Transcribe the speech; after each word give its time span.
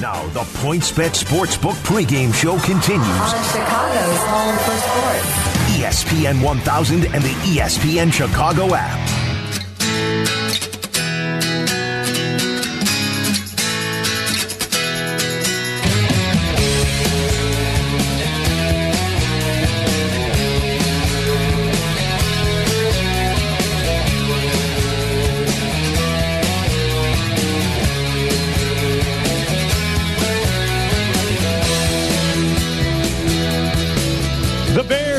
Now, 0.00 0.24
the 0.28 0.44
PointsBet 0.60 1.10
Sportsbook 1.10 1.74
pregame 1.82 2.32
show 2.32 2.56
continues 2.60 3.02
On 3.02 3.44
Chicago's 3.44 4.22
home 4.28 4.56
for 4.58 4.76
sports. 4.78 5.48
ESPN 5.76 6.40
1000 6.40 7.06
and 7.06 7.22
the 7.22 7.34
ESPN 7.42 8.12
Chicago 8.12 8.74
app. 8.76 9.17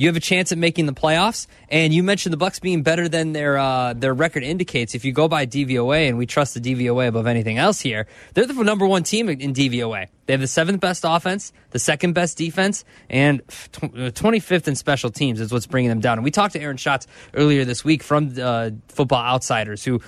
You 0.00 0.06
have 0.06 0.16
a 0.16 0.20
chance 0.20 0.50
at 0.50 0.56
making 0.56 0.86
the 0.86 0.94
playoffs, 0.94 1.46
and 1.68 1.92
you 1.92 2.02
mentioned 2.02 2.32
the 2.32 2.38
Bucks 2.38 2.58
being 2.58 2.82
better 2.82 3.06
than 3.06 3.34
their 3.34 3.58
uh, 3.58 3.92
their 3.92 4.14
record 4.14 4.42
indicates. 4.42 4.94
If 4.94 5.04
you 5.04 5.12
go 5.12 5.28
by 5.28 5.44
DVOA, 5.44 6.08
and 6.08 6.16
we 6.16 6.24
trust 6.24 6.54
the 6.54 6.60
DVOA 6.60 7.08
above 7.08 7.26
anything 7.26 7.58
else 7.58 7.80
here, 7.80 8.06
they're 8.32 8.46
the 8.46 8.54
number 8.64 8.86
one 8.86 9.02
team 9.02 9.28
in 9.28 9.52
DVOA. 9.52 10.06
They 10.24 10.32
have 10.32 10.40
the 10.40 10.46
seventh 10.46 10.80
best 10.80 11.04
offense, 11.06 11.52
the 11.72 11.78
second 11.78 12.14
best 12.14 12.38
defense, 12.38 12.82
and 13.10 13.42
twenty 14.14 14.40
fifth 14.40 14.68
in 14.68 14.74
special 14.74 15.10
teams 15.10 15.38
is 15.38 15.52
what's 15.52 15.66
bringing 15.66 15.90
them 15.90 16.00
down. 16.00 16.16
And 16.16 16.24
we 16.24 16.30
talked 16.30 16.54
to 16.54 16.60
Aaron 16.62 16.78
Schatz 16.78 17.06
earlier 17.34 17.66
this 17.66 17.84
week 17.84 18.02
from 18.02 18.32
uh, 18.40 18.70
Football 18.88 19.22
Outsiders, 19.22 19.84
who 19.84 20.00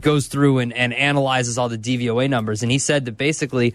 goes 0.00 0.28
through 0.28 0.58
and, 0.58 0.72
and 0.72 0.94
analyzes 0.94 1.58
all 1.58 1.68
the 1.68 1.76
DVOA 1.76 2.30
numbers, 2.30 2.62
and 2.62 2.70
he 2.70 2.78
said 2.78 3.06
that 3.06 3.16
basically 3.16 3.74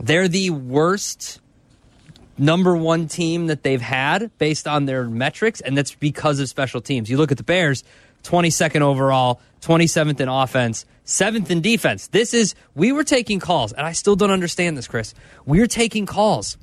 they're 0.00 0.26
the 0.26 0.48
worst 0.48 1.42
number 2.38 2.76
one 2.76 3.08
team 3.08 3.46
that 3.46 3.62
they've 3.62 3.80
had 3.80 4.30
based 4.38 4.66
on 4.66 4.86
their 4.86 5.04
metrics, 5.04 5.60
and 5.60 5.76
that's 5.76 5.94
because 5.94 6.40
of 6.40 6.48
special 6.48 6.80
teams. 6.80 7.10
You 7.10 7.16
look 7.16 7.30
at 7.30 7.38
the 7.38 7.44
Bears, 7.44 7.84
22nd 8.24 8.80
overall, 8.80 9.40
27th 9.62 10.20
in 10.20 10.28
offense, 10.28 10.84
7th 11.04 11.50
in 11.50 11.60
defense. 11.60 12.08
This 12.08 12.34
is, 12.34 12.54
we 12.74 12.92
were 12.92 13.04
taking 13.04 13.40
calls, 13.40 13.72
and 13.72 13.86
I 13.86 13.92
still 13.92 14.16
don't 14.16 14.30
understand 14.30 14.76
this, 14.76 14.88
Chris. 14.88 15.14
We're 15.44 15.66
taking 15.66 16.06
calls 16.06 16.56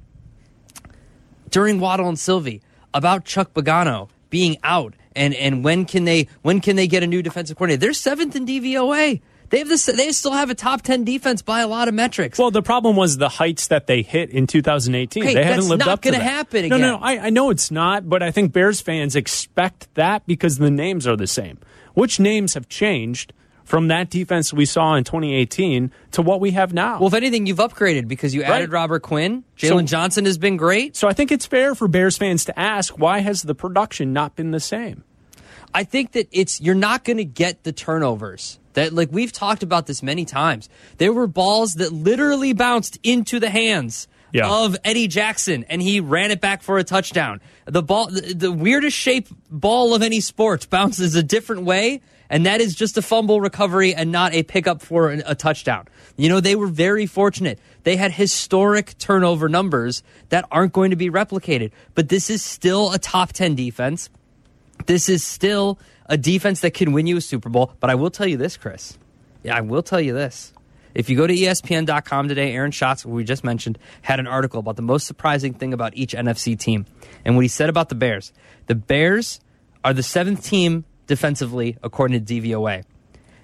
during 1.49 1.79
Waddle 1.79 2.09
and 2.09 2.19
Silvy 2.19 2.61
about 2.93 3.25
Chuck 3.25 3.53
Pagano 3.53 4.09
being 4.29 4.57
out 4.63 4.95
and, 5.15 5.33
and 5.33 5.63
when 5.63 5.85
can 5.85 6.05
they 6.05 6.27
when 6.41 6.61
can 6.61 6.75
they 6.75 6.87
get 6.87 7.03
a 7.03 7.07
new 7.07 7.21
defensive 7.21 7.57
coordinator? 7.57 7.79
They're 7.79 7.93
seventh 7.93 8.35
in 8.35 8.45
DVOA. 8.45 9.21
They 9.53 9.59
have 9.59 9.69
this. 9.69 9.85
They 9.85 10.11
still 10.13 10.31
have 10.31 10.49
a 10.49 10.55
top 10.55 10.81
ten 10.81 11.03
defense 11.03 11.43
by 11.43 11.59
a 11.61 11.67
lot 11.67 11.87
of 11.87 11.93
metrics. 11.93 12.39
Well, 12.39 12.49
the 12.49 12.63
problem 12.63 12.95
was 12.95 13.17
the 13.17 13.29
heights 13.29 13.67
that 13.67 13.85
they 13.85 14.01
hit 14.01 14.31
in 14.31 14.47
2018. 14.47 15.21
Okay, 15.23 15.33
they 15.35 15.43
haven't 15.43 15.69
lived 15.69 15.83
up 15.83 16.01
to 16.01 16.09
that. 16.09 16.19
happen 16.23 16.69
No, 16.69 16.77
no, 16.77 16.97
no. 16.97 16.99
I, 16.99 17.27
I 17.27 17.29
know 17.29 17.51
it's 17.51 17.69
not, 17.69 18.09
but 18.09 18.23
I 18.23 18.31
think 18.31 18.51
Bears 18.51 18.81
fans 18.81 19.15
expect 19.15 19.93
that 19.93 20.25
because 20.25 20.57
the 20.57 20.71
names 20.71 21.05
are 21.05 21.15
the 21.15 21.27
same. 21.27 21.59
Which 21.93 22.19
names 22.19 22.55
have 22.55 22.67
changed 22.67 23.31
from 23.63 23.89
that 23.89 24.09
defense 24.09 24.51
we 24.51 24.65
saw 24.65 24.95
in 24.95 25.03
2018 25.03 25.91
to 26.13 26.23
what 26.23 26.41
we 26.41 26.49
have 26.49 26.73
now? 26.73 26.97
Well, 26.97 27.09
if 27.09 27.13
anything, 27.13 27.45
you've 27.45 27.59
upgraded 27.59 28.07
because 28.07 28.33
you 28.33 28.41
Right. 28.41 28.53
added 28.53 28.71
Robert 28.71 29.03
Quinn. 29.03 29.43
So- 29.57 29.67
Jaylon 29.67 29.85
Johnson 29.85 30.25
has 30.25 30.39
been 30.39 30.57
great. 30.57 30.95
so 30.95 31.07
I 31.07 31.13
think 31.13 31.31
it's 31.31 31.45
fair 31.45 31.75
for 31.75 31.87
Bears 31.87 32.17
fans 32.17 32.43
to 32.45 32.59
ask 32.59 32.97
why 32.97 33.19
has 33.19 33.43
the 33.43 33.53
production 33.53 34.13
not 34.13 34.35
been 34.35 34.49
the 34.49 34.59
same? 34.59 35.03
I 35.75 35.83
think 35.83 36.13
that 36.13 36.27
it's 36.31 36.59
you're 36.59 36.73
not 36.73 37.03
going 37.03 37.17
to 37.17 37.23
get 37.23 37.63
the 37.65 37.71
turnovers. 37.71 38.57
That 38.73 38.93
like 38.93 39.09
we've 39.11 39.31
talked 39.31 39.63
about 39.63 39.87
this 39.87 40.01
many 40.03 40.25
times. 40.25 40.69
There 40.97 41.13
were 41.13 41.27
balls 41.27 41.75
that 41.75 41.91
literally 41.93 42.53
bounced 42.53 42.97
into 43.03 43.39
the 43.39 43.49
hands 43.49 44.07
Yeah. 44.31 44.49
of 44.49 44.75
Eddie 44.83 45.07
Jackson 45.07 45.63
and 45.69 45.81
he 45.81 45.99
ran 45.99 46.31
it 46.31 46.41
back 46.41 46.63
for 46.63 46.77
a 46.77 46.83
touchdown. 46.83 47.39
The 47.65 47.83
ball 47.83 48.07
the, 48.09 48.33
the 48.33 48.51
weirdest 48.51 48.97
shape 48.97 49.27
ball 49.49 49.93
of 49.93 50.01
any 50.01 50.19
sport 50.21 50.67
bounces 50.69 51.15
a 51.15 51.23
different 51.23 51.63
way 51.63 52.01
and 52.29 52.45
that 52.47 52.61
is 52.61 52.73
just 52.73 52.97
a 52.97 53.01
fumble 53.03 53.41
recovery 53.41 53.93
and 53.93 54.11
not 54.11 54.33
a 54.33 54.41
pickup 54.41 54.81
for 54.81 55.11
a, 55.11 55.21
a 55.27 55.35
touchdown. 55.35 55.87
You 56.17 56.29
know, 56.29 56.39
they 56.39 56.55
were 56.55 56.65
very 56.67 57.05
fortunate. 57.05 57.59
They 57.83 57.95
had 57.95 58.11
historic 58.11 58.97
turnover 58.97 59.49
numbers 59.49 60.01
that 60.29 60.45
aren't 60.49 60.73
going 60.73 60.89
to 60.89 60.95
be 60.95 61.11
replicated. 61.11 61.71
But 61.93 62.09
this 62.09 62.31
is 62.31 62.41
still 62.41 62.91
a 62.91 62.97
top 62.97 63.33
10 63.33 63.53
defense. 63.55 64.09
This 64.87 65.09
is 65.09 65.23
still 65.23 65.77
a 66.07 66.17
defense 66.17 66.61
that 66.61 66.73
can 66.73 66.91
win 66.91 67.07
you 67.07 67.17
a 67.17 67.21
Super 67.21 67.49
Bowl. 67.49 67.73
But 67.79 67.89
I 67.89 67.95
will 67.95 68.09
tell 68.09 68.27
you 68.27 68.37
this, 68.37 68.57
Chris. 68.57 68.97
Yeah, 69.43 69.57
I 69.57 69.61
will 69.61 69.83
tell 69.83 70.01
you 70.01 70.13
this. 70.13 70.53
If 70.93 71.09
you 71.09 71.17
go 71.17 71.25
to 71.25 71.33
ESPN.com 71.33 72.27
today, 72.27 72.53
Aaron 72.53 72.71
Schatz, 72.71 73.05
we 73.05 73.23
just 73.23 73.43
mentioned, 73.43 73.79
had 74.03 74.19
an 74.19 74.27
article 74.27 74.59
about 74.59 74.75
the 74.75 74.83
most 74.83 75.07
surprising 75.07 75.53
thing 75.53 75.73
about 75.73 75.95
each 75.95 76.13
NFC 76.13 76.57
team. 76.57 76.85
And 77.25 77.35
what 77.35 77.41
he 77.41 77.47
said 77.47 77.69
about 77.69 77.89
the 77.89 77.95
Bears 77.95 78.31
the 78.67 78.75
Bears 78.75 79.39
are 79.83 79.93
the 79.93 80.03
seventh 80.03 80.43
team 80.43 80.85
defensively, 81.07 81.77
according 81.83 82.23
to 82.23 82.33
DVOA. 82.33 82.83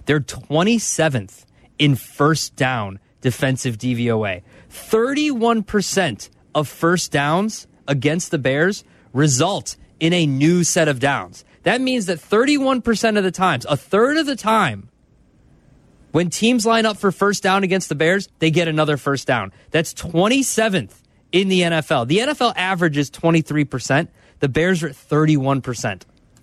They're 0.06 0.20
27th 0.20 1.46
in 1.78 1.96
first 1.96 2.56
down 2.56 3.00
defensive 3.22 3.78
DVOA. 3.78 4.44
31% 4.70 6.30
of 6.56 6.68
first 6.68 7.12
downs 7.12 7.68
against 7.88 8.32
the 8.32 8.38
Bears 8.38 8.84
result 9.14 9.76
in 10.00 10.14
a 10.14 10.26
new 10.26 10.64
set 10.64 10.88
of 10.88 11.00
downs. 11.00 11.44
That 11.70 11.82
means 11.82 12.08
that 12.08 12.18
31% 12.18 13.18
of 13.20 13.24
the 13.24 13.30
times, 13.30 13.64
a 13.70 13.78
third 13.78 14.18
of 14.18 14.26
the 14.26 14.36
time, 14.36 14.90
when 16.12 16.32
teams 16.32 16.66
line 16.66 16.88
up 16.88 16.98
for 16.98 17.12
first 17.12 17.44
down 17.44 17.64
against 17.64 17.90
the 17.90 17.96
Bears, 17.96 18.28
they 18.40 18.50
get 18.50 18.68
another 18.68 18.98
first 18.98 19.28
down. 19.28 19.54
That's 19.70 19.94
27th 19.94 20.96
in 21.32 21.48
the 21.48 21.62
NFL. 21.62 22.08
The 22.08 22.18
NFL 22.18 22.54
average 22.56 22.98
is 22.98 23.12
23%. 23.12 24.08
The 24.40 24.50
Bears 24.50 24.82
are 24.82 24.88
at 24.88 24.96
31%. 24.96 26.02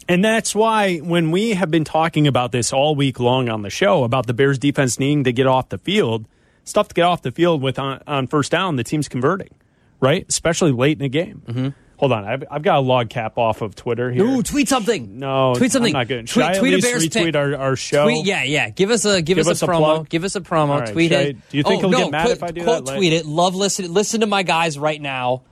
And 0.08 0.25
that's 0.25 0.55
why 0.55 0.99
when 0.99 1.32
we 1.32 1.55
have 1.55 1.73
been 1.73 1.82
talking 1.82 2.28
about 2.28 2.52
this 2.52 2.73
all 2.73 2.94
week 2.94 3.19
long 3.19 3.49
on 3.49 3.62
the 3.62 3.70
show 3.70 4.05
about 4.05 4.28
the 4.28 4.34
Bears 4.34 4.61
defense 4.61 5.00
needing 5.00 5.25
to 5.25 5.32
get 5.32 5.49
off 5.49 5.70
the 5.70 5.78
field, 5.78 6.28
stuff 6.62 6.87
to 6.87 6.94
get 6.94 7.02
off 7.02 7.23
the 7.23 7.32
field 7.32 7.62
with 7.62 7.81
on, 7.81 8.00
on 8.06 8.28
first 8.28 8.52
down, 8.52 8.76
the 8.76 8.84
team's 8.84 9.08
converting. 9.08 9.50
right? 9.99 10.25
Especially 10.28 10.70
late 10.70 10.99
in 10.99 11.02
the 11.02 11.08
game. 11.08 11.43
Mm-hmm. 11.46 11.69
Hold 11.98 12.12
on, 12.12 12.25
I've, 12.25 12.44
I've 12.50 12.62
got 12.62 12.76
a 12.76 12.81
log 12.81 13.08
cap 13.08 13.38
off 13.38 13.62
of 13.62 13.75
Twitter 13.75 14.10
here. 14.10 14.22
Ooh, 14.25 14.43
tweet 14.43 14.69
something. 14.69 15.19
No, 15.19 15.54
tweet 15.54 15.72
something. 15.72 15.94
I'm 15.94 16.00
not 16.00 16.08
good. 16.08 16.28
Tweet, 16.28 16.54
tweet 16.56 16.75
a 16.75 16.78
Bears 16.78 17.06
retweet 17.06 17.12
pick. 17.25 17.37
our, 17.37 17.56
our 17.56 17.76
show? 17.76 18.04
Tweet, 18.04 18.26
yeah, 18.26 18.43
yeah. 18.43 18.69
Give 18.69 18.90
us 18.90 19.04
a 19.06 19.22
give, 19.22 19.37
Give 19.37 19.46
us, 19.46 19.48
us 19.48 19.62
a 19.62 19.66
promo. 19.66 19.78
plug? 19.78 20.08
Give 20.10 20.25
us 20.25 20.37
a 20.37 20.40
promo. 20.43 20.81
Right, 20.81 20.93
tweet 20.93 21.12
it. 21.12 21.28
I- 21.28 21.32
do 21.32 21.56
you 21.56 21.62
think 21.62 21.82
oh, 21.84 21.88
he'll 21.88 21.98
no, 21.98 21.98
get 22.04 22.10
mad 22.10 22.22
quote, 22.26 22.37
if 22.37 22.43
I 22.43 22.50
do 22.50 22.62
quote 22.64 22.84
that? 22.87 22.96
tweet 22.96 23.12
it. 23.14 23.25
Love 23.25 23.54
listen. 23.54 23.93
Listen 23.94 24.20
to 24.20 24.26
my 24.26 24.43
guys 24.43 24.78
right 24.78 25.00
now. 25.00 25.43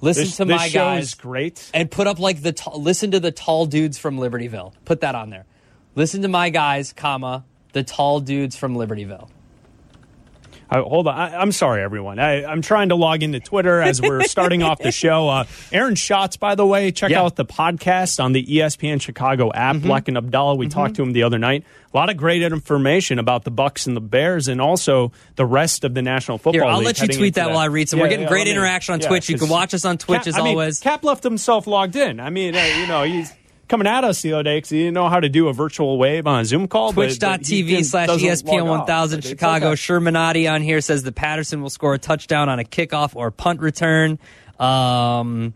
Listen 0.00 0.24
This, 0.24 0.36
to 0.36 0.44
this 0.46 0.56
my 0.56 0.68
show 0.68 0.78
guys 0.78 1.04
is 1.08 1.14
great. 1.14 1.70
and 1.74 1.90
put 1.90 2.06
up 2.06 2.18
like 2.18 2.40
the 2.40 2.52
t- 2.52 2.70
listen 2.74 3.10
to 3.10 3.20
the 3.20 3.32
tall 3.32 3.66
dudes 3.66 3.98
from 3.98 4.16
Libertyville. 4.16 4.72
Put 4.84 5.00
that 5.02 5.14
on 5.14 5.28
there. 5.30 5.44
Listen 5.96 6.22
to 6.22 6.28
my 6.28 6.50
guys, 6.50 6.92
comma 6.92 7.44
the 7.72 7.82
tall 7.82 8.20
dudes 8.20 8.56
from 8.56 8.74
Libertyville. 8.76 9.28
Uh, 10.70 10.82
hold 10.82 11.08
on. 11.08 11.14
I, 11.14 11.36
I'm 11.36 11.50
sorry, 11.52 11.82
everyone. 11.82 12.18
I, 12.18 12.44
I'm 12.44 12.62
trying 12.62 12.90
to 12.90 12.94
log 12.94 13.22
into 13.22 13.40
Twitter 13.40 13.80
as 13.80 14.00
we're 14.00 14.22
starting 14.24 14.62
off 14.62 14.78
the 14.78 14.92
show. 14.92 15.28
Uh, 15.28 15.44
Aaron 15.72 15.96
Schatz, 15.96 16.36
by 16.36 16.54
the 16.54 16.64
way, 16.66 16.92
check 16.92 17.10
Yeah. 17.10 17.18
Mm-hmm. 17.18 17.26
out 17.26 17.36
the 17.36 17.44
podcast 17.44 18.22
on 18.22 18.32
the 18.32 18.44
ESPN 18.44 19.00
Chicago 19.00 19.52
app. 19.52 19.76
Bleck 19.76 20.06
and 20.08 20.16
Abdallah, 20.16 20.54
we 20.56 20.68
talked 20.68 20.94
to 20.96 21.02
him 21.02 21.12
the 21.12 21.24
other 21.24 21.38
night. 21.38 21.64
A 21.92 21.96
lot 21.96 22.08
of 22.08 22.16
great 22.16 22.42
information 22.42 23.18
about 23.18 23.42
the 23.42 23.50
Bucks 23.50 23.88
and 23.88 23.96
the 23.96 24.00
Bears, 24.00 24.46
and 24.46 24.60
also 24.60 25.10
the 25.34 25.44
rest 25.44 25.82
of 25.82 25.92
the 25.92 26.02
National 26.02 26.38
Football 26.38 26.52
Here, 26.52 26.64
I'll 26.64 26.78
League 26.78 26.86
let 26.86 27.00
you 27.00 27.08
tweet 27.08 27.18
into 27.36 27.40
that 27.40 27.48
while 27.48 27.58
I 27.58 27.64
read 27.64 27.88
some. 27.88 27.98
Yeah, 27.98 28.04
We're 28.04 28.10
getting 28.10 28.22
yeah, 28.24 28.28
great 28.28 28.46
interaction 28.46 28.92
on 28.94 29.00
Twitch. 29.00 29.28
You 29.28 29.38
can 29.38 29.48
watch 29.48 29.74
us 29.74 29.84
on 29.84 29.98
Twitch 29.98 30.18
Cap- 30.20 30.26
as 30.28 30.36
I 30.38 30.42
mean, 30.42 30.52
always. 30.52 30.78
Cap 30.78 31.02
left 31.02 31.24
himself 31.24 31.66
logged 31.66 31.96
in. 31.96 32.20
I 32.20 32.30
mean, 32.30 32.54
uh, 32.54 32.62
you 32.78 32.86
know, 32.86 33.02
he's 33.02 33.32
coming 33.70 33.86
at 33.86 34.04
us 34.04 34.20
the 34.20 34.34
other 34.34 34.42
day 34.42 34.56
because 34.58 34.70
he 34.70 34.80
didn't 34.80 34.94
know 34.94 35.08
how 35.08 35.20
to 35.20 35.28
do 35.28 35.48
a 35.48 35.52
virtual 35.52 35.96
wave 35.96 36.26
on 36.26 36.40
a 36.40 36.44
Zoom 36.44 36.68
call. 36.68 36.92
Twitch.tv 36.92 37.84
slash 37.84 38.08
ESPN 38.08 38.66
log 38.66 38.80
off, 38.80 38.88
1000 38.88 39.16
but 39.16 39.18
it's 39.20 39.28
Chicago. 39.28 39.68
okay. 39.68 39.76
Shermanati 39.76 40.52
on 40.52 40.60
here 40.60 40.80
says 40.80 41.04
the 41.04 41.12
Patterson 41.12 41.62
will 41.62 41.70
score 41.70 41.94
a 41.94 41.98
touchdown 41.98 42.48
on 42.48 42.58
a 42.58 42.64
kickoff 42.64 43.14
or 43.14 43.30
punt 43.30 43.60
return. 43.60 44.18
Um, 44.58 45.54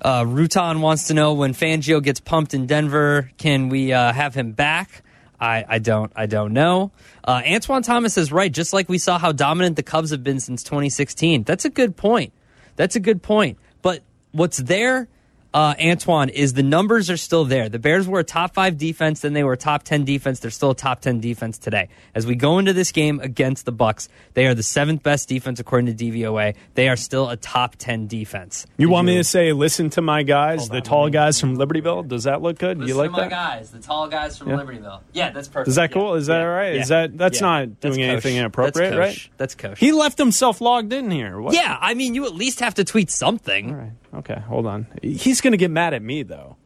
uh, 0.00 0.22
Rutan 0.22 0.80
wants 0.80 1.08
to 1.08 1.14
know 1.14 1.34
when 1.34 1.52
Fangio 1.52 2.02
gets 2.02 2.20
pumped 2.20 2.54
in 2.54 2.66
Denver, 2.66 3.30
can 3.36 3.68
we 3.68 3.92
uh, 3.92 4.12
have 4.12 4.34
him 4.34 4.52
back? 4.52 5.02
I, 5.38 5.64
I 5.68 5.78
don't 5.78 6.12
I 6.14 6.26
don't 6.26 6.52
know. 6.52 6.92
Uh, 7.24 7.42
Antoine 7.46 7.82
Thomas 7.82 8.16
is 8.16 8.30
right. 8.30 8.52
Just 8.52 8.72
like 8.72 8.88
we 8.88 8.98
saw 8.98 9.18
how 9.18 9.32
dominant 9.32 9.76
the 9.76 9.82
Cubs 9.82 10.10
have 10.10 10.22
been 10.22 10.38
since 10.38 10.62
2016. 10.62 11.44
That's 11.44 11.64
a 11.64 11.70
good 11.70 11.96
point. 11.96 12.32
That's 12.76 12.94
a 12.94 13.00
good 13.00 13.22
point. 13.22 13.58
But 13.82 14.02
what's 14.32 14.58
there 14.58 15.08
uh, 15.52 15.74
Antoine, 15.82 16.28
is 16.28 16.52
the 16.52 16.62
numbers 16.62 17.10
are 17.10 17.16
still 17.16 17.44
there. 17.44 17.68
The 17.68 17.78
Bears 17.78 18.06
were 18.06 18.20
a 18.20 18.24
top 18.24 18.54
five 18.54 18.78
defense, 18.78 19.20
then 19.20 19.32
they 19.32 19.42
were 19.42 19.54
a 19.54 19.56
top 19.56 19.82
ten 19.82 20.04
defense. 20.04 20.38
They're 20.40 20.50
still 20.50 20.70
a 20.70 20.74
top 20.76 21.00
ten 21.00 21.18
defense 21.20 21.58
today. 21.58 21.88
As 22.14 22.26
we 22.26 22.36
go 22.36 22.58
into 22.58 22.72
this 22.72 22.92
game 22.92 23.18
against 23.20 23.64
the 23.64 23.72
Bucks, 23.72 24.08
they 24.34 24.46
are 24.46 24.54
the 24.54 24.62
seventh 24.62 25.02
best 25.02 25.28
defense 25.28 25.58
according 25.58 25.94
to 25.96 26.04
DVOA. 26.04 26.54
They 26.74 26.88
are 26.88 26.96
still 26.96 27.28
a 27.28 27.36
top 27.36 27.76
ten 27.76 28.06
defense. 28.06 28.66
You 28.78 28.86
Did 28.86 28.92
want 28.92 29.06
me 29.08 29.16
to 29.16 29.24
say, 29.24 29.52
listen 29.52 29.90
to 29.90 30.02
my 30.02 30.22
guys, 30.22 30.68
the 30.68 30.76
on, 30.76 30.82
tall 30.82 31.04
me- 31.06 31.10
guys 31.12 31.40
from 31.40 31.56
Libertyville? 31.56 32.06
Does 32.06 32.24
that 32.24 32.42
look 32.42 32.58
good? 32.58 32.78
Listen 32.78 32.88
you 32.88 32.94
like 32.94 33.08
to 33.10 33.12
my 33.12 33.20
that? 33.22 33.30
guys, 33.30 33.70
the 33.72 33.80
tall 33.80 34.08
guys 34.08 34.38
from 34.38 34.50
Yeah. 34.50 34.56
Libertyville. 34.56 35.00
Yeah, 35.12 35.30
that's 35.30 35.48
perfect. 35.48 35.68
Is 35.68 35.74
that 35.74 35.90
Yeah. 35.90 35.94
cool? 35.94 36.14
Is 36.14 36.26
that 36.28 36.38
Yeah. 36.38 36.44
all 36.46 36.50
right? 36.54 36.74
Yeah. 36.74 36.80
Is 36.82 36.88
that 36.88 37.18
that's 37.18 37.40
Yeah. 37.40 37.46
not 37.46 37.80
That's 37.80 37.96
doing 37.96 38.08
anything 38.08 38.36
inappropriate, 38.36 38.90
That's 38.94 38.98
right? 38.98 39.30
That's 39.36 39.54
kosher. 39.56 39.74
He 39.78 39.90
left 39.92 40.16
himself 40.18 40.60
logged 40.60 40.92
in 40.92 41.10
here. 41.10 41.40
What? 41.40 41.54
yeah, 41.54 41.76
I 41.80 41.94
mean, 41.94 42.14
you 42.14 42.24
at 42.26 42.34
least 42.34 42.60
have 42.60 42.74
to 42.74 42.84
tweet 42.84 43.10
something. 43.10 43.96
All 44.12 44.18
right. 44.18 44.30
Okay, 44.30 44.40
hold 44.40 44.66
on. 44.66 44.86
He's 45.02 45.40
going 45.40 45.52
to 45.52 45.56
get 45.56 45.70
mad 45.70 45.94
at 45.94 46.02
me 46.02 46.22
though. 46.22 46.56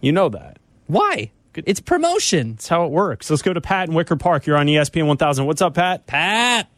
You 0.00 0.12
know 0.12 0.28
that. 0.28 0.58
Why? 0.86 1.30
It's 1.54 1.80
promotion. 1.80 2.52
That's 2.52 2.68
how 2.68 2.84
it 2.84 2.90
works. 2.90 3.28
Let's 3.30 3.42
go 3.42 3.52
to 3.52 3.60
Pat 3.60 3.88
in 3.88 3.94
Wicker 3.94 4.16
Park. 4.16 4.46
You're 4.46 4.56
on 4.56 4.66
ESPN 4.66 5.06
1000. 5.06 5.46
What's 5.46 5.62
up, 5.62 5.74
Pat? 5.74 6.06
Pat. 6.06 6.68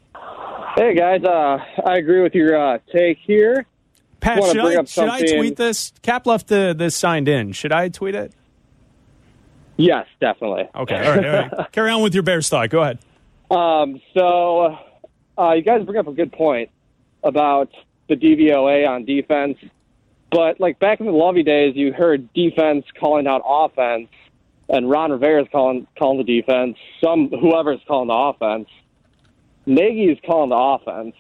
Hey 0.76 0.94
guys, 0.94 1.22
uh, 1.24 1.58
I 1.84 1.96
agree 1.96 2.22
with 2.22 2.34
your 2.34 2.56
uh, 2.56 2.78
take 2.92 3.18
here. 3.26 3.66
Pat, 4.20 4.38
wanna 4.38 4.52
should 4.52 4.62
bring 4.62 4.76
I, 4.76 4.80
up 4.80 4.88
should 4.88 5.08
I 5.08 5.20
tweet 5.22 5.56
this? 5.56 5.92
Cap 6.02 6.26
left 6.26 6.46
the, 6.46 6.74
this 6.76 6.94
signed 6.94 7.28
in. 7.28 7.52
Should 7.52 7.72
I 7.72 7.88
tweet 7.88 8.14
it? 8.14 8.32
Yes, 9.76 10.06
definitely. 10.20 10.68
Okay. 10.74 10.94
All 10.96 11.16
right. 11.16 11.26
All 11.26 11.58
right. 11.58 11.72
Carry 11.72 11.90
on 11.90 12.02
with 12.02 12.14
your 12.14 12.22
Bears 12.22 12.48
thought. 12.48 12.70
Go 12.70 12.82
ahead. 12.82 12.98
Um, 13.50 14.00
so 14.14 14.78
uh, 15.36 15.52
you 15.52 15.62
guys 15.62 15.84
bring 15.84 15.98
up 15.98 16.06
a 16.06 16.12
good 16.12 16.32
point 16.32 16.70
about 17.24 17.70
the 18.10 18.16
DVOA 18.16 18.86
on 18.86 19.04
defense, 19.06 19.56
but 20.30 20.60
like 20.60 20.78
back 20.78 21.00
in 21.00 21.06
the 21.06 21.12
Lovie 21.12 21.42
days, 21.42 21.74
you 21.74 21.92
heard 21.92 22.32
defense 22.34 22.84
calling 22.98 23.26
out 23.26 23.42
offense, 23.44 24.08
and 24.68 24.90
Ron 24.90 25.10
Rivera's 25.10 25.48
calling 25.50 25.86
calling 25.98 26.18
the 26.18 26.40
defense. 26.40 26.76
Some 27.02 27.30
whoever's 27.30 27.80
calling 27.88 28.08
the 28.08 28.14
offense. 28.14 28.68
Nagy 29.66 30.04
is 30.04 30.18
calling 30.26 30.50
the 30.50 30.56
offense. 30.56 31.14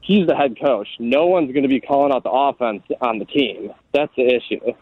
He's 0.00 0.26
the 0.26 0.36
head 0.36 0.56
coach. 0.60 0.88
No 0.98 1.26
one's 1.26 1.52
going 1.52 1.64
to 1.64 1.68
be 1.68 1.80
calling 1.80 2.12
out 2.12 2.22
the 2.22 2.30
offense 2.30 2.82
on 3.00 3.18
the 3.18 3.24
team. 3.24 3.72
That's 3.92 4.12
the 4.16 4.26
issue. 4.26 4.72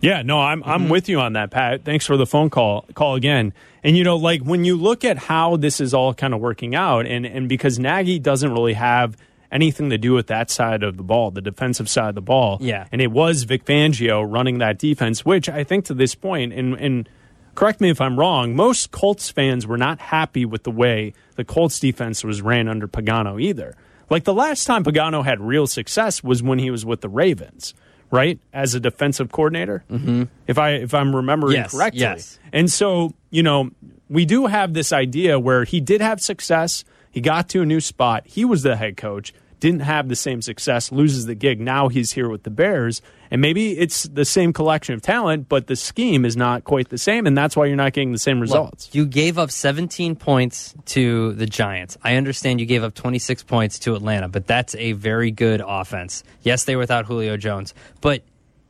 Yeah, 0.00 0.22
no, 0.22 0.40
I'm 0.40 0.62
I'm 0.64 0.82
mm-hmm. 0.82 0.90
with 0.90 1.08
you 1.08 1.20
on 1.20 1.34
that, 1.34 1.50
Pat. 1.50 1.84
Thanks 1.84 2.06
for 2.06 2.16
the 2.16 2.26
phone 2.26 2.50
call 2.50 2.86
call 2.94 3.14
again. 3.14 3.52
And 3.84 3.96
you 3.96 4.04
know, 4.04 4.16
like 4.16 4.42
when 4.42 4.64
you 4.64 4.76
look 4.76 5.04
at 5.04 5.18
how 5.18 5.56
this 5.56 5.80
is 5.80 5.92
all 5.94 6.14
kind 6.14 6.34
of 6.34 6.40
working 6.40 6.74
out, 6.74 7.06
and 7.06 7.26
and 7.26 7.48
because 7.48 7.78
Nagy 7.78 8.18
doesn't 8.18 8.52
really 8.52 8.74
have 8.74 9.16
anything 9.52 9.90
to 9.90 9.98
do 9.98 10.12
with 10.12 10.28
that 10.28 10.50
side 10.50 10.82
of 10.82 10.96
the 10.96 11.02
ball, 11.02 11.30
the 11.30 11.40
defensive 11.40 11.88
side 11.88 12.10
of 12.10 12.14
the 12.14 12.20
ball. 12.20 12.58
Yeah. 12.60 12.86
And 12.92 13.00
it 13.00 13.10
was 13.10 13.42
Vic 13.44 13.64
Fangio 13.64 14.24
running 14.26 14.58
that 14.58 14.78
defense, 14.78 15.24
which 15.24 15.48
I 15.48 15.64
think 15.64 15.84
to 15.86 15.94
this 15.94 16.14
point, 16.14 16.52
and 16.52 16.74
and 16.74 17.08
correct 17.54 17.80
me 17.80 17.90
if 17.90 18.00
I'm 18.00 18.18
wrong, 18.18 18.54
most 18.54 18.90
Colts 18.90 19.30
fans 19.30 19.66
were 19.66 19.78
not 19.78 20.00
happy 20.00 20.44
with 20.44 20.62
the 20.62 20.70
way 20.70 21.12
the 21.36 21.44
Colts 21.44 21.78
defense 21.78 22.24
was 22.24 22.40
ran 22.40 22.68
under 22.68 22.88
Pagano 22.88 23.40
either. 23.40 23.76
Like 24.08 24.24
the 24.24 24.34
last 24.34 24.64
time 24.64 24.82
Pagano 24.82 25.24
had 25.24 25.40
real 25.40 25.66
success 25.66 26.24
was 26.24 26.42
when 26.42 26.58
he 26.58 26.70
was 26.70 26.84
with 26.84 27.00
the 27.00 27.08
Ravens, 27.08 27.74
right? 28.10 28.38
As 28.52 28.74
a 28.74 28.80
defensive 28.80 29.30
coordinator. 29.32 29.84
Mm-hmm. 29.90 30.24
If 30.46 30.58
I 30.58 30.70
if 30.72 30.94
I'm 30.94 31.14
remembering 31.14 31.54
Yes, 31.56 31.72
correctly. 31.72 32.00
yes. 32.00 32.38
And 32.52 32.70
so, 32.70 33.14
you 33.30 33.42
know, 33.42 33.70
we 34.08 34.24
do 34.24 34.46
have 34.46 34.74
this 34.74 34.92
idea 34.92 35.38
where 35.38 35.64
he 35.64 35.80
did 35.80 36.00
have 36.00 36.20
success. 36.20 36.84
He 37.10 37.20
got 37.20 37.48
to 37.50 37.62
a 37.62 37.66
new 37.66 37.80
spot. 37.80 38.24
He 38.26 38.44
was 38.44 38.62
the 38.62 38.76
head 38.76 38.96
coach, 38.96 39.32
didn't 39.60 39.80
have 39.80 40.08
the 40.08 40.16
same 40.16 40.42
success, 40.42 40.90
loses 40.90 41.26
the 41.26 41.34
gig. 41.34 41.60
Now 41.60 41.88
he's 41.88 42.12
here 42.12 42.28
with 42.28 42.42
the 42.42 42.50
Bears. 42.50 43.02
And 43.30 43.40
maybe 43.40 43.78
it's 43.78 44.04
the 44.04 44.24
same 44.24 44.52
collection 44.52 44.94
of 44.94 45.02
talent, 45.02 45.48
but 45.48 45.68
the 45.68 45.76
scheme 45.76 46.24
is 46.24 46.36
not 46.36 46.64
quite 46.64 46.88
the 46.88 46.98
same. 46.98 47.26
And 47.26 47.38
that's 47.38 47.56
why 47.56 47.66
you're 47.66 47.76
not 47.76 47.92
getting 47.92 48.10
the 48.12 48.18
same 48.18 48.40
results. 48.40 48.88
Look, 48.88 48.94
you 48.94 49.06
gave 49.06 49.38
up 49.38 49.50
17 49.50 50.16
points 50.16 50.74
to 50.86 51.34
the 51.34 51.46
Giants. 51.46 51.96
I 52.02 52.16
understand 52.16 52.58
you 52.58 52.66
gave 52.66 52.82
up 52.82 52.94
26 52.94 53.44
points 53.44 53.78
to 53.80 53.94
Atlanta, 53.94 54.28
but 54.28 54.46
that's 54.46 54.74
a 54.74 54.92
very 54.92 55.30
good 55.30 55.62
offense. 55.64 56.24
Yes, 56.42 56.64
they 56.64 56.74
were 56.74 56.80
without 56.80 57.06
Julio 57.06 57.36
Jones, 57.36 57.72
but 58.00 58.24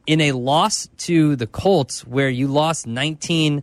in 0.06 0.20
a 0.20 0.32
loss 0.32 0.88
to 0.98 1.36
the 1.36 1.46
Colts 1.46 2.06
where 2.06 2.28
you 2.28 2.48
lost 2.48 2.86
19 2.86 3.62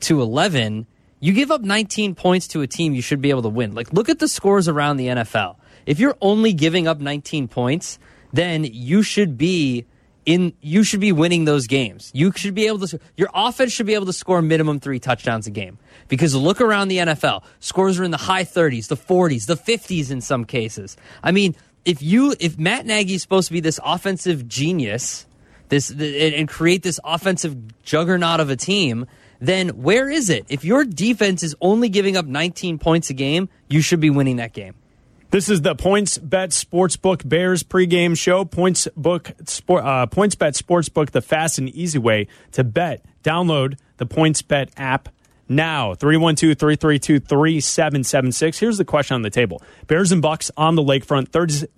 to 0.00 0.20
11, 0.20 0.86
you 1.20 1.32
give 1.32 1.50
up 1.50 1.62
19 1.62 2.14
points 2.14 2.48
to 2.48 2.60
a 2.60 2.66
team 2.66 2.94
you 2.94 3.00
should 3.00 3.22
be 3.22 3.30
able 3.30 3.42
to 3.42 3.48
win. 3.48 3.74
Like 3.74 3.92
look 3.92 4.08
at 4.08 4.18
the 4.18 4.28
scores 4.28 4.68
around 4.68 4.98
the 4.98 5.06
NFL. 5.06 5.56
If 5.86 5.98
you're 5.98 6.16
only 6.20 6.52
giving 6.52 6.86
up 6.88 7.00
19 7.00 7.48
points, 7.48 7.98
then 8.32 8.64
you 8.64 9.02
should 9.02 9.36
be 9.38 9.86
in 10.26 10.54
you 10.60 10.82
should 10.84 11.00
be 11.00 11.12
winning 11.12 11.44
those 11.44 11.66
games. 11.66 12.10
You 12.14 12.32
should 12.32 12.54
be 12.54 12.66
able 12.66 12.86
to 12.86 12.98
your 13.16 13.28
offense 13.34 13.72
should 13.72 13.86
be 13.86 13.94
able 13.94 14.06
to 14.06 14.12
score 14.12 14.40
minimum 14.42 14.80
3 14.80 14.98
touchdowns 14.98 15.46
a 15.46 15.50
game. 15.50 15.78
Because 16.08 16.34
look 16.34 16.60
around 16.60 16.88
the 16.88 16.98
NFL, 16.98 17.44
scores 17.60 17.98
are 17.98 18.04
in 18.04 18.10
the 18.10 18.16
high 18.16 18.44
30s, 18.44 18.88
the 18.88 18.96
40s, 18.96 19.46
the 19.46 19.56
50s 19.56 20.10
in 20.10 20.20
some 20.20 20.44
cases. 20.44 20.96
I 21.22 21.32
mean, 21.32 21.54
if 21.84 22.02
you 22.02 22.34
if 22.40 22.58
Matt 22.58 22.86
Nagy 22.86 23.14
is 23.14 23.22
supposed 23.22 23.48
to 23.48 23.52
be 23.52 23.60
this 23.60 23.78
offensive 23.84 24.48
genius, 24.48 25.26
this 25.68 25.90
and 25.90 26.48
create 26.48 26.82
this 26.82 26.98
offensive 27.04 27.82
juggernaut 27.82 28.40
of 28.40 28.50
a 28.50 28.56
team, 28.56 29.06
then 29.40 29.68
where 29.70 30.08
is 30.08 30.30
it? 30.30 30.46
If 30.48 30.64
your 30.64 30.84
defense 30.84 31.42
is 31.42 31.54
only 31.60 31.88
giving 31.88 32.16
up 32.16 32.24
19 32.24 32.78
points 32.78 33.10
a 33.10 33.14
game, 33.14 33.48
you 33.68 33.82
should 33.82 34.00
be 34.00 34.10
winning 34.10 34.36
that 34.36 34.52
game. 34.54 34.74
This 35.34 35.48
is 35.48 35.62
the 35.62 35.74
Points 35.74 36.16
Bet 36.16 36.50
Sportsbook 36.50 37.28
Bears 37.28 37.64
pregame 37.64 38.16
show. 38.16 38.44
Points 38.44 38.86
book 38.96 39.32
sport, 39.46 39.84
uh, 39.84 40.06
Points 40.06 40.36
Bet 40.36 40.54
Sportsbook, 40.54 41.10
the 41.10 41.20
fast 41.20 41.58
and 41.58 41.68
easy 41.70 41.98
way 41.98 42.28
to 42.52 42.62
bet. 42.62 43.04
Download 43.24 43.76
the 43.96 44.06
Points 44.06 44.42
Bet 44.42 44.70
app 44.76 45.08
now. 45.48 45.94
312-332-3776. 45.94 48.60
Here's 48.60 48.78
the 48.78 48.84
question 48.84 49.16
on 49.16 49.22
the 49.22 49.30
table. 49.30 49.60
Bears 49.88 50.12
and 50.12 50.22
Bucks 50.22 50.52
on 50.56 50.76
the 50.76 50.84
lakefront 50.84 51.30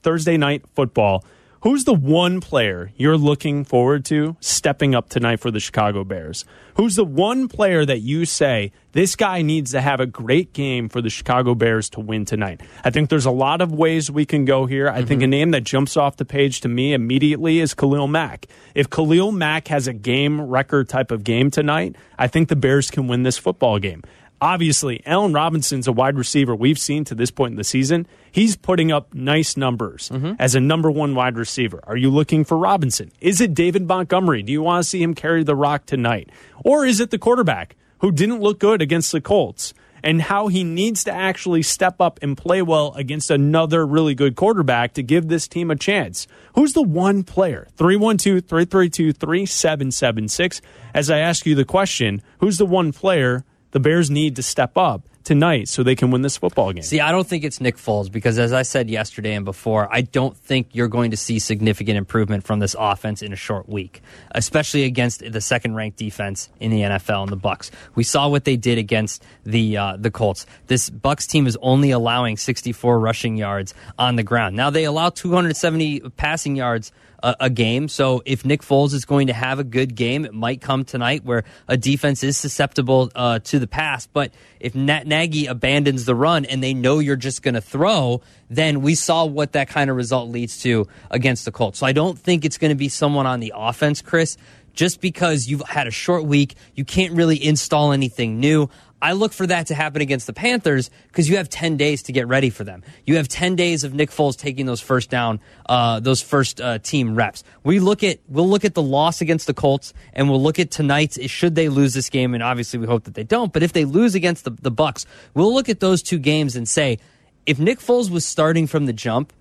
Thursday 0.03 0.37
night 0.37 0.63
football. 0.75 1.25
Who's 1.63 1.85
the 1.85 1.95
one 1.95 2.41
player 2.41 2.93
you're 2.97 3.17
looking 3.17 3.65
forward 3.65 4.05
to 4.07 4.37
stepping 4.41 4.95
up 4.95 5.09
tonight 5.09 5.41
for 5.41 5.51
the 5.51 5.59
Chicago 5.59 6.05
Bears? 6.05 6.45
Who's 6.75 6.97
the 6.97 7.05
one 7.05 7.49
player 7.49 7.87
that 7.87 8.01
you 8.01 8.27
say 8.27 8.73
this 8.93 9.17
guy 9.17 9.41
needs 9.41 9.71
to 9.71 9.81
have 9.81 9.99
a 9.99 10.07
great 10.07 10.53
game 10.53 10.91
for 10.91 11.01
the 11.01 11.09
Chicago 11.09 11.55
Bears 11.55 11.89
to 11.91 12.01
win 12.01 12.27
tonight? 12.27 12.61
I 12.85 12.91
think 12.91 13.09
there's 13.09 13.25
a 13.25 13.31
lot 13.31 13.63
of 13.63 13.73
ways 13.73 14.11
we 14.11 14.27
can 14.27 14.45
go 14.45 14.67
here. 14.67 14.89
I 14.89 15.03
think 15.03 15.21
mm-hmm. 15.21 15.25
a 15.25 15.29
name 15.29 15.51
that 15.53 15.65
jumps 15.65 15.97
off 15.97 16.19
the 16.19 16.27
page 16.27 16.61
to 16.61 16.69
me 16.69 16.93
immediately 16.93 17.61
is 17.61 17.73
Khalil 17.73 18.07
Mack. 18.07 18.47
If 18.75 18.91
Khalil 18.91 19.33
Mack 19.33 19.69
has 19.69 19.89
a 19.89 19.95
game 19.95 20.41
record 20.41 20.91
type 20.91 21.11
of 21.11 21.25
game 21.25 21.51
tonight, 21.51 21.97
I 22.19 22.29
think 22.29 22.51
the 22.51 22.57
Bears 22.57 22.91
can 22.91 23.09
win 23.09 23.23
this 23.23 23.39
football 23.39 23.79
game. 23.79 24.03
Obviously, 24.41 25.03
Allen 25.07 25.33
Robinson's 25.33 25.89
a 25.89 25.93
wide 25.93 26.17
receiver 26.17 26.55
we've 26.55 26.79
seen 26.79 27.05
to 27.05 27.15
this 27.15 27.31
point 27.31 27.53
in 27.53 27.57
the 27.57 27.65
season. 27.65 28.07
He's 28.31 28.55
putting 28.55 28.93
up 28.93 29.15
nice 29.15 29.57
numbers 29.57 30.11
mm-hmm. 30.11 30.33
as 30.39 30.55
a 30.55 30.61
number 30.61 30.91
one 30.91 31.15
wide 31.15 31.37
receiver. 31.37 31.81
Are 31.85 31.97
you 31.97 32.11
looking 32.11 32.45
for 32.45 32.59
Robinson? 32.59 33.11
Is 33.21 33.41
it 33.41 33.55
David 33.55 33.87
Montgomery? 33.89 34.43
Do 34.43 34.53
you 34.53 34.63
want 34.63 34.85
to 34.85 34.89
see 34.89 35.03
him 35.03 35.15
carry 35.15 35.43
the 35.43 35.57
rock 35.57 35.87
tonight? 35.87 36.29
Or 36.65 36.85
is 36.85 37.01
it 37.01 37.11
the 37.11 37.19
quarterback 37.19 37.77
who 38.01 38.13
didn't 38.13 38.41
look 38.41 38.59
good 38.59 38.83
against 38.83 39.13
the 39.13 39.21
Colts? 39.21 39.73
and 40.03 40.23
how 40.23 40.47
he 40.47 40.63
needs 40.63 41.03
to 41.03 41.13
actually 41.13 41.63
step 41.63 42.01
up 42.01 42.21
and 42.23 42.37
play 42.37 42.63
well 42.63 42.93
against 42.95 43.29
another 43.29 43.85
really 43.85 44.15
good 44.15 44.37
quarterback 44.37 44.93
to 44.93 45.03
give 45.03 45.27
this 45.27 45.49
team 45.49 45.69
a 45.69 45.75
chance. 45.75 46.29
Who's 46.55 46.75
the 46.75 46.83
one 46.83 47.25
player? 47.25 47.67
312 47.77 48.45
332 48.45 49.13
3776. 49.13 50.61
As 50.95 51.11
I 51.11 51.19
ask 51.19 51.45
you 51.45 51.57
the 51.57 51.65
question, 51.65 52.23
who's 52.39 52.59
the 52.59 52.67
one 52.67 52.93
player 52.93 53.45
the 53.77 53.81
Bears 53.81 54.11
need 54.11 54.37
to 54.37 54.43
step 54.43 54.79
up 54.79 55.03
tonight 55.23 55.69
so 55.69 55.83
they 55.83 55.95
can 55.95 56.11
win 56.11 56.23
this 56.23 56.39
football 56.39 56.73
game? 56.73 56.83
See, 56.83 56.99
I 56.99 57.13
don't 57.13 57.27
think 57.27 57.45
it's 57.45 57.61
Nick 57.61 57.77
Foles 57.77 58.11
because, 58.11 58.39
as 58.39 58.55
I 58.55 58.63
said 58.63 58.89
yesterday 58.89 59.35
and 59.35 59.45
before, 59.45 59.87
I 59.93 60.01
don't 60.01 60.35
think 60.35 60.69
you're 60.73 60.89
going 60.89 61.11
to 61.11 61.17
see 61.19 61.39
significant 61.39 61.99
improvement 61.99 62.45
from 62.45 62.59
this 62.59 62.75
offense 62.79 63.21
in 63.21 63.35
a 63.35 63.37
short 63.37 63.69
week, 63.69 64.01
especially 64.31 64.85
against 64.85 65.31
the 65.31 65.43
second-ranked 65.43 65.99
defense 65.99 66.49
in 66.59 66.71
the 66.71 66.81
NFL 66.81 67.25
and 67.25 67.31
the 67.31 67.37
Bucks. 67.37 67.71
We 67.95 68.03
saw 68.03 68.31
what 68.31 68.47
they 68.47 68.57
did 68.57 68.79
against 68.79 69.23
the 69.45 69.77
uh, 69.77 69.97
the 69.99 70.11
Colts. 70.11 70.47
This 70.69 70.89
Bucks 70.89 71.27
team 71.27 71.47
is 71.47 71.59
only 71.61 71.91
allowing 71.91 72.39
64 72.39 72.99
rushing 72.99 73.37
yards 73.37 73.75
on 73.99 74.17
the 74.17 74.23
ground. 74.23 74.57
Now 74.57 74.71
they 74.71 74.85
allow 74.85 75.11
270 75.11 76.01
passing 76.17 76.57
yards 76.57 76.93
a, 77.27 77.37
a, 77.41 77.51
game. 77.51 77.89
So 77.89 78.23
if 78.25 78.45
Nick 78.45 78.63
Foles 78.63 78.95
is 78.95 79.05
going 79.05 79.27
to 79.27 79.33
have 79.33 79.59
a 79.59 79.65
good 79.65 79.97
game, 79.97 80.25
it 80.25 80.33
might 80.33 80.61
come 80.61 80.85
tonight 80.85 81.25
where 81.25 81.43
a 81.67 81.77
defense 81.77 82.23
is 82.23 82.37
susceptible 82.37 83.11
uh, 83.17 83.41
to 83.41 83.59
the 83.59 83.67
pass. 83.67 84.07
But 84.07 84.33
if 84.61 84.77
Nat 84.77 85.09
Nagy 85.09 85.47
abandons 85.47 86.05
the 86.05 86.15
run 86.15 86.45
and 86.45 86.63
they 86.63 86.73
know 86.73 87.01
you're 87.01 87.17
just 87.17 87.43
going 87.43 87.55
to 87.55 87.61
throw, 87.61 88.23
then 88.49 88.81
we 88.81 88.95
saw 88.95 89.25
what 89.25 89.53
that 89.53 89.69
kind 89.69 89.91
of 89.91 89.97
result 89.97 90.31
leads 90.31 90.61
to 90.63 90.87
against 91.11 91.45
the 91.45 91.51
Colts. 91.51 91.81
So 91.81 91.87
I 91.87 91.93
don't 91.93 92.17
think 92.17 92.45
it's 92.45 92.59
going 92.59 92.71
to 92.71 92.77
be 92.77 92.89
someone 92.89 93.27
on 93.27 93.41
the 93.41 93.53
offense, 93.57 94.03
Chris. 94.03 94.37
Just 94.73 95.01
because 95.01 95.49
you've 95.49 95.63
had 95.63 95.87
a 95.87 95.91
short 95.91 96.27
week, 96.27 96.55
you 96.75 96.85
can't 96.85 97.15
really 97.15 97.43
install 97.43 97.93
anything 97.93 98.39
new. 98.39 98.69
I 99.01 99.13
look 99.13 99.33
for 99.33 99.47
that 99.47 99.67
to 99.67 99.75
happen 99.75 100.01
against 100.01 100.27
the 100.27 100.33
Panthers 100.33 100.91
because 101.09 101.29
you 101.29 101.37
have 101.37 101.49
10 101.51 101.77
days 101.77 102.05
to 102.05 102.13
get 102.13 102.29
ready 102.29 102.49
for 102.49 102.65
them. 102.65 102.83
You 103.05 103.17
have 103.17 103.29
10 103.29 103.55
days 103.55 103.85
of 103.85 103.93
Nick 103.93 104.11
Foles 104.11 104.37
taking 104.37 104.65
those 104.67 104.81
first 104.81 105.11
down, 105.11 105.41
uh, 105.69 106.01
those 106.01 106.23
first 106.23 106.61
uh, 106.61 106.79
team 106.79 107.15
reps. 107.15 107.45
We 107.63 107.79
look 107.79 108.03
at, 108.03 108.21
we'll 108.29 108.49
look 108.49 108.65
at 108.65 108.75
the 108.75 108.83
loss 108.83 109.21
against 109.21 109.47
the 109.47 109.55
Colts 109.55 109.93
and 110.15 110.31
we'll 110.31 110.43
look 110.43 110.59
at 110.59 110.71
tonight's, 110.71 111.23
should 111.31 111.55
they 111.55 111.69
lose 111.69 111.93
this 111.93 112.09
game, 112.09 112.33
and 112.33 112.43
obviously 112.43 112.79
we 112.79 112.87
hope 112.87 113.05
that 113.05 113.15
they 113.15 113.25
don't, 113.25 113.53
but 113.53 113.63
if 113.63 113.73
they 113.73 113.85
lose 113.85 114.15
against 114.15 114.45
the, 114.45 114.51
the 114.51 114.71
Bucks, 114.71 115.05
we'll 115.35 115.53
look 115.53 115.69
at 115.69 115.81
those 115.81 116.03
two 116.03 116.19
games 116.19 116.57
and 116.57 116.67
say, 116.67 116.99
if 117.45 117.59
Nick 117.59 117.79
Foles 117.81 118.11
was 118.11 118.25
starting 118.25 118.67
from 118.67 118.87
the 118.87 118.93
jump, 118.93 119.33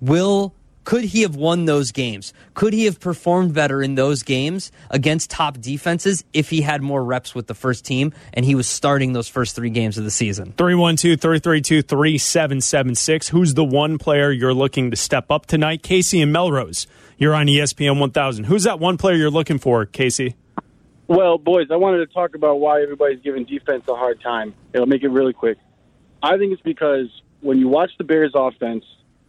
will 0.00 0.54
could 0.84 1.04
he 1.04 1.22
have 1.22 1.34
won 1.34 1.64
those 1.64 1.92
games? 1.92 2.32
Could 2.52 2.72
he 2.72 2.84
have 2.84 3.00
performed 3.00 3.54
better 3.54 3.82
in 3.82 3.94
those 3.94 4.22
games 4.22 4.70
against 4.90 5.30
top 5.30 5.58
defenses 5.58 6.24
if 6.32 6.50
he 6.50 6.60
had 6.60 6.82
more 6.82 7.02
reps 7.02 7.34
with 7.34 7.46
the 7.46 7.54
first 7.54 7.84
team 7.84 8.12
and 8.34 8.44
he 8.44 8.54
was 8.54 8.66
starting 8.66 9.14
those 9.14 9.26
first 9.26 9.56
three 9.56 9.70
games 9.70 9.96
of 9.96 10.04
the 10.04 10.10
season? 10.10 10.52
312 10.56 11.20
332 11.20 11.82
3776. 11.82 13.28
Who's 13.28 13.54
the 13.54 13.64
one 13.64 13.98
player 13.98 14.30
you're 14.30 14.54
looking 14.54 14.90
to 14.90 14.96
step 14.96 15.30
up 15.30 15.46
tonight? 15.46 15.82
Casey 15.82 16.20
and 16.20 16.32
Melrose, 16.32 16.86
you're 17.16 17.34
on 17.34 17.46
ESPN 17.46 17.98
1000. 17.98 18.44
Who's 18.44 18.64
that 18.64 18.78
one 18.78 18.98
player 18.98 19.16
you're 19.16 19.30
looking 19.30 19.58
for, 19.58 19.86
Casey? 19.86 20.36
Well, 21.06 21.38
boys, 21.38 21.68
I 21.70 21.76
wanted 21.76 22.06
to 22.06 22.12
talk 22.12 22.34
about 22.34 22.60
why 22.60 22.82
everybody's 22.82 23.20
giving 23.20 23.44
defense 23.44 23.84
a 23.88 23.94
hard 23.94 24.20
time. 24.22 24.54
It'll 24.72 24.86
make 24.86 25.02
it 25.02 25.08
really 25.08 25.32
quick. 25.34 25.58
I 26.22 26.38
think 26.38 26.52
it's 26.52 26.62
because 26.62 27.08
when 27.40 27.58
you 27.58 27.68
watch 27.68 27.90
the 27.98 28.04
Bears 28.04 28.32
offense, 28.34 28.84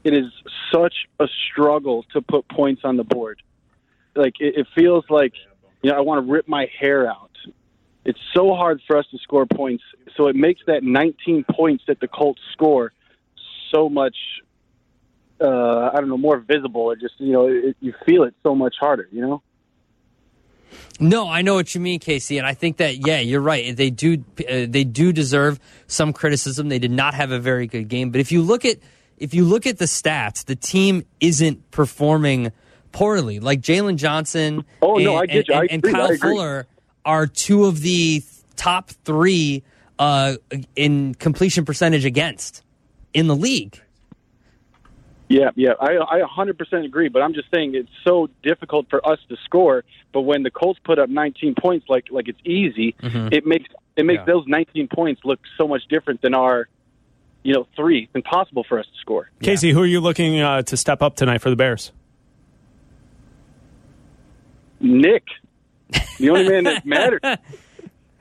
it 0.06 0.14
is 0.14 0.32
such 0.72 0.94
a 1.20 1.28
struggle 1.52 2.06
to 2.14 2.22
put 2.22 2.48
points 2.48 2.84
on 2.86 2.96
the 2.96 3.04
board. 3.04 3.42
Like 4.16 4.36
it, 4.40 4.56
it 4.56 4.68
feels 4.76 5.04
like 5.10 5.34
you 5.82 5.90
know 5.90 5.98
I 5.98 6.02
want 6.02 6.26
to 6.26 6.32
rip 6.32 6.48
my 6.48 6.68
hair 6.80 7.10
out. 7.10 7.32
It's 8.06 8.20
so 8.34 8.54
hard 8.54 8.82
for 8.88 8.98
us 8.98 9.06
to 9.12 9.18
score 9.18 9.48
points, 9.48 9.84
so 10.16 10.28
it 10.28 10.36
makes 10.36 10.62
that 10.68 10.84
19 10.84 11.44
points 11.52 11.84
that 11.88 12.00
the 12.00 12.08
Colts 12.08 12.40
score 12.54 12.94
so 13.74 13.90
much. 13.90 14.16
Uh, 15.42 15.90
I 15.94 16.00
don't 16.00 16.08
know, 16.08 16.18
more 16.18 16.38
visible. 16.38 16.92
It 16.92 17.02
just 17.02 17.16
you 17.18 17.34
know 17.34 17.48
it, 17.48 17.76
you 17.82 17.94
feel 18.06 18.24
it 18.24 18.36
so 18.44 18.56
much 18.56 18.76
harder. 18.80 19.10
You 19.12 19.22
know. 19.22 19.42
No, 21.00 21.28
I 21.28 21.42
know 21.42 21.56
what 21.56 21.74
you 21.74 21.82
mean, 21.82 22.00
Casey, 22.00 22.38
and 22.38 22.46
I 22.46 22.54
think 22.54 22.78
that 22.78 23.06
yeah, 23.06 23.20
you're 23.20 23.42
right. 23.42 23.76
They 23.76 23.90
do 23.90 24.24
uh, 24.40 24.66
they 24.70 24.84
do 24.84 25.12
deserve 25.12 25.60
some 25.88 26.14
criticism. 26.14 26.70
They 26.70 26.80
did 26.80 26.92
not 26.92 27.16
have 27.16 27.32
a 27.32 27.40
very 27.40 27.66
good 27.66 27.88
game, 27.90 28.12
but 28.12 28.22
if 28.22 28.32
you 28.32 28.44
look 28.44 28.66
at 28.66 28.78
if 29.18 29.34
you 29.34 29.46
look 29.46 29.66
at 29.66 29.78
the 29.78 29.86
stats, 29.86 30.46
the 30.46 30.56
team 30.56 31.04
isn't 31.20 31.72
performing 31.72 32.52
poorly. 32.92 33.40
Like 33.40 33.62
Jaylon 33.62 33.98
Johnson 33.98 34.66
oh, 34.82 34.96
and, 34.96 35.06
no, 35.06 35.16
I 35.18 35.26
get 35.26 35.48
you. 35.48 35.56
and, 35.56 35.72
and. 35.72 35.84
Kyle. 35.84 36.18
Fuller 36.18 36.68
are 37.04 37.28
two 37.28 37.66
of 37.66 37.82
the 37.82 38.24
top 38.56 38.90
three 38.90 39.64
uh, 40.00 40.36
in 40.76 41.14
completion 41.16 41.66
percentage 41.66 42.06
against 42.06 42.64
in 43.14 43.28
the 43.28 43.36
league. 43.36 43.80
Yeah, 45.28 45.50
yeah, 45.56 45.74
I 45.80 45.98
I 45.98 46.22
100% 46.22 46.86
agree, 46.86 47.10
but 47.10 47.24
I'm 47.24 47.34
just 47.34 47.50
saying 47.52 47.74
it's 47.74 47.90
so 48.04 48.30
difficult 48.44 48.90
for 48.92 49.06
us 49.08 49.18
to 49.30 49.38
score. 49.44 49.84
But 50.14 50.22
when 50.22 50.44
the 50.44 50.52
Colts 50.52 50.80
put 50.84 51.00
up 51.00 51.10
19 51.10 51.56
points, 51.60 51.88
like 51.90 52.06
like 52.12 52.28
it's 52.28 52.40
easy, 52.46 52.96
it 53.02 53.44
makes 53.46 53.68
it 53.96 54.06
makes 54.06 54.20
Yeah. 54.28 54.34
those 54.34 54.46
19 54.48 54.88
points 54.88 55.22
look 55.26 55.40
so 55.58 55.68
much 55.68 55.82
different 55.90 56.22
than 56.22 56.36
our, 56.36 56.68
you 57.46 57.54
know, 57.54 57.68
three. 57.76 58.06
It's 58.06 58.16
impossible 58.16 58.66
for 58.68 58.80
us 58.80 58.88
to 58.88 59.00
score. 59.00 59.30
Casey, 59.42 59.70
who 59.70 59.80
are 59.80 59.86
you 59.86 60.02
looking 60.02 60.40
uh, 60.40 60.64
to 60.64 60.76
step 60.76 61.04
up 61.04 61.16
tonight 61.16 61.38
for 61.38 61.52
the 61.52 61.56
Bears? 61.56 61.92
Nick, 64.80 65.24
the 66.18 66.32
only 66.32 66.50
man 66.50 66.64
that 66.64 66.86
matters. 66.86 67.22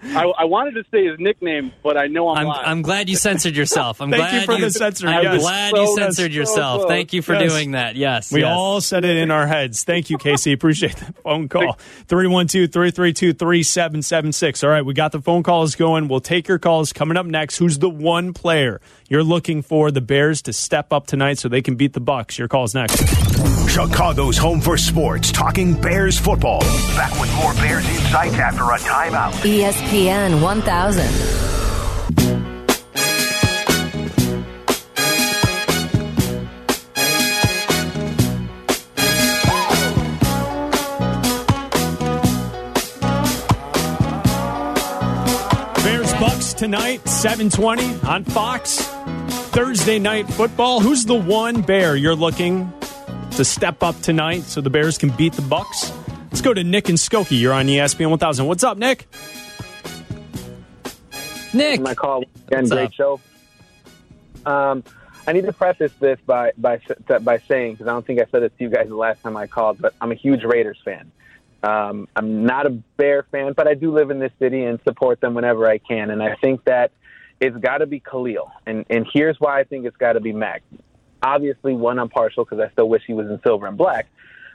I, 0.05 0.25
I 0.25 0.45
wanted 0.45 0.73
to 0.75 0.85
say 0.91 1.07
his 1.07 1.19
nickname, 1.19 1.73
but 1.83 1.97
I 1.97 2.07
know 2.09 2.29
I'm, 2.29 2.39
I'm, 2.39 2.47
lying. 2.47 2.67
I'm 2.67 2.83
glad 2.83 3.09
you 3.09 3.17
censored 3.17 3.57
yourself. 3.57 4.01
I'm 4.01 4.11
Thank 4.13 4.21
glad 4.23 4.35
you 4.35 4.41
for 4.55 4.61
the 4.61 4.71
censor, 4.71 5.09
I'm 5.09 5.23
yes. 5.23 5.41
glad 5.41 5.71
So- 5.75 5.83
you 5.83 5.97
censored 5.97 6.33
so 6.33 6.37
yourself. 6.37 6.81
close. 6.83 6.89
Thank 6.91 7.13
you 7.13 7.23
for 7.23 7.35
Yes. 7.35 7.51
doing 7.53 7.71
that. 7.73 7.97
Yes, 7.97 8.31
We 8.33 8.41
yes. 8.41 8.55
all 8.55 8.81
said 8.81 9.05
it 9.05 9.17
in 9.17 9.31
our 9.31 9.47
heads. 9.47 9.85
Thank 9.85 10.11
you, 10.11 10.19
Casey. 10.19 10.53
Appreciate 10.53 10.97
the 10.97 11.13
phone 11.25 11.49
call. 11.49 11.79
312 12.09 12.71
332 12.73 13.33
3776. 13.33 14.63
All 14.65 14.71
right, 14.71 14.85
we 14.85 14.95
got 14.95 15.13
the 15.13 15.21
phone 15.21 15.43
calls 15.43 15.75
going. 15.75 16.09
We'll 16.09 16.21
take 16.21 16.49
your 16.49 16.59
calls 16.59 16.93
coming 16.93 17.17
up 17.17 17.27
next. 17.27 17.57
Who's 17.59 17.79
the 17.79 17.89
one 17.91 18.33
player 18.33 18.81
you're 19.09 19.25
looking 19.25 19.63
for 19.63 19.91
the 19.91 20.01
Bears 20.01 20.43
to 20.43 20.53
step 20.53 20.93
up 20.93 21.07
tonight 21.07 21.39
so 21.39 21.49
they 21.49 21.63
can 21.63 21.77
beat 21.77 21.93
the 21.95 22.01
Bucks? 22.01 22.39
Your 22.39 22.49
call's 22.49 22.75
next. 22.75 22.99
Chicago's 23.69 24.37
home 24.39 24.61
for 24.61 24.77
sports, 24.77 25.33
talking 25.33 25.75
Bears 25.81 26.19
football. 26.19 26.61
Back 26.95 27.19
with 27.21 27.35
more 27.37 27.53
Bears 27.55 27.89
insights 27.89 28.35
after 28.35 28.63
a 28.65 28.79
timeout. 28.79 29.33
ESPN 29.43 29.94
1000. 29.95 30.97
Bears 45.85 46.13
Bucks 46.15 46.55
tonight, 46.55 47.07
720 47.09 48.01
on 48.09 48.25
Fox. 48.25 48.81
Thursday 49.53 50.01
night 50.01 50.29
football. 50.29 50.81
Who's 50.81 51.05
the 51.05 51.15
one 51.15 51.63
Bear 51.63 51.95
you're 51.95 52.17
looking 52.17 52.73
to 53.31 53.45
step 53.45 53.85
up 53.85 54.01
tonight 54.01 54.43
so 54.43 54.61
the 54.61 54.71
Bears 54.71 54.99
can 54.99 55.11
beat 55.11 55.35
the 55.35 55.43
Bucks? 55.43 55.93
Let's 56.33 56.41
go 56.41 56.53
to 56.53 56.65
Nick 56.65 56.89
and 56.89 56.99
Skokie. 56.99 57.39
You're 57.39 57.53
on 57.53 57.67
ESPN 57.67 58.11
1000. 58.11 58.45
What's 58.47 58.65
up, 58.65 58.77
Nick? 58.77 59.07
Nick. 61.55 61.81
my 61.81 61.95
call 61.95 62.25
again. 62.49 62.67
Great 62.69 62.87
up? 62.87 62.93
show. 62.93 63.21
Um, 64.45 64.85
I 65.27 65.33
need 65.33 65.47
to 65.47 65.53
preface 65.53 65.93
this 66.01 66.19
by 66.27 66.53
by 66.59 66.81
by 67.23 67.39
saying 67.39 67.73
because 67.73 67.87
I 67.87 67.93
don't 67.93 68.07
think 68.07 68.21
I 68.21 68.27
said 68.31 68.43
it 68.43 68.57
to 68.59 68.65
you 68.65 68.71
guys 68.71 68.89
the 68.89 68.97
last 68.97 69.23
time 69.23 69.37
I 69.37 69.47
called, 69.47 69.81
but 69.81 69.95
I'm 70.01 70.13
a 70.13 70.17
huge 70.17 70.45
Raiders 70.45 70.79
fan. 70.85 71.11
Um, 71.63 72.09
I'm 72.15 72.45
not 72.45 72.67
a 72.67 72.71
Bear 72.71 73.23
fan, 73.33 73.55
but 73.55 73.67
I 73.67 73.75
do 73.75 73.93
live 73.95 74.11
in 74.11 74.19
this 74.19 74.33
city 74.39 74.65
and 74.65 74.79
support 74.85 75.21
them 75.21 75.33
whenever 75.33 75.67
I 75.67 75.79
can. 75.79 76.11
And 76.11 76.23
I 76.23 76.35
think 76.37 76.65
that 76.65 76.93
it's 77.41 77.57
got 77.57 77.79
to 77.79 77.87
be 77.87 78.01
Khalil, 78.01 78.51
and 78.67 78.85
and 78.91 79.07
here's 79.13 79.41
why 79.41 79.61
I 79.61 79.65
think 79.65 79.87
it's 79.87 79.97
got 79.97 80.13
to 80.13 80.21
be 80.21 80.33
Mack. 80.33 80.63
Obviously, 81.23 81.73
one 81.73 81.99
I'm 81.99 82.11
partial 82.11 82.45
because 82.45 82.61
I 82.61 82.71
still 82.73 82.89
wish 82.89 83.03
he 83.07 83.15
was 83.15 83.29
in 83.29 83.41
silver 83.43 83.67
and 83.67 83.79
black. 83.79 84.09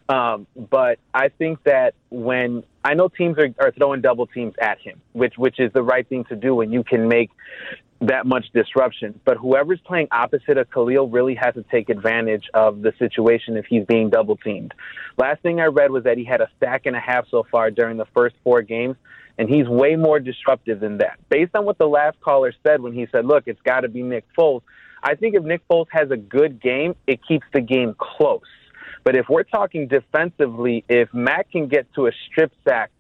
Um, 0.08 0.46
but 0.56 1.00
I 1.14 1.30
think 1.30 1.64
that 1.64 1.94
when 2.10 2.64
I 2.84 2.94
know 2.94 3.10
teams 3.10 3.38
are, 3.38 3.50
are 3.60 3.72
throwing 3.72 4.02
double 4.02 4.28
teams 4.28 4.54
at 4.62 4.80
him, 4.80 5.02
which 5.14 5.34
which 5.38 5.60
is 5.60 5.72
the 5.74 5.84
right 5.84 6.08
thing 6.08 6.24
to 6.26 6.36
do 6.36 6.56
when 6.56 6.72
you 6.72 6.84
can 6.84 7.08
make 7.08 7.30
that 8.02 8.26
much 8.26 8.46
disruption. 8.54 9.20
But 9.26 9.38
whoever's 9.38 9.82
playing 9.82 10.08
opposite 10.12 10.58
of 10.58 10.70
Khalil 10.72 11.10
really 11.10 11.36
has 11.36 11.54
to 11.56 11.64
take 11.64 11.90
advantage 11.90 12.46
of 12.54 12.82
the 12.82 12.94
situation 12.98 13.58
if 13.58 13.66
he's 13.66 13.86
being 13.86 14.10
double 14.10 14.38
teamed. 14.38 14.74
Last 15.18 15.42
thing 15.42 15.60
I 15.60 15.66
read 15.66 15.92
was 15.92 16.06
that 16.06 16.18
he 16.18 16.24
had 16.24 16.40
a 16.40 16.48
stack 16.58 16.86
and 16.86 16.96
a 16.96 17.00
half 17.00 17.26
so 17.30 17.46
far 17.52 17.72
during 17.72 17.98
the 17.98 18.08
first 18.14 18.36
four 18.44 18.62
games, 18.62 18.96
and 19.38 19.50
he's 19.50 19.68
way 19.68 19.98
more 19.98 20.20
disruptive 20.20 20.80
than 20.80 21.00
that. 21.00 21.20
Based 21.30 21.54
on 21.56 21.66
what 21.66 21.78
the 21.78 21.88
last 21.88 22.20
caller 22.22 22.54
said 22.66 22.82
when 22.82 22.94
he 22.94 23.08
said, 23.12 23.26
"Look, 23.26 23.44
it's 23.48 23.62
got 23.64 23.82
to 23.82 23.90
be 23.90 24.02
Nick 24.02 24.26
Foles," 24.38 24.62
I 25.04 25.16
think 25.16 25.36
if 25.36 25.44
Nick 25.44 25.68
Foles 25.68 25.88
has 25.92 26.12
a 26.12 26.18
good 26.18 26.62
game, 26.62 26.96
it 27.06 27.20
keeps 27.26 27.46
the 27.54 27.62
game 27.62 27.96
close. 27.98 28.42
But 29.10 29.16
if 29.16 29.28
we're 29.28 29.42
talking 29.42 29.88
defensively, 29.88 30.86
if 30.88 31.12
Matt 31.16 31.50
can 31.50 31.68
get 31.68 31.92
to 31.96 32.06
a 32.06 32.12
strip 32.28 32.52
sack 32.64 32.92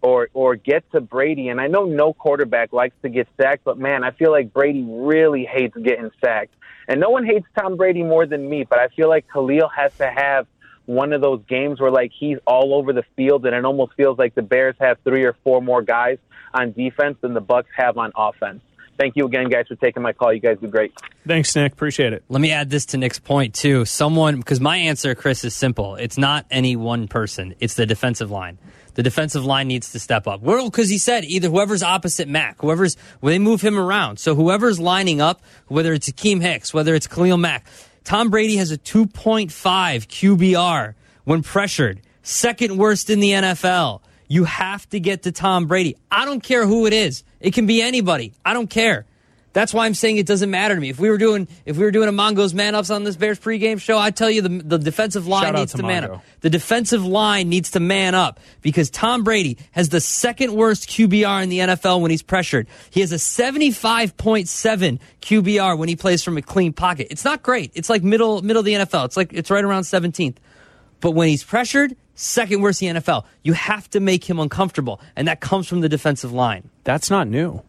or 0.00 0.30
or 0.32 0.56
get 0.56 0.90
to 0.92 1.02
Brady, 1.02 1.48
and 1.48 1.60
I 1.60 1.66
know 1.66 1.84
no 1.84 2.14
quarterback 2.14 2.72
likes 2.72 2.94
to 3.02 3.10
get 3.10 3.28
sacked, 3.38 3.64
but 3.64 3.76
man, 3.76 4.02
I 4.02 4.12
feel 4.12 4.30
like 4.30 4.54
Brady 4.54 4.82
really 4.88 5.44
hates 5.44 5.76
getting 5.76 6.10
sacked. 6.24 6.54
And 6.88 6.98
no 6.98 7.10
one 7.10 7.26
hates 7.26 7.44
Tom 7.54 7.76
Brady 7.76 8.02
more 8.02 8.24
than 8.24 8.48
me, 8.48 8.64
but 8.64 8.78
I 8.78 8.88
feel 8.88 9.10
like 9.10 9.26
Khalil 9.30 9.68
has 9.68 9.94
to 9.98 10.06
have 10.06 10.46
one 10.86 11.12
of 11.12 11.20
those 11.20 11.42
games 11.46 11.82
where 11.82 11.90
like 11.90 12.12
he's 12.18 12.38
all 12.46 12.72
over 12.72 12.94
the 12.94 13.04
field 13.14 13.44
and 13.44 13.54
it 13.54 13.66
almost 13.66 13.92
feels 13.92 14.16
like 14.16 14.34
the 14.34 14.40
Bears 14.40 14.74
have 14.80 14.96
three 15.04 15.24
or 15.24 15.36
four 15.44 15.60
more 15.60 15.82
guys 15.82 16.16
on 16.54 16.72
defense 16.72 17.18
than 17.20 17.34
the 17.34 17.42
Bucks 17.42 17.68
have 17.76 17.98
on 17.98 18.10
offense. 18.16 18.62
Thank 18.98 19.16
you 19.16 19.26
again, 19.26 19.48
guys, 19.48 19.66
for 19.68 19.76
taking 19.76 20.02
my 20.02 20.12
call. 20.12 20.32
You 20.32 20.40
guys 20.40 20.58
do 20.60 20.66
great. 20.66 20.92
Thanks, 21.26 21.54
Nick. 21.54 21.72
Appreciate 21.72 22.12
it. 22.12 22.24
Let 22.28 22.40
me 22.40 22.50
add 22.50 22.68
this 22.68 22.86
to 22.86 22.96
Nick's 22.98 23.20
point 23.20 23.54
too. 23.54 23.84
Someone 23.84 24.38
because 24.38 24.60
my 24.60 24.76
answer, 24.76 25.14
Chris, 25.14 25.44
is 25.44 25.54
simple. 25.54 25.94
It's 25.94 26.18
not 26.18 26.46
any 26.50 26.74
one 26.74 27.06
person. 27.06 27.54
It's 27.60 27.74
the 27.74 27.86
defensive 27.86 28.30
line. 28.30 28.58
The 28.94 29.04
defensive 29.04 29.44
line 29.44 29.68
needs 29.68 29.92
to 29.92 30.00
step 30.00 30.26
up. 30.26 30.42
Well, 30.42 30.64
because 30.68 30.88
he 30.88 30.98
said 30.98 31.24
either 31.24 31.48
whoever's 31.48 31.84
opposite 31.84 32.26
Mack, 32.26 32.60
whoever's 32.60 32.96
well, 33.20 33.30
they 33.30 33.38
move 33.38 33.60
him 33.60 33.78
around. 33.78 34.18
So 34.18 34.34
whoever's 34.34 34.80
lining 34.80 35.20
up, 35.20 35.42
whether 35.68 35.92
it's 35.92 36.10
Akiem 36.10 36.42
Hicks, 36.42 36.74
whether 36.74 36.96
it's 36.96 37.06
Khalil 37.06 37.36
Mack, 37.36 37.66
Tom 38.02 38.30
Brady 38.30 38.56
has 38.56 38.72
a 38.72 38.78
2.5 38.78 39.48
QBR 39.52 40.94
when 41.24 41.42
pressured, 41.42 42.00
second 42.22 42.76
worst 42.76 43.10
in 43.10 43.20
the 43.20 43.30
NFL. 43.30 44.00
You 44.26 44.44
have 44.44 44.88
to 44.90 44.98
get 44.98 45.22
to 45.22 45.32
Tom 45.32 45.66
Brady. 45.66 45.96
I 46.10 46.24
don't 46.24 46.42
care 46.42 46.66
who 46.66 46.86
it 46.86 46.92
is. 46.92 47.22
It 47.40 47.54
can 47.54 47.66
be 47.66 47.82
anybody. 47.82 48.32
I 48.44 48.54
don't 48.54 48.68
care. 48.68 49.06
That's 49.54 49.72
why 49.74 49.86
I'm 49.86 49.94
saying 49.94 50.18
it 50.18 50.26
doesn't 50.26 50.50
matter 50.50 50.74
to 50.74 50.80
me. 50.80 50.90
If 50.90 51.00
we 51.00 51.10
were 51.10 51.18
doing 51.18 51.48
if 51.64 51.76
we 51.76 51.84
were 51.84 51.90
doing 51.90 52.08
a 52.08 52.12
Mongo's 52.12 52.54
man 52.54 52.74
ups 52.74 52.90
on 52.90 53.04
this 53.04 53.16
Bears 53.16 53.40
pregame 53.40 53.80
show, 53.80 53.98
I'd 53.98 54.14
tell 54.14 54.30
you 54.30 54.42
the 54.42 54.48
the 54.48 54.78
defensive 54.78 55.26
line 55.26 55.44
Shout 55.44 55.54
needs 55.54 55.72
to 55.72 55.78
to 55.78 55.82
man 55.84 56.04
up. 56.04 56.24
The 56.42 56.50
defensive 56.50 57.04
line 57.04 57.48
needs 57.48 57.72
to 57.72 57.80
man 57.80 58.14
up 58.14 58.38
because 58.60 58.90
Tom 58.90 59.24
Brady 59.24 59.58
has 59.72 59.88
the 59.88 60.00
second 60.00 60.52
worst 60.52 60.88
QBR 60.88 61.42
in 61.42 61.48
the 61.48 61.58
NFL 61.58 62.00
when 62.02 62.10
he's 62.10 62.22
pressured. 62.22 62.68
He 62.90 63.00
has 63.00 63.10
a 63.10 63.16
75.7 63.16 65.00
QBR 65.22 65.78
when 65.78 65.88
he 65.88 65.96
plays 65.96 66.22
from 66.22 66.36
a 66.36 66.42
clean 66.42 66.72
pocket. 66.72 67.08
It's 67.10 67.24
not 67.24 67.42
great. 67.42 67.72
It's 67.74 67.88
like 67.90 68.02
middle 68.02 68.42
middle 68.42 68.60
of 68.60 68.66
the 68.66 68.74
NFL. 68.74 69.06
It's 69.06 69.16
like 69.16 69.32
it's 69.32 69.50
right 69.50 69.64
around 69.64 69.82
17th. 69.82 70.36
But 71.00 71.12
when 71.12 71.28
he's 71.28 71.44
pressured, 71.44 71.96
second 72.18 72.60
worst 72.60 72.82
in 72.82 72.94
the 72.94 73.00
NFL. 73.00 73.24
You 73.42 73.52
have 73.54 73.88
to 73.90 74.00
make 74.00 74.28
him 74.28 74.38
uncomfortable, 74.38 75.00
and 75.16 75.28
that 75.28 75.40
comes 75.40 75.68
from 75.68 75.80
the 75.80 75.88
defensive 75.88 76.32
line. 76.32 76.68
That's 76.84 77.10
not 77.10 77.28
new. 77.28 77.62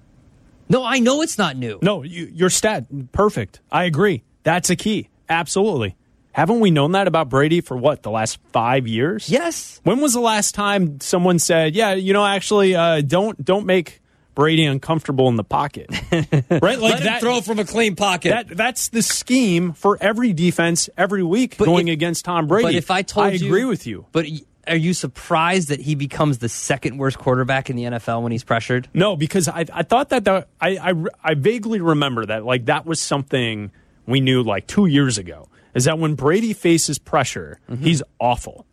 No, 0.68 0.84
I 0.84 1.00
know 1.00 1.22
it's 1.22 1.38
not 1.38 1.56
new. 1.56 1.80
No, 1.82 2.04
you, 2.04 2.26
your 2.34 2.50
stat 2.50 2.86
perfect. 3.12 3.60
I 3.72 3.86
agree. 3.86 4.24
That's 4.44 4.70
a 4.70 4.76
key. 4.76 5.10
Absolutely. 5.28 5.96
Haven't 6.32 6.60
we 6.60 6.70
known 6.72 6.92
that 6.92 7.08
about 7.08 7.30
Brady 7.30 7.62
for 7.62 7.76
what 7.76 8.04
the 8.04 8.12
last 8.12 8.40
five 8.52 8.88
years? 8.88 9.30
Yes. 9.30 9.82
When 9.84 10.00
was 10.00 10.14
the 10.14 10.20
last 10.20 10.54
time 10.54 11.00
someone 11.00 11.40
said, 11.40 11.76
"Yeah, 11.76 11.94
you 11.94 12.14
know, 12.14 12.26
actually, 12.26 12.76
uh, 12.76 13.02
don't 13.02 13.44
don't 13.44 13.66
make 13.66 14.00
Brady 14.40 14.66
uncomfortable 14.66 15.28
in 15.28 15.36
the 15.36 15.44
pocket"? 15.44 15.88
right? 16.12 16.62
Like 16.62 16.80
Let 16.80 17.00
him 17.02 17.20
throw 17.20 17.42
from 17.42 17.60
a 17.60 17.66
clean 17.66 17.96
pocket. 17.96 18.30
That 18.30 18.48
that's 18.58 18.90
the 18.90 19.02
scheme 19.02 19.74
for 19.74 19.98
every 20.02 20.34
defense 20.34 20.90
every 20.98 21.24
week 21.24 21.58
But 21.58 21.66
going 21.66 21.90
if- 21.90 21.94
against 21.94 22.26
Tom 22.26 22.48
Brady. 22.48 22.64
But 22.68 22.76
if 22.76 22.90
I 22.90 23.02
told 23.02 23.28
I 23.28 23.32
you, 23.32 23.46
agree 23.48 23.66
with 23.66 23.86
you. 23.86 24.06
But 24.12 24.26
are 24.68 24.76
you 24.76 24.94
surprised 24.94 25.70
that 25.70 25.80
he 25.82 25.96
becomes 25.96 26.38
the 26.38 26.48
second 26.50 26.98
worst 26.98 27.18
quarterback 27.18 27.70
in 27.70 27.76
the 27.76 27.84
NFL 27.84 28.22
when 28.24 28.32
he's 28.32 28.44
pressured? 28.44 28.88
No, 28.94 29.16
because 29.16 29.48
I, 29.48 29.66
I 29.74 29.82
thought 29.84 30.10
that 30.10 30.26
the, 30.26 30.46
I, 30.62 30.78
I, 30.92 30.94
I 31.24 31.34
vaguely 31.34 31.82
remember 31.82 32.26
that 32.28 32.46
like 32.46 32.66
that 32.66 32.86
was 32.86 33.00
something 33.00 33.72
we 34.06 34.22
knew 34.22 34.44
like 34.44 34.68
two 34.68 34.86
years 34.86 35.18
ago. 35.18 35.48
Is 35.74 35.86
that 35.86 35.98
when 36.00 36.16
Brady 36.16 36.54
faces 36.54 36.98
pressure, 37.00 37.60
Mm-hmm. 37.70 37.84
he's 37.84 38.02
awful, 38.20 38.66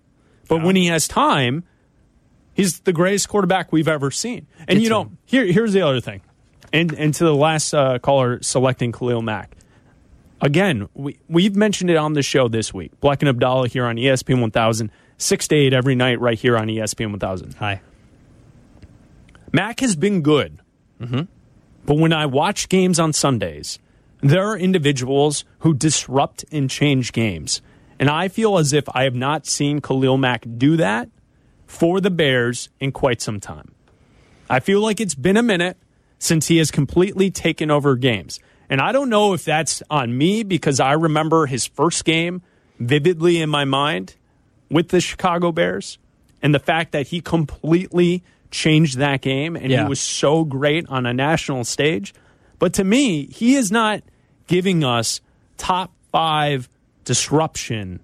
but 0.48 0.62
when 0.62 0.76
he 0.76 0.86
has 0.86 1.08
time, 1.08 1.64
he's 2.56 2.80
the 2.80 2.92
greatest 2.92 3.28
quarterback 3.28 3.72
we've 3.72 3.86
ever 3.86 4.10
seen. 4.10 4.46
And 4.60 4.78
Get 4.78 4.82
you 4.82 4.88
know, 4.88 5.02
him. 5.02 5.18
here 5.24 5.44
here's 5.44 5.72
the 5.72 5.82
other 5.82 6.00
thing, 6.00 6.22
and 6.72 6.92
and 6.94 7.14
to 7.14 7.24
the 7.24 7.34
last 7.34 7.72
uh, 7.72 7.98
caller 8.00 8.42
selecting 8.42 8.90
Khalil 8.90 9.22
Mack. 9.22 9.56
Again, 10.40 10.88
we 10.94 11.18
we've 11.28 11.54
mentioned 11.54 11.90
it 11.90 11.96
on 11.96 12.14
the 12.14 12.22
show 12.22 12.48
this 12.48 12.74
week. 12.74 12.98
Bleck 13.00 13.20
and 13.20 13.28
Abdallah 13.28 13.68
here 13.68 13.84
on 13.84 13.96
ESPN 13.96 14.40
1000, 14.40 14.90
six 15.18 15.46
to 15.48 15.54
eight 15.56 15.72
every 15.72 15.94
night 15.94 16.20
right 16.20 16.38
here 16.38 16.56
on 16.56 16.66
ESPN 16.68 17.10
1000. 17.10 17.54
Hi. 17.54 17.80
Mack 19.52 19.80
has 19.80 19.96
been 19.96 20.22
good. 20.22 20.58
But 20.98 21.98
when 21.98 22.12
I 22.12 22.26
watch 22.26 22.68
games 22.68 22.98
on 22.98 23.12
Sundays, 23.12 23.78
there 24.20 24.44
are 24.44 24.58
individuals 24.58 25.44
who 25.60 25.72
disrupt 25.72 26.44
and 26.50 26.68
change 26.68 27.12
games. 27.12 27.62
And 27.98 28.10
I 28.10 28.28
feel 28.28 28.58
as 28.58 28.72
if 28.72 28.84
I 28.94 29.04
have 29.04 29.14
not 29.14 29.46
seen 29.46 29.80
Khalil 29.80 30.16
Mack 30.18 30.44
do 30.58 30.76
that 30.76 31.08
for 31.66 32.00
the 32.00 32.10
Bears 32.10 32.68
in 32.80 32.92
quite 32.92 33.20
some 33.20 33.40
time. 33.40 33.72
I 34.48 34.60
feel 34.60 34.80
like 34.80 35.00
it's 35.00 35.14
been 35.14 35.36
a 35.36 35.42
minute 35.42 35.76
since 36.18 36.48
he 36.48 36.58
has 36.58 36.70
completely 36.70 37.30
taken 37.30 37.70
over 37.70 37.96
games. 37.96 38.38
And 38.70 38.80
I 38.80 38.92
don't 38.92 39.10
know 39.10 39.32
if 39.34 39.44
that's 39.44 39.82
on 39.90 40.16
me 40.16 40.42
because 40.42 40.80
I 40.80 40.92
remember 40.92 41.46
his 41.46 41.66
first 41.66 42.04
game 42.04 42.42
vividly 42.78 43.40
in 43.40 43.50
my 43.50 43.64
mind 43.64 44.14
with 44.70 44.88
the 44.88 45.00
Chicago 45.00 45.52
Bears 45.52 45.98
and 46.42 46.54
the 46.54 46.58
fact 46.58 46.92
that 46.92 47.08
he 47.08 47.20
completely 47.20 48.22
changed 48.50 48.98
that 48.98 49.20
game 49.20 49.56
and 49.56 49.70
Yeah. 49.70 49.82
he 49.84 49.88
was 49.88 50.00
so 50.00 50.44
great 50.44 50.86
on 50.88 51.06
a 51.06 51.12
national 51.12 51.64
stage. 51.64 52.14
But 52.58 52.72
to 52.74 52.84
me, 52.84 53.26
he 53.26 53.54
is 53.56 53.70
not 53.70 54.02
giving 54.46 54.82
us 54.84 55.20
top 55.58 55.92
five 56.12 56.68
disruption 57.04 58.00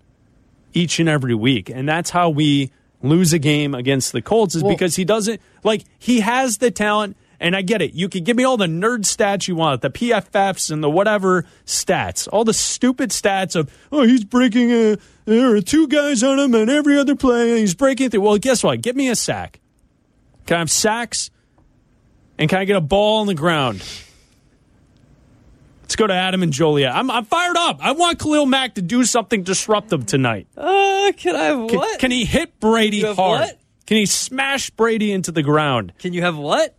each 0.75 0.99
and 1.01 1.09
every 1.09 1.35
week. 1.35 1.69
And 1.71 1.89
that's 1.89 2.11
how 2.11 2.31
we 2.31 2.71
lose 3.03 3.33
a 3.33 3.39
game 3.39 3.75
against 3.75 4.13
the 4.13 4.23
Colts 4.23 4.55
is 4.55 4.63
Well- 4.63 4.73
because 4.73 4.97
he 4.97 5.05
doesn't 5.05 5.41
like 5.65 5.85
he 5.99 6.21
has 6.21 6.59
the 6.59 6.71
talent 6.71 7.17
and 7.41 7.57
I 7.57 7.63
get 7.63 7.83
it. 7.83 7.95
You 7.95 8.09
can 8.09 8.23
give 8.23 8.37
me 8.37 8.45
all 8.45 8.57
the 8.57 8.67
nerd 8.67 9.01
stats 9.01 9.49
you 9.49 9.57
want, 9.57 9.83
the 9.83 9.91
PFFs 9.91 10.71
and 10.71 10.83
the 10.83 10.89
whatever 10.89 11.45
stats, 11.67 12.29
all 12.33 12.45
the 12.45 12.55
stupid 12.55 13.11
stats 13.11 13.57
of 13.57 13.71
oh 13.91 14.03
he's 14.05 14.25
breaking 14.25 14.71
a 14.71 14.97
there 15.25 15.55
are 15.55 15.61
two 15.61 15.87
guys 15.89 16.23
on 16.23 16.39
him 16.39 16.55
and 16.55 16.71
every 16.71 16.99
other 16.99 17.15
play 17.17 17.51
and 17.51 17.59
he's 17.59 17.75
breaking 17.75 18.11
through. 18.11 18.21
Well, 18.21 18.39
guess 18.39 18.63
what? 18.63 18.81
Give 18.81 18.97
me 18.97 19.09
a 19.09 19.17
sack. 19.17 19.61
Can 20.47 20.57
I 20.57 20.59
have 20.61 20.71
sacks? 20.71 21.31
And 22.39 22.49
can 22.49 22.59
I 22.59 22.65
get 22.65 22.77
a 22.77 22.81
ball 22.81 23.21
on 23.21 23.27
the 23.27 23.35
ground? 23.35 23.83
Let's 25.93 25.99
go 26.01 26.07
to 26.07 26.15
Adam 26.15 26.43
and 26.43 26.55
Joliet. 26.55 26.91
I'm, 26.95 27.11
I'm 27.11 27.27
fired 27.27 27.59
up. 27.59 27.77
I 27.85 27.93
want 27.93 28.19
Khalil 28.19 28.47
Mack 28.47 28.77
to 28.77 28.81
do 28.81 29.05
something 29.05 29.43
disruptive 29.43 30.07
tonight. 30.07 30.47
Uh, 30.57 31.13
can 31.19 31.37
I 31.37 31.43
have 31.43 31.69
Can, 31.69 31.77
what? 31.77 31.99
can 31.99 32.11
he 32.11 32.25
hit 32.25 32.59
Brady 32.61 32.97
You 32.97 33.09
have 33.09 33.17
hard? 33.17 33.41
what? 33.43 33.61
Can 33.85 33.99
he 33.99 34.07
smash 34.07 34.71
Brady 34.71 35.13
into 35.13 35.33
the 35.33 35.43
ground? 35.43 35.93
Can 35.99 36.15
you 36.15 36.23
have 36.23 36.39
what? 36.39 36.75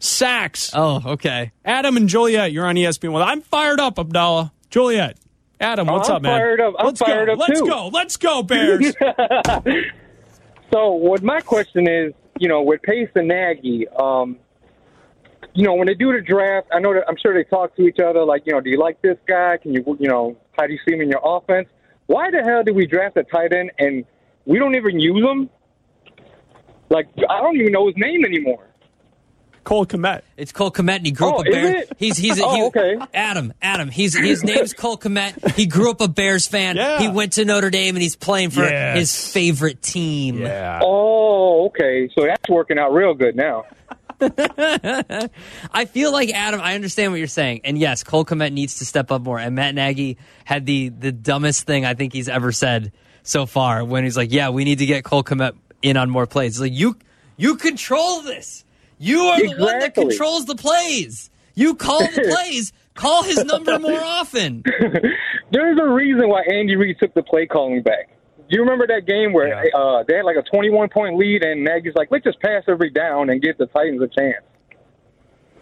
Sacks. 0.00 0.70
Oh, 0.74 1.00
okay. 1.12 1.52
Adam 1.64 1.96
and 1.96 2.10
Joliet, 2.10 2.52
you're 2.52 2.66
on 2.66 2.74
ESPN. 2.74 3.12
Well, 3.12 3.22
I'm 3.22 3.40
fired 3.40 3.80
up, 3.80 3.98
Abdallah. 3.98 4.52
Joliet. 4.68 5.16
Adam, 5.58 5.86
what's 5.86 6.10
I'm 6.10 6.16
up, 6.16 6.22
man? 6.22 6.38
fired 6.38 6.60
up. 6.60 6.74
I'm 6.78 6.86
Let's 6.88 7.00
fired 7.00 7.26
go. 7.28 7.32
up, 7.32 7.38
Let's 7.38 7.58
too. 7.60 7.66
go. 7.66 7.88
Let's 7.88 8.16
go, 8.18 8.42
Bears. 8.42 8.94
So, 10.72 10.92
what 10.92 11.22
my 11.22 11.40
question 11.42 11.86
is, 11.86 12.14
you 12.38 12.48
know, 12.48 12.62
with 12.62 12.80
Pace 12.82 13.10
and 13.14 13.28
Nagy, 13.28 13.86
um, 13.88 14.38
you 15.54 15.64
know, 15.64 15.74
when 15.74 15.86
they 15.86 15.94
do 15.94 16.12
the 16.12 16.20
draft, 16.20 16.68
I 16.72 16.78
know 16.80 16.94
that 16.94 17.04
I'm 17.08 17.16
sure 17.22 17.34
they 17.34 17.44
talk 17.44 17.76
to 17.76 17.82
each 17.82 17.98
other, 17.98 18.24
like, 18.24 18.42
you 18.46 18.52
know, 18.52 18.60
do 18.60 18.70
you 18.70 18.78
like 18.78 19.00
this 19.02 19.18
guy? 19.28 19.58
Can 19.58 19.72
you, 19.74 19.84
you 20.00 20.08
know, 20.08 20.36
how 20.58 20.66
do 20.66 20.72
you 20.72 20.78
see 20.86 20.94
him 20.94 21.00
in 21.02 21.08
your 21.10 21.20
offense? 21.24 21.68
Why 22.06 22.30
the 22.30 22.42
hell 22.42 22.62
did 22.64 22.74
we 22.74 22.86
draft 22.86 23.16
a 23.16 23.22
tight 23.24 23.52
end 23.52 23.70
and 23.78 24.04
we 24.46 24.58
don't 24.58 24.74
even 24.74 24.98
use 24.98 25.22
him? 25.24 25.50
Like, 26.90 27.08
I 27.28 27.40
don't 27.40 27.56
even 27.56 27.72
know 27.72 27.86
his 27.86 27.96
name 27.96 28.24
anymore. 28.24 28.66
Cole 29.64 29.86
Kmet. 29.86 30.22
It's 30.36 30.50
Cole 30.50 30.72
Kmet, 30.72 30.96
and 30.96 31.06
he 31.06 31.12
grew 31.12 31.28
Oh, 31.28 31.36
up 31.38 31.46
a 31.46 31.48
is 31.48 31.54
Bears. 31.54 31.82
it? 31.90 31.96
He's 31.96 32.16
he's 32.16 32.40
a, 32.40 32.42
Oh, 32.44 32.66
okay. 32.66 32.96
Adam 33.14 33.52
Adam. 33.62 33.90
He's 33.90 34.18
his 34.18 34.42
name's 34.42 34.72
Cole 34.74 34.98
Kmet. 34.98 35.52
He 35.54 35.66
grew 35.66 35.88
up 35.92 36.00
a 36.00 36.08
Bears 36.08 36.48
fan. 36.48 36.74
Yeah. 36.74 36.98
He 36.98 37.08
went 37.08 37.34
to 37.34 37.44
Notre 37.44 37.70
Dame, 37.70 37.94
and 37.94 38.02
he's 38.02 38.16
playing 38.16 38.50
for 38.50 38.62
Yes. 38.64 38.98
his 38.98 39.32
favorite 39.32 39.80
team. 39.80 40.38
Yeah. 40.38 40.80
Oh, 40.82 41.66
okay. 41.66 42.10
So 42.18 42.26
that's 42.26 42.48
working 42.48 42.76
out 42.76 42.92
real 42.92 43.14
good 43.14 43.36
now. 43.36 43.64
I 45.72 45.84
feel 45.86 46.12
like 46.12 46.30
Adam. 46.30 46.60
I 46.60 46.74
understand 46.74 47.12
what 47.12 47.18
you're 47.18 47.26
saying, 47.26 47.62
and 47.64 47.76
yes, 47.78 48.04
Cole 48.04 48.24
Kmet 48.24 48.52
needs 48.52 48.78
to 48.78 48.84
step 48.84 49.10
up 49.10 49.22
more. 49.22 49.38
And 49.38 49.54
Matt 49.54 49.74
Nagy 49.74 50.18
had 50.44 50.66
the 50.66 50.88
the 50.90 51.12
dumbest 51.12 51.66
thing 51.66 51.84
I 51.84 51.94
think 51.94 52.12
he's 52.12 52.28
ever 52.28 52.52
said 52.52 52.92
so 53.22 53.46
far 53.46 53.84
when 53.84 54.04
he's 54.04 54.16
like, 54.16 54.32
"Yeah, 54.32 54.50
we 54.50 54.64
need 54.64 54.78
to 54.78 54.86
get 54.86 55.04
Cole 55.04 55.24
Kmet 55.24 55.52
in 55.82 55.96
on 55.96 56.10
more 56.10 56.26
plays." 56.26 56.52
It's 56.52 56.60
like 56.60 56.72
you 56.72 56.96
you 57.36 57.56
control 57.56 58.22
this. 58.22 58.64
You 58.98 59.22
are 59.22 59.40
the 59.40 59.56
one 59.58 59.80
that 59.80 59.94
controls 59.94 60.44
the 60.44 60.54
plays. 60.54 61.28
You 61.54 61.74
call 61.74 62.00
the 62.00 62.32
plays. 62.36 62.72
Call 62.94 63.24
his 63.24 63.42
number 63.44 63.78
more 63.78 64.00
often. 64.00 64.62
There's 65.50 65.78
a 65.80 65.88
reason 65.88 66.28
why 66.28 66.42
Andy 66.42 66.76
Reid 66.76 66.98
took 67.00 67.14
the 67.14 67.22
play 67.22 67.46
calling 67.46 67.82
back. 67.82 68.10
Do 68.52 68.58
you 68.58 68.64
remember 68.64 68.86
that 68.88 69.06
game 69.06 69.32
where 69.32 69.64
uh, 69.74 70.04
they 70.06 70.16
had 70.16 70.26
like 70.26 70.36
a 70.36 70.42
21 70.42 70.90
point 70.90 71.16
lead 71.16 71.42
and 71.42 71.64
Nagy's 71.64 71.94
like, 71.94 72.10
let's 72.10 72.22
just 72.22 72.38
pass 72.38 72.62
every 72.68 72.90
down 72.90 73.30
and 73.30 73.40
give 73.40 73.56
the 73.56 73.64
Titans 73.64 74.02
a 74.02 74.08
chance? 74.08 74.44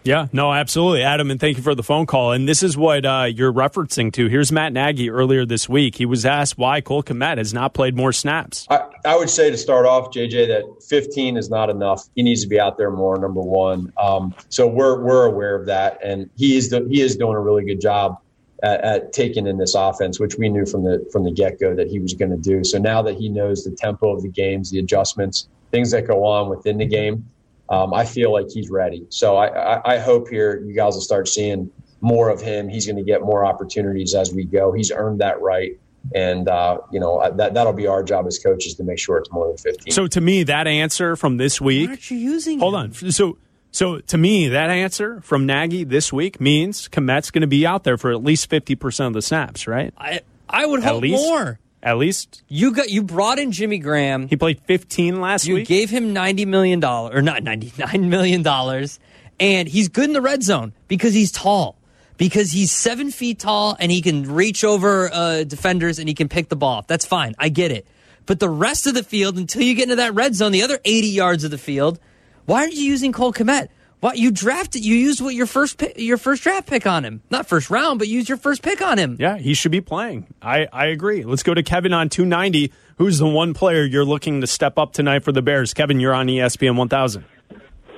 Yeah, 0.03 0.27
no, 0.33 0.51
absolutely, 0.51 1.01
Adam, 1.01 1.31
and 1.31 1.39
thank 1.39 1.55
you 1.55 1.63
for 1.63 1.73
the 1.73 1.83
phone 1.83 2.05
call. 2.05 2.33
And 2.33 2.49
this 2.49 2.63
is 2.63 2.75
what 2.75 3.05
uh, 3.05 3.27
you're 3.33 3.53
referencing 3.53 4.11
to. 4.13 4.27
Here's 4.27 4.51
Matt 4.51 4.73
Nagy 4.73 5.09
earlier 5.09 5.45
this 5.45 5.69
week. 5.69 5.95
He 5.95 6.05
was 6.05 6.25
asked 6.25 6.57
why 6.57 6.81
Cole 6.81 7.01
Kmet 7.01 7.37
has 7.37 7.53
not 7.53 7.73
played 7.73 7.95
more 7.95 8.11
snaps. 8.11 8.67
I, 8.69 8.89
I 9.05 9.15
would 9.15 9.29
say 9.29 9.49
to 9.49 9.57
start 9.57 9.85
off, 9.85 10.11
JJ, 10.11 10.47
that 10.47 10.83
15 10.83 11.37
is 11.37 11.49
not 11.49 11.69
enough. 11.69 12.09
He 12.15 12.23
needs 12.23 12.41
to 12.41 12.49
be 12.49 12.59
out 12.59 12.77
there 12.77 12.91
more. 12.91 13.17
Number 13.17 13.41
one, 13.41 13.93
um, 13.97 14.35
so 14.49 14.67
we're 14.67 14.99
we're 15.01 15.27
aware 15.27 15.55
of 15.55 15.65
that, 15.67 15.99
and 16.03 16.29
he 16.35 16.57
is 16.57 16.71
the, 16.71 16.85
he 16.89 17.01
is 17.01 17.15
doing 17.15 17.35
a 17.35 17.39
really 17.39 17.63
good 17.63 17.79
job 17.79 18.19
at, 18.63 18.81
at 18.81 19.13
taking 19.13 19.47
in 19.47 19.57
this 19.57 19.75
offense, 19.75 20.19
which 20.19 20.37
we 20.37 20.49
knew 20.49 20.65
from 20.65 20.83
the 20.83 21.07
from 21.11 21.23
the 21.23 21.31
get 21.31 21.59
go 21.59 21.75
that 21.75 21.87
he 21.87 21.99
was 21.99 22.13
going 22.13 22.31
to 22.31 22.37
do. 22.37 22.63
So 22.63 22.77
now 22.77 23.01
that 23.01 23.17
he 23.17 23.29
knows 23.29 23.63
the 23.63 23.71
tempo 23.71 24.15
of 24.15 24.21
the 24.21 24.29
games, 24.29 24.71
the 24.71 24.79
adjustments, 24.79 25.47
things 25.71 25.91
that 25.91 26.07
go 26.07 26.25
on 26.25 26.49
within 26.49 26.77
the 26.77 26.85
game 26.85 27.25
um, 27.71 27.93
I 27.93 28.03
feel 28.03 28.33
like 28.33 28.47
he's 28.53 28.69
ready. 28.69 29.05
So 29.09 29.37
I, 29.37 29.47
I, 29.47 29.93
I, 29.93 29.97
hope 29.97 30.27
here 30.27 30.61
you 30.61 30.73
guys 30.75 30.93
will 30.93 31.01
start 31.01 31.29
seeing 31.29 31.71
more 32.01 32.29
of 32.29 32.41
him. 32.41 32.67
He's 32.67 32.85
going 32.85 32.97
to 32.97 33.03
get 33.03 33.21
more 33.21 33.45
opportunities 33.45 34.13
as 34.13 34.33
we 34.33 34.43
go. 34.43 34.73
He's 34.73 34.91
earned 34.91 35.21
that 35.21 35.41
right. 35.41 35.79
And, 36.13 36.49
uh, 36.49 36.79
you 36.91 36.99
know, 36.99 37.31
that, 37.37 37.53
that'll 37.53 37.71
be 37.71 37.87
our 37.87 38.03
job 38.03 38.27
as 38.27 38.39
coaches 38.39 38.75
to 38.75 38.83
make 38.83 38.99
sure 38.99 39.17
it's 39.17 39.31
more 39.31 39.47
than 39.47 39.55
15. 39.55 39.93
So 39.93 40.07
to 40.07 40.19
me, 40.19 40.43
that 40.43 40.67
answer 40.67 41.15
from 41.15 41.37
this 41.37 41.61
week. 41.61 41.87
Why 41.87 41.91
aren't 41.91 42.11
you 42.11 42.17
using 42.17 42.59
Hold 42.59 42.73
him? 42.73 42.79
on. 42.79 43.11
So, 43.11 43.37
so 43.71 43.99
to 43.99 44.17
me, 44.17 44.49
that 44.49 44.69
answer 44.69 45.21
from 45.21 45.45
Nagy 45.45 45.83
this 45.83 46.11
week 46.11 46.39
means 46.41 46.87
Kmet's 46.89 47.31
going 47.31 47.41
to 47.41 47.47
be 47.47 47.65
out 47.65 47.83
there 47.83 47.97
for 47.97 48.11
at 48.11 48.23
least 48.23 48.49
50% 48.49 49.07
of 49.07 49.13
the 49.13 49.21
snaps, 49.21 49.65
right? 49.67 49.93
I, 49.97 50.21
I 50.49 50.65
would 50.65 50.81
At 50.83 50.91
hope 50.91 51.01
least? 51.03 51.15
more. 51.23 51.59
At 51.83 51.97
least 51.97 52.43
You 52.47 52.73
got 52.73 52.89
you 52.91 53.01
brought 53.01 53.39
in 53.39 53.51
Jimmy 53.51 53.79
Graham. 53.79 54.27
he 54.27 54.35
played 54.35 54.59
15 54.67 55.19
last 55.19 55.47
You 55.47 55.55
week. 55.55 55.69
You 55.69 55.75
gave 55.79 55.89
him 55.89 56.13
ninety 56.13 56.45
million 56.45 56.79
dollars, 56.79 57.15
or 57.15 57.21
not 57.23 57.41
ninety 57.41 57.73
nine 57.77 58.07
million 58.09 58.43
dollars, 58.43 58.99
and 59.39 59.67
he's 59.67 59.87
good 59.89 60.03
in 60.05 60.13
the 60.13 60.21
red 60.21 60.43
zone 60.43 60.73
because 60.87 61.15
he's 61.15 61.31
tall, 61.31 61.79
because 62.17 62.51
he's 62.51 62.71
seven 62.71 63.09
feet 63.09 63.39
tall 63.39 63.75
and 63.79 63.91
he 63.91 64.03
can 64.03 64.31
reach 64.31 64.63
over 64.63 65.09
uh, 65.11 65.43
defenders 65.43 65.97
and 65.97 66.07
he 66.07 66.13
can 66.13 66.29
pick 66.29 66.49
the 66.49 66.55
ball. 66.55 66.77
off. 66.79 66.87
That's 66.87 67.05
fine, 67.05 67.33
I 67.39 67.49
get 67.49 67.71
it. 67.71 67.87
But 68.27 68.39
the 68.39 68.49
rest 68.49 68.85
of 68.85 68.93
the 68.93 69.01
field, 69.03 69.37
until 69.39 69.63
you 69.63 69.73
get 69.73 69.83
into 69.85 69.95
that 69.95 70.13
red 70.13 70.35
zone, 70.35 70.51
the 70.51 70.61
other 70.61 70.77
eighty 70.85 71.07
yards 71.07 71.43
of 71.43 71.49
the 71.49 71.57
field, 71.57 71.97
why 72.45 72.61
aren't 72.61 72.73
you 72.73 72.83
using 72.83 73.11
Cole 73.11 73.33
Kmet? 73.33 73.69
What 73.99 74.17
you 74.17 74.31
drafted? 74.31 74.83
You 74.83 74.95
used 74.95 75.21
what 75.21 75.35
your 75.35 75.45
first 75.45 75.77
pick, 75.77 75.93
your 75.97 76.17
first 76.17 76.41
draft 76.41 76.67
pick 76.67 76.87
on 76.87 77.05
him, 77.05 77.21
not 77.29 77.45
first 77.45 77.69
round, 77.69 77.99
but 77.99 78.07
use 78.07 78.27
your 78.27 78.37
first 78.39 78.63
pick 78.63 78.81
on 78.81 78.97
him. 78.97 79.15
yeah, 79.19 79.37
he 79.37 79.53
should 79.53 79.71
be 79.71 79.81
playing. 79.81 80.25
I, 80.41 80.67
I 80.73 80.87
agree. 80.87 81.23
Let's 81.23 81.43
go 81.43 81.53
to 81.53 81.61
Kevin 81.61 81.93
on 81.93 82.09
290. 82.09 82.73
Who's 82.97 83.19
the 83.19 83.27
one 83.27 83.53
player 83.53 83.83
you're 83.83 84.03
looking 84.05 84.41
to 84.41 84.47
step 84.47 84.79
up 84.79 84.93
tonight 84.93 85.23
for 85.23 85.31
the 85.31 85.43
Bears? 85.43 85.73
Kevin, 85.75 85.99
you're 85.99 86.15
on 86.15 86.25
ESPN 86.27 86.77
1000. 86.77 87.23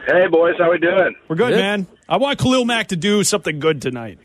Hey, 0.06 0.28
boys, 0.28 0.56
how 0.60 0.70
we 0.72 0.78
doing? 0.78 1.16
We're 1.30 1.38
good, 1.38 1.52
Good. 1.52 1.60
man. 1.60 1.88
I 2.10 2.18
want 2.18 2.38
Khalil 2.38 2.66
Mack 2.66 2.88
to 2.90 2.98
do 2.98 3.24
something 3.24 3.60
good 3.60 3.82
tonight. 3.82 4.20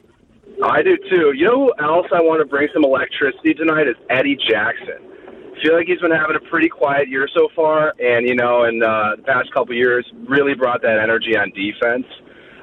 I 0.64 0.83
do 0.83 0.96
too. 1.09 1.33
You 1.37 1.44
know 1.44 1.66
who 1.66 1.72
else 1.85 2.07
I 2.12 2.20
want 2.20 2.40
to 2.40 2.44
bring 2.44 2.66
some 2.74 2.83
electricity 2.85 3.54
tonight 3.54 3.87
is 3.87 3.94
Eddie 4.11 4.37
Jackson. 4.37 4.98
I 5.58 5.62
feel 5.62 5.74
like 5.74 5.86
he's 5.86 6.00
been 6.00 6.12
having 6.12 6.36
a 6.36 6.50
pretty 6.50 6.68
quiet 6.68 7.08
year 7.08 7.28
so 7.34 7.48
far, 7.56 7.92
and 7.98 8.28
you 8.28 8.36
know, 8.36 8.64
in 8.64 8.82
uh, 8.82 9.16
the 9.16 9.22
past 9.22 9.52
couple 9.52 9.74
years, 9.74 10.06
really 10.28 10.54
brought 10.54 10.82
that 10.82 10.98
energy 11.02 11.36
on 11.36 11.50
defense. 11.50 12.06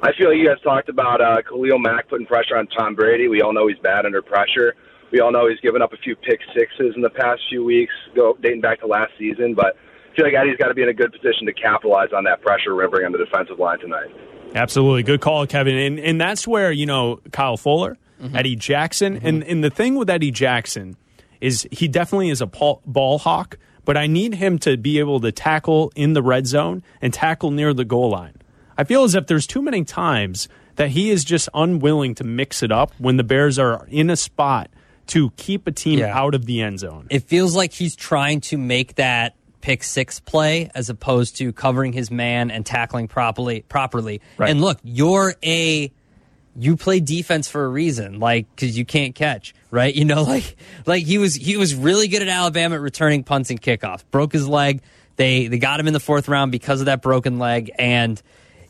I 0.02 0.12
feel 0.18 0.30
like 0.30 0.38
you 0.38 0.48
guys 0.48 0.62
talked 0.64 0.88
about 0.88 1.20
uh, 1.20 1.42
Khalil 1.42 1.80
Mack 1.80 2.08
putting 2.08 2.26
pressure 2.26 2.56
on 2.58 2.68
Tom 2.68 2.96
Brady. 2.96 3.28
We 3.28 3.42
all 3.42 3.54
know 3.54 3.68
he's 3.68 3.80
bad 3.80 4.06
under 4.06 4.22
pressure. 4.22 4.76
We 5.12 5.20
all 5.20 5.32
know 5.32 5.48
he's 5.50 5.60
given 5.60 5.82
up 5.82 5.94
a 5.94 5.98
few 5.98 6.16
pick 6.16 6.40
sixes 6.56 6.94
in 6.96 7.02
the 7.02 7.10
past 7.10 7.42
few 7.50 7.64
weeks, 7.64 7.94
go 8.16 8.38
dating 8.42 8.62
back 8.62 8.80
to 8.80 8.88
last 8.88 9.12
season. 9.20 9.56
But 9.56 9.76
I 10.12 10.16
feel 10.16 10.26
like 10.26 10.34
Eddie's 10.34 10.58
got 10.58 10.68
to 10.68 10.74
be 10.74 10.84
in 10.84 10.90
a 10.90 10.94
good 10.94 11.12
position 11.12 11.46
to 11.48 11.54
capitalize 11.54 12.10
on 12.16 12.24
that 12.26 12.42
pressure 12.42 12.76
we're 12.76 12.88
going 12.88 12.92
to 12.92 12.98
bring 12.98 13.06
on 13.06 13.12
the 13.12 13.18
defensive 13.18 13.60
line 13.60 13.80
tonight. 13.80 14.10
Absolutely. 14.56 15.04
Good 15.04 15.20
call, 15.20 15.46
Kevin. 15.48 15.76
And 15.76 16.00
and 16.00 16.22
that's 16.22 16.48
where, 16.48 16.72
you 16.72 16.86
know, 16.86 17.20
Kyle 17.32 17.58
Fuller, 17.58 17.98
Eddie 18.34 18.56
Jackson. 18.56 19.20
And, 19.22 19.44
and 19.44 19.64
the 19.64 19.70
thing 19.70 19.96
with 19.96 20.10
Eddie 20.10 20.32
Jackson 20.32 20.96
is 21.42 21.68
he 21.72 21.88
definitely 21.88 22.30
is 22.30 22.42
a 22.42 22.46
ball, 22.48 23.18
hawk, 23.20 23.58
but 23.84 23.98
I 23.98 24.08
need 24.08 24.36
him 24.36 24.58
to 24.60 24.78
be 24.78 25.00
able 25.00 25.20
to 25.22 25.32
tackle 25.32 25.92
in 25.96 26.14
the 26.14 26.24
red 26.24 26.48
zone 26.48 26.84
and 27.02 27.14
tackle 27.14 27.52
near 27.52 27.74
the 27.74 27.86
goal 27.86 28.10
line. 28.10 28.34
I 28.78 28.84
feel 28.84 29.04
as 29.04 29.16
if 29.16 29.28
there's 29.28 29.48
too 29.48 29.62
many 29.62 29.84
times 29.84 30.48
that 30.76 30.90
he 30.90 31.10
is 31.10 31.24
just 31.24 31.48
unwilling 31.54 32.16
to 32.16 32.24
mix 32.24 32.62
it 32.64 32.72
up 32.72 32.92
when 32.98 33.18
the 33.18 33.24
Bears 33.24 33.58
are 33.58 33.86
in 33.90 34.10
a 34.10 34.16
spot 34.18 34.70
to 35.08 35.30
keep 35.38 35.68
a 35.68 35.72
team 35.72 36.00
Yeah. 36.00 36.18
out 36.18 36.34
of 36.36 36.46
the 36.46 36.62
end 36.62 36.80
zone. 36.80 37.08
it 37.10 37.24
feels 37.24 37.56
like 37.56 37.72
he's 37.74 37.96
trying 37.96 38.42
to 38.42 38.58
make 38.58 38.96
that 38.96 39.36
pick 39.62 39.84
six 39.84 40.20
play 40.20 40.70
as 40.76 40.90
opposed 40.90 41.38
to 41.38 41.54
covering 41.54 41.94
his 41.94 42.12
man 42.12 42.52
and 42.52 42.66
tackling 42.66 43.08
properly 43.08 43.62
properly. 43.70 44.20
Right. 44.38 44.50
And 44.50 44.62
look, 44.62 44.80
you're 44.84 45.36
a 45.44 45.92
you 46.58 46.78
play 46.78 47.00
defense 47.00 47.48
for 47.48 47.66
a 47.66 47.68
reason, 47.68 48.20
like 48.20 48.48
because 48.56 48.78
you 48.78 48.86
can't 48.86 49.16
catch, 49.16 49.54
right? 49.72 49.94
You 49.96 50.06
know, 50.06 50.24
like 50.24 50.56
like 50.86 51.04
he 51.04 51.18
was 51.18 51.36
he 51.36 51.58
was 51.58 51.74
really 51.74 52.08
good 52.08 52.22
at 52.22 52.28
Alabama 52.28 52.76
at 52.76 52.82
returning 52.82 53.24
punts 53.24 53.50
and 53.50 53.62
kickoffs. 53.62 54.04
Broke 54.12 54.34
his 54.34 54.48
leg. 54.48 54.82
They 55.16 55.48
they 55.48 55.58
got 55.58 55.80
him 55.80 55.88
in 55.88 55.94
the 55.94 56.00
fourth 56.00 56.28
round 56.28 56.52
because 56.52 56.82
of 56.82 56.88
that 56.88 57.02
broken 57.02 57.40
leg, 57.40 57.72
and 57.80 58.22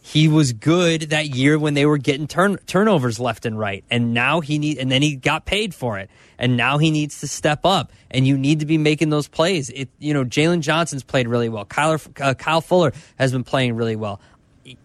he 0.05 0.27
was 0.27 0.53
good 0.53 1.01
that 1.09 1.29
year 1.29 1.57
when 1.57 1.73
they 1.73 1.87
were 1.87 1.97
getting 1.97 2.27
turn, 2.27 2.57
turnovers 2.67 3.19
left 3.19 3.47
and 3.47 3.57
right. 3.57 3.83
And 3.89 4.13
now 4.13 4.39
he 4.39 4.59
need 4.59 4.77
and 4.77 4.91
then 4.91 5.01
he 5.01 5.15
got 5.15 5.45
paid 5.45 5.73
for 5.73 5.97
it. 5.97 6.11
And 6.37 6.55
now 6.55 6.77
he 6.77 6.91
needs 6.91 7.21
to 7.21 7.27
step 7.27 7.61
up. 7.65 7.91
And 8.11 8.27
you 8.27 8.37
need 8.37 8.59
to 8.59 8.67
be 8.67 8.77
making 8.77 9.09
those 9.09 9.27
plays. 9.27 9.71
It 9.71 9.89
you 9.97 10.13
know 10.13 10.23
Jaylon 10.23 10.59
Johnson's 10.59 11.01
played 11.01 11.27
really 11.27 11.49
well. 11.49 11.65
Kyler, 11.65 12.21
uh, 12.21 12.35
Kyle 12.35 12.61
Fuller 12.61 12.93
has 13.17 13.31
been 13.31 13.43
playing 13.43 13.75
really 13.75 13.95
well. 13.95 14.21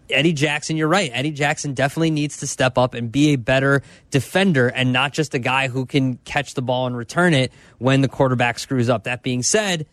Eddie 0.09 0.33
Jackson, 0.33 0.77
you're 0.77 0.87
right. 0.87 1.09
Eddie 1.13 1.31
Jackson 1.31 1.73
definitely 1.73 2.11
needs 2.11 2.37
to 2.37 2.47
step 2.47 2.77
up 2.77 2.93
and 2.93 3.11
be 3.11 3.29
a 3.29 3.35
better 3.35 3.81
defender 4.09 4.67
and 4.67 4.93
not 4.93 5.13
just 5.13 5.33
a 5.33 5.39
guy 5.39 5.67
who 5.67 5.85
can 5.85 6.17
catch 6.25 6.53
the 6.53 6.61
ball 6.61 6.87
and 6.87 6.95
return 6.95 7.33
it 7.33 7.51
when 7.79 8.01
the 8.01 8.07
quarterback 8.07 8.59
screws 8.59 8.89
up. 8.89 9.05
That 9.05 9.23
being 9.23 9.43
said, 9.43 9.85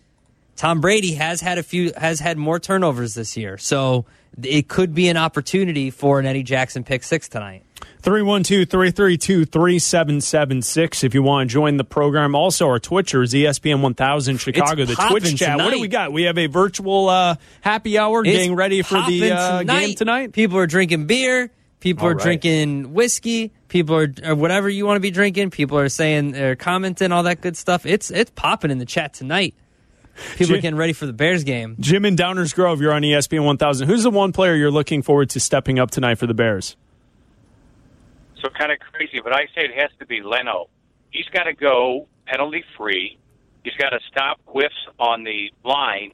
Tom 0.57 0.81
Brady 0.81 1.15
has 1.15 1.41
had 1.41 1.59
a 1.59 1.63
few 1.63 1.93
has 1.97 2.21
had 2.21 2.37
more 2.37 2.59
turnovers 2.59 3.15
this 3.15 3.37
year. 3.37 3.57
So 3.59 4.07
it 4.43 4.69
could 4.69 4.95
be 4.95 5.09
an 5.09 5.17
opportunity 5.17 5.91
for 5.91 6.19
an 6.19 6.27
Eddie 6.27 6.43
Jackson 6.43 6.85
pick 6.85 7.03
6 7.05 7.29
tonight. 7.29 7.65
312 8.03 8.69
332 8.69 9.45
3776 9.45 11.05
if 11.05 11.15
you 11.15 11.23
want 11.23 11.49
to 11.49 11.53
join 11.53 11.77
the 11.77 11.85
program. 11.85 12.35
Also, 12.35 12.67
our 12.67 12.79
Twitcher 12.79 13.23
is 13.23 13.35
E 13.35 13.45
ESPN 13.45 13.83
1000 13.83 14.39
Chicago, 14.39 14.85
the 14.85 14.95
poppin' 14.95 15.21
Twitch 15.21 15.37
chat. 15.37 15.57
What 15.57 15.65
do 15.65 15.71
tonight. 15.71 15.81
we 15.81 15.89
got? 15.89 16.13
We 16.13 16.23
have 16.25 16.39
a 16.39 16.47
virtual 16.47 17.09
uh, 17.09 17.37
happy 17.61 17.99
hour 17.99 18.25
It's 18.25 18.31
getting 18.31 18.55
ready 18.55 18.83
for 18.83 19.03
the 19.03 19.33
uh, 19.33 19.63
game 19.63 19.95
tonight. 19.95 20.33
People 20.33 20.59
are 20.59 20.67
drinking 20.67 21.07
beer. 21.07 21.51
People 21.81 22.05
All 22.05 22.11
are 22.11 22.15
right. 22.15 22.23
drinking 22.23 22.93
whiskey. 22.93 23.53
People 23.69 23.97
are 23.97 24.13
or 24.25 24.35
whatever 24.35 24.69
you 24.69 24.87
want 24.87 24.97
to 24.97 25.01
be 25.01 25.11
drinking. 25.11 25.51
People 25.51 25.79
are 25.79 25.89
saying 25.89 26.37
or 26.37 26.57
commenting 26.57 27.13
all 27.13 27.25
that 27.25 27.41
good 27.41 27.57
stuff. 27.57 27.87
It's 27.87 28.11
it's 28.11 28.31
popping 28.35 28.71
in 28.71 28.79
the 28.79 28.87
chat 28.87 29.15
tonight. 29.15 29.55
People 30.37 30.57
are 30.57 30.61
getting 30.61 30.79
ready 30.79 30.93
for 30.93 31.07
the 31.07 31.13
Bears 31.13 31.45
game. 31.45 31.77
Jim 31.79 32.05
in 32.05 32.17
Downers 32.17 32.53
Grove, 32.53 32.81
you're 32.81 32.93
on 32.93 33.03
ESPN 33.03 33.45
1000. 33.45 33.87
Who's 33.87 34.03
the 34.03 34.11
one 34.11 34.33
player 34.33 34.57
you're 34.57 34.71
looking 34.71 35.03
forward 35.03 35.31
to 35.31 35.41
stepping 35.41 35.79
up 35.79 35.93
tonight 35.93 36.17
for 36.17 36.27
the 36.27 36.35
Bears? 36.35 36.77
So 38.43 38.49
kind 38.51 38.73
of 38.73 38.79
crazy, 38.79 39.21
but 39.23 39.35
I 39.35 39.47
say 39.55 39.65
it 39.65 39.79
has 39.79 39.91
to 39.99 40.07
be 40.07 40.23
Leno. 40.23 40.69
He's 41.11 41.27
got 41.33 41.45
to 41.45 41.55
go 41.55 42.07
penalty 42.27 42.65
free. 42.77 43.19
He's 43.65 43.75
got 43.75 43.91
to 43.91 44.01
stop 44.11 44.41
whiffs 44.47 44.75
on 44.99 45.25
the 45.25 45.51
line, 45.65 46.13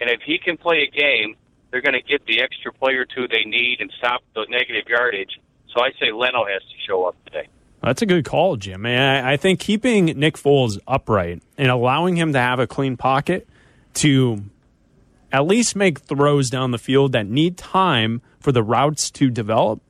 and 0.00 0.10
if 0.10 0.20
he 0.24 0.38
can 0.38 0.56
play 0.56 0.88
a 0.88 0.90
game, 0.90 1.36
they're 1.70 1.82
going 1.82 1.94
to 1.94 2.02
get 2.02 2.24
the 2.26 2.40
extra 2.40 2.72
player 2.72 3.00
or 3.02 3.04
two 3.04 3.26
they 3.28 3.44
need 3.44 3.80
and 3.80 3.92
stop 3.98 4.22
the 4.34 4.46
negative 4.48 4.88
yardage. 4.88 5.40
So 5.74 5.82
I 5.82 5.90
say 5.98 6.12
Leno 6.12 6.44
has 6.44 6.62
to 6.62 6.76
show 6.86 7.04
up 7.04 7.16
today. 7.24 7.48
That's 7.82 8.00
a 8.00 8.06
good 8.06 8.24
call, 8.24 8.56
Jim. 8.56 8.86
I 8.86 9.36
think 9.36 9.60
keeping 9.60 10.06
Nick 10.06 10.36
Foles 10.36 10.78
upright 10.86 11.42
and 11.58 11.70
allowing 11.70 12.16
him 12.16 12.32
to 12.32 12.38
have 12.38 12.58
a 12.58 12.66
clean 12.66 12.96
pocket 12.96 13.46
to 13.94 14.44
at 15.32 15.46
least 15.46 15.76
make 15.76 15.98
throws 15.98 16.48
down 16.48 16.70
the 16.70 16.78
field 16.78 17.12
that 17.12 17.26
need 17.26 17.58
time 17.58 18.22
for 18.38 18.52
the 18.52 18.62
routes 18.62 19.10
to 19.10 19.28
develop. 19.28 19.82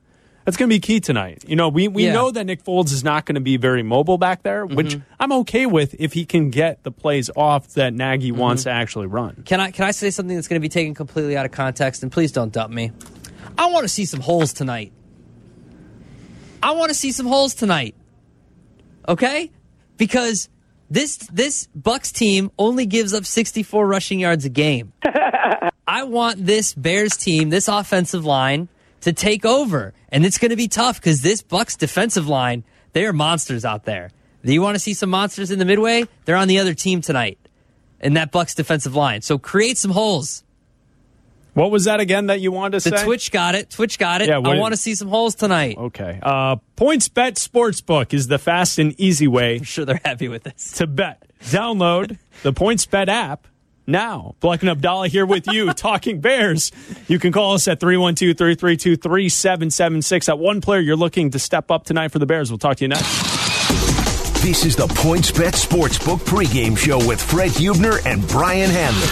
That's 0.45 0.57
going 0.57 0.69
to 0.69 0.75
be 0.75 0.79
key 0.79 0.99
tonight. 0.99 1.43
You 1.47 1.55
know, 1.55 1.69
we, 1.69 1.87
we 1.87 2.05
Yeah. 2.05 2.13
know 2.13 2.29
that 2.29 2.45
Nick 2.45 2.63
Foles 2.63 2.93
is 2.93 3.03
not 3.03 3.25
going 3.25 3.35
to 3.35 3.41
be 3.41 3.57
very 3.57 3.81
mobile 3.81 4.19
back 4.19 4.43
there, 4.43 4.65
mm-hmm. 4.65 4.75
which 4.75 4.97
I'm 5.19 5.31
okay 5.31 5.65
with 5.65 5.95
if 5.99 6.13
he 6.13 6.23
can 6.25 6.51
get 6.51 6.83
the 6.83 6.91
plays 6.91 7.31
off 7.35 7.69
that 7.69 7.93
Nagy 7.93 8.29
mm-hmm. 8.29 8.39
wants 8.39 8.63
to 8.63 8.69
actually 8.69 9.07
run. 9.07 9.41
Can 9.45 9.59
I 9.59 9.71
can 9.71 9.85
I 9.85 9.91
say 9.91 10.11
something 10.11 10.35
that's 10.35 10.47
going 10.47 10.61
to 10.61 10.63
be 10.63 10.69
taken 10.69 10.93
completely 10.93 11.35
out 11.35 11.45
of 11.45 11.51
context? 11.51 12.03
And 12.03 12.11
please 12.11 12.31
don't 12.31 12.53
dump 12.53 12.71
me. 12.71 12.91
I 13.57 13.67
want 13.71 13.83
to 13.85 13.89
see 13.89 14.05
some 14.05 14.19
holes 14.19 14.53
tonight. 14.53 14.93
I 16.61 16.71
want 16.71 16.89
to 16.89 16.95
see 16.95 17.11
some 17.11 17.25
holes 17.25 17.55
tonight. 17.55 17.95
Okay, 19.07 19.51
because 19.97 20.49
this 20.89 21.17
this 21.31 21.67
Bucks 21.75 22.11
team 22.11 22.51
only 22.57 22.85
gives 22.85 23.13
up 23.13 23.25
64 23.25 23.87
rushing 23.87 24.19
yards 24.19 24.45
a 24.45 24.49
game. 24.49 24.93
I 25.87 26.03
want 26.03 26.43
this 26.45 26.73
Bears 26.73 27.17
team, 27.17 27.49
this 27.49 27.67
offensive 27.67 28.25
line, 28.25 28.67
to 29.05 29.13
take 29.13 29.45
over, 29.45 29.93
and 30.09 30.23
it's 30.25 30.37
going 30.37 30.49
to 30.51 30.55
be 30.55 30.67
tough 30.67 30.99
because 30.99 31.21
this 31.21 31.41
Bucks 31.41 31.75
defensive 31.75 32.27
line, 32.27 32.63
they 32.93 33.05
are 33.05 33.13
monsters 33.13 33.63
out 33.65 33.85
there. 33.85 34.11
Do 34.43 34.53
you 34.53 34.61
want 34.61 34.75
to 34.75 34.79
see 34.79 34.93
some 34.93 35.09
monsters 35.09 35.49
in 35.49 35.57
the 35.57 35.65
midway? 35.65 36.03
They're 36.25 36.35
on 36.35 36.47
the 36.47 36.59
other 36.59 36.73
team 36.75 37.01
tonight. 37.01 37.39
in 38.01 38.13
that 38.13 38.29
Bucks 38.31 38.53
defensive 38.53 38.93
line. 38.95 39.21
So 39.21 39.37
create 39.39 39.77
some 39.79 39.89
holes. 39.91 40.43
What 41.53 41.71
was 41.71 41.85
that 41.85 41.99
again 42.01 42.27
that 42.27 42.41
you 42.41 42.51
wanted 42.51 42.81
to 42.81 42.89
The 42.89 42.97
say? 42.97 43.03
Twitch 43.05 43.31
got 43.31 43.55
it. 43.55 43.69
Twitch 43.69 43.97
got 43.97 44.21
it. 44.21 44.27
Yeah, 44.27 44.37
I 44.43 44.59
want 44.59 44.73
to 44.73 44.77
see 44.77 44.93
some 44.93 45.07
holes 45.07 45.35
tonight. 45.35 45.77
Okay. 45.77 46.19
Uh, 46.21 46.57
PointsBet 46.75 47.35
Sportsbook 47.35 48.13
is 48.13 48.27
the 48.27 48.37
fast 48.37 48.77
and 48.77 48.93
easy 48.99 49.27
way 49.27 49.55
I'm 49.59 49.63
sure 49.63 49.85
they're 49.85 50.01
happy 50.03 50.27
with 50.27 50.43
this. 50.43 50.73
to 50.73 50.85
bet. 50.87 51.23
Download 51.45 52.17
the 52.43 52.51
PointsBet 52.61 53.07
app 53.07 53.47
now. 53.87 54.35
Bleck 54.41 54.61
and 54.61 54.69
Abdallah 54.69 55.07
here 55.07 55.25
with 55.25 55.47
you, 55.47 55.73
talking 55.73 56.21
Bears. 56.21 56.71
You 57.07 57.19
can 57.19 57.31
call 57.31 57.53
us 57.53 57.67
at 57.67 57.79
312 57.79 58.37
332 58.37 58.95
3776. 58.97 60.29
At 60.29 60.39
one 60.39 60.61
player 60.61 60.79
you're 60.79 60.95
looking 60.95 61.31
to 61.31 61.39
step 61.39 61.71
up 61.71 61.85
tonight 61.85 62.09
for 62.09 62.19
the 62.19 62.25
Bears. 62.25 62.51
We'll 62.51 62.57
talk 62.57 62.77
to 62.77 62.83
you 62.83 62.89
next. 62.89 63.35
This 64.41 64.63
is 64.63 64.75
the 64.75 64.85
PointsBet 64.87 65.53
Sportsbook 65.53 66.19
pregame 66.19 66.77
show 66.77 66.97
with 67.07 67.19
Fred 67.19 67.49
Hubner 67.51 68.05
and 68.05 68.27
Brian 68.27 68.69
Hanley 68.69 69.07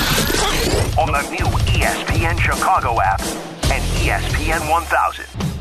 on 1.02 1.12
the 1.12 1.28
new 1.32 1.50
ESPN 1.74 2.40
Chicago 2.40 3.02
app 3.02 3.22
and 3.72 3.84
ESPN 3.98 4.70
1000. 4.70 5.53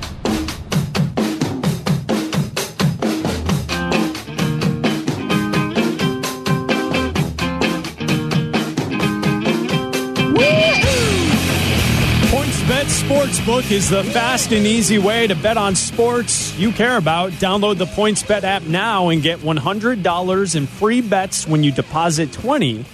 PointsBet 12.31 12.87
Sportsbook 12.87 13.71
is 13.71 13.91
the 13.91 14.05
fast 14.05 14.53
and 14.53 14.67
easy 14.67 14.99
way 14.99 15.27
to 15.27 15.35
bet 15.35 15.57
on 15.57 15.75
sports 15.75 16.57
you 16.57 16.73
care 16.73 16.97
about. 16.97 17.33
Download 17.33 17.77
the 17.77 17.87
PointsBet 17.87 18.43
app 18.43 18.63
now 18.63 19.09
and 19.11 19.23
get 19.23 19.39
$100 19.41 20.57
in 20.57 20.67
free 20.67 21.01
bets 21.01 21.47
when 21.47 21.63
you 21.63 21.73
deposit 21.73 22.33
20 22.33 22.85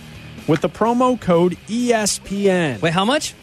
with 0.46 0.62
the 0.62 0.68
promo 0.68 1.20
code 1.20 1.56
ESPN. 1.68 2.80
Wait, 2.80 2.92
how 2.92 3.04
much? 3.04 3.34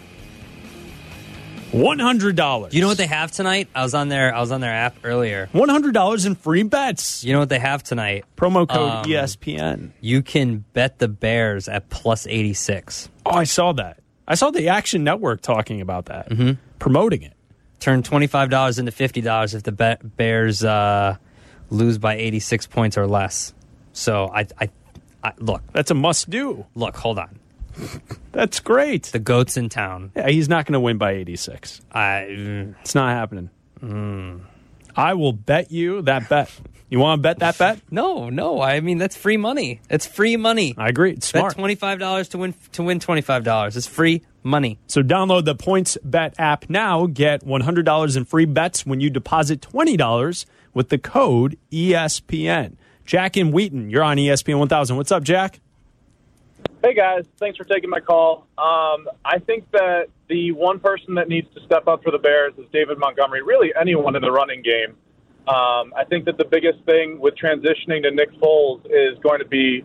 $100. 1.75 2.73
You 2.73 2.81
know 2.81 2.87
what 2.87 2.97
they 2.97 3.07
have 3.07 3.31
tonight? 3.31 3.67
I 3.75 3.83
was 3.83 3.93
on 3.93 4.09
their 4.09 4.33
I 4.33 4.39
was 4.39 4.51
on 4.51 4.61
their 4.61 4.71
app 4.71 4.95
earlier. 5.03 5.49
$100 5.53 6.25
in 6.25 6.35
free 6.35 6.63
bets. 6.63 7.23
You 7.23 7.33
know 7.33 7.39
what 7.39 7.49
they 7.49 7.59
have 7.59 7.83
tonight? 7.83 8.25
Promo 8.37 8.67
code 8.67 8.91
Um, 8.91 9.05
ESPN. 9.05 9.91
You 10.01 10.21
can 10.21 10.63
bet 10.73 10.99
the 10.99 11.07
Bears 11.07 11.67
at 11.67 11.89
plus 11.89 12.25
86. 12.27 13.09
Oh, 13.25 13.31
I 13.31 13.43
saw 13.43 13.73
that. 13.73 13.99
I 14.27 14.35
saw 14.35 14.49
the 14.51 14.69
Action 14.69 15.03
Network 15.03 15.41
talking 15.41 15.81
about 15.81 16.05
that, 16.05 16.29
Mm-hmm. 16.29 16.53
promoting 16.79 17.21
it. 17.23 17.33
Turn 17.79 18.01
$25 18.03 18.79
into 18.79 18.91
$50 18.91 19.53
if 19.53 19.63
the 19.63 19.71
bet 19.71 20.15
Bears 20.17 20.63
uh, 20.63 21.17
lose 21.69 21.97
by 21.97 22.15
86 22.15 22.67
points 22.67 22.97
or 22.97 23.05
less. 23.05 23.53
So 23.93 24.31
I, 24.33 24.47
I, 24.59 24.69
I 25.23 25.33
look, 25.39 25.61
That's 25.73 25.91
a 25.91 25.93
must 25.93 26.29
do. 26.29 26.65
look, 26.73 26.95
hold 26.95 27.19
on. 27.19 27.39
That's 28.31 28.59
great. 28.59 29.03
The 29.03 29.19
goats 29.19 29.57
in 29.57 29.69
town. 29.69 30.11
Yeah, 30.15 30.29
he's 30.29 30.49
not 30.49 30.65
going 30.65 30.73
to 30.73 30.79
win 30.79 30.97
by 30.97 31.11
86. 31.13 31.81
I 31.91 32.75
It's 32.81 32.95
not 32.95 33.11
happening. 33.11 33.49
I 34.95 35.13
will 35.13 35.33
bet 35.33 35.71
you 35.71 36.01
that 36.03 36.29
bet. 36.29 36.51
You 36.89 36.99
want 36.99 37.19
to 37.19 37.21
bet 37.21 37.39
that 37.39 37.57
bet? 37.57 37.81
no, 37.91 38.29
no. 38.29 38.61
I 38.61 38.79
mean 38.79 38.97
that's 38.97 39.17
free 39.17 39.37
money. 39.37 39.81
It's 39.89 40.05
free 40.05 40.37
money. 40.37 40.75
I 40.77 40.87
agree. 40.89 41.11
It's 41.11 41.27
smart. 41.27 41.53
Bet 41.53 41.59
twenty 41.59 41.75
five 41.75 41.99
dollars 41.99 42.29
to 42.29 42.37
win 42.37 42.53
to 42.73 42.83
win 42.83 42.99
twenty 42.99 43.21
five 43.21 43.43
dollars. 43.43 43.75
It's 43.75 43.87
free 43.87 44.21
money. 44.43 44.79
So 44.87 45.01
download 45.01 45.45
the 45.45 45.55
Points 45.55 45.97
Bet 46.03 46.35
app 46.37 46.69
now. 46.69 47.07
Get 47.07 47.43
$100 47.43 48.15
in 48.17 48.25
free 48.25 48.45
bets 48.45 48.85
when 48.85 48.99
you 48.99 49.09
deposit 49.09 49.59
$20 49.59 50.45
with 50.73 50.89
the 50.89 50.99
code 50.99 51.57
ESPN. 51.71 52.75
Jack 53.05 53.37
in 53.37 53.51
Wheaton, 53.51 53.89
you're 53.89 54.03
on 54.03 54.17
ESPN 54.17 54.59
1000. 54.59 54.95
What's 54.97 55.11
up, 55.11 55.23
Jack? 55.23 55.59
Hey 56.85 56.93
guys, 56.93 57.25
thanks 57.39 57.57
for 57.57 57.63
taking 57.63 57.89
my 57.89 57.99
call. 57.99 58.45
Um, 58.59 59.07
I 59.25 59.39
think 59.39 59.71
that 59.71 60.05
the 60.29 60.51
one 60.51 60.79
person 60.79 61.15
that 61.15 61.27
needs 61.27 61.51
to 61.55 61.65
step 61.65 61.87
up 61.87 62.03
for 62.03 62.11
the 62.11 62.19
Bears 62.19 62.53
is 62.59 62.65
David 62.71 62.99
Montgomery. 62.99 63.41
Really, 63.41 63.73
anyone 63.79 64.15
in 64.15 64.21
the 64.21 64.31
running 64.31 64.61
game. 64.61 64.95
Um, 65.47 65.93
I 65.97 66.03
think 66.07 66.25
that 66.25 66.37
the 66.37 66.45
biggest 66.45 66.83
thing 66.85 67.19
with 67.19 67.33
transitioning 67.35 68.03
to 68.03 68.11
Nick 68.11 68.31
Foles 68.39 68.85
is 68.85 69.17
going 69.23 69.39
to 69.39 69.47
be 69.47 69.83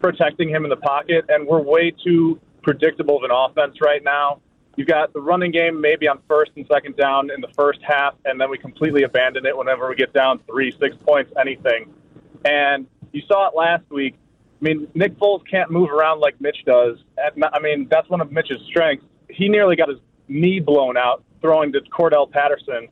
protecting 0.00 0.48
him 0.48 0.64
in 0.64 0.70
the 0.70 0.76
pocket, 0.76 1.24
and 1.28 1.46
we're 1.46 1.62
way 1.62 1.92
too 1.92 2.40
predictable 2.64 3.16
of 3.16 3.22
an 3.22 3.30
offense 3.30 3.76
right 3.80 4.02
now. 4.02 4.40
You've 4.76 4.88
got 4.88 5.12
the 5.12 5.20
running 5.20 5.52
game 5.52 5.80
maybe 5.80 6.08
on 6.08 6.18
first 6.26 6.50
and 6.56 6.66
second 6.72 6.96
down 6.96 7.30
in 7.30 7.40
the 7.40 7.52
first 7.56 7.78
half, 7.82 8.14
and 8.24 8.40
then 8.40 8.50
we 8.50 8.58
completely 8.58 9.04
abandon 9.04 9.46
it 9.46 9.56
whenever 9.56 9.88
we 9.88 9.94
get 9.94 10.12
down 10.12 10.40
three, 10.48 10.74
six 10.80 10.96
points, 11.06 11.32
anything. 11.40 11.94
And 12.44 12.88
you 13.12 13.22
saw 13.28 13.48
it 13.48 13.54
last 13.54 13.84
week. 13.90 14.16
I 14.60 14.64
mean, 14.64 14.88
Nick 14.94 15.18
Foles 15.18 15.42
can't 15.50 15.70
move 15.70 15.90
around 15.90 16.20
like 16.20 16.40
Mitch 16.40 16.64
does. 16.66 16.98
I 17.18 17.58
mean, 17.60 17.88
that's 17.90 18.08
one 18.08 18.20
of 18.20 18.30
Mitch's 18.30 18.60
strengths. 18.66 19.04
He 19.30 19.48
nearly 19.48 19.76
got 19.76 19.88
his 19.88 19.98
knee 20.28 20.60
blown 20.60 20.96
out 20.96 21.24
throwing 21.40 21.72
to 21.72 21.80
Cordell 21.80 22.30
Patterson. 22.30 22.88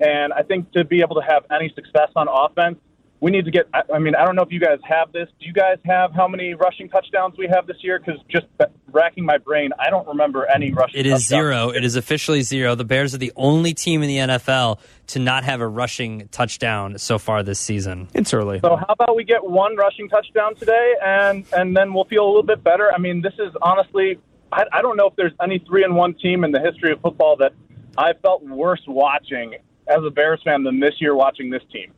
And 0.00 0.32
I 0.32 0.42
think 0.42 0.72
to 0.72 0.84
be 0.84 1.00
able 1.00 1.14
to 1.14 1.22
have 1.22 1.44
any 1.50 1.72
success 1.74 2.10
on 2.16 2.26
offense, 2.28 2.78
we 3.22 3.30
need 3.30 3.44
to 3.44 3.52
get. 3.52 3.68
I 3.72 3.82
I 3.94 3.98
mean, 4.00 4.16
I 4.16 4.24
don't 4.26 4.34
know 4.34 4.42
if 4.42 4.50
you 4.50 4.58
guys 4.58 4.80
have 4.82 5.12
this. 5.12 5.28
Do 5.38 5.46
you 5.46 5.52
guys 5.52 5.78
have 5.84 6.12
how 6.12 6.26
many 6.26 6.54
rushing 6.54 6.88
touchdowns 6.88 7.38
we 7.38 7.46
have 7.46 7.68
this 7.68 7.76
year? 7.80 8.00
Because 8.00 8.20
just 8.28 8.46
racking 8.90 9.24
my 9.24 9.38
brain, 9.38 9.70
I 9.78 9.90
don't 9.90 10.06
remember 10.08 10.44
any 10.52 10.72
rushing. 10.72 10.98
It 10.98 11.06
is 11.06 11.22
touchdowns. 11.22 11.28
zero. 11.28 11.68
It 11.70 11.84
is 11.84 11.94
officially 11.94 12.42
zero. 12.42 12.74
The 12.74 12.84
Bears 12.84 13.14
are 13.14 13.18
the 13.18 13.32
only 13.36 13.74
team 13.74 14.02
in 14.02 14.08
the 14.08 14.16
NFL 14.16 14.80
to 15.06 15.20
not 15.20 15.44
have 15.44 15.60
a 15.60 15.68
rushing 15.68 16.28
touchdown 16.32 16.98
so 16.98 17.16
far 17.16 17.44
this 17.44 17.60
season. 17.60 18.08
It's 18.12 18.34
early. 18.34 18.58
So 18.58 18.74
how 18.74 18.86
about 18.88 19.14
we 19.14 19.22
get 19.22 19.48
one 19.48 19.76
rushing 19.76 20.08
touchdown 20.08 20.56
today, 20.56 20.94
and 21.00 21.44
and 21.52 21.76
then 21.76 21.94
we'll 21.94 22.06
feel 22.06 22.26
a 22.26 22.28
little 22.28 22.42
bit 22.42 22.64
better. 22.64 22.92
I 22.92 22.98
mean, 22.98 23.22
this 23.22 23.34
is 23.34 23.54
honestly, 23.62 24.18
I, 24.50 24.64
I 24.72 24.82
don't 24.82 24.96
know 24.96 25.06
if 25.06 25.14
there's 25.14 25.34
any 25.40 25.60
three 25.60 25.84
and 25.84 25.94
one 25.94 26.14
team 26.14 26.42
in 26.42 26.50
the 26.50 26.60
history 26.60 26.90
of 26.90 27.00
football 27.00 27.36
that 27.36 27.52
I 27.96 28.14
felt 28.14 28.42
worse 28.42 28.82
watching 28.88 29.54
as 29.86 30.00
a 30.04 30.10
Bears 30.10 30.40
fan 30.44 30.64
than 30.64 30.80
this 30.80 30.94
year 30.98 31.14
watching 31.14 31.48
this 31.50 31.62
team. 31.72 31.92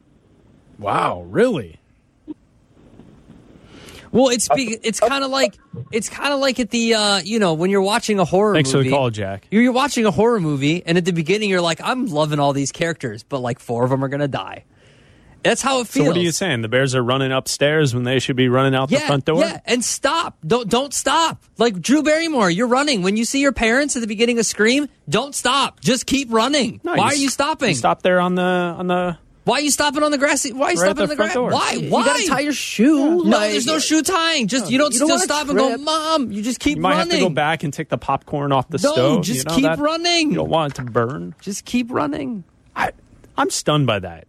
Wow, 0.78 1.22
really? 1.28 1.78
Well, 4.14 4.28
it's 4.28 4.48
be, 4.48 4.78
it's 4.82 5.00
kind 5.00 5.24
of 5.24 5.30
like 5.32 5.58
it's 5.90 6.08
kind 6.08 6.32
of 6.32 6.38
like 6.38 6.60
at 6.60 6.70
the 6.70 6.94
uh, 6.94 7.18
you 7.18 7.40
know 7.40 7.54
when 7.54 7.70
you're 7.70 7.82
watching 7.82 8.20
a 8.20 8.24
horror 8.24 8.54
Thanks 8.54 8.72
movie. 8.72 8.84
for 8.84 8.90
the 8.90 8.96
call, 8.96 9.10
Jack. 9.10 9.48
You're, 9.50 9.62
you're 9.62 9.72
watching 9.72 10.06
a 10.06 10.12
horror 10.12 10.38
movie, 10.38 10.84
and 10.86 10.96
at 10.96 11.04
the 11.04 11.12
beginning 11.12 11.50
you're 11.50 11.60
like, 11.60 11.80
I'm 11.82 12.06
loving 12.06 12.38
all 12.38 12.52
these 12.52 12.70
characters, 12.70 13.24
but 13.24 13.40
like 13.40 13.58
four 13.58 13.82
of 13.82 13.90
them 13.90 14.04
are 14.04 14.08
gonna 14.08 14.28
die. 14.28 14.66
That's 15.42 15.60
how 15.60 15.80
it 15.80 15.88
feels. 15.88 16.06
So 16.06 16.10
what 16.10 16.16
are 16.16 16.20
you 16.20 16.30
saying? 16.30 16.62
The 16.62 16.68
Bears 16.68 16.94
are 16.94 17.02
running 17.02 17.30
upstairs 17.32 17.92
when 17.92 18.04
they 18.04 18.20
should 18.20 18.36
be 18.36 18.48
running 18.48 18.74
out 18.74 18.90
yeah, 18.90 19.00
the 19.00 19.06
front 19.06 19.24
door? 19.24 19.40
Yeah, 19.40 19.60
and 19.66 19.84
stop. 19.84 20.38
Don't 20.46 20.70
don't 20.70 20.94
stop. 20.94 21.42
Like 21.58 21.80
Drew 21.80 22.04
Barrymore, 22.04 22.48
you're 22.48 22.68
running. 22.68 23.02
When 23.02 23.16
you 23.16 23.24
see 23.24 23.40
your 23.40 23.52
parents 23.52 23.96
at 23.96 24.00
the 24.00 24.06
beginning 24.06 24.38
of 24.38 24.46
Scream, 24.46 24.88
don't 25.08 25.34
stop. 25.34 25.80
Just 25.80 26.06
keep 26.06 26.32
running. 26.32 26.80
No, 26.84 26.94
Why 26.94 27.08
s- 27.08 27.14
are 27.14 27.16
you 27.16 27.30
stopping? 27.30 27.74
Stop 27.74 28.02
there 28.02 28.20
on 28.20 28.36
the 28.36 28.42
on 28.42 28.86
the 28.86 29.18
Why 29.44 29.56
are 29.58 29.60
you 29.60 29.70
stopping 29.70 30.02
on 30.02 30.10
the 30.10 30.16
grassy? 30.18 30.52
Why 30.52 30.68
are 30.68 30.72
you 30.72 30.80
Right 30.80 30.86
stopping 30.86 31.02
on 31.02 31.08
the 31.10 31.14
the 31.14 31.16
grass? 31.16 31.34
door. 31.34 31.50
Why? 31.50 31.72
You 31.72 31.90
Why? 31.90 32.04
gotta 32.04 32.26
tie 32.26 32.40
your 32.40 32.52
shoe. 32.54 32.96
no, 32.98 33.16
like- 33.38 33.50
there's 33.50 33.66
no 33.66 33.78
shoe 33.78 34.00
tying. 34.02 34.48
Just 34.48 34.70
you 34.70 34.78
don't 34.78 34.92
You 34.94 35.00
don't 35.00 35.08
just 35.10 35.28
wanna 35.28 35.44
stop 35.44 35.48
and 35.50 35.58
go. 35.58 35.76
Mom. 35.76 36.32
You 36.32 36.42
just 36.42 36.60
keep 36.60 36.76
running. 36.76 36.76
You 36.78 36.82
might 36.82 36.90
running. 36.96 37.10
have 37.10 37.20
to 37.20 37.24
go 37.26 37.30
back 37.34 37.62
and 37.62 37.72
take 37.72 37.90
the 37.90 37.98
popcorn 37.98 38.52
off 38.52 38.68
the 38.70 38.78
stove. 38.78 38.96
No, 38.96 39.12
stove. 39.14 39.24
just 39.24 39.38
you 39.40 39.44
know 39.50 39.54
keep 39.54 39.64
that? 39.64 39.78
running. 39.78 40.30
You 40.30 40.36
don't 40.36 40.48
want 40.48 40.72
it 40.72 40.76
to 40.76 40.82
burn. 40.84 41.34
Just 41.40 41.64
keep 41.66 41.90
running. 41.92 42.44
I, 42.74 42.92
I'm 43.36 43.50
stunned 43.50 43.86
by 43.86 43.98
that. 43.98 44.26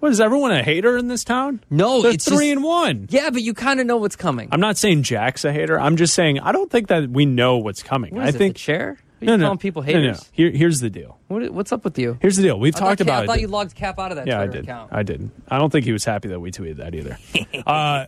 What 0.00 0.12
is 0.12 0.20
everyone 0.20 0.52
a 0.52 0.62
hater 0.62 0.96
in 0.98 1.08
this 1.08 1.24
town? 1.24 1.60
No, 1.70 2.02
They're 2.02 2.12
it's 2.12 2.26
three 2.26 2.48
just- 2.48 2.56
and 2.56 2.62
one. 2.62 3.06
Yeah, 3.10 3.30
but 3.30 3.42
you 3.42 3.54
kind 3.54 3.80
of 3.80 3.86
know 3.86 3.96
what's 3.96 4.16
coming. 4.16 4.48
I'm 4.52 4.60
not 4.60 4.76
saying 4.76 5.02
Jack's 5.02 5.44
a 5.46 5.52
hater. 5.52 5.80
I'm 5.80 5.96
just 5.96 6.14
saying 6.14 6.38
I 6.40 6.52
don't 6.52 6.70
think 6.70 6.88
that 6.88 7.08
we 7.08 7.24
know 7.26 7.56
what's 7.56 7.82
coming. 7.82 8.14
What 8.14 8.24
I 8.26 8.28
is 8.28 8.34
it, 8.34 8.38
think 8.38 8.54
the 8.54 8.58
chair? 8.60 8.98
Are 9.24 9.32
you 9.32 9.36
no, 9.36 9.36
no, 9.36 9.46
calling 9.46 9.58
people 9.58 9.82
no, 9.82 9.92
no. 9.92 9.98
haters? 10.00 10.30
Here, 10.32 10.50
here's 10.50 10.80
the 10.80 10.90
deal. 10.90 11.18
What, 11.28 11.50
what's 11.50 11.72
up 11.72 11.84
with 11.84 11.98
you? 11.98 12.18
Here's 12.20 12.36
the 12.36 12.42
deal. 12.42 12.58
We've 12.58 12.74
I 12.76 12.78
talked 12.78 12.98
thought, 12.98 13.06
about 13.06 13.22
I 13.22 13.26
thought 13.26 13.38
it. 13.38 13.42
you 13.42 13.48
logged 13.48 13.74
Cap 13.74 13.98
out 13.98 14.12
of 14.12 14.16
that 14.16 14.26
yeah, 14.26 14.40
I 14.40 14.46
did. 14.46 14.64
account. 14.64 14.90
I 14.92 15.02
didn't. 15.02 15.32
I 15.48 15.58
don't 15.58 15.70
think 15.70 15.84
he 15.84 15.92
was 15.92 16.04
happy 16.04 16.28
that 16.28 16.40
we 16.40 16.50
tweeted 16.50 16.76
that 16.76 16.94
either. 16.94 17.18
uh, 17.66 18.06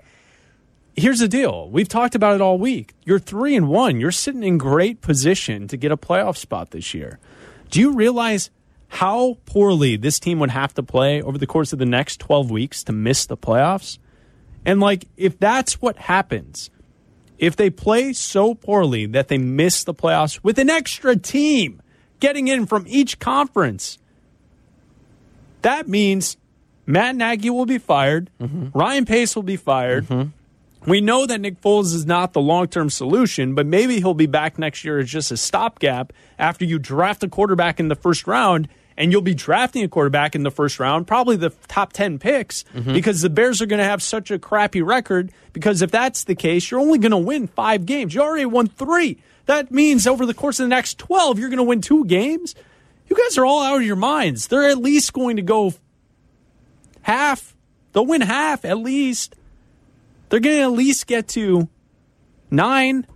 here's 0.94 1.20
the 1.20 1.28
deal. 1.28 1.70
We've 1.70 1.88
talked 1.88 2.14
about 2.14 2.34
it 2.34 2.40
all 2.40 2.58
week. 2.58 2.94
You're 3.04 3.18
three 3.18 3.56
and 3.56 3.68
one. 3.68 4.00
You're 4.00 4.12
sitting 4.12 4.42
in 4.42 4.58
great 4.58 5.00
position 5.00 5.68
to 5.68 5.76
get 5.76 5.92
a 5.92 5.96
playoff 5.96 6.36
spot 6.36 6.70
this 6.70 6.92
year. 6.94 7.18
Do 7.70 7.80
you 7.80 7.94
realize 7.94 8.50
how 8.88 9.38
poorly 9.46 9.96
this 9.96 10.18
team 10.18 10.38
would 10.38 10.50
have 10.50 10.74
to 10.74 10.82
play 10.82 11.20
over 11.22 11.38
the 11.38 11.46
course 11.46 11.72
of 11.72 11.78
the 11.78 11.86
next 11.86 12.20
12 12.20 12.50
weeks 12.50 12.84
to 12.84 12.92
miss 12.92 13.26
the 13.26 13.36
playoffs? 13.36 13.98
And 14.64 14.80
like, 14.80 15.06
if 15.16 15.38
that's 15.38 15.80
what 15.80 15.96
happens, 15.96 16.70
if 17.38 17.56
they 17.56 17.70
play 17.70 18.12
so 18.12 18.54
poorly 18.54 19.06
that 19.06 19.28
they 19.28 19.38
miss 19.38 19.84
the 19.84 19.94
playoffs 19.94 20.40
with 20.42 20.58
an 20.58 20.70
extra 20.70 21.16
team 21.16 21.80
getting 22.20 22.48
in 22.48 22.66
from 22.66 22.84
each 22.88 23.18
conference, 23.18 23.98
that 25.62 25.88
means 25.88 26.36
Matt 26.86 27.16
Nagy 27.16 27.50
will 27.50 27.66
be 27.66 27.78
fired, 27.78 28.30
mm-hmm. 28.40 28.76
Ryan 28.76 29.04
Pace 29.04 29.34
will 29.34 29.42
be 29.42 29.56
fired. 29.56 30.06
Mm-hmm. 30.06 30.30
We 30.90 31.00
know 31.00 31.26
that 31.26 31.40
Nick 31.40 31.60
Foles 31.60 31.92
is 31.92 32.06
not 32.06 32.32
the 32.32 32.40
long 32.40 32.68
term 32.68 32.90
solution, 32.90 33.54
but 33.56 33.66
maybe 33.66 33.98
he'll 33.98 34.14
be 34.14 34.26
back 34.26 34.56
next 34.58 34.84
year 34.84 35.00
as 35.00 35.10
just 35.10 35.32
a 35.32 35.36
stopgap 35.36 36.12
after 36.38 36.64
you 36.64 36.78
draft 36.78 37.24
a 37.24 37.28
quarterback 37.28 37.80
in 37.80 37.88
the 37.88 37.96
first 37.96 38.26
round 38.28 38.68
and 38.96 39.12
you'll 39.12 39.20
be 39.22 39.34
drafting 39.34 39.82
a 39.84 39.88
quarterback 39.88 40.34
in 40.34 40.42
the 40.42 40.50
first 40.50 40.80
round, 40.80 41.06
probably 41.06 41.36
the 41.36 41.50
top 41.68 41.92
10 41.92 42.18
picks, 42.18 42.64
Mm-hmm. 42.74 42.92
because 42.94 43.20
the 43.20 43.30
Bears 43.30 43.60
are 43.60 43.66
going 43.66 43.78
to 43.78 43.84
have 43.84 44.02
such 44.02 44.30
a 44.30 44.38
crappy 44.38 44.82
record. 44.82 45.30
Because 45.52 45.82
if 45.82 45.90
that's 45.90 46.24
the 46.24 46.34
case, 46.34 46.70
you're 46.70 46.80
only 46.80 46.98
going 46.98 47.10
to 47.12 47.16
win 47.18 47.46
five 47.46 47.86
games. 47.86 48.14
You 48.14 48.22
already 48.22 48.46
won 48.46 48.66
three. 48.68 49.18
That 49.46 49.70
means 49.70 50.06
over 50.06 50.26
the 50.26 50.34
course 50.34 50.58
of 50.60 50.64
the 50.64 50.68
next 50.68 50.98
12, 50.98 51.38
you're 51.38 51.48
going 51.50 51.58
to 51.58 51.62
win 51.62 51.80
two 51.80 52.04
games. 52.06 52.54
You 53.08 53.16
guys 53.16 53.38
are 53.38 53.46
all 53.46 53.62
out 53.62 53.76
of 53.76 53.82
your 53.86 53.96
minds. 53.96 54.48
They're 54.48 54.68
at 54.68 54.78
least 54.78 55.12
going 55.12 55.36
to 55.36 55.42
go 55.42 55.72
half. 57.02 57.54
They'll 57.92 58.06
win 58.06 58.20
half 58.22 58.64
at 58.64 58.78
least. 58.78 59.36
They're 60.28 60.40
going 60.40 60.56
to 60.56 60.62
at 60.62 60.72
least 60.72 61.06
get 61.06 61.28
to 61.28 61.68
nine. 62.50 63.06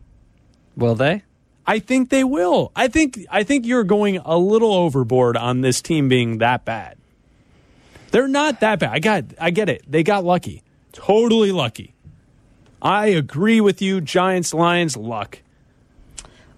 Will 0.77 0.95
they? 0.95 1.25
I 1.71 1.79
think 1.79 2.11
they 2.11 2.25
will. 2.25 2.73
I 2.75 2.89
think 2.89 3.25
I 3.31 3.45
think 3.45 3.65
you're 3.65 3.85
going 3.85 4.17
a 4.17 4.37
little 4.37 4.73
overboard 4.75 5.37
on 5.37 5.61
this 5.61 5.81
team 5.81 6.09
being 6.09 6.39
that 6.39 6.65
bad. 6.65 6.99
They're 8.11 8.27
not 8.27 8.59
that 8.59 8.81
bad. 8.81 8.91
I 8.91 8.99
got 8.99 9.25
I 9.41 9.51
get 9.51 9.69
it. 9.69 9.85
They 9.87 10.03
got 10.03 10.25
lucky. 10.25 10.65
Totally 10.91 11.53
lucky. 11.53 11.95
I 12.83 13.07
agree 13.09 13.61
with 13.61 13.81
you, 13.81 14.01
Giants, 14.01 14.53
Lions, 14.53 14.97
luck. 14.97 15.43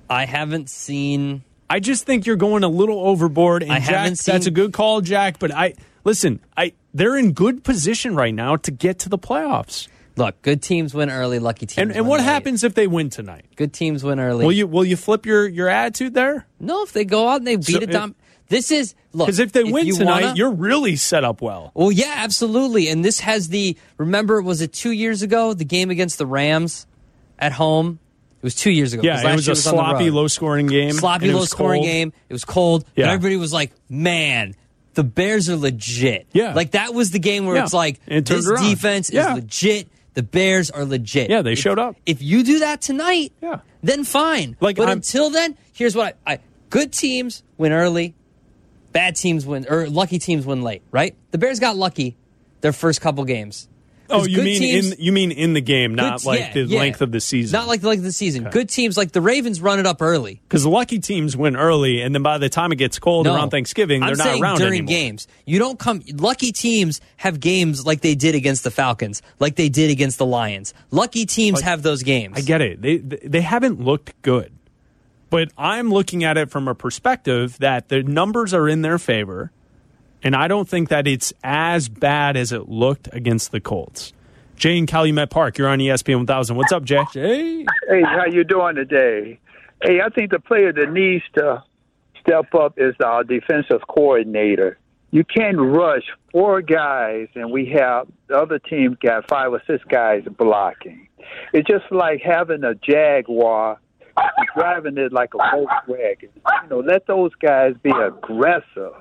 I 0.08 0.24
haven't 0.24 0.70
seen. 0.70 1.42
I 1.68 1.78
just 1.78 2.06
think 2.06 2.24
you're 2.24 2.36
going 2.36 2.64
a 2.64 2.68
little 2.68 3.00
overboard. 3.06 3.62
And 3.62 3.72
I 3.72 3.80
Jack, 3.80 3.88
haven't 3.88 4.16
seen- 4.16 4.32
that's 4.32 4.46
a 4.46 4.50
good 4.50 4.72
call, 4.72 5.02
Jack. 5.02 5.38
But 5.38 5.52
I 5.52 5.74
listen. 6.04 6.40
I 6.56 6.72
they're 6.94 7.18
in 7.18 7.32
good 7.32 7.64
position 7.64 8.14
right 8.16 8.34
now 8.34 8.56
to 8.56 8.70
get 8.70 8.98
to 9.00 9.10
the 9.10 9.18
playoffs. 9.18 9.88
Look, 10.16 10.42
good 10.42 10.62
teams 10.62 10.92
win 10.94 11.10
early, 11.10 11.38
lucky 11.38 11.66
teams. 11.66 11.78
And 11.78 11.92
and 11.92 12.06
what 12.06 12.20
late. 12.20 12.26
happens 12.26 12.64
if 12.64 12.74
they 12.74 12.86
win 12.86 13.08
tonight? 13.10 13.46
Good 13.56 13.72
teams 13.72 14.04
win 14.04 14.20
early. 14.20 14.44
Will 14.44 14.52
you 14.52 14.66
will 14.66 14.84
you 14.84 14.96
flip 14.96 15.24
your 15.26 15.48
your 15.48 15.68
attitude 15.68 16.14
there? 16.14 16.46
No, 16.60 16.82
if 16.82 16.92
they 16.92 17.04
go 17.04 17.28
out 17.28 17.36
and 17.36 17.46
they 17.46 17.56
beat 17.56 17.66
So 17.66 17.78
a 17.78 17.82
if- 17.82 17.90
dom. 17.90 18.14
This 18.48 18.70
is 18.70 18.94
look 19.14 19.28
Because 19.28 19.38
if 19.38 19.52
they 19.52 19.64
win 19.64 19.86
you 19.86 19.94
tonight, 19.96 20.22
wanna- 20.24 20.34
you're 20.36 20.50
really 20.50 20.96
set 20.96 21.24
up 21.24 21.40
well. 21.40 21.70
Well, 21.74 21.90
yeah, 21.90 22.12
absolutely. 22.18 22.88
And 22.88 23.02
this 23.02 23.20
has 23.20 23.48
the 23.48 23.78
remember 23.96 24.42
was 24.42 24.60
it 24.60 24.74
two 24.74 24.90
years 24.90 25.22
ago 25.22 25.54
the 25.54 25.64
game 25.64 25.88
against 25.90 26.18
the 26.18 26.26
Rams 26.26 26.86
at 27.38 27.52
home. 27.52 27.98
It 28.38 28.42
was 28.44 28.54
two 28.54 28.70
years 28.72 28.92
ago. 28.92 29.02
Yeah, 29.04 29.26
it 29.26 29.34
was 29.36 29.46
a 29.48 29.52
the 29.52 29.56
sloppy, 29.56 30.10
low 30.10 30.26
scoring 30.28 30.66
game. 30.66 30.92
sloppy, 30.92 31.32
low 31.32 31.44
scoring 31.46 31.82
game. 31.84 32.12
It 32.28 32.32
was 32.34 32.44
cold. 32.44 32.84
Yeah. 32.96 33.04
And 33.04 33.12
everybody 33.12 33.36
was 33.36 33.52
like, 33.54 33.72
"Man, 33.88 34.54
the 34.94 35.04
Bears 35.04 35.48
are 35.48 35.56
legit." 35.56 36.26
Yeah. 36.34 36.52
like 36.52 36.72
that 36.72 36.92
was 36.92 37.10
the 37.12 37.20
game 37.20 37.46
where 37.46 37.56
Yeah. 37.56 37.62
it's 37.64 37.72
like 37.72 38.04
this 38.06 38.46
around. 38.46 38.68
defense 38.68 39.10
Yeah. 39.10 39.30
is 39.30 39.34
legit. 39.36 39.88
The 40.14 40.22
Bears 40.22 40.70
are 40.70 40.84
legit. 40.84 41.30
Yeah, 41.30 41.42
they 41.42 41.52
If- 41.52 41.58
showed 41.58 41.78
up. 41.78 41.96
If 42.04 42.20
you 42.22 42.44
do 42.44 42.58
that 42.60 42.82
tonight, 42.82 43.32
Yeah. 43.42 43.60
then 43.82 44.04
fine. 44.04 44.56
Like, 44.60 44.76
but 44.76 44.88
I'm- 44.88 44.98
until 44.98 45.30
then, 45.30 45.56
here's 45.72 45.96
what 45.96 46.16
I, 46.26 46.34
I 46.34 46.38
good 46.70 46.92
teams 46.92 47.42
win 47.56 47.72
early, 47.72 48.14
bad 48.92 49.16
teams 49.16 49.46
win 49.46 49.66
or 49.68 49.88
lucky 49.88 50.18
teams 50.18 50.44
win 50.44 50.62
late. 50.62 50.82
Right? 50.90 51.14
The 51.30 51.38
Bears 51.38 51.58
got 51.60 51.76
lucky 51.76 52.16
their 52.60 52.72
first 52.72 53.00
couple 53.00 53.24
games. 53.24 53.68
Oh, 54.12 54.24
you 54.26 54.42
mean 54.42 54.58
teams- 54.60 54.92
in 54.92 55.00
you 55.00 55.12
mean 55.12 55.30
in 55.32 55.52
the 55.54 55.60
game, 55.60 55.94
not 55.94 56.18
Good- 56.20 56.26
like 56.26 56.40
yeah, 56.40 56.52
the 56.52 56.62
yeah. 56.64 56.78
length 56.78 57.00
of 57.00 57.10
the 57.12 57.20
season. 57.20 57.58
Not 57.58 57.68
like 57.68 57.80
the 57.80 57.88
length 57.88 58.00
of 58.00 58.04
the 58.04 58.12
season. 58.12 58.44
Good 58.50 58.68
teams 58.68 58.96
like 58.96 59.12
the 59.12 59.20
Ravens 59.20 59.60
run 59.60 59.78
it 59.78 59.86
up 59.86 60.02
early. 60.02 60.40
because 60.48 60.64
lucky 60.66 60.98
teams 60.98 61.36
win 61.36 61.56
early, 61.56 62.00
and 62.02 62.14
then 62.14 62.22
by 62.22 62.38
the 62.38 62.48
time 62.48 62.72
it 62.72 62.76
gets 62.76 62.98
cold 62.98 63.26
No. 63.26 63.34
around 63.34 63.50
Thanksgiving, 63.50 64.00
they're 64.00 64.10
I'm 64.10 64.16
not 64.18 64.40
around 64.40 64.58
during 64.58 64.72
anymore. 64.80 64.88
games. 64.88 65.28
You 65.46 65.58
don't 65.58 65.78
come. 65.78 66.02
Lucky 66.14 66.52
teams 66.52 67.00
have 67.16 67.40
games 67.40 67.84
like 67.86 68.00
they 68.02 68.14
did 68.14 68.34
against 68.34 68.64
the 68.64 68.70
Falcons, 68.70 69.22
like 69.38 69.56
they 69.56 69.68
did 69.68 69.90
against 69.90 70.18
the 70.18 70.26
Lions. 70.26 70.74
Lucky 70.90 71.26
teams 71.26 71.60
have 71.62 71.82
those 71.82 72.02
games. 72.02 72.36
I 72.36 72.40
get 72.42 72.60
it. 72.60 72.82
They 72.82 72.98
they 72.98 73.40
haven't 73.40 73.80
looked 73.80 74.20
good, 74.22 74.52
but 75.30 75.50
I'm 75.56 75.90
looking 75.90 76.24
at 76.24 76.36
it 76.36 76.50
from 76.50 76.68
a 76.68 76.74
perspective 76.74 77.56
that 77.60 77.88
the 77.88 78.02
numbers 78.02 78.52
are 78.52 78.68
in 78.68 78.82
their 78.82 78.98
favor, 78.98 79.50
and 80.22 80.34
I 80.36 80.48
don't 80.48 80.68
think 80.68 80.88
that 80.88 81.06
it's 81.06 81.32
as 81.42 81.88
bad 81.88 82.36
as 82.36 82.52
it 82.52 82.68
looked 82.68 83.08
against 83.12 83.52
the 83.52 83.60
Colts. 83.60 84.12
Jay 84.56 84.78
and 84.78 84.86
Calumet 84.86 85.30
Park, 85.30 85.58
you're 85.58 85.68
on 85.68 85.78
ESPN 85.78 86.18
1000. 86.18 86.56
What's 86.56 86.72
up, 86.72 86.84
Jay? 86.84 87.02
Jay. 87.12 87.66
Hey, 87.88 88.02
how 88.02 88.26
you 88.26 88.44
doing 88.44 88.76
today? 88.76 89.38
Hey, 89.82 90.00
I 90.00 90.08
think 90.10 90.30
the 90.30 90.38
player 90.38 90.72
that 90.72 90.92
needs 90.92 91.24
to 91.34 91.64
step 92.20 92.54
up 92.54 92.74
is 92.76 92.94
our 93.04 93.24
defensive 93.24 93.80
coordinator. 93.88 94.78
You 95.10 95.24
can't 95.24 95.58
rush 95.58 96.04
four 96.30 96.62
guys, 96.62 97.28
and 97.34 97.50
we 97.50 97.66
have 97.78 98.06
the 98.28 98.36
other 98.38 98.58
team 98.58 98.96
got 99.02 99.28
five 99.28 99.52
or 99.52 99.60
six 99.66 99.82
guys 99.88 100.22
blocking. 100.38 101.08
It's 101.52 101.68
just 101.68 101.84
like 101.90 102.22
having 102.22 102.64
a 102.64 102.74
Jaguar 102.74 103.78
driving 104.56 104.98
it 104.98 105.12
like 105.12 105.34
a 105.34 105.38
Volkswagen. 105.38 106.28
You 106.62 106.68
know, 106.70 106.80
let 106.80 107.06
those 107.06 107.32
guys 107.40 107.74
be 107.82 107.90
aggressive. 107.90 108.92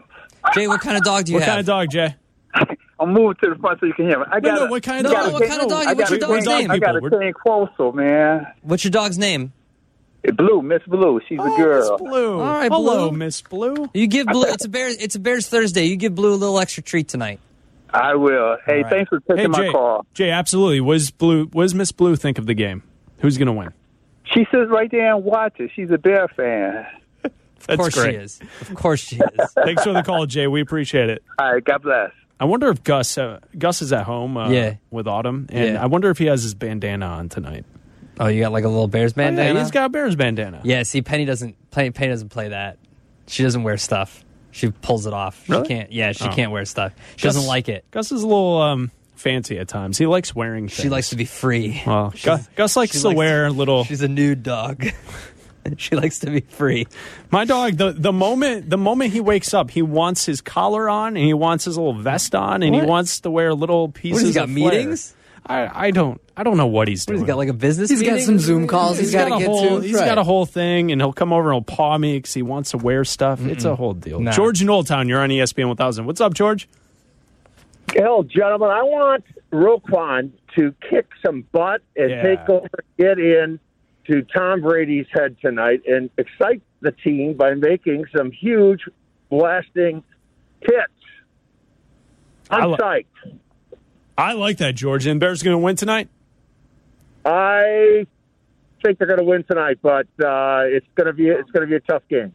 Jay, 0.54 0.68
what 0.68 0.82
kind 0.82 0.98
of 0.98 1.04
dog 1.04 1.26
do 1.26 1.32
you 1.32 1.38
What 1.38 1.44
have? 1.44 1.50
What 1.50 1.54
kind 1.54 1.60
of 1.60 1.66
dog, 1.66 1.90
Jay? 1.92 2.16
I'm 3.00 3.14
moving 3.14 3.36
to 3.44 3.50
the 3.50 3.56
front 3.60 3.80
so 3.80 3.86
you 3.88 3.94
can 3.94 4.08
hear 4.08 4.20
me. 4.20 4.26
I 4.32 4.40
No, 4.40 4.50
got 4.50 4.56
no, 4.60 4.66
a- 4.66 4.70
what 4.70 4.84
kind 4.84 5.06
of 5.06 5.12
dog? 5.12 5.34
what 5.34 5.48
kind 5.48 5.62
of 5.62 5.70
dog? 5.70 5.86
What's 5.86 5.98
What's 5.98 6.10
got 6.10 6.10
your 6.12 6.18
a 6.18 6.22
dog's 6.42 6.46
name? 6.46 6.72
I 6.72 6.78
got 6.80 6.96
a 6.98 7.02
People, 7.02 7.20
Cane 7.88 7.96
man. 7.96 8.48
What's 8.62 8.84
your 8.84 8.92
dog's 8.92 9.18
name? 9.18 9.54
Blue, 10.36 10.62
Miss 10.62 10.84
Blue. 10.86 11.20
She's 11.28 11.40
a 11.40 11.42
Oh, 11.42 11.58
girl. 11.58 11.92
Miss 12.00 12.02
Blue. 12.12 12.40
All 12.42 12.46
right, 12.54 12.72
Hello, 12.72 13.10
Blue. 13.10 13.18
Miss 13.18 13.42
Blue. 13.42 13.90
You 13.96 14.06
give 14.06 14.28
Blue. 14.28 14.44
It's 14.44 14.66
a 14.66 14.70
Bears. 14.70 14.98
It's 14.98 15.16
a 15.16 15.20
Bears 15.20 15.48
Thursday. 15.50 15.86
You 15.86 15.96
give 15.96 16.14
Blue 16.14 16.34
a 16.34 16.36
little 16.36 16.60
extra 16.60 16.84
treat 16.84 17.08
tonight. 17.08 17.40
I 17.90 18.14
will. 18.14 18.58
Hey, 18.66 18.78
All 18.78 18.82
right. 18.84 18.90
thanks 18.92 19.10
for 19.10 19.20
taking 19.22 19.38
Hey, 19.38 19.48
my 19.48 19.72
call. 19.72 20.06
Jay, 20.14 20.30
absolutely. 20.30 20.80
What 20.80 20.94
does 20.94 21.10
Blue? 21.10 21.46
What 21.48 21.64
does 21.64 21.74
Miss 21.74 21.92
Blue 21.92 22.16
think 22.16 22.38
of 22.38 22.46
the 22.46 22.54
game? 22.54 22.84
Who's 23.18 23.38
going 23.40 23.48
to 23.48 23.54
win? 23.54 23.74
She 24.26 24.42
sits 24.52 24.70
right 24.70 24.90
there 24.92 25.16
and 25.16 25.24
watches. 25.24 25.72
She's 25.76 25.90
a 25.90 25.98
Bear 25.98 26.28
fan. 26.28 26.86
Of 27.70 27.78
course 27.80 27.96
great. 27.96 28.12
she 28.14 28.18
is. 28.18 28.40
Of 28.62 28.74
course 28.76 29.00
she 29.00 29.16
is. 29.18 29.52
Thanks 29.66 29.84
for 29.84 29.94
the 29.94 30.04
call, 30.04 30.26
Jay. 30.26 30.48
We 30.48 30.62
appreciate 30.62 31.10
it. 31.10 31.24
All 31.40 31.54
right, 31.54 31.64
God 31.64 31.82
bless. 31.82 32.12
I 32.40 32.46
wonder 32.46 32.70
if 32.70 32.84
Gus 32.84 33.18
uh, 33.18 33.40
Gus 33.58 33.82
is 33.82 33.94
at 33.94 34.04
home 34.06 34.36
uh, 34.38 34.50
Yeah. 34.50 34.76
with 34.90 35.08
Autumn, 35.08 35.46
and 35.50 35.74
Yeah. 35.76 35.84
I 35.84 35.86
wonder 35.86 36.10
if 36.10 36.18
he 36.18 36.26
has 36.26 36.42
his 36.44 36.54
bandana 36.56 37.06
on 37.06 37.30
tonight. 37.30 37.66
Oh, 38.20 38.28
you 38.28 38.42
got 38.42 38.52
like 38.52 38.64
a 38.64 38.68
little 38.68 38.88
Bears 38.88 39.14
Oh, 39.16 39.22
yeah, 39.22 39.28
bandana. 39.30 39.60
he's 39.60 39.72
got 39.72 39.86
a 39.86 39.90
Bears 39.90 40.16
bandana. 40.16 40.62
Yeah, 40.64 40.84
see, 40.84 41.02
Penny 41.02 41.26
doesn't 41.26 41.56
Penny, 41.72 41.92
Penny 41.92 42.10
doesn't 42.12 42.30
play 42.30 42.50
that. 42.50 42.78
She 43.28 43.44
doesn't 43.44 43.64
wear 43.64 43.78
stuff. 43.78 44.26
She 44.52 44.70
pulls 44.70 45.06
it 45.06 45.14
off. 45.14 45.48
Really? 45.48 45.64
She 45.64 45.68
can't. 45.76 45.92
Yeah, 45.92 46.12
she 46.14 46.26
Oh. 46.26 46.32
can't 46.34 46.52
wear 46.52 46.66
stuff. 46.66 46.94
She 47.16 47.24
Gus- 47.24 47.36
doesn't 47.36 47.48
like 47.48 47.70
it. 47.70 47.86
Gus 47.92 48.12
is 48.12 48.22
a 48.24 48.28
little 48.28 48.62
um, 48.62 48.92
fancy 49.16 49.58
at 49.60 49.68
times. 49.70 49.98
He 49.98 50.06
likes 50.08 50.36
wearing. 50.36 50.68
Things. 50.68 50.74
She 50.82 50.90
likes 50.90 51.12
to 51.12 51.16
be 51.16 51.26
free. 51.26 51.82
Well, 51.88 52.14
Gus, 52.24 52.48
Gus 52.56 52.76
likes 52.76 52.94
she 52.94 53.00
to 53.02 53.08
likes- 53.10 53.18
wear 53.18 53.46
a 53.46 53.50
little. 53.52 53.86
She's 53.86 54.02
a 54.02 54.08
nude 54.10 54.44
dog. 54.44 54.84
she 55.78 55.96
likes 55.96 56.20
to 56.20 56.30
be 56.32 56.42
free. 56.42 56.88
My 57.30 57.46
dog, 57.46 57.78
the 57.78 57.92
the 57.92 58.12
moment 58.14 58.70
the 58.70 58.78
moment 58.78 59.14
he 59.14 59.20
wakes 59.22 59.54
up, 59.54 59.72
he 59.72 59.82
wants 59.82 60.26
his 60.26 60.42
collar 60.42 60.90
on 60.90 61.16
and 61.18 61.26
he 61.26 61.34
wants 61.34 61.66
his 61.66 61.78
little 61.78 61.94
vest 61.94 62.36
on 62.36 62.64
and 62.64 62.74
he 62.76 62.82
wants 62.82 63.20
to 63.22 63.32
wear 63.32 63.54
little 63.54 63.90
pieces. 63.90 64.24
What, 64.24 64.28
he 64.28 64.34
got, 64.34 64.44
of 64.46 64.50
meetings? 64.50 65.16
I, 65.46 65.88
I 65.88 65.92
don't 65.92 66.22
I 66.38 66.44
don't 66.44 66.58
know 66.58 66.68
what 66.68 66.88
he's 66.88 67.02
What, 67.02 67.14
doing. 67.14 67.20
he's 67.22 67.28
got 67.28 67.38
like 67.38 67.50
a 67.50 67.54
business. 67.54 67.90
He's 67.90 68.04
got 68.04 68.20
some 68.20 68.38
Zoom 68.38 68.68
calls 68.68 69.00
he's, 69.00 69.12
got 69.12 69.26
to 69.26 69.30
got 69.32 69.36
a 69.38 69.40
get 69.40 69.48
whole, 69.48 69.82
to. 69.82 69.88
He's 69.88 69.98
got 69.98 70.18
a 70.18 70.24
whole 70.24 70.46
thing, 70.46 70.92
and 70.92 71.02
he'll 71.02 71.14
come 71.14 71.34
over 71.34 71.50
and 71.52 71.56
he'll 71.56 71.76
paw 71.76 71.98
me 71.98 72.18
because 72.18 72.34
he 72.34 72.44
wants 72.44 72.72
to 72.72 72.78
wear 72.78 73.04
stuff. 73.04 73.44
It's 73.46 73.66
a 73.66 73.76
whole 73.76 73.94
deal. 73.94 74.20
Nah. 74.20 74.32
George 74.32 74.62
in 74.62 74.70
Old 74.70 74.86
Town, 74.88 75.10
you're 75.10 75.20
on 75.20 75.30
ESPN 75.30 75.68
1000. 75.68 76.06
What's 76.06 76.22
up, 76.22 76.34
George? 76.36 76.68
Hell, 77.96 78.24
gentlemen, 78.24 78.70
I 78.70 78.84
want 78.84 79.26
Roquan 79.52 80.32
to 80.56 80.74
kick 80.90 81.08
some 81.26 81.42
butt 81.52 81.82
and 81.96 82.10
Yeah. 82.10 82.22
take 82.24 82.48
over, 82.50 82.70
get 82.98 83.20
in 83.20 83.60
to 84.12 84.22
Tom 84.24 84.62
Brady's 84.62 85.08
head 85.14 85.38
tonight, 85.42 85.84
and 85.88 86.10
excite 86.18 86.62
the 86.82 86.92
team 86.92 87.34
by 87.34 87.54
making 87.54 88.06
some 88.16 88.32
huge, 88.32 88.82
blasting 89.30 90.04
hits. 90.62 90.92
I 92.50 92.58
I'm 92.58 92.72
li- 92.72 92.78
psyched. 92.78 93.06
I 94.18 94.34
like 94.34 94.58
that, 94.58 94.76
George. 94.76 95.08
And 95.08 95.20
Bears 95.20 95.42
going 95.42 95.54
to 95.54 95.64
win 95.64 95.78
tonight? 95.78 96.10
I 97.24 98.06
think 98.84 98.98
they're 98.98 99.08
going 99.08 99.20
to 99.20 99.26
win 99.26 99.44
tonight, 99.44 99.80
but 99.82 100.08
uh, 100.24 100.64
it's 100.66 100.88
going 100.96 101.08
to 101.08 101.14
be 101.14 101.28
it's 101.28 101.50
going 101.52 101.62
to 101.62 101.68
be 101.68 101.76
a 101.76 101.80
tough 101.80 102.04
game. 102.10 102.34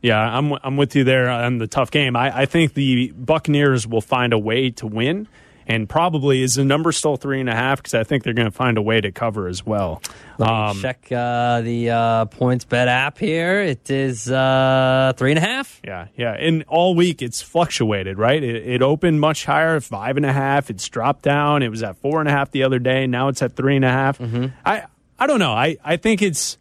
Yeah, 0.00 0.18
I'm 0.18 0.54
I'm 0.64 0.76
with 0.76 0.96
you 0.96 1.04
there 1.04 1.28
on 1.30 1.58
the 1.58 1.68
tough 1.68 1.90
game. 1.90 2.16
I, 2.16 2.40
I 2.40 2.46
think 2.46 2.74
the 2.74 3.12
Buccaneers 3.12 3.86
will 3.86 4.00
find 4.00 4.32
a 4.32 4.38
way 4.38 4.70
to 4.70 4.86
win, 4.86 5.28
and 5.66 5.88
probably 5.88 6.42
is 6.42 6.54
the 6.54 6.64
number 6.64 6.92
still 6.92 7.16
three 7.16 7.40
and 7.40 7.48
a 7.48 7.54
half 7.54 7.78
because 7.78 7.94
I 7.94 8.04
think 8.04 8.24
they're 8.24 8.32
going 8.34 8.46
to 8.50 8.56
find 8.56 8.76
a 8.78 8.82
way 8.82 9.00
to 9.00 9.12
cover 9.12 9.46
as 9.48 9.64
well. 9.64 10.02
Let 10.38 10.48
me 10.48 10.54
Um, 10.54 10.80
check 10.80 11.06
uh, 11.12 11.60
the 11.60 11.90
uh, 11.90 12.24
points 12.26 12.64
bet 12.64 12.88
app 12.88 13.18
here. 13.18 13.60
It 13.60 13.90
is 13.90 14.30
uh, 14.30 15.12
three 15.16 15.30
and 15.32 15.38
a 15.38 15.42
half. 15.42 15.80
Yeah, 15.84 16.08
yeah. 16.16 16.32
And 16.32 16.64
all 16.68 16.94
week 16.94 17.22
it's 17.22 17.40
fluctuated, 17.42 18.18
right? 18.18 18.42
It, 18.42 18.66
it 18.66 18.82
opened 18.82 19.20
much 19.20 19.44
higher, 19.44 19.78
five 19.80 20.16
and 20.16 20.26
a 20.26 20.32
half. 20.32 20.70
It's 20.70 20.88
dropped 20.88 21.22
down. 21.22 21.62
It 21.62 21.68
was 21.68 21.82
at 21.82 21.96
four 21.98 22.20
and 22.20 22.28
a 22.28 22.32
half 22.32 22.50
the 22.50 22.62
other 22.64 22.78
day. 22.78 23.06
Now 23.06 23.28
it's 23.28 23.42
at 23.42 23.54
three 23.56 23.76
and 23.76 23.84
a 23.84 23.90
half. 23.90 24.20
I 24.66 24.84
I 25.18 25.26
don't 25.26 25.38
know. 25.38 25.52
I 25.52 25.76
I 25.84 25.96
think 25.96 26.22
it's 26.22 26.58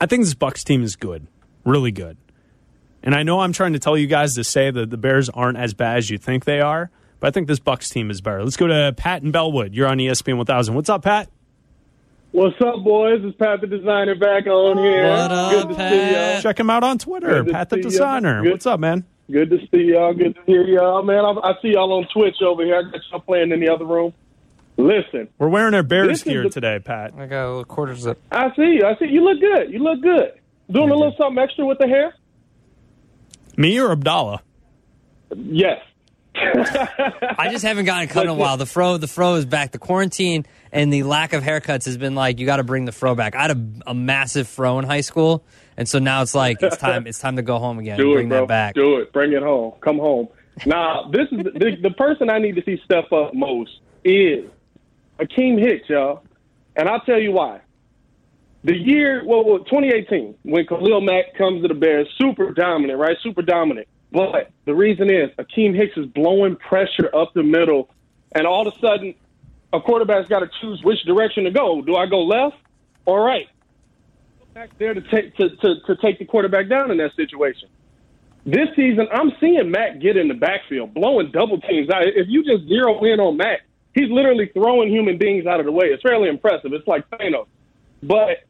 I 0.00 0.06
think 0.06 0.24
this 0.24 0.34
Bucks 0.34 0.62
team 0.64 0.82
is 0.82 0.96
good, 0.96 1.26
really 1.64 1.90
good. 1.92 2.16
And 3.02 3.14
I 3.14 3.22
know 3.22 3.40
I'm 3.40 3.52
trying 3.52 3.74
to 3.74 3.78
tell 3.78 3.98
you 3.98 4.06
guys 4.06 4.34
to 4.36 4.44
say 4.44 4.70
that 4.70 4.88
the 4.90 4.96
Bears 4.96 5.28
aren't 5.28 5.58
as 5.58 5.74
bad 5.74 5.98
as 5.98 6.08
you 6.10 6.16
think 6.16 6.44
they 6.46 6.60
are, 6.60 6.90
but 7.24 7.28
I 7.28 7.30
think 7.30 7.48
this 7.48 7.58
Bucks 7.58 7.88
team 7.88 8.10
is 8.10 8.20
better. 8.20 8.44
Let's 8.44 8.58
go 8.58 8.66
to 8.66 8.92
Pat 8.98 9.22
and 9.22 9.32
Bellwood. 9.32 9.72
You're 9.74 9.86
on 9.86 9.96
ESPN 9.96 10.36
1000. 10.36 10.74
What's 10.74 10.90
up, 10.90 11.00
Pat? 11.04 11.30
What's 12.32 12.60
up, 12.60 12.84
boys? 12.84 13.22
It's 13.24 13.34
Pat 13.38 13.62
the 13.62 13.66
Designer 13.66 14.14
back 14.14 14.46
on 14.46 14.76
here. 14.76 15.08
What 15.08 15.32
up, 15.32 15.50
Good 15.52 15.68
to 15.68 15.72
see 15.74 15.78
Pat? 15.78 16.34
ya. 16.34 16.40
Check 16.42 16.60
him 16.60 16.68
out 16.68 16.84
on 16.84 16.98
Twitter, 16.98 17.42
Pat 17.44 17.70
the. 17.70 17.78
Designer. 17.78 18.42
Good. 18.42 18.50
What's 18.50 18.66
up, 18.66 18.78
man? 18.78 19.06
Good 19.30 19.48
to 19.48 19.58
see 19.72 19.84
y'all. 19.84 20.12
Good 20.12 20.34
to 20.34 20.42
hear 20.44 20.64
y'all, 20.66 21.02
man. 21.02 21.24
I, 21.24 21.30
I 21.42 21.54
see 21.62 21.68
y'all 21.68 21.90
on 21.94 22.06
Twitch 22.12 22.42
over 22.42 22.62
here. 22.62 22.76
I 22.76 22.82
got 22.90 23.00
y'all 23.10 23.20
playing 23.20 23.52
in 23.52 23.60
the 23.60 23.70
other 23.70 23.86
room. 23.86 24.12
Listen, 24.76 25.26
We're 25.38 25.48
wearing 25.48 25.72
our 25.72 25.82
Bears 25.82 26.22
gear 26.24 26.42
the- 26.42 26.50
today, 26.50 26.78
Pat. 26.78 27.14
I 27.16 27.24
got 27.24 27.46
a 27.46 27.48
little 27.48 27.64
quarter 27.64 27.94
zip. 27.96 28.20
I 28.32 28.54
see 28.54 28.80
you. 28.80 28.82
I 28.84 28.96
see 28.98 29.06
you. 29.06 29.22
Look 29.24 29.40
good. 29.40 29.72
You 29.72 29.78
look 29.78 30.02
good. 30.02 30.32
Doing 30.70 30.90
a 30.90 30.94
little 30.94 31.14
something 31.16 31.42
extra 31.42 31.64
with 31.64 31.78
the 31.78 31.88
hair. 31.88 32.14
Me 33.56 33.80
or 33.80 33.92
Abdallah? 33.92 34.42
Yes. 35.34 35.80
I 36.34 37.48
just 37.50 37.64
haven't 37.64 37.84
gotten 37.84 38.08
cut 38.08 38.24
in 38.24 38.30
a 38.30 38.34
while. 38.34 38.56
The 38.56 38.66
fro, 38.66 38.96
the 38.96 39.06
fro 39.06 39.34
is 39.36 39.44
back. 39.44 39.72
The 39.72 39.78
quarantine 39.78 40.46
and 40.72 40.92
the 40.92 41.04
lack 41.04 41.32
of 41.32 41.42
haircuts 41.42 41.84
has 41.84 41.96
been 41.96 42.14
like 42.14 42.38
you 42.38 42.46
got 42.46 42.56
to 42.56 42.64
bring 42.64 42.84
the 42.84 42.92
fro 42.92 43.14
back. 43.14 43.34
I 43.34 43.42
had 43.42 43.50
a, 43.52 43.90
a 43.90 43.94
massive 43.94 44.48
fro 44.48 44.78
in 44.78 44.84
high 44.84 45.02
school, 45.02 45.44
and 45.76 45.88
so 45.88 45.98
now 45.98 46.22
it's 46.22 46.34
like 46.34 46.62
it's 46.62 46.76
time. 46.76 47.06
It's 47.06 47.18
time 47.18 47.36
to 47.36 47.42
go 47.42 47.58
home 47.58 47.78
again. 47.78 47.96
Do 47.98 48.14
bring 48.14 48.26
it, 48.26 48.30
bro. 48.30 48.40
that 48.40 48.48
back. 48.48 48.74
Do 48.74 48.98
it. 48.98 49.12
Bring 49.12 49.32
it 49.32 49.42
home. 49.42 49.74
Come 49.80 49.98
home. 49.98 50.28
Now, 50.66 51.10
this 51.10 51.26
is 51.32 51.38
the, 51.44 51.76
the 51.82 51.90
person 51.90 52.30
I 52.30 52.38
need 52.38 52.56
to 52.56 52.62
see 52.64 52.80
step 52.84 53.12
up 53.12 53.34
most 53.34 53.72
is 54.04 54.44
Akiem 55.18 55.58
Hicks, 55.58 55.88
y'all. 55.88 56.22
And 56.76 56.88
I'll 56.88 57.00
tell 57.00 57.20
you 57.20 57.32
why. 57.32 57.60
The 58.64 58.74
year, 58.74 59.22
well, 59.26 59.44
well, 59.44 59.58
2018, 59.58 60.36
when 60.42 60.66
Khalil 60.66 61.00
Mack 61.02 61.34
comes 61.36 61.62
to 61.62 61.68
the 61.68 61.74
Bears, 61.74 62.08
super 62.18 62.50
dominant, 62.52 62.98
right? 62.98 63.16
Super 63.22 63.42
dominant. 63.42 63.86
But 64.14 64.52
the 64.64 64.74
reason 64.74 65.10
is 65.10 65.30
Akiem 65.40 65.74
Hicks 65.74 65.96
is 65.96 66.06
blowing 66.06 66.54
pressure 66.54 67.10
up 67.12 67.34
the 67.34 67.42
middle, 67.42 67.90
and 68.32 68.46
all 68.46 68.68
of 68.68 68.72
a 68.72 68.78
sudden, 68.78 69.16
a 69.72 69.80
quarterback's 69.80 70.28
got 70.28 70.38
to 70.38 70.50
choose 70.60 70.80
which 70.84 71.02
direction 71.02 71.42
to 71.44 71.50
go. 71.50 71.82
Do 71.82 71.96
I 71.96 72.06
go 72.06 72.20
left 72.22 72.56
or 73.06 73.24
right? 73.24 73.48
Back 74.54 74.70
there 74.78 74.94
to 74.94 75.00
take 75.00 75.36
to, 75.38 75.50
to, 75.50 75.80
to 75.86 75.96
take 75.96 76.20
the 76.20 76.26
quarterback 76.26 76.68
down 76.68 76.92
in 76.92 76.98
that 76.98 77.16
situation. 77.16 77.68
This 78.46 78.68
season, 78.76 79.08
I'm 79.10 79.32
seeing 79.40 79.68
Mack 79.72 80.00
get 80.00 80.16
in 80.16 80.28
the 80.28 80.34
backfield, 80.34 80.94
blowing 80.94 81.32
double 81.32 81.60
teams 81.60 81.90
out. 81.90 82.04
If 82.06 82.28
you 82.28 82.44
just 82.44 82.68
zero 82.68 83.02
in 83.02 83.18
on 83.18 83.36
Mack, 83.36 83.62
he's 83.94 84.10
literally 84.10 84.48
throwing 84.54 84.90
human 84.90 85.18
beings 85.18 85.44
out 85.44 85.58
of 85.58 85.66
the 85.66 85.72
way. 85.72 85.86
It's 85.86 86.02
fairly 86.02 86.28
impressive. 86.28 86.72
It's 86.72 86.86
like 86.86 87.10
Thanos. 87.10 87.48
But 88.00 88.44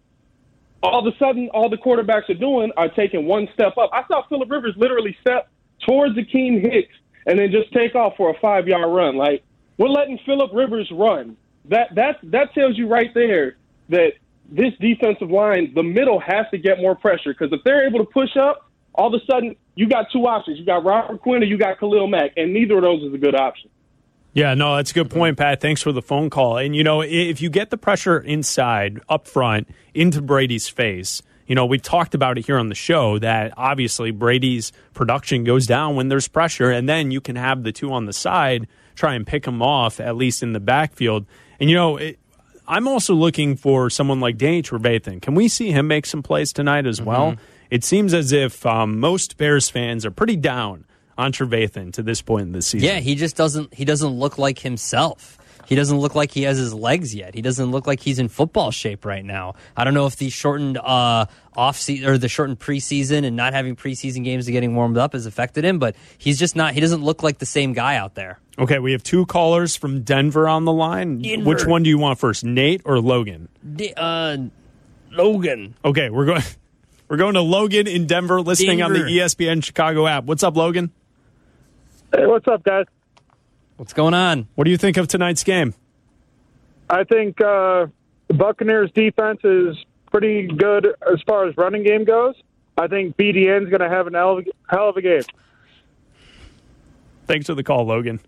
all 0.83 1.07
of 1.09 1.15
a 1.15 1.17
sudden, 1.17 1.49
all 1.55 1.71
the 1.71 1.79
quarterbacks 1.79 2.29
are 2.29 2.35
doing 2.35 2.71
are 2.77 2.91
taking 2.91 3.25
one 3.25 3.49
step 3.55 3.79
up. 3.79 3.89
I 3.95 4.03
saw 4.09 4.27
Philip 4.29 4.51
Rivers 4.51 4.75
literally 4.77 5.17
step 5.23 5.49
towards 5.87 6.17
Akiem 6.17 6.61
Hicks 6.61 6.95
and 7.27 7.39
then 7.39 7.51
just 7.51 7.73
take 7.73 7.95
off 7.95 8.15
for 8.17 8.31
a 8.31 8.39
five 8.41 8.67
yard 8.69 8.93
run. 8.93 9.17
Like 9.17 9.43
we're 9.79 9.89
letting 9.89 10.19
Philip 10.27 10.51
Rivers 10.53 10.91
run. 10.93 11.37
That 11.67 11.95
that 11.95 12.17
that 12.25 12.55
tells 12.55 12.77
you 12.77 12.89
right 12.89 13.13
there 13.15 13.57
that 13.89 14.13
this 14.51 14.73
defensive 14.81 15.31
line, 15.31 15.73
the 15.75 15.83
middle 15.83 16.21
has 16.21 16.47
to 16.51 16.59
get 16.59 16.79
more 16.79 16.95
pressure 16.95 17.33
because 17.33 17.53
if 17.53 17.65
they're 17.65 17.87
able 17.87 18.01
to 18.01 18.11
push 18.11 18.37
up, 18.37 18.71
all 18.95 19.15
of 19.15 19.21
a 19.21 19.25
sudden 19.25 19.57
you 19.75 19.89
got 19.89 20.07
two 20.13 20.27
options. 20.27 20.59
You 20.59 20.67
got 20.67 20.85
Robert 20.85 21.21
Quinn 21.21 21.43
or 21.43 21.47
you 21.47 21.59
got 21.59 21.79
Khalil 21.79 22.07
Mack, 22.07 22.33
and 22.37 22.53
neither 22.53 22.77
of 22.77 22.83
those 22.83 23.03
is 23.03 23.15
a 23.15 23.19
good 23.19 23.35
option. 23.35 23.71
Yeah, 24.35 24.55
no, 24.55 24.77
that's 24.77 24.91
a 24.91 24.95
good 24.95 25.11
point, 25.11 25.39
Pat. 25.39 25.61
Thanks 25.61 25.81
for 25.81 25.93
the 25.93 26.03
phone 26.03 26.29
call. 26.29 26.59
And, 26.59 26.75
you 26.75 26.83
know, 26.83 27.03
if 27.03 27.41
you 27.41 27.49
get 27.49 27.71
the 27.71 27.79
pressure 27.79 28.19
inside, 28.19 29.01
up 29.09 29.29
front, 29.29 29.69
into 29.95 30.21
Brady's 30.21 30.69
face, 30.69 31.23
you 31.47 31.55
know, 31.55 31.67
we've 31.67 31.83
talked 31.83 32.15
about 32.15 32.39
it 32.39 32.47
here 32.47 32.59
on 32.59 32.69
the 32.69 32.75
show 32.75 33.19
that 33.19 33.53
obviously 33.57 34.11
Brady's 34.11 34.73
production 34.95 35.45
goes 35.45 35.67
down 35.67 35.97
when 35.97 36.09
there's 36.09 36.29
pressure, 36.29 36.71
and 36.71 36.89
then 36.89 37.11
you 37.11 37.21
can 37.21 37.37
have 37.37 37.63
the 37.63 37.73
two 37.73 37.93
on 37.93 38.07
the 38.07 38.13
side 38.13 38.67
try 38.95 39.15
and 39.15 39.27
pick 39.27 39.47
him 39.47 39.61
off, 39.61 40.01
at 40.01 40.17
least 40.17 40.43
in 40.43 40.53
the 40.53 40.61
backfield. 40.61 41.27
And, 41.61 41.69
you 41.69 41.77
know, 41.77 41.97
it, 41.97 42.19
I'm 42.67 42.89
also 42.89 43.15
looking 43.15 43.57
for 43.57 43.91
someone 43.91 44.21
like 44.21 44.39
Danny 44.39 44.63
Trevathan. 44.63 45.21
Can 45.21 45.35
we 45.35 45.49
see 45.49 45.71
him 45.71 45.87
make 45.87 46.07
some 46.07 46.23
plays 46.23 46.53
tonight 46.53 46.87
as 46.87 47.01
well? 47.01 47.37
It 47.71 47.85
seems 47.85 48.15
as 48.15 48.33
if 48.33 48.65
um, 48.65 49.01
most 49.01 49.37
Bears 49.37 49.69
fans 49.69 50.07
are 50.07 50.11
pretty 50.11 50.37
down 50.37 50.85
on 51.19 51.33
Trevathan 51.33 51.93
to 51.95 52.03
this 52.03 52.23
point 52.23 52.43
in 52.43 52.53
the 52.53 52.63
season. 52.63 52.89
Yeah, 52.89 53.01
he 53.01 53.15
just 53.15 53.37
doesn't. 53.37 53.75
He 53.75 53.85
doesn't 53.85 54.11
look 54.11 54.39
like 54.39 54.61
himself. 54.61 55.39
He 55.67 55.75
doesn't 55.75 55.99
look 55.99 56.15
like 56.15 56.31
he 56.31 56.43
has 56.43 56.59
his 56.59 56.75
legs 56.75 57.15
yet. 57.15 57.35
He 57.35 57.43
doesn't 57.43 57.71
look 57.71 57.87
like 57.87 58.01
he's 58.01 58.19
in 58.19 58.29
football 58.29 58.71
shape 58.71 59.05
right 59.05 59.25
now. 59.25 59.55
I 59.77 59.85
don't 59.85 59.95
know 59.95 60.07
if 60.07 60.17
the 60.17 60.31
shortened 60.31 60.79
uh, 60.79 61.27
off 61.57 61.77
season 61.77 62.09
or 62.09 62.19
the 62.19 62.29
shortened 62.29 62.59
preseason 62.59 63.25
and 63.25 63.37
not 63.37 63.53
having 63.53 63.77
preseason 63.77 64.25
games 64.25 64.47
to 64.47 64.53
getting 64.53 64.75
warmed 64.75 64.97
up 64.97 65.13
has 65.13 65.27
affected 65.27 65.65
him, 65.65 65.79
but 65.79 65.97
he's 66.19 66.39
just 66.39 66.57
not. 66.57 66.75
He 66.75 66.81
doesn't 66.81 67.03
look 67.03 67.23
like 67.23 67.39
the 67.39 67.47
same 67.47 67.73
guy 67.73 67.97
out 67.97 68.15
there. 68.15 68.39
Okay, 68.59 68.79
we 68.79 68.93
have 68.93 69.03
two 69.03 69.27
callers 69.27 69.75
from 69.77 70.03
Denver 70.03 70.49
on 70.49 70.65
the 70.65 70.73
line. 70.73 71.23
Denver. 71.23 71.49
Which 71.49 71.67
one 71.67 71.83
do 71.83 71.91
you 71.91 71.99
want 71.99 72.19
first, 72.19 72.45
Nate 72.45 72.83
or 72.85 73.01
Logan? 73.01 73.49
D- 73.75 73.93
uh, 73.97 74.37
Logan. 75.11 75.75
Okay, 75.85 76.11
we're 76.11 76.27
going. 76.27 76.43
We're 77.07 77.19
going 77.19 77.35
to 77.35 77.43
Logan 77.43 77.87
in 77.87 78.07
Denver, 78.07 78.41
listening 78.41 78.81
on 78.81 78.95
the 78.95 79.01
ESPN 79.01 79.63
Chicago 79.63 80.07
app. 80.07 80.25
What's 80.25 80.43
up, 80.43 80.57
Logan? 80.57 80.91
Hey, 82.17 82.27
what's 82.27 82.49
up, 82.49 82.65
guys? 82.65 82.87
What's 83.77 83.93
going 83.93 84.15
on? 84.15 84.49
What 84.55 84.65
do 84.65 84.71
you 84.71 84.77
think 84.77 84.97
of 84.97 85.09
tonight's 85.09 85.43
game? 85.43 85.75
I 86.89 87.05
think 87.05 87.41
uh, 87.41 87.87
the 88.29 88.35
Buccaneers 88.35 88.91
defense 88.93 89.41
is 89.43 89.77
pretty 90.11 90.47
good 90.47 90.87
as 90.87 91.21
far 91.27 91.49
as 91.49 91.57
running 91.57 91.83
game 91.83 92.05
goes. 92.05 92.35
I 92.77 92.87
think 92.87 93.17
BDN's 93.17 93.71
going 93.71 93.81
to 93.81 93.89
have 93.89 94.07
an 94.07 94.15
hell 94.15 94.39
of, 94.89 94.97
a 94.97 95.03
game. 95.03 95.23
Thanks 97.27 97.47
for 97.47 97.55
the 97.55 97.63
call, 97.63 97.87
Logan. 97.87 98.21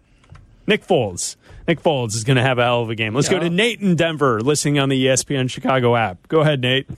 Nick 0.67 0.87
Foles. 0.87 1.37
Nick 1.69 1.83
Foles 1.83 2.15
is 2.15 2.25
going 2.25 2.37
to 2.37 2.43
have 2.43 2.59
a 2.59 2.65
hell 2.65 2.83
of 2.83 2.91
a 2.91 2.95
game. 2.95 3.15
Let's 3.15 3.29
go 3.29 3.39
to 3.39 3.51
Nate 3.51 3.81
in 3.81 3.97
Denver, 3.97 4.41
listening 4.41 4.79
on 4.79 4.89
the 4.89 5.07
ESPN 5.07 5.51
Chicago 5.51 5.97
app. 5.97 6.27
Go 6.29 6.41
ahead, 6.41 6.61
Nate. 6.61 6.89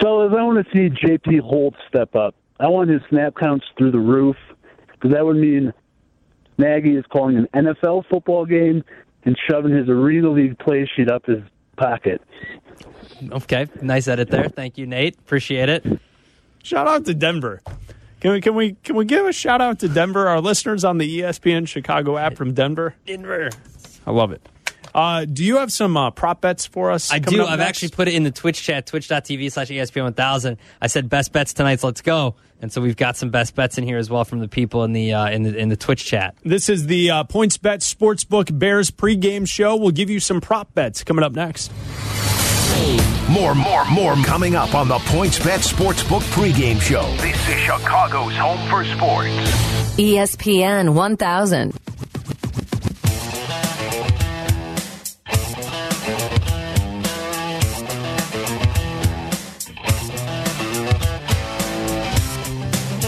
Fellas, 0.00 0.32
I 0.36 0.42
want 0.42 0.66
to 0.66 0.72
see 0.72 0.94
JP 0.94 1.40
Holtz 1.40 1.78
step 1.88 2.14
up. 2.14 2.34
I 2.60 2.68
want 2.68 2.90
his 2.90 3.02
snap 3.08 3.34
counts 3.34 3.66
through 3.76 3.90
the 3.90 3.98
roof 3.98 4.36
because 4.92 5.12
that 5.12 5.24
would 5.24 5.36
mean 5.36 5.72
Nagy 6.58 6.96
is 6.96 7.04
calling 7.12 7.36
an 7.36 7.48
NFL 7.54 8.06
football 8.08 8.46
game 8.46 8.84
and 9.24 9.36
shoving 9.48 9.72
his 9.72 9.88
Arena 9.88 10.30
League 10.30 10.58
play 10.58 10.88
sheet 10.96 11.10
up 11.10 11.26
his 11.26 11.42
pocket. 11.76 12.22
Okay, 13.30 13.66
nice 13.82 14.08
edit 14.08 14.30
there. 14.30 14.48
Thank 14.48 14.78
you, 14.78 14.86
Nate. 14.86 15.18
Appreciate 15.18 15.68
it. 15.68 15.84
Shout 16.62 16.86
out 16.88 17.04
to 17.06 17.14
Denver. 17.14 17.62
Can 18.20 18.32
we 18.32 18.40
can 18.40 18.54
we 18.54 18.72
can 18.82 18.96
we 18.96 19.04
give 19.04 19.26
a 19.26 19.32
shout 19.32 19.60
out 19.60 19.78
to 19.80 19.88
Denver? 19.88 20.26
Our 20.28 20.40
listeners 20.40 20.84
on 20.84 20.98
the 20.98 21.20
ESPN 21.20 21.68
Chicago 21.68 22.16
app 22.16 22.36
from 22.36 22.54
Denver. 22.54 22.94
Denver. 23.06 23.50
I 24.06 24.10
love 24.10 24.32
it. 24.32 24.46
Uh, 24.96 25.26
do 25.26 25.44
you 25.44 25.58
have 25.58 25.70
some 25.70 25.94
uh, 25.94 26.10
prop 26.10 26.40
bets 26.40 26.64
for 26.64 26.90
us? 26.90 27.12
I 27.12 27.18
do. 27.18 27.42
up 27.42 27.50
I've 27.50 27.58
next? 27.58 27.68
actually 27.68 27.88
put 27.90 28.08
it 28.08 28.14
in 28.14 28.22
the 28.22 28.30
Twitch 28.30 28.62
chat, 28.62 28.86
twitch.tv 28.86 29.52
slash 29.52 29.68
ESPN 29.68 30.04
1000. 30.04 30.56
I 30.80 30.86
said 30.86 31.10
best 31.10 31.32
bets 31.32 31.52
tonight, 31.52 31.80
so 31.80 31.88
let's 31.88 32.00
go. 32.00 32.34
And 32.62 32.72
so 32.72 32.80
we've 32.80 32.96
got 32.96 33.18
some 33.18 33.28
best 33.28 33.54
bets 33.54 33.76
in 33.76 33.84
here 33.84 33.98
as 33.98 34.08
well 34.08 34.24
from 34.24 34.38
the 34.38 34.48
people 34.48 34.84
in 34.84 34.94
the 34.94 35.12
uh, 35.12 35.28
in 35.28 35.42
the 35.42 35.54
in 35.54 35.68
the 35.68 35.76
Twitch 35.76 36.06
chat. 36.06 36.34
This 36.42 36.70
is 36.70 36.86
the 36.86 37.10
uh, 37.10 37.24
Points 37.24 37.58
Bet 37.58 37.80
Sportsbook 37.80 38.58
Bears 38.58 38.90
pregame 38.90 39.46
show. 39.46 39.76
We'll 39.76 39.90
give 39.90 40.08
you 40.08 40.18
some 40.18 40.40
prop 40.40 40.72
bets 40.72 41.04
coming 41.04 41.22
up 41.22 41.32
next. 41.32 41.70
More, 43.30 43.54
more, 43.54 43.84
more 43.90 44.14
coming 44.24 44.54
up 44.54 44.74
on 44.74 44.88
the 44.88 44.98
PointsBet 44.98 45.66
Sportsbook 45.66 46.22
pregame 46.30 46.80
show. 46.80 47.02
This 47.16 47.48
is 47.48 47.60
Chicago's 47.60 48.36
home 48.36 48.58
for 48.70 48.84
sports. 48.84 49.28
ESPN 49.98 50.94
1000. 50.94 51.74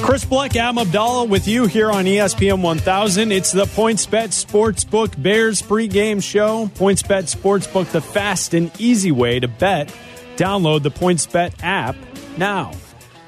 Chris 0.08 0.24
Bleck, 0.24 0.56
Am 0.56 0.78
Abdallah 0.78 1.26
with 1.26 1.46
you 1.46 1.66
here 1.66 1.90
on 1.90 2.06
ESPN 2.06 2.62
1000. 2.62 3.30
It's 3.30 3.52
the 3.52 3.66
PointsBet 3.66 4.28
Sportsbook 4.28 5.22
Bears 5.22 5.60
pregame 5.60 6.22
show. 6.22 6.68
PointsBet 6.76 7.24
Sportsbook, 7.24 7.90
the 7.92 8.00
fast 8.00 8.54
and 8.54 8.70
easy 8.80 9.12
way 9.12 9.38
to 9.38 9.48
bet. 9.48 9.94
Download 10.36 10.82
the 10.82 10.90
PointsBet 10.90 11.62
app 11.62 11.94
now. 12.38 12.72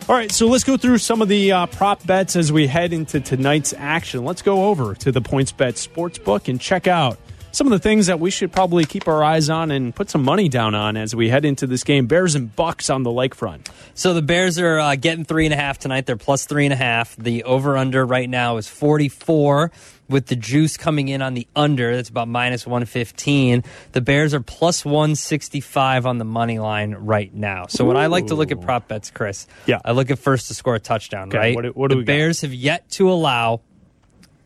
All 0.09 0.14
right, 0.14 0.33
so 0.33 0.47
let's 0.47 0.64
go 0.64 0.78
through 0.78 0.97
some 0.97 1.20
of 1.20 1.28
the 1.28 1.53
uh, 1.53 1.66
prop 1.66 2.07
bets 2.07 2.35
as 2.35 2.51
we 2.51 2.66
head 2.66 2.95
into 2.95 3.20
tonight's 3.20 3.74
action. 3.76 4.24
Let's 4.24 4.41
go 4.41 4.64
over 4.64 4.95
to 4.95 5.12
the 5.12 5.20
PointsBet 5.20 5.87
Sportsbook 5.87 6.49
and 6.49 6.59
check 6.59 6.87
out 6.87 7.18
some 7.53 7.66
of 7.66 7.70
the 7.72 7.78
things 7.78 8.07
that 8.07 8.20
we 8.20 8.30
should 8.30 8.53
probably 8.53 8.84
keep 8.84 9.09
our 9.09 9.22
eyes 9.24 9.51
on 9.51 9.70
and 9.70 9.94
put 9.94 10.09
some 10.11 10.22
money 10.22 10.48
down 10.48 10.74
on 10.74 10.96
as 10.96 11.14
we 11.14 11.28
head 11.28 11.44
into 11.44 11.66
this 11.66 11.84
game. 11.84 12.07
Bears 12.07 12.34
and 12.34 12.55
Bucks 12.55 12.90
on 12.90 13.03
the 13.03 13.11
lakefront. 13.11 13.68
So 13.94 14.14
the 14.14 14.22
Bears 14.22 14.59
are 14.59 14.78
uh, 14.78 14.96
getting 14.96 15.24
three 15.24 15.44
and 15.46 15.55
a 15.55 15.57
half 15.57 15.78
tonight. 15.78 16.07
They're 16.07 16.16
plus 16.16 16.46
three 16.46 16.64
and 16.64 16.72
a 16.72 16.76
half. 16.76 17.16
The 17.16 17.44
over 17.44 17.76
under 17.76 18.05
right 18.07 18.28
now 18.28 18.57
is 18.57 18.68
44 18.68 19.70
with 20.09 20.26
the 20.26 20.34
juice 20.36 20.76
coming 20.76 21.09
in 21.09 21.22
on 21.22 21.34
the 21.34 21.46
under. 21.55 21.94
That's 21.94 22.09
about 22.09 22.26
minus 22.28 22.66
115. 22.66 23.62
The 23.92 24.01
Bears 24.01 24.34
are 24.34 24.40
plus 24.40 24.84
165 24.84 26.07
on 26.07 26.18
the 26.18 26.24
money 26.24 26.59
line 26.59 26.94
right 26.94 27.32
now. 27.32 27.66
So 27.68 27.84
when 27.84 27.96
I 27.96 28.07
like 28.07 28.26
to 28.28 28.34
look 28.34 28.51
at 28.51 28.61
prop 28.61 28.88
bets, 28.88 29.11
Chris, 29.11 29.46
yeah. 29.66 29.80
I 29.84 29.92
look 29.92 30.11
at 30.11 30.18
first 30.18 30.48
to 30.48 30.55
score 30.55 30.74
a 30.74 30.80
touchdown, 30.80 31.28
Okay, 31.28 31.38
right? 31.38 31.55
what 31.55 31.76
what 31.76 31.88
do 31.90 31.94
the 31.94 31.98
we 32.01 32.05
got? 32.05 32.12
Bears 32.12 32.40
have 32.40 32.53
yet 32.55 32.88
to 32.92 33.11
allow 33.11 33.61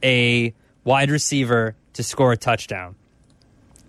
a 0.03 0.53
wide 0.85 1.11
receiver 1.11 1.75
to 1.95 2.03
score 2.03 2.33
a 2.33 2.37
touchdown. 2.37 2.95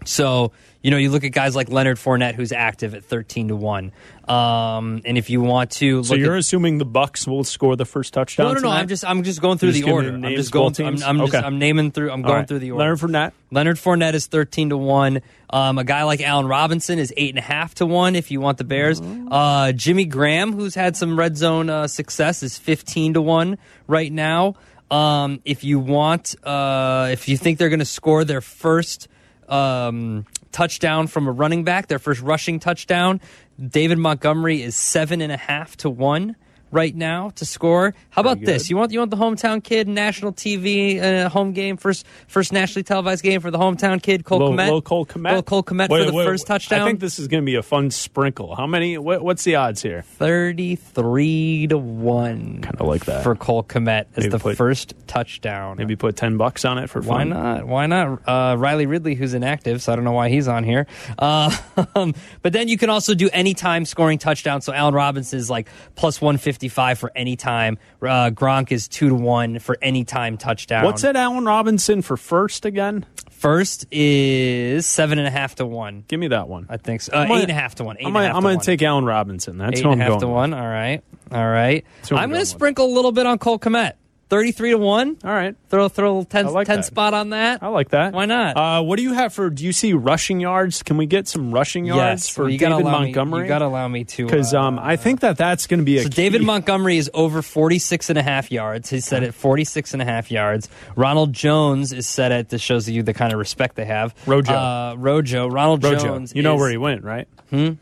So, 0.08 0.52
you 0.84 0.92
know, 0.92 0.98
you 0.98 1.10
look 1.10 1.24
at 1.24 1.30
guys 1.32 1.56
like 1.56 1.68
Leonard 1.70 1.98
Fournette, 1.98 2.36
who's 2.36 2.52
active 2.52 2.94
at 2.94 3.04
13 3.04 3.48
to 3.48 3.56
1. 3.56 3.92
Um, 4.28 5.02
and 5.04 5.18
if 5.18 5.32
you 5.32 5.42
want 5.42 5.72
to 5.72 6.04
So 6.04 6.14
you're 6.14 6.34
at, 6.34 6.40
assuming 6.40 6.78
the 6.78 6.86
Bucks 6.86 7.26
will 7.28 7.44
score 7.44 7.76
the 7.76 7.86
first 7.86 8.14
touchdown? 8.14 8.46
no, 8.46 8.50
no, 8.50 8.54
no. 8.56 8.62
tonight? 8.62 8.80
I'm 8.82 8.88
just 8.88 9.04
I'm 9.04 9.24
just 9.24 9.42
going 9.42 9.58
through 9.58 9.72
You're 9.72 9.86
the 9.86 9.92
order. 9.92 10.10
I'm 10.14 10.36
just 10.36 10.52
going. 10.52 10.74
teams? 10.74 11.02
I'm, 11.02 11.22
I'm 11.22 11.26
just 11.26 11.34
Okay. 11.36 11.46
I'm 11.46 11.58
naming 11.58 11.90
through. 11.90 12.12
I'm 12.12 12.24
All 12.24 12.28
going 12.30 12.40
right. 12.42 12.48
through 12.48 12.60
the 12.60 12.72
order. 12.72 12.84
Leonard 12.84 13.00
Fournette. 13.00 13.32
Leonard 13.50 13.78
Fournette 13.78 14.14
is 14.14 14.28
13 14.28 14.70
to 14.70 14.78
one. 14.78 15.22
Um, 15.50 15.80
a 15.80 15.84
guy 15.84 16.04
like 16.04 16.22
Allen 16.22 16.48
Robinson 16.48 17.00
is 17.00 17.12
eight 17.18 17.30
and 17.32 17.40
a 17.40 17.44
half 17.44 17.74
to 17.76 17.88
one. 17.88 18.16
If 18.16 18.30
you 18.30 18.40
want 18.42 18.60
the 18.60 18.64
Bears, 18.64 19.02
uh, 19.02 19.72
Jimmy 19.72 20.06
Graham, 20.06 20.54
who's 20.54 20.76
had 20.76 20.96
some 20.96 21.18
red 21.18 21.36
zone 21.36 21.70
uh, 21.72 21.88
success, 21.88 22.44
is 22.44 22.60
15 22.60 23.16
to 23.16 23.22
one 23.24 23.58
right 23.88 24.12
now. 24.12 24.54
Um, 24.92 25.42
if 25.46 25.64
you 25.64 25.80
want, 25.80 26.36
uh, 26.44 27.10
if 27.12 27.28
you 27.28 27.38
think 27.38 27.58
they're 27.58 27.70
going 27.70 27.80
to 27.80 27.86
score 27.86 28.24
their 28.24 28.42
first 28.42 29.08
um, 29.50 30.26
touchdown 30.52 31.08
from 31.08 31.28
a 31.28 31.32
running 31.32 31.64
back, 31.64 31.88
their 31.88 32.00
first 32.00 32.22
rushing 32.22 32.60
touchdown, 32.60 33.20
David 33.60 33.98
Montgomery 33.98 34.62
is 34.62 34.76
seven 34.76 35.22
and 35.22 35.32
a 35.32 35.38
half 35.38 35.76
to 35.78 35.90
one 35.90 36.36
right 36.72 36.96
now 36.96 37.30
to 37.36 37.46
score. 37.46 37.94
How 38.10 38.22
about 38.22 38.42
this? 38.42 38.70
You 38.70 38.78
want 38.78 38.92
you 38.92 39.00
want 39.00 39.12
the 39.12 39.18
hometown 39.18 39.64
kid, 39.64 39.88
national 39.88 40.34
TV 40.34 41.02
uh, 41.02 41.30
home 41.30 41.54
game, 41.54 41.78
first 41.78 42.06
first 42.28 42.52
nationally 42.52 42.84
televised 42.84 43.24
game 43.24 43.42
for 43.42 43.52
the 43.52 43.58
hometown 43.58 44.02
kid, 44.02 44.26
Cole 44.26 44.40
Kmet. 44.52 44.58
little 44.66 44.82
Cole 44.82 45.06
Kmet. 45.06 45.24
Little 45.30 45.44
Cole 45.44 45.64
Kmet 45.64 45.90
Wait, 45.90 46.06
for 46.06 46.12
the 46.12 46.18
wait, 46.18 46.26
first 46.26 46.44
wait. 46.44 46.48
touchdown. 46.48 46.82
I 46.82 46.86
think 46.86 47.00
this 47.00 47.20
is 47.20 47.28
going 47.28 47.44
to 47.44 47.46
be 47.46 47.56
a 47.56 47.64
fun 47.64 47.92
sprinkle. 47.92 48.56
How 48.56 48.68
many? 48.68 48.98
What, 48.98 49.24
what's 49.24 49.44
the 49.44 49.56
odds 49.56 49.82
here? 49.82 50.02
Thirty-three 50.04 51.68
to 51.68 51.78
one. 51.78 52.62
Kind 52.62 52.80
of 52.80 52.88
like 52.88 53.06
that. 53.06 53.24
for 53.24 53.36
Cole 53.36 53.64
Kmet 53.64 54.06
as 54.16 54.24
Maybe 54.24 54.30
the 54.30 54.40
put- 54.40 54.58
first 54.58 54.94
touchdown. 55.08 55.78
Maybe 55.78 55.96
put 55.96 56.16
ten 56.16 56.38
bucks 56.38 56.66
on 56.66 56.78
it 56.78 56.90
for 56.90 57.02
fun. 57.02 57.10
Why 57.10 57.24
not? 57.24 57.68
Why 57.68 57.86
not? 57.86 58.28
Uh, 58.28 58.56
Riley 58.58 58.86
Ridley, 58.86 59.16
who's 59.16 59.34
inactive, 59.34 59.82
so 59.82 59.94
I 59.94 59.96
don't 59.96 60.06
know 60.06 60.12
why 60.12 60.30
he's 60.30 60.48
on 60.48 60.64
here. 60.64 60.88
Uh, 61.18 61.56
but 62.42 62.54
then 62.54 62.68
you 62.68 62.78
can 62.78 62.90
also 62.90 63.14
do 63.14 63.30
any 63.32 63.54
time 63.54 63.86
scoring 63.86 64.18
touchdown. 64.18 64.62
So 64.62 64.74
Allen 64.74 64.94
Robinson 64.94 65.40
is 65.40 65.50
like 65.50 65.68
plus 65.96 66.22
155 66.60 67.00
for 67.00 67.12
anytime. 67.16 67.78
Uh, 68.02 68.30
Gronk 68.32 68.72
is 68.72 68.88
2 68.88 69.10
to 69.10 69.16
1 69.16 69.60
for 69.60 69.78
any 69.82 70.04
time 70.04 70.38
touchdown. 70.38 70.86
What's 70.86 71.02
that, 71.02 71.16
Allen 71.16 71.46
Robinson 71.46 72.02
for 72.02 72.18
first 72.18 72.66
again? 72.66 73.06
First 73.30 73.86
is 73.92 74.86
7.5 74.86 75.56
to 75.56 75.66
1. 75.66 76.06
Give 76.08 76.20
me 76.20 76.30
that 76.30 76.48
one. 76.48 76.66
I 76.70 76.78
think 76.78 77.02
so. 77.02 77.14
Uh, 77.14 77.18
I'm 77.18 77.28
gonna- 77.28 77.42
8.5 77.46 77.76
to 77.76 77.84
1. 77.84 77.98
I'm 78.06 78.14
gonna, 78.14 78.26
I'm 78.34 78.42
gonna 78.44 78.60
take 78.60 78.82
Allen 78.82 79.06
Robinson. 79.06 79.58
That's 79.58 79.80
eight 79.80 79.84
who 79.84 79.90
I'm 79.90 79.94
and 79.94 80.02
a 80.02 80.06
half 80.06 80.12
going. 80.14 80.22
to 80.22 80.28
one. 80.28 80.54
All 80.54 80.66
right, 80.68 81.02
all 81.32 81.48
right. 81.48 81.84
I'm 81.86 82.02
I'm 82.04 82.10
going 82.10 82.20
going 82.22 82.30
to 82.32 82.40
with. 82.40 82.48
sprinkle 82.48 82.86
a 82.86 82.94
little 82.94 83.12
bit 83.12 83.26
on 83.26 83.38
Cole 83.38 83.60
Kmet. 83.60 83.94
Thirty-three 84.28 84.72
to 84.72 84.78
one. 84.80 85.18
All 85.24 85.32
right, 85.32 85.56
throw 85.70 85.88
throw 85.88 86.08
a 86.08 86.14
little 86.14 86.26
10, 86.26 86.48
like 86.52 86.66
10 86.66 86.82
spot 86.82 87.14
on 87.14 87.30
that. 87.30 87.62
I 87.62 87.68
like 87.68 87.90
that. 87.90 88.12
Why 88.12 88.26
not? 88.26 88.58
Uh, 88.58 88.82
what 88.82 88.98
do 88.98 89.04
you 89.04 89.14
have 89.14 89.34
for? 89.34 89.52
Do 89.52 89.64
you 89.64 89.72
see 89.72 89.94
rushing 89.94 90.40
yards? 90.40 90.82
Can 90.82 90.98
we 90.98 91.06
get 91.06 91.28
some 91.28 91.52
rushing 91.52 91.86
yards 91.86 92.24
yes, 92.24 92.30
for 92.30 92.46
well, 92.46 92.58
David 92.58 92.84
Montgomery? 92.86 93.42
Me, 93.42 93.46
you 93.46 93.48
got 93.48 93.60
to 93.60 93.66
allow 93.66 93.88
me 93.88 94.04
to 94.04 94.26
because 94.26 94.56
uh, 94.56 94.62
um, 94.62 94.80
I 94.80 94.96
think 94.96 95.20
that 95.20 95.38
that's 95.38 95.68
going 95.68 95.80
to 95.80 95.84
be 95.84 95.98
a 95.98 96.04
So 96.04 96.10
key. 96.10 96.16
David 96.16 96.42
Montgomery 96.42 96.98
is 96.98 97.12
over 97.14 97.44
46 97.44 98.10
and 98.10 98.18
a 98.18 98.24
half 98.24 98.52
yards. 98.52 98.90
He's 98.90 99.06
set 99.06 99.22
at 99.22 99.36
46 99.36 99.94
and 99.94 100.02
a 100.02 100.06
half 100.06 100.32
yards. 100.32 100.70
Ronald 100.96 101.32
Jones 101.32 101.94
is 101.94 102.08
set 102.08 102.32
at, 102.32 102.50
this 102.50 102.62
shows 102.62 102.90
you 102.90 103.04
the 103.04 103.14
kind 103.14 103.32
of 103.32 103.38
respect 103.38 103.76
they 103.76 103.86
have. 103.86 104.16
Rojo. 104.26 104.54
Uh, 104.54 104.96
Rojo. 104.98 105.48
Ronald 105.48 105.84
Rojo. 105.84 106.00
Jones. 106.00 106.34
You 106.36 106.42
know 106.42 106.56
is 106.56 106.62
where 106.62 106.72
he 106.72 106.78
went, 106.78 107.04
right? 107.04 107.28
Hmm? 107.52 107.74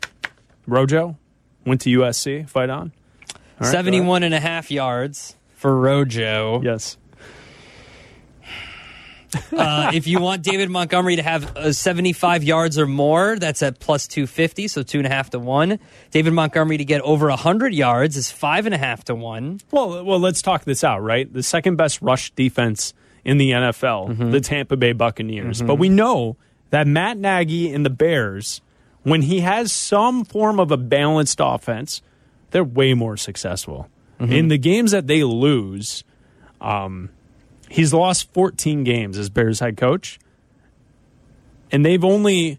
Rojo 0.66 1.16
went 1.64 1.80
to 1.82 1.98
USC. 2.00 2.46
Fight 2.50 2.68
on. 2.68 2.92
All 3.32 3.38
right, 3.60 3.70
71 3.70 4.24
and 4.24 4.34
a 4.34 4.40
half 4.40 4.70
yards 4.70 5.36
for 5.64 5.74
Rojo. 5.80 6.60
Yes. 6.62 6.98
uh, 9.50 9.90
if 9.94 10.06
you 10.06 10.20
want 10.20 10.42
David 10.42 10.68
Montgomery 10.68 11.16
to 11.16 11.22
have 11.22 11.56
uh, 11.56 11.72
75 11.72 12.44
yards 12.44 12.78
or 12.78 12.86
more, 12.86 13.38
that's 13.38 13.62
at 13.62 13.80
plus 13.80 14.06
250, 14.06 14.68
so 14.68 14.82
two 14.82 14.98
and 14.98 15.06
a 15.06 15.10
half 15.10 15.30
to 15.30 15.38
one. 15.38 15.78
David 16.10 16.34
Montgomery 16.34 16.76
to 16.76 16.84
get 16.84 17.00
over 17.00 17.28
100 17.28 17.72
yards 17.72 18.18
is 18.18 18.30
five 18.30 18.66
and 18.66 18.74
a 18.74 18.78
half 18.78 19.04
to 19.04 19.14
one. 19.14 19.58
Well, 19.70 20.04
well, 20.04 20.18
let's 20.20 20.42
talk 20.42 20.64
this 20.64 20.84
out, 20.84 20.98
right? 21.02 21.32
The 21.32 21.42
second 21.42 21.76
best 21.76 22.02
rush 22.02 22.30
defense 22.32 22.92
in 23.24 23.38
the 23.38 23.52
NFL, 23.52 24.10
Mm-hmm. 24.10 24.30
the 24.32 24.40
Tampa 24.42 24.76
Bay 24.76 24.92
Buccaneers. 24.92 25.62
But 25.62 25.76
we 25.76 25.88
know 25.88 26.36
that 26.68 26.86
Matt 26.86 27.16
Nagy 27.16 27.72
and 27.72 27.86
the 27.86 27.90
Bears, 27.90 28.60
when 29.02 29.22
he 29.22 29.40
has 29.40 29.72
some 29.72 30.26
form 30.26 30.60
of 30.60 30.70
a 30.70 30.76
balanced 30.76 31.38
offense, 31.42 32.02
they're 32.50 32.62
way 32.62 32.92
more 32.92 33.16
successful. 33.16 33.88
Mm-hmm. 34.24 34.32
In 34.32 34.48
the 34.48 34.58
games 34.58 34.90
that 34.92 35.06
they 35.06 35.22
lose, 35.24 36.04
um, 36.60 37.10
he's 37.68 37.92
lost 37.92 38.32
14 38.32 38.84
games 38.84 39.18
as 39.18 39.30
Bears 39.30 39.60
head 39.60 39.76
coach, 39.76 40.18
and 41.70 41.84
they've 41.84 42.04
only 42.04 42.58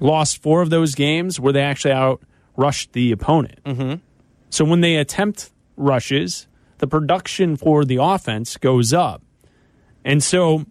lost 0.00 0.42
four 0.42 0.62
of 0.62 0.70
those 0.70 0.94
games 0.94 1.38
where 1.38 1.52
they 1.52 1.62
actually 1.62 1.92
out 1.92 2.22
rushed 2.56 2.92
the 2.92 3.12
opponent. 3.12 3.62
Mm-hmm. 3.64 3.94
So 4.50 4.64
when 4.64 4.80
they 4.80 4.96
attempt 4.96 5.50
rushes, 5.76 6.46
the 6.78 6.86
production 6.86 7.56
for 7.56 7.84
the 7.84 7.98
offense 8.00 8.56
goes 8.56 8.92
up. 8.92 9.22
And 10.04 10.22
so 10.22 10.66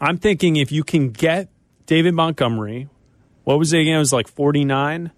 I'm 0.00 0.16
thinking 0.18 0.56
if 0.56 0.70
you 0.70 0.84
can 0.84 1.10
get 1.10 1.48
David 1.86 2.14
Montgomery, 2.14 2.88
what 3.42 3.58
was 3.58 3.72
it 3.72 3.80
again? 3.80 3.96
It 3.96 3.98
was 3.98 4.12
like 4.12 4.28
49, 4.28 5.10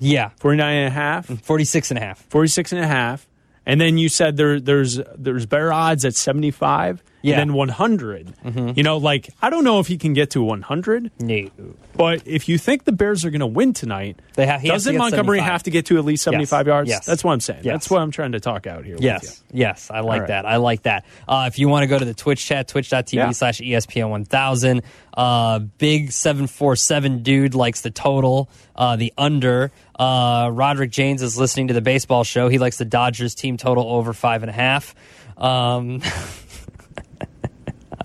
Yeah, 0.00 0.30
49 0.40 0.76
and 0.76 0.86
a 0.86 0.90
half, 0.90 1.26
mm-hmm. 1.26 1.36
46 1.36 1.90
and 1.90 1.98
a 1.98 2.00
half. 2.02 2.18
46 2.28 2.72
and 2.72 2.82
a 2.82 2.86
half. 2.86 3.26
And 3.66 3.80
then 3.80 3.98
you 3.98 4.08
said 4.08 4.36
there, 4.36 4.60
there's 4.60 5.00
there's 5.16 5.46
better 5.46 5.72
odds 5.72 6.04
at 6.04 6.14
75 6.14 7.02
Yeah. 7.22 7.40
and 7.40 7.50
then 7.50 7.56
100. 7.56 8.34
You 8.76 8.82
know, 8.82 8.96
like, 8.98 9.30
I 9.42 9.50
don't 9.50 9.64
know 9.64 9.80
if 9.80 9.86
he 9.88 9.98
can 9.98 10.12
get 10.12 10.30
to 10.30 10.42
100. 10.42 11.10
No. 11.20 11.50
But 11.96 12.22
if 12.26 12.48
you 12.48 12.58
think 12.58 12.84
the 12.84 12.92
Bears 12.92 13.24
are 13.24 13.30
going 13.30 13.40
to 13.40 13.46
win 13.46 13.72
tonight, 13.72 14.20
They 14.34 14.46
ha- 14.46 14.58
he 14.58 14.68
doesn't 14.68 14.96
Montgomery 14.96 15.38
75. 15.38 15.52
have 15.52 15.62
to 15.64 15.70
get 15.72 15.86
to 15.86 15.98
at 15.98 16.04
least 16.04 16.22
75 16.22 16.66
yards? 16.68 16.88
Yes. 16.88 17.04
That's 17.04 17.24
what 17.24 17.32
I'm 17.32 17.40
saying. 17.40 17.62
Yes. 17.64 17.72
That's 17.74 17.90
what 17.90 18.02
I'm 18.02 18.12
trying 18.12 18.32
to 18.32 18.40
talk 18.40 18.68
out 18.68 18.84
here. 18.84 18.94
with 18.94 19.02
Yes, 19.02 19.42
yes, 19.52 19.90
I 19.90 20.00
like 20.00 20.20
right. 20.20 20.28
that. 20.28 20.46
I 20.46 20.56
like 20.58 20.82
that. 20.82 21.04
Uh, 21.26 21.46
if 21.48 21.58
you 21.58 21.68
want 21.68 21.82
to 21.82 21.86
go 21.88 21.98
to 21.98 22.04
the 22.04 22.14
Twitch 22.14 22.44
chat, 22.46 22.68
twitch.tv 22.68 23.12
Yeah. 23.12 23.30
slash 23.32 23.58
ESPN 23.60 24.10
1000. 24.10 24.82
Uh, 25.12 25.58
big 25.58 26.12
747 26.12 27.24
dude 27.24 27.54
likes 27.56 27.80
the 27.80 27.90
total, 27.90 28.48
uh, 28.76 28.94
the 28.94 29.12
under. 29.18 29.72
Uh, 29.98 30.50
Roderick 30.52 30.92
James 30.92 31.20
is 31.22 31.36
listening 31.36 31.66
to 31.68 31.74
the 31.74 31.80
baseball 31.80 32.22
show. 32.22 32.48
He 32.48 32.58
likes 32.58 32.76
the 32.78 32.84
Dodgers 32.84 33.34
team 33.34 33.56
total 33.56 33.90
over 33.90 34.12
five 34.12 34.44
and 34.44 34.50
a 34.50 34.52
half. 34.52 34.94
Um, 35.36 36.00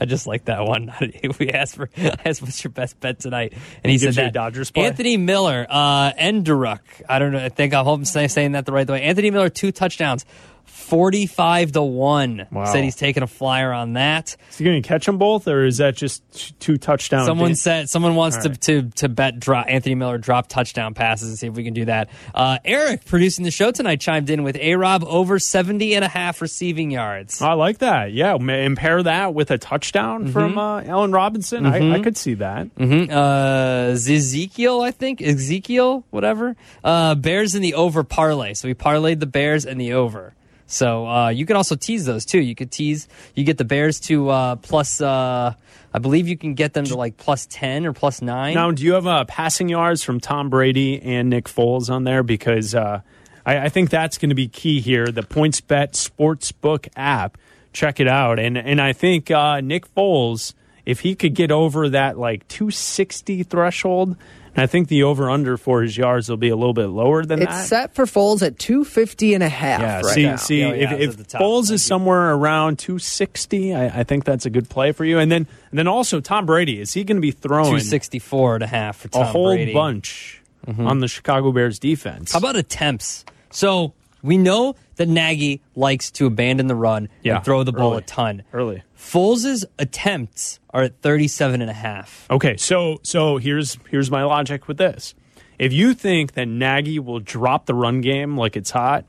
I 0.03 0.05
just 0.05 0.27
like 0.27 0.45
that 0.45 0.65
one. 0.65 0.93
we 1.39 1.49
asked 1.51 1.75
for 1.77 1.89
I 1.97 2.17
asked 2.25 2.41
what's 2.41 2.61
your 2.61 2.71
best 2.71 2.99
bet 2.99 3.19
tonight, 3.19 3.53
and 3.85 3.89
he 3.89 3.97
said 3.97 4.07
gives 4.07 4.17
you 4.17 4.23
a 4.23 4.25
that 4.25 4.33
Dodgers 4.33 4.69
play? 4.69 4.83
Anthony 4.83 5.15
Miller, 5.15 5.65
uh, 5.69 6.11
Enderuk. 6.11 6.79
I 7.07 7.19
don't 7.19 7.31
know. 7.31 7.39
I 7.39 7.47
think 7.47 7.73
I 7.73 7.83
hope 7.83 7.99
I'm 7.99 8.03
say- 8.03 8.27
saying 8.27 8.51
that 8.51 8.65
the 8.65 8.73
right 8.73 8.85
way. 8.85 9.01
Anthony 9.01 9.31
Miller, 9.31 9.47
two 9.47 9.71
touchdowns, 9.71 10.25
forty-five 10.65 11.71
to 11.73 11.81
one. 11.81 12.47
Wow. 12.51 12.65
Said 12.65 12.83
he's 12.83 12.95
taking 12.95 13.23
a 13.23 13.27
flyer 13.27 13.71
on 13.73 13.93
that. 13.93 14.35
Is 14.51 14.57
he 14.57 14.65
going 14.65 14.81
to 14.81 14.87
catch 14.87 15.05
them 15.05 15.17
both, 15.17 15.47
or 15.47 15.65
is 15.65 15.77
that 15.77 15.95
just 15.95 16.23
two 16.59 16.77
touchdowns? 16.77 17.25
Someone 17.25 17.55
said 17.55 17.89
someone 17.89 18.15
wants 18.15 18.37
to, 18.37 18.49
right. 18.49 18.61
to 18.61 18.89
to 18.91 19.09
bet 19.09 19.39
drop 19.39 19.67
Anthony 19.67 19.95
Miller 19.95 20.17
drop 20.17 20.47
touchdown 20.47 20.93
passes 20.93 21.29
and 21.29 21.37
see 21.37 21.47
if 21.47 21.53
we 21.53 21.63
can 21.63 21.73
do 21.73 21.85
that. 21.85 22.09
Uh, 22.33 22.59
Eric 22.63 23.05
producing 23.05 23.43
the 23.43 23.51
show 23.51 23.71
tonight 23.71 23.99
chimed 23.99 24.29
in 24.29 24.43
with 24.43 24.55
A 24.57 24.75
Rob 24.75 25.03
over 25.05 25.39
70 25.39 25.95
and 25.95 26.03
a 26.03 26.07
half 26.07 26.41
receiving 26.41 26.91
yards. 26.91 27.41
I 27.41 27.53
like 27.53 27.79
that. 27.79 28.13
Yeah, 28.13 28.35
and 28.35 28.77
pair 28.77 29.03
that 29.03 29.33
with 29.33 29.51
a 29.51 29.57
touchdown 29.57 30.31
from 30.31 30.57
uh, 30.57 30.81
Allen 30.81 31.11
Robinson. 31.11 31.65
I, 31.65 31.93
I 31.93 31.99
could 32.01 32.17
see 32.17 32.35
that. 32.35 32.73
Mm-hmm. 32.75 33.11
Uh, 33.11 33.93
Ezekiel, 33.93 34.81
I 34.81 34.91
think 34.91 35.21
Ezekiel, 35.21 36.03
whatever. 36.09 36.55
Uh, 36.83 37.15
Bears 37.15 37.55
in 37.55 37.61
the 37.61 37.75
over 37.75 38.03
parlay. 38.03 38.53
So 38.53 38.67
we 38.67 38.73
parlayed 38.73 39.19
the 39.19 39.25
Bears 39.25 39.65
and 39.65 39.79
the 39.79 39.93
over. 39.93 40.33
So 40.73 41.07
uh, 41.07 41.29
you 41.29 41.45
can 41.45 41.55
also 41.55 41.75
tease 41.75 42.05
those 42.05 42.25
too. 42.25 42.41
You 42.41 42.55
could 42.55 42.71
tease. 42.71 43.07
You 43.35 43.43
get 43.43 43.57
the 43.57 43.65
Bears 43.65 43.99
to 44.01 44.29
uh, 44.29 44.55
plus. 44.55 45.01
Uh, 45.01 45.53
I 45.93 45.99
believe 45.99 46.27
you 46.27 46.35
can 46.35 46.55
get 46.55 46.73
them 46.73 46.85
to 46.85 46.97
like 46.97 47.15
plus 47.17 47.45
ten 47.45 47.85
or 47.85 47.93
plus 47.93 48.21
nine. 48.21 48.55
Now, 48.55 48.71
do 48.71 48.83
you 48.83 48.93
have 48.93 49.05
uh, 49.05 49.25
passing 49.25 49.69
yards 49.69 50.01
from 50.03 50.19
Tom 50.19 50.49
Brady 50.49 50.99
and 50.99 51.29
Nick 51.29 51.45
Foles 51.45 51.91
on 51.91 52.05
there? 52.05 52.23
Because 52.23 52.73
uh, 52.73 53.01
I, 53.45 53.65
I 53.65 53.69
think 53.69 53.91
that's 53.91 54.17
going 54.17 54.29
to 54.29 54.35
be 54.35 54.47
key 54.47 54.81
here. 54.81 55.05
The 55.05 55.21
PointsBet 55.21 55.91
Sportsbook 55.91 56.87
app, 56.95 57.37
check 57.71 57.99
it 57.99 58.07
out. 58.07 58.39
And 58.39 58.57
and 58.57 58.81
I 58.81 58.93
think 58.93 59.29
uh, 59.29 59.61
Nick 59.61 59.93
Foles, 59.93 60.55
if 60.87 61.01
he 61.01 61.13
could 61.13 61.35
get 61.35 61.51
over 61.51 61.89
that 61.89 62.17
like 62.17 62.47
260 62.47 63.43
threshold, 63.43 64.17
and 64.55 64.63
I 64.63 64.67
think 64.67 64.87
the 64.87 65.03
over 65.03 65.29
under 65.29 65.57
for 65.57 65.81
his 65.81 65.97
yards 65.97 66.29
will 66.29 66.37
be 66.37 66.49
a 66.49 66.55
little 66.55 66.73
bit 66.73 66.87
lower 66.87 67.25
than 67.25 67.41
It's 67.41 67.51
that. 67.51 67.65
set 67.65 67.95
for 67.95 68.05
Foles 68.05 68.41
at 68.45 68.59
250 68.59 69.33
and 69.33 69.43
a 69.43 69.49
half 69.49 69.81
Yeah, 69.81 69.95
right 70.01 70.05
see, 70.15 70.23
now. 70.23 70.35
see, 70.35 70.63
Oh, 70.63 70.73
yeah, 70.73 70.73
if, 70.73 70.91
it's 70.91 71.03
if 71.13 71.17
the 71.17 71.23
top. 71.23 71.41
Foles 71.41 71.71
is 71.71 71.83
somewhere 71.83 72.33
around 72.33 72.79
260, 72.79 73.73
I, 73.75 73.99
I 73.99 74.03
think 74.03 74.25
that's 74.25 74.45
a 74.45 74.49
good 74.49 74.69
play 74.69 74.91
for 74.91 75.05
you. 75.05 75.19
And 75.19 75.31
then, 75.31 75.47
and 75.71 75.79
then 75.79 75.87
also 75.87 76.19
Tom 76.19 76.45
Brady, 76.45 76.79
is 76.79 76.93
he 76.93 77.03
going 77.03 77.17
to 77.17 77.21
be 77.21 77.31
throwing 77.31 77.65
264 77.65 78.55
and 78.55 78.63
a 78.63 78.67
half 78.67 78.97
for 78.97 79.07
Tom 79.09 79.21
a 79.21 79.25
whole 79.25 79.53
Brady. 79.55 79.73
bunch 79.73 80.41
Mhm. 80.67 80.87
on 80.87 80.99
the 80.99 81.07
Chicago 81.07 81.51
Bears 81.51 81.77
defense? 81.79 82.31
How 82.31 82.39
about 82.39 82.55
attempts? 82.55 83.25
So 83.51 83.93
We 84.25 84.37
know 84.37 84.75
that 84.95 85.09
Nagy 85.09 85.59
likes 85.75 86.09
to 86.11 86.25
abandon 86.27 86.67
the 86.67 86.75
run 86.75 87.09
Yeah, 87.23 87.35
and 87.35 87.43
throw 87.43 87.63
the 87.63 87.73
ball 87.73 87.91
early. 87.91 87.97
a 87.97 88.05
ton. 88.05 88.43
Early. 88.53 88.81
Foles' 89.03 89.65
attempts 89.77 90.59
are 90.71 90.83
at 90.83 91.01
37 91.01 91.61
and 91.61 91.69
a 91.69 91.73
half. 91.73 92.25
Okay, 92.31 92.55
so 92.57 92.99
so 93.03 93.37
here's 93.37 93.77
here's 93.89 94.09
my 94.09 94.23
logic 94.23 94.67
with 94.67 94.77
this. 94.77 95.13
If 95.59 95.71
you 95.73 95.93
think 95.93 96.33
that 96.33 96.47
Nagy 96.47 96.99
will 96.99 97.19
drop 97.19 97.65
the 97.65 97.73
run 97.75 98.01
game 98.01 98.37
like 98.37 98.55
it's 98.55 98.71
hot 98.71 99.05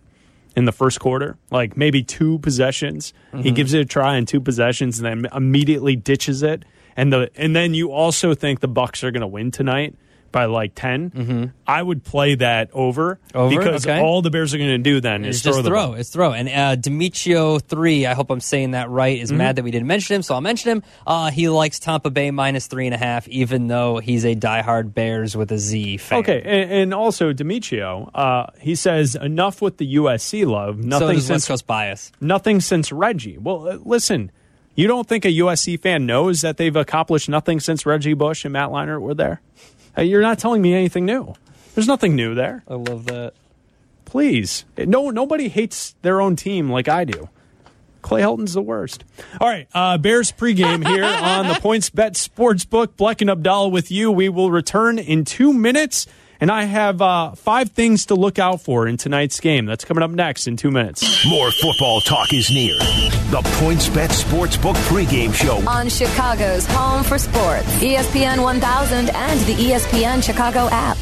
in 0.56 0.66
the 0.66 0.72
first 0.72 1.00
quarter, 1.00 1.38
like 1.50 1.76
maybe 1.76 2.02
two 2.02 2.38
possessions, 2.40 3.12
he 3.36 3.50
Mhm. 3.50 3.54
gives 3.54 3.72
it 3.74 3.80
a 3.80 3.84
try 3.84 4.16
in 4.16 4.26
two 4.26 4.40
possessions 4.40 4.98
and 5.00 5.06
then 5.24 5.30
immediately 5.34 5.96
ditches 5.96 6.42
it, 6.42 6.64
and 6.96 7.12
the 7.12 7.30
and 7.36 7.54
then 7.56 7.72
you 7.72 7.90
also 7.90 8.34
think 8.34 8.60
the 8.60 8.68
Bucks 8.68 9.02
are 9.04 9.10
going 9.10 9.20
to 9.22 9.26
win 9.26 9.50
tonight 9.52 9.94
by 10.34 10.44
like 10.46 10.72
10 10.74 11.52
I 11.66 11.82
would 11.82 12.04
play 12.04 12.34
that 12.34 12.68
over, 12.74 13.18
Mm-hmm. 13.32 13.38
Over? 13.38 13.56
because 13.58 13.86
Okay. 13.86 14.00
all 14.00 14.20
the 14.20 14.28
Bears 14.30 14.52
are 14.52 14.58
going 14.58 14.68
to 14.70 14.78
do 14.78 15.00
then 15.00 15.24
It's 15.24 15.38
is 15.38 15.42
throw 15.42 15.52
just 15.54 15.64
throw. 15.66 15.86
ball. 15.86 15.94
It's 15.94 16.10
throw. 16.10 16.32
And 16.32 16.48
uh, 16.50 16.76
Demetrio 16.76 17.58
three, 17.58 18.04
I 18.04 18.12
hope 18.14 18.30
I'm 18.30 18.40
saying 18.40 18.72
that 18.72 18.90
right, 18.90 19.18
is 19.18 19.32
Mhm. 19.32 19.36
mad 19.36 19.56
that 19.56 19.62
we 19.64 19.70
didn't 19.70 19.86
mention 19.86 20.16
him, 20.16 20.22
so 20.22 20.34
I'll 20.34 20.40
mention 20.42 20.70
him. 20.72 20.82
Uh, 21.06 21.30
he 21.30 21.48
likes 21.48 21.78
Tampa 21.78 22.10
Bay 22.10 22.30
minus 22.30 22.66
three 22.66 22.86
and 22.86 22.94
a 22.94 22.98
half, 22.98 23.26
even 23.28 23.68
though 23.68 23.98
he's 23.98 24.24
a 24.24 24.34
diehard 24.34 24.92
Bears 24.92 25.36
with 25.36 25.50
a 25.52 25.58
Z 25.58 25.96
fan. 25.98 26.18
Okay, 26.18 26.42
and, 26.44 26.70
and 26.72 26.94
also 26.94 27.32
Demetrio, 27.32 28.10
uh, 28.14 28.46
he 28.60 28.74
says 28.74 29.14
enough 29.14 29.62
with 29.62 29.78
the 29.78 29.94
USC 29.96 30.44
love. 30.44 30.78
Nothing 30.78 31.20
so 31.20 31.26
since 31.34 31.48
West 31.48 31.66
bias. 31.66 32.12
nothing 32.20 32.60
since 32.60 32.90
Reggie. 32.92 33.38
Well, 33.38 33.68
uh, 33.68 33.78
listen, 33.84 34.30
you 34.74 34.88
don't 34.88 35.06
think 35.08 35.24
a 35.24 35.28
USC 35.30 35.76
fan 35.80 36.04
knows 36.04 36.40
that 36.40 36.56
they've 36.56 36.74
accomplished 36.74 37.28
nothing 37.28 37.60
since 37.60 37.86
Reggie 37.86 38.14
Bush 38.14 38.44
and 38.44 38.52
Matt 38.52 38.70
Leinart 38.70 39.00
were 39.00 39.14
there? 39.14 39.40
Uh, 39.96 40.02
you're 40.02 40.22
not 40.22 40.38
telling 40.38 40.62
me 40.62 40.74
anything 40.74 41.04
new. 41.04 41.34
There's 41.74 41.88
nothing 41.88 42.14
new 42.14 42.34
there. 42.34 42.62
I 42.68 42.74
love 42.74 43.06
that. 43.06 43.34
Please, 44.04 44.64
no, 44.76 45.10
nobody 45.10 45.48
hates 45.48 45.94
their 46.02 46.20
own 46.20 46.36
team 46.36 46.70
like 46.70 46.88
I 46.88 47.04
do. 47.04 47.28
Clay 48.02 48.20
Helton's 48.20 48.52
the 48.52 48.62
worst. 48.62 49.02
All 49.40 49.48
right, 49.48 49.66
uh, 49.72 49.96
Bears 49.96 50.30
pregame 50.30 50.86
here 50.86 51.04
on 51.22 51.48
the 51.48 51.54
Points 51.54 51.88
Bet 51.90 52.12
Sportsbook. 52.14 52.88
Bleck 52.88 53.22
and 53.22 53.30
Abdallah 53.30 53.70
with 53.70 53.90
you. 53.90 54.12
We 54.12 54.28
will 54.28 54.50
return 54.50 54.98
in 54.98 55.24
two 55.24 55.52
minutes, 55.54 56.06
and 56.40 56.50
I 56.50 56.64
have 56.64 57.00
uh, 57.00 57.32
five 57.32 57.70
things 57.70 58.06
to 58.06 58.14
look 58.14 58.38
out 58.38 58.60
for 58.60 58.86
in 58.86 58.96
tonight's 58.96 59.40
game. 59.40 59.66
That's 59.66 59.84
coming 59.84 60.02
up 60.02 60.10
next 60.10 60.46
in 60.46 60.56
two 60.56 60.70
minutes. 60.70 61.26
More 61.26 61.50
football 61.50 62.00
talk 62.00 62.32
is 62.32 62.50
near. 62.50 62.76
The 63.30 63.42
PointsBet 63.60 64.10
Sportsbook 64.10 64.76
pregame 64.88 65.34
show. 65.34 65.56
On 65.68 65.88
Chicago's 65.88 66.66
home 66.66 67.02
for 67.02 67.18
sports, 67.18 67.66
ESPN 67.82 68.42
1000 68.42 69.10
and 69.10 69.40
the 69.40 69.54
ESPN 69.54 70.22
Chicago 70.22 70.68
app. 70.70 70.98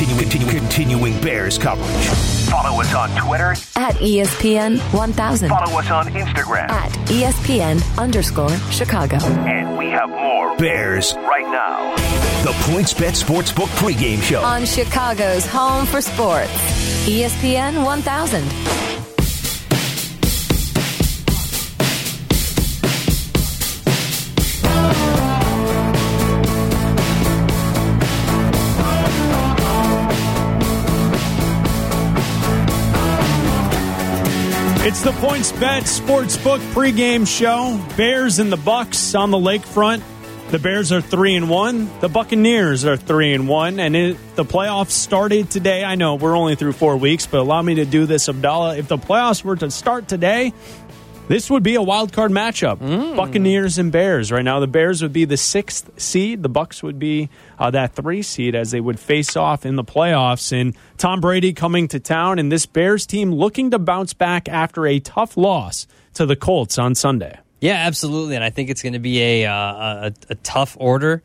Continuing, 0.00 0.30
continuing, 0.30 0.60
continuing 0.60 1.20
Bears 1.20 1.58
coverage. 1.58 2.06
Follow 2.48 2.80
us 2.80 2.94
on 2.94 3.10
Twitter. 3.22 3.50
At 3.76 3.96
ESPN 3.96 4.78
1000. 4.94 5.50
Follow 5.50 5.78
us 5.78 5.90
on 5.90 6.06
Instagram. 6.14 6.70
At 6.70 6.90
ESPN 7.08 7.98
underscore 7.98 8.56
Chicago. 8.70 9.16
And 9.16 9.76
we 9.76 9.88
have 9.88 10.08
more 10.08 10.56
Bears 10.56 11.14
right 11.16 11.44
now. 11.44 11.94
The 12.44 12.52
Points 12.72 12.94
PointsBet 12.94 13.22
Sportsbook 13.22 13.68
pregame 13.76 14.22
show. 14.22 14.40
On 14.40 14.64
Chicago's 14.64 15.44
home 15.44 15.84
for 15.84 16.00
sports, 16.00 16.50
ESPN 17.06 17.84
1000. 17.84 18.89
It's 34.82 35.02
the 35.02 35.12
Points 35.12 35.52
Bet 35.52 35.82
Sportsbook 35.82 36.58
pregame 36.72 37.26
show. 37.26 37.78
Bears 37.98 38.38
and 38.38 38.50
the 38.50 38.56
Bucks 38.56 39.14
on 39.14 39.30
the 39.30 39.36
lakefront. 39.36 40.02
The 40.50 40.58
Bears 40.58 40.90
are 40.90 41.02
three 41.02 41.36
and 41.36 41.50
one. 41.50 41.90
The 42.00 42.08
Buccaneers 42.08 42.86
are 42.86 42.96
three 42.96 43.34
and 43.34 43.46
one. 43.46 43.78
And 43.78 43.94
it, 43.94 44.16
the 44.36 44.44
playoffs 44.44 44.92
started 44.92 45.50
today. 45.50 45.84
I 45.84 45.96
know 45.96 46.14
we're 46.14 46.34
only 46.34 46.54
through 46.54 46.72
four 46.72 46.96
weeks, 46.96 47.26
but 47.26 47.40
allow 47.40 47.60
me 47.60 47.74
to 47.74 47.84
do 47.84 48.06
this, 48.06 48.26
Abdallah. 48.30 48.78
If 48.78 48.88
the 48.88 48.96
playoffs 48.96 49.44
were 49.44 49.56
to 49.56 49.70
start 49.70 50.08
today, 50.08 50.54
this 51.30 51.48
would 51.48 51.62
be 51.62 51.76
a 51.76 51.82
wild 51.82 52.12
card 52.12 52.32
matchup. 52.32 52.80
Buccaneers 53.14 53.78
and 53.78 53.92
Bears. 53.92 54.32
Right 54.32 54.42
now, 54.42 54.58
the 54.58 54.66
Bears 54.66 55.00
would 55.00 55.12
be 55.12 55.24
the 55.24 55.36
sixth 55.36 55.88
seed. 55.96 56.42
The 56.42 56.48
Bucks 56.48 56.82
would 56.82 56.98
be 56.98 57.30
uh, 57.56 57.70
that 57.70 57.94
three 57.94 58.22
seed 58.22 58.56
as 58.56 58.72
they 58.72 58.80
would 58.80 58.98
face 58.98 59.36
off 59.36 59.64
in 59.64 59.76
the 59.76 59.84
playoffs. 59.84 60.50
And 60.52 60.76
Tom 60.98 61.20
Brady 61.20 61.52
coming 61.52 61.86
to 61.88 62.00
town, 62.00 62.40
and 62.40 62.50
this 62.50 62.66
Bears 62.66 63.06
team 63.06 63.30
looking 63.30 63.70
to 63.70 63.78
bounce 63.78 64.12
back 64.12 64.48
after 64.48 64.88
a 64.88 64.98
tough 64.98 65.36
loss 65.36 65.86
to 66.14 66.26
the 66.26 66.34
Colts 66.34 66.78
on 66.78 66.96
Sunday. 66.96 67.38
Yeah, 67.60 67.74
absolutely, 67.74 68.34
and 68.34 68.42
I 68.42 68.50
think 68.50 68.68
it's 68.68 68.82
going 68.82 68.94
to 68.94 68.98
be 68.98 69.20
a, 69.20 69.46
uh, 69.46 69.54
a 69.54 70.12
a 70.30 70.34
tough 70.34 70.76
order 70.80 71.22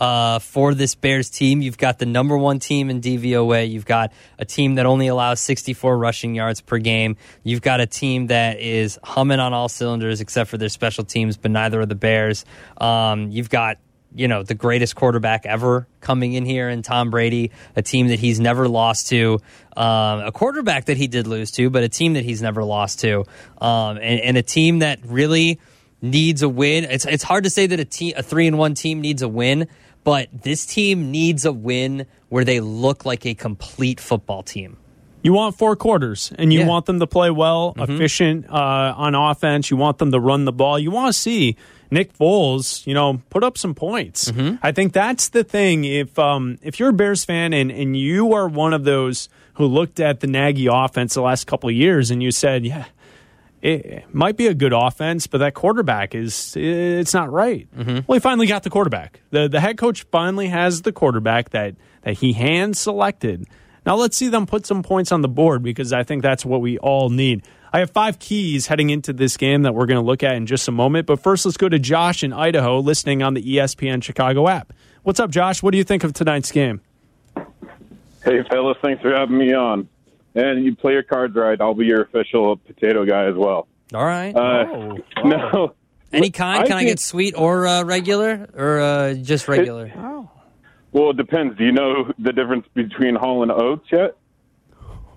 uh, 0.00 0.38
for 0.38 0.74
this 0.74 0.94
Bears 0.94 1.30
team. 1.30 1.62
You've 1.62 1.78
got 1.78 1.98
the 1.98 2.06
number 2.06 2.36
one 2.36 2.58
team 2.58 2.90
in 2.90 3.00
DVOA. 3.00 3.70
You've 3.70 3.86
got 3.86 4.12
a 4.38 4.44
team 4.44 4.76
that 4.76 4.86
only 4.86 5.06
allows 5.06 5.40
64 5.40 5.96
rushing 5.96 6.34
yards 6.34 6.60
per 6.60 6.78
game. 6.78 7.16
You've 7.42 7.62
got 7.62 7.80
a 7.80 7.86
team 7.86 8.28
that 8.28 8.58
is 8.58 8.98
humming 9.02 9.40
on 9.40 9.52
all 9.52 9.68
cylinders 9.68 10.20
except 10.20 10.50
for 10.50 10.58
their 10.58 10.68
special 10.68 11.04
teams, 11.04 11.36
but 11.36 11.50
neither 11.50 11.80
are 11.80 11.86
the 11.86 11.94
Bears. 11.94 12.44
Um, 12.78 13.30
you've 13.30 13.50
got 13.50 13.78
you 14.14 14.28
know 14.28 14.42
the 14.42 14.54
greatest 14.54 14.94
quarterback 14.94 15.44
ever 15.44 15.88
coming 16.00 16.34
in 16.34 16.44
here 16.44 16.68
in 16.68 16.82
Tom 16.82 17.10
Brady, 17.10 17.50
a 17.74 17.82
team 17.82 18.08
that 18.08 18.18
he's 18.18 18.38
never 18.38 18.68
lost 18.68 19.08
to, 19.08 19.40
um, 19.76 20.20
a 20.20 20.32
quarterback 20.32 20.86
that 20.86 20.96
he 20.96 21.08
did 21.08 21.26
lose 21.26 21.50
to, 21.52 21.68
but 21.68 21.82
a 21.82 21.88
team 21.88 22.14
that 22.14 22.24
he's 22.24 22.40
never 22.40 22.62
lost 22.62 23.00
to, 23.00 23.24
um, 23.60 23.96
and, 23.96 24.20
and 24.20 24.36
a 24.36 24.42
team 24.42 24.80
that 24.80 25.00
really 25.04 25.58
needs 26.00 26.42
a 26.42 26.48
win. 26.48 26.84
It's 26.84 27.04
it's 27.04 27.24
hard 27.24 27.44
to 27.44 27.50
say 27.50 27.66
that 27.66 27.80
a 27.80 27.84
team 27.84 28.14
a 28.16 28.22
three 28.22 28.46
and 28.46 28.56
one 28.56 28.74
team 28.74 29.00
needs 29.00 29.22
a 29.22 29.28
win, 29.28 29.68
but 30.04 30.28
this 30.42 30.66
team 30.66 31.10
needs 31.10 31.44
a 31.44 31.52
win 31.52 32.06
where 32.28 32.44
they 32.44 32.60
look 32.60 33.04
like 33.04 33.24
a 33.26 33.34
complete 33.34 33.98
football 34.00 34.42
team. 34.42 34.76
You 35.22 35.32
want 35.32 35.56
four 35.56 35.74
quarters, 35.74 36.32
and 36.38 36.52
you 36.52 36.60
Yeah. 36.60 36.66
want 36.66 36.84
them 36.84 37.00
to 37.00 37.06
play 37.06 37.30
well, 37.30 37.72
Mhm. 37.76 37.88
efficient 37.88 38.46
uh, 38.50 38.94
on 38.96 39.14
offense. 39.14 39.70
You 39.70 39.78
want 39.78 39.96
them 39.98 40.12
to 40.12 40.20
run 40.20 40.44
the 40.44 40.52
ball. 40.52 40.78
You 40.78 40.90
want 40.90 41.14
to 41.14 41.18
see 41.18 41.56
Nick 41.90 42.12
Foles, 42.18 42.86
you 42.86 42.92
know, 42.92 43.20
put 43.30 43.42
up 43.42 43.56
some 43.56 43.74
points. 43.74 44.30
I 44.62 44.72
think 44.72 44.92
that's 44.92 45.28
the 45.30 45.42
thing. 45.44 45.84
If 45.84 46.18
um, 46.18 46.58
if 46.62 46.78
you're 46.78 46.90
a 46.90 46.92
Bears 46.92 47.24
fan 47.24 47.52
and 47.54 47.70
and 47.70 47.96
you 47.96 48.34
are 48.34 48.46
one 48.48 48.74
of 48.74 48.84
those 48.84 49.28
who 49.54 49.64
looked 49.66 49.98
at 50.00 50.20
the 50.20 50.26
Nagy 50.26 50.66
offense 50.66 51.14
the 51.14 51.22
last 51.22 51.46
couple 51.46 51.68
of 51.70 51.74
years 51.76 52.10
and 52.10 52.22
you 52.22 52.30
said, 52.30 52.66
yeah. 52.66 52.84
It 53.64 54.14
might 54.14 54.36
be 54.36 54.46
a 54.46 54.52
good 54.52 54.74
offense, 54.74 55.26
but 55.26 55.38
that 55.38 55.54
quarterback 55.54 56.14
is 56.14 56.54
it's 56.54 57.14
not 57.14 57.32
right. 57.32 57.66
Mm-hmm. 57.74 58.00
Well, 58.06 58.16
he 58.16 58.20
finally 58.20 58.46
got 58.46 58.62
the 58.62 58.68
quarterback. 58.68 59.20
The 59.30 59.48
the 59.48 59.58
head 59.58 59.78
coach 59.78 60.02
finally 60.10 60.48
has 60.48 60.82
the 60.82 60.92
quarterback 60.92 61.48
that 61.50 61.74
that 62.02 62.18
he 62.18 62.34
hand 62.34 62.76
selected. 62.76 63.46
Now 63.86 63.96
let's 63.96 64.18
see 64.18 64.28
them 64.28 64.44
put 64.44 64.66
some 64.66 64.82
points 64.82 65.12
on 65.12 65.22
the 65.22 65.28
board 65.28 65.62
because 65.62 65.94
I 65.94 66.02
think 66.02 66.22
that's 66.22 66.44
what 66.44 66.60
we 66.60 66.76
all 66.76 67.08
need. 67.08 67.46
I 67.72 67.78
have 67.78 67.90
five 67.90 68.18
keys 68.18 68.66
heading 68.66 68.90
into 68.90 69.14
this 69.14 69.38
game 69.38 69.62
that 69.62 69.74
we're 69.74 69.86
going 69.86 70.00
to 70.00 70.06
look 70.06 70.22
at 70.22 70.36
in 70.36 70.44
just 70.44 70.68
a 70.68 70.70
moment. 70.70 71.06
But 71.06 71.20
first, 71.20 71.46
let's 71.46 71.56
go 71.56 71.68
to 71.68 71.78
Josh 71.78 72.22
in 72.22 72.34
Idaho, 72.34 72.80
listening 72.80 73.22
on 73.22 73.32
the 73.32 73.42
ESPN 73.42 74.02
Chicago 74.02 74.46
app. 74.46 74.74
What's 75.04 75.20
up, 75.20 75.30
Josh? 75.30 75.62
What 75.62 75.72
do 75.72 75.78
you 75.78 75.84
think 75.84 76.04
of 76.04 76.12
tonight's 76.12 76.52
game? 76.52 76.82
Hey, 78.24 78.42
fellas, 78.50 78.76
thanks 78.82 79.00
for 79.00 79.12
having 79.12 79.38
me 79.38 79.54
on. 79.54 79.88
And 80.34 80.64
you 80.64 80.74
play 80.74 80.92
your 80.92 81.02
cards 81.04 81.34
right. 81.36 81.60
I'll 81.60 81.74
be 81.74 81.86
your 81.86 82.02
official 82.02 82.56
potato 82.56 83.04
guy 83.04 83.26
as 83.26 83.34
well. 83.36 83.68
All 83.94 84.04
right. 84.04 84.34
Uh, 84.34 84.96
No. 85.24 85.74
Any 86.12 86.30
kind? 86.30 86.64
Can 86.66 86.72
I, 86.76 86.78
think- 86.80 86.90
get 86.90 87.00
sweet 87.00 87.34
or 87.36 87.66
uh, 87.66 87.82
regular 87.84 88.48
or 88.54 88.80
uh, 88.80 89.14
just 89.14 89.48
regular? 89.48 89.92
Well, 90.92 91.10
it 91.10 91.16
depends. 91.16 91.58
Do 91.58 91.64
you 91.64 91.72
know 91.72 92.12
the 92.20 92.32
difference 92.32 92.66
between 92.74 93.16
Hall 93.16 93.42
and 93.42 93.50
Oates 93.50 93.86
yet? 93.90 94.16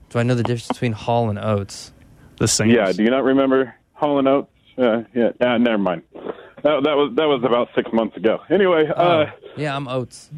Do 0.10 0.18
I 0.20 0.24
know 0.24 0.34
the 0.34 0.42
difference 0.44 0.68
between 0.70 0.94
Hall 0.94 1.30
and 1.30 1.38
Oates? 1.38 1.92
The 2.38 2.48
same. 2.48 2.70
Yeah. 2.72 2.92
Do 2.92 3.04
you 3.04 3.12
not 3.12 3.24
remember 3.24 3.76
Hall 3.94 4.18
and 4.18 4.28
Oates? 4.28 4.50
Uh, 4.78 5.04
yeah. 5.14 5.30
Uh, 5.40 5.58
never 5.60 5.78
mind. 5.78 6.02
That, 6.16 6.82
that 6.84 6.96
was 6.96 7.14
that 7.16 7.26
was 7.28 7.44
about 7.44 7.70
six 7.76 7.92
months 7.94 8.18
ago. 8.18 8.40
Anyway, 8.50 8.88
uh, 8.96 9.26
yeah, 9.56 9.76
I'm 9.76 9.88
Oates. 9.88 10.30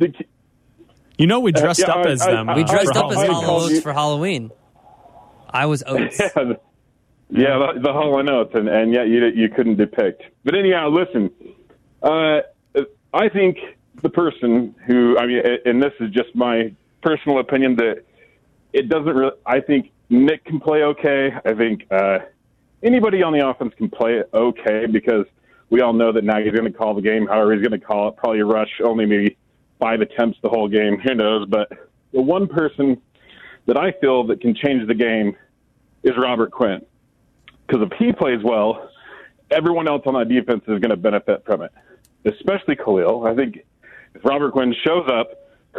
You 1.18 1.28
know, 1.28 1.40
we 1.40 1.54
Uh, 1.54 1.60
dressed 1.62 1.80
yeah, 1.80 1.92
up 1.92 2.06
I- 2.06 2.10
as 2.10 2.22
I- 2.22 2.32
them. 2.32 2.50
I- 2.50 2.56
We 2.58 2.64
dressed 2.66 2.94
for 2.94 2.98
up 3.00 3.12
as 3.12 3.18
Halloween. 3.18 3.44
Hollow 3.46 3.64
Oats 3.66 3.80
for 3.82 3.94
Halloween. 3.94 4.52
I 5.50 5.66
was 5.66 5.84
Oates. 5.86 6.20
yeah, 6.20 6.30
the, 6.36 6.60
yeah, 7.30 7.72
the, 7.74 7.80
the 7.82 7.94
Hall 7.94 8.20
and 8.20 8.30
Oates, 8.30 8.56
and, 8.56 8.68
and 8.68 8.94
yet 8.94 9.08
you 9.08 9.26
you 9.28 9.50
couldn't 9.50 9.78
depict. 9.78 10.24
But 10.44 10.56
anyhow, 10.56 10.90
listen. 10.90 11.32
Uh, 12.02 12.42
I 13.14 13.28
think 13.30 13.58
the 14.02 14.10
person 14.10 14.76
who 14.86 15.18
I 15.18 15.26
mean, 15.26 15.42
and 15.66 15.82
this 15.82 15.94
is 16.00 16.12
just 16.12 16.34
my 16.36 16.74
personal 17.02 17.40
opinion 17.40 17.76
that 17.78 18.04
it 18.74 18.90
doesn't 18.90 19.16
really. 19.16 19.36
I 19.46 19.60
think 19.60 19.92
Nick 20.10 20.46
can 20.46 20.60
play 20.60 20.84
okay. 20.84 21.32
I 21.46 21.54
think 21.54 21.86
uh, 21.92 22.20
anybody 22.84 23.24
on 23.24 23.34
the 23.34 23.48
offense 23.48 23.74
can 23.78 23.90
play 23.90 24.24
okay 24.34 24.86
because 24.86 25.26
we 25.70 25.82
all 25.82 25.94
know 25.94 26.12
that 26.12 26.24
Nagy's 26.24 26.54
going 26.54 26.72
to 26.72 26.78
call 26.78 26.94
the 26.94 27.02
game. 27.02 27.28
However, 27.28 27.54
he's 27.54 27.68
going 27.68 27.80
to 27.80 27.86
call 27.86 28.10
it 28.10 28.18
probably 28.18 28.40
a 28.40 28.46
rush 28.46 28.72
only 28.84 29.06
maybe 29.06 29.38
five 29.80 30.02
attempts 30.02 30.40
the 30.42 30.50
whole 30.50 30.68
game. 30.68 31.00
Who 31.00 31.16
knows? 31.16 31.48
But 31.48 31.70
the 32.12 32.22
one 32.22 32.48
person 32.48 33.02
that 33.70 33.78
I 33.78 33.92
feel 34.02 34.26
that 34.28 34.42
can 34.42 34.56
change 34.56 34.88
the 34.88 34.96
game 34.96 35.36
is 36.04 36.14
Robert 36.18 36.52
Quinn. 36.52 36.82
Because 37.68 37.88
if 37.90 37.98
he 38.00 38.12
plays 38.12 38.40
well, 38.44 38.90
everyone 39.52 39.88
else 39.88 40.02
on 40.08 40.16
that 40.16 40.28
defense 40.28 40.64
is 40.68 40.80
going 40.80 40.90
to 40.90 40.98
benefit 40.98 41.44
from 41.46 41.62
it, 41.62 41.72
especially 42.26 42.76
Khalil. 42.76 43.28
I 43.28 43.36
think 43.36 43.60
if 44.16 44.26
Robert 44.26 44.54
Quinn 44.54 44.74
shows 44.84 45.08
up, 45.08 45.30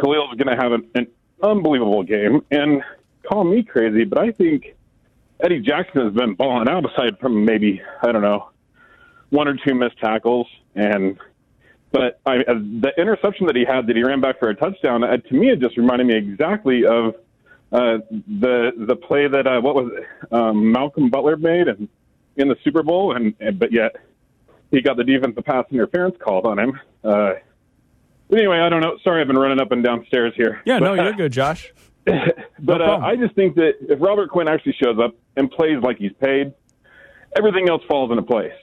Khalil 0.01 0.31
is 0.31 0.37
going 0.41 0.55
to 0.55 0.63
have 0.63 0.71
an, 0.71 0.89
an 0.95 1.07
unbelievable 1.43 2.03
game. 2.03 2.41
And 2.49 2.81
call 3.29 3.43
me 3.43 3.61
crazy, 3.61 4.05
but 4.05 4.19
I 4.19 4.31
think 4.31 4.73
Eddie 5.41 5.59
Jackson 5.59 6.05
has 6.05 6.13
been 6.13 6.35
balling 6.35 6.69
out 6.69 6.89
aside 6.89 7.19
from 7.19 7.43
maybe, 7.43 7.81
I 8.01 8.13
don't 8.13 8.21
know, 8.21 8.51
one 9.31 9.49
or 9.49 9.57
two 9.67 9.75
missed 9.75 9.99
tackles. 9.99 10.47
And 10.75 11.17
but 11.91 12.21
I, 12.25 12.37
the 12.37 12.93
interception 12.97 13.47
that 13.47 13.57
he 13.57 13.65
had 13.65 13.87
that 13.87 13.97
he 13.97 14.03
ran 14.03 14.21
back 14.21 14.39
for 14.39 14.47
a 14.47 14.55
touchdown, 14.55 15.03
uh, 15.03 15.17
to 15.17 15.33
me, 15.33 15.49
it 15.49 15.59
just 15.59 15.75
reminded 15.75 16.07
me 16.07 16.15
exactly 16.15 16.85
of 16.85 17.15
uh, 17.71 17.99
the 18.09 18.71
the 18.77 18.95
play 18.95 19.27
that 19.27 19.47
uh, 19.47 19.61
what 19.61 19.75
was 19.75 19.91
it, 19.93 20.33
um, 20.33 20.71
Malcolm 20.71 21.09
Butler 21.09 21.37
made 21.37 21.67
and 21.67 21.87
in 22.35 22.47
the 22.47 22.55
Super 22.63 22.83
Bowl, 22.83 23.15
and, 23.15 23.33
and 23.39 23.59
but 23.59 23.71
yet 23.71 23.95
he 24.71 24.81
got 24.81 24.97
the 24.97 25.03
defensive 25.03 25.45
pass 25.45 25.65
interference 25.71 26.15
called 26.19 26.45
on 26.45 26.59
him. 26.59 26.79
Uh, 27.03 27.33
anyway, 28.31 28.59
I 28.59 28.69
don't 28.69 28.81
know. 28.81 28.97
Sorry, 29.03 29.21
I've 29.21 29.27
been 29.27 29.37
running 29.37 29.59
up 29.59 29.71
and 29.71 29.83
downstairs 29.83 30.33
here. 30.35 30.61
Yeah, 30.65 30.79
but, 30.79 30.95
no, 30.95 31.03
you're 31.03 31.13
good, 31.13 31.31
Josh. 31.31 31.71
but 32.05 32.81
uh, 32.81 32.99
I 33.01 33.15
just 33.15 33.35
think 33.35 33.55
that 33.55 33.73
if 33.81 34.01
Robert 34.01 34.29
Quinn 34.29 34.47
actually 34.47 34.75
shows 34.81 34.97
up 34.99 35.15
and 35.37 35.51
plays 35.51 35.77
like 35.81 35.97
he's 35.97 36.13
paid, 36.19 36.53
everything 37.37 37.69
else 37.69 37.83
falls 37.87 38.11
into 38.11 38.23
place. 38.23 38.53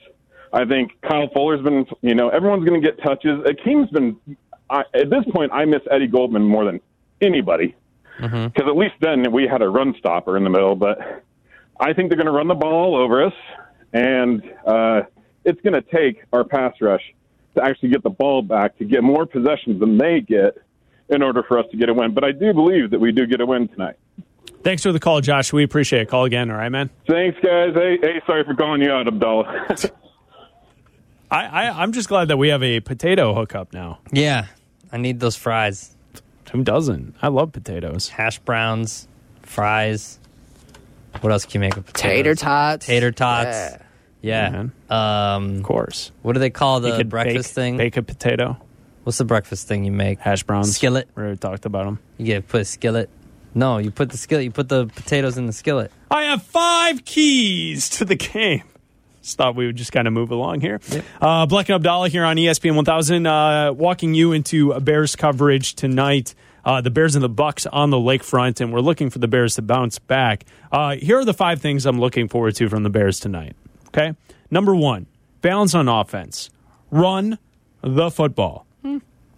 I 0.51 0.65
think 0.65 0.91
Kyle 1.01 1.29
Fuller's 1.33 1.61
been, 1.61 1.85
you 2.01 2.15
know, 2.15 2.29
everyone's 2.29 2.67
going 2.67 2.81
to 2.81 2.85
get 2.85 3.01
touches. 3.01 3.39
Akiem's 3.45 3.89
been, 3.91 4.17
I, 4.69 4.81
at 4.93 5.09
this 5.09 5.23
point, 5.31 5.51
I 5.53 5.65
miss 5.65 5.81
Eddie 5.91 6.07
Goldman 6.07 6.43
more 6.43 6.65
than 6.65 6.81
anybody 7.21 7.75
because 8.21 8.67
at 8.67 8.75
least 8.75 8.95
then 9.01 9.31
we 9.31 9.47
had 9.47 9.61
a 9.61 9.69
run 9.69 9.95
stopper 9.97 10.37
in 10.37 10.43
the 10.43 10.49
middle. 10.49 10.75
But 10.75 11.23
I 11.79 11.93
think 11.93 12.09
they're 12.09 12.17
going 12.17 12.27
to 12.27 12.31
run 12.31 12.47
the 12.47 12.55
ball 12.55 12.73
all 12.73 12.97
over 12.97 13.25
us, 13.25 13.33
and 13.93 14.43
uh, 14.65 15.01
it's 15.45 15.61
going 15.61 15.73
to 15.73 15.81
take 15.81 16.23
our 16.33 16.43
pass 16.43 16.73
rush 16.81 17.03
to 17.55 17.63
actually 17.63 17.89
get 17.89 18.03
the 18.03 18.09
ball 18.09 18.41
back 18.41 18.77
to 18.77 18.85
get 18.85 19.03
more 19.03 19.25
possessions 19.25 19.79
than 19.79 19.97
they 19.97 20.21
get 20.21 20.57
in 21.09 21.23
order 21.23 21.43
for 21.43 21.57
us 21.57 21.65
to 21.71 21.77
get 21.77 21.89
a 21.89 21.93
win. 21.93 22.13
But 22.13 22.23
I 22.23 22.31
do 22.31 22.53
believe 22.53 22.91
that 22.91 22.99
we 22.99 23.11
do 23.11 23.25
get 23.25 23.41
a 23.41 23.45
win 23.45 23.67
tonight. 23.67 23.95
Thanks 24.61 24.83
for 24.83 24.91
the 24.91 24.99
call, 24.99 25.21
Josh. 25.21 25.53
We 25.53 25.63
appreciate 25.63 26.01
it. 26.03 26.09
Call 26.09 26.25
again, 26.25 26.51
all 26.51 26.57
right, 26.57 26.69
man? 26.69 26.89
Thanks, 27.07 27.39
guys. 27.41 27.73
Hey, 27.73 27.97
hey 28.01 28.21
sorry 28.27 28.43
for 28.43 28.55
calling 28.55 28.81
you 28.81 28.91
out, 28.91 29.07
Abdallah. 29.07 29.67
I, 31.31 31.45
I, 31.45 31.83
I'm 31.83 31.91
just 31.91 32.09
glad 32.09 32.27
that 32.29 32.37
we 32.37 32.49
have 32.49 32.63
a 32.63 32.79
potato 32.79 33.33
hookup 33.33 33.71
now. 33.73 33.99
Yeah, 34.11 34.47
I 34.91 34.97
need 34.97 35.19
those 35.19 35.35
fries. 35.35 35.95
Who 36.51 36.63
doesn't? 36.63 37.15
I 37.21 37.27
love 37.27 37.51
potatoes. 37.51 38.09
Hash 38.09 38.39
browns, 38.39 39.07
fries. 39.43 40.19
What 41.21 41.31
else 41.31 41.45
can 41.45 41.53
you 41.55 41.59
make 41.61 41.75
with 41.75 41.85
potatoes? 41.87 42.11
Tater 42.15 42.35
tots. 42.35 42.85
Tater 42.85 43.11
tots. 43.11 43.77
Yeah. 44.21 44.65
Um, 44.89 45.57
of 45.57 45.63
course. 45.63 46.11
What 46.21 46.33
do 46.33 46.39
they 46.39 46.49
call 46.49 46.79
the 46.81 46.89
You 46.89 46.95
could 46.97 47.09
breakfast 47.09 47.49
bake, 47.49 47.55
thing? 47.55 47.77
Bake 47.77 47.97
a 47.97 48.01
potato. 48.03 48.57
What's 49.03 49.17
the 49.17 49.25
breakfast 49.25 49.67
thing 49.67 49.85
you 49.85 49.91
make? 49.91 50.19
Hash 50.19 50.43
browns. 50.43 50.75
Skillet. 50.75 51.07
We 51.15 51.23
already 51.23 51.37
talked 51.37 51.65
about 51.65 51.85
them. 51.85 51.99
You 52.17 52.25
get 52.25 52.47
put 52.47 52.61
a 52.61 52.65
skillet. 52.65 53.09
No, 53.55 53.77
you 53.79 53.89
put 53.91 54.09
the 54.11 54.17
skillet. 54.17 54.43
You 54.43 54.51
put 54.51 54.69
the 54.69 54.85
potatoes 54.87 55.37
in 55.37 55.47
the 55.47 55.53
skillet. 55.53 55.91
I 56.11 56.23
have 56.23 56.43
five 56.43 57.05
keys 57.05 57.89
to 57.91 58.05
the 58.05 58.15
game. 58.15 58.63
Just 59.29 59.37
thought 59.37 59.55
we 59.55 59.67
would 59.67 59.75
just 59.75 59.91
kind 59.91 60.07
of 60.07 60.13
move 60.13 60.31
along 60.31 60.61
here. 60.61 60.79
Uh, 61.21 61.45
Bleck 61.45 61.67
and 61.67 61.75
Abdallah 61.75 62.09
here 62.09 62.25
on 62.25 62.37
ESPN 62.37 62.75
1000, 62.75 63.27
uh, 63.27 63.71
walking 63.73 64.15
you 64.15 64.31
into 64.31 64.73
Bears 64.79 65.15
coverage 65.15 65.75
tonight. 65.75 66.33
Uh, 66.65 66.81
the 66.81 66.89
Bears 66.89 67.13
and 67.13 67.23
the 67.23 67.29
Bucks 67.29 67.67
on 67.67 67.91
the 67.91 67.97
lakefront, 67.97 68.59
and 68.59 68.73
we're 68.73 68.79
looking 68.79 69.11
for 69.11 69.19
the 69.19 69.27
Bears 69.27 69.53
to 69.55 69.61
bounce 69.61 69.99
back. 69.99 70.45
Uh, 70.71 70.95
here 70.95 71.19
are 71.19 71.25
the 71.25 71.35
five 71.35 71.61
things 71.61 71.85
I'm 71.85 71.99
looking 71.99 72.27
forward 72.27 72.55
to 72.55 72.69
from 72.69 72.81
the 72.81 72.89
Bears 72.89 73.19
tonight. 73.19 73.55
Okay, 73.89 74.15
number 74.49 74.73
one, 74.73 75.05
balance 75.41 75.75
on 75.75 75.87
offense. 75.87 76.49
Run 76.89 77.37
the 77.81 78.09
football. 78.09 78.65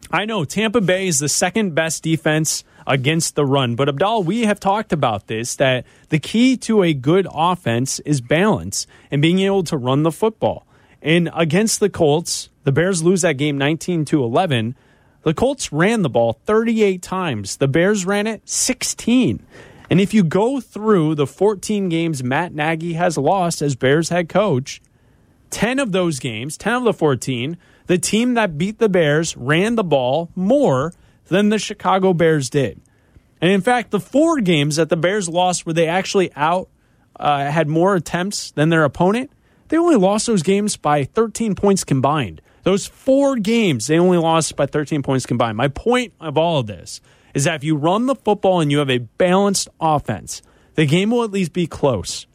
I 0.09 0.23
know 0.23 0.45
Tampa 0.45 0.79
Bay 0.79 1.07
is 1.07 1.19
the 1.19 1.27
second 1.27 1.75
best 1.75 2.01
defense 2.01 2.63
against 2.91 3.35
the 3.35 3.45
run, 3.45 3.75
but 3.75 3.87
Abdal, 3.87 4.25
we 4.25 4.41
have 4.41 4.59
talked 4.59 4.91
about 4.91 5.27
this 5.27 5.55
that 5.55 5.85
the 6.09 6.19
key 6.19 6.57
to 6.57 6.83
a 6.83 6.93
good 6.93 7.25
offense 7.33 7.99
is 8.01 8.19
balance 8.19 8.85
and 9.09 9.21
being 9.21 9.39
able 9.39 9.63
to 9.63 9.77
run 9.77 10.03
the 10.03 10.11
football. 10.11 10.67
And 11.01 11.29
against 11.33 11.79
the 11.79 11.89
Colts, 11.89 12.49
the 12.65 12.73
Bears 12.73 13.01
lose 13.01 13.21
that 13.21 13.37
game 13.37 13.57
19 13.57 14.03
to 14.05 14.21
11. 14.21 14.75
The 15.23 15.33
Colts 15.33 15.71
ran 15.71 16.01
the 16.01 16.09
ball 16.09 16.33
38 16.45 17.01
times. 17.01 17.55
The 17.57 17.69
Bears 17.69 18.05
ran 18.05 18.27
it 18.27 18.41
16. 18.43 19.41
And 19.89 20.01
if 20.01 20.13
you 20.13 20.25
go 20.25 20.59
through 20.59 21.15
the 21.15 21.27
14 21.27 21.87
games 21.87 22.21
Matt 22.21 22.53
Nagy 22.53 22.93
has 22.93 23.17
lost 23.17 23.61
as 23.61 23.77
Bears 23.77 24.09
head 24.09 24.27
coach, 24.27 24.81
10 25.51 25.79
of 25.79 25.93
those 25.93 26.19
games, 26.19 26.57
10 26.57 26.73
of 26.73 26.83
the 26.83 26.93
14, 26.93 27.55
the 27.87 27.97
team 27.97 28.33
that 28.33 28.57
beat 28.57 28.79
the 28.79 28.89
Bears 28.89 29.37
ran 29.37 29.75
the 29.75 29.83
ball 29.83 30.29
more 30.35 30.91
than 31.31 31.49
the 31.49 31.57
Chicago 31.57 32.13
Bears 32.13 32.49
did. 32.49 32.79
And 33.41 33.49
in 33.49 33.61
fact, 33.61 33.91
the 33.91 33.99
four 33.99 34.41
games 34.41 34.75
that 34.75 34.89
the 34.89 34.97
Bears 34.97 35.27
lost 35.27 35.65
where 35.65 35.73
they 35.73 35.87
actually 35.87 36.31
out 36.35 36.69
uh, 37.15 37.49
had 37.49 37.67
more 37.67 37.95
attempts 37.95 38.51
than 38.51 38.69
their 38.69 38.83
opponent, 38.83 39.31
they 39.69 39.77
only 39.77 39.95
lost 39.95 40.27
those 40.27 40.43
games 40.43 40.77
by 40.77 41.05
13 41.05 41.55
points 41.55 41.83
combined. 41.83 42.41
Those 42.63 42.85
four 42.85 43.37
games, 43.37 43.87
they 43.87 43.97
only 43.97 44.17
lost 44.17 44.55
by 44.55 44.65
13 44.67 45.01
points 45.01 45.25
combined. 45.25 45.57
My 45.57 45.69
point 45.69 46.13
of 46.19 46.37
all 46.37 46.59
of 46.59 46.67
this 46.67 47.01
is 47.33 47.45
that 47.45 47.55
if 47.55 47.63
you 47.63 47.75
run 47.75 48.05
the 48.05 48.15
football 48.15 48.59
and 48.59 48.69
you 48.69 48.79
have 48.79 48.89
a 48.89 48.99
balanced 48.99 49.69
offense, 49.79 50.41
the 50.75 50.85
game 50.85 51.11
will 51.11 51.23
at 51.23 51.31
least 51.31 51.53
be 51.53 51.65
close. 51.65 52.27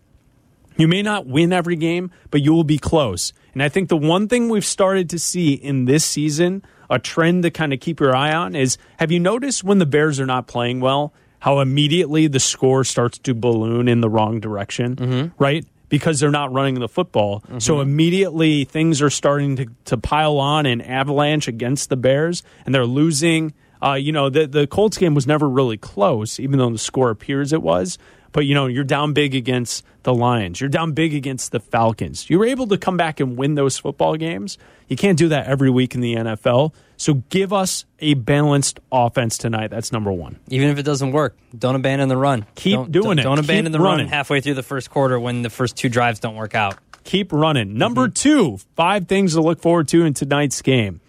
You 0.77 0.89
may 0.89 1.03
not 1.03 1.27
win 1.27 1.53
every 1.53 1.77
game, 1.77 2.11
but 2.31 2.43
you 2.43 2.53
will 2.53 2.65
be 2.65 2.79
close. 2.79 3.33
And 3.53 3.63
I 3.63 3.69
think 3.69 3.89
the 3.89 3.97
one 3.97 4.29
thing 4.29 4.49
we've 4.49 4.65
started 4.65 5.09
to 5.11 5.19
see 5.19 5.53
in 5.53 5.85
this 5.85 6.05
season, 6.05 6.63
a 6.91 6.99
trend 6.99 7.43
to 7.45 7.51
kind 7.51 7.73
of 7.73 7.81
keep 7.81 8.01
your 8.01 8.15
eye 8.15 8.33
on, 8.33 8.55
is 8.55 8.79
have 8.99 9.11
you 9.11 9.21
noticed 9.21 9.65
when 9.65 9.79
the 9.79 9.87
Bears 9.87 10.21
are 10.21 10.27
not 10.27 10.47
playing 10.47 10.81
well, 10.81 11.13
how 11.41 11.61
immediately 11.61 12.27
the 12.27 12.41
score 12.41 12.83
starts 12.85 13.19
to 13.19 13.35
balloon 13.35 13.89
in 13.89 14.01
the 14.01 14.09
wrong 14.09 14.41
direction, 14.41 15.33
right? 15.39 15.65
Because 15.89 16.19
they're 16.19 16.31
not 16.31 16.53
running 16.53 16.75
the 16.81 16.89
football. 16.89 17.45
So 17.59 17.81
immediately 17.81 18.65
things 18.65 19.01
are 19.03 19.11
starting 19.11 19.57
to, 19.57 19.67
to 19.87 19.97
pile 19.97 20.39
on 20.39 20.67
and 20.67 20.83
avalanche 20.83 21.47
against 21.47 21.89
the 21.89 21.97
Bears, 21.97 22.43
and 22.65 22.75
they're 22.75 22.87
losing. 22.87 23.53
Uh, 23.81 23.93
you 23.93 24.11
know, 24.11 24.31
the, 24.31 24.47
the 24.47 24.67
Colts 24.67 24.97
game 24.97 25.15
was 25.15 25.27
never 25.27 25.49
really 25.49 25.77
close, 25.77 26.41
even 26.41 26.59
though 26.59 26.71
the 26.71 26.79
score 26.79 27.11
appears 27.11 27.53
it 27.53 27.63
was. 27.63 27.99
But, 28.33 28.47
you 28.47 28.55
know, 28.55 28.67
you're 28.67 28.85
down 28.85 29.13
big 29.13 29.35
against 29.35 29.85
the 30.03 30.15
Lions. 30.15 30.61
You're 30.61 30.69
down 30.69 30.93
big 30.93 31.15
against 31.15 31.53
the 31.53 31.61
Falcons. 31.61 32.29
You 32.31 32.39
were 32.39 32.47
able 32.47 32.67
to 32.69 32.79
come 32.79 32.97
back 32.97 33.21
and 33.21 33.37
win 33.37 33.55
those 33.55 33.79
football 33.79 34.17
games. 34.17 34.59
You 34.89 34.97
can't 34.97 35.19
do 35.19 35.29
that 35.29 35.47
every 35.47 35.71
week 35.71 35.95
in 35.95 36.01
the 36.01 36.15
NFL. 36.15 36.73
So 36.97 37.15
give 37.29 37.53
us 37.53 37.85
a 37.99 38.15
balanced 38.15 38.81
offense 38.93 39.37
tonight. 39.37 39.69
That's 39.69 39.93
number 39.93 40.13
one. 40.13 40.39
Even 40.49 40.69
if 40.69 40.79
it 40.79 40.85
doesn't 40.85 41.13
work, 41.13 41.37
don't 41.57 41.75
abandon 41.75 42.09
the 42.09 42.17
run. 42.17 42.47
Keep 42.55 42.75
don't, 42.75 42.93
doing 42.93 43.05
don't, 43.05 43.19
it. 43.19 43.23
Don't 43.23 43.37
Keep 43.37 43.45
abandon 43.45 43.73
the 43.73 43.81
running. 43.81 44.07
run 44.07 44.09
halfway 44.09 44.41
through 44.41 44.55
the 44.55 44.63
first 44.63 44.91
quarter 44.91 45.19
when 45.19 45.43
the 45.43 45.51
first 45.51 45.77
two 45.77 45.89
drives 45.89 46.21
don't 46.21 46.37
work 46.37 46.55
out. 46.55 46.79
Keep 47.05 47.33
running. 47.33 47.79
Number 47.79 48.09
mm-hmm. 48.09 48.13
two, 48.13 48.59
five 48.75 49.07
things 49.07 49.35
to 49.35 49.41
look 49.41 49.61
forward 49.61 49.89
to 49.89 50.05
in 50.05 50.15
tonight's 50.15 50.63
game. 50.63 51.01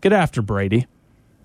Get 0.00 0.12
after 0.12 0.42
Brady. 0.42 0.86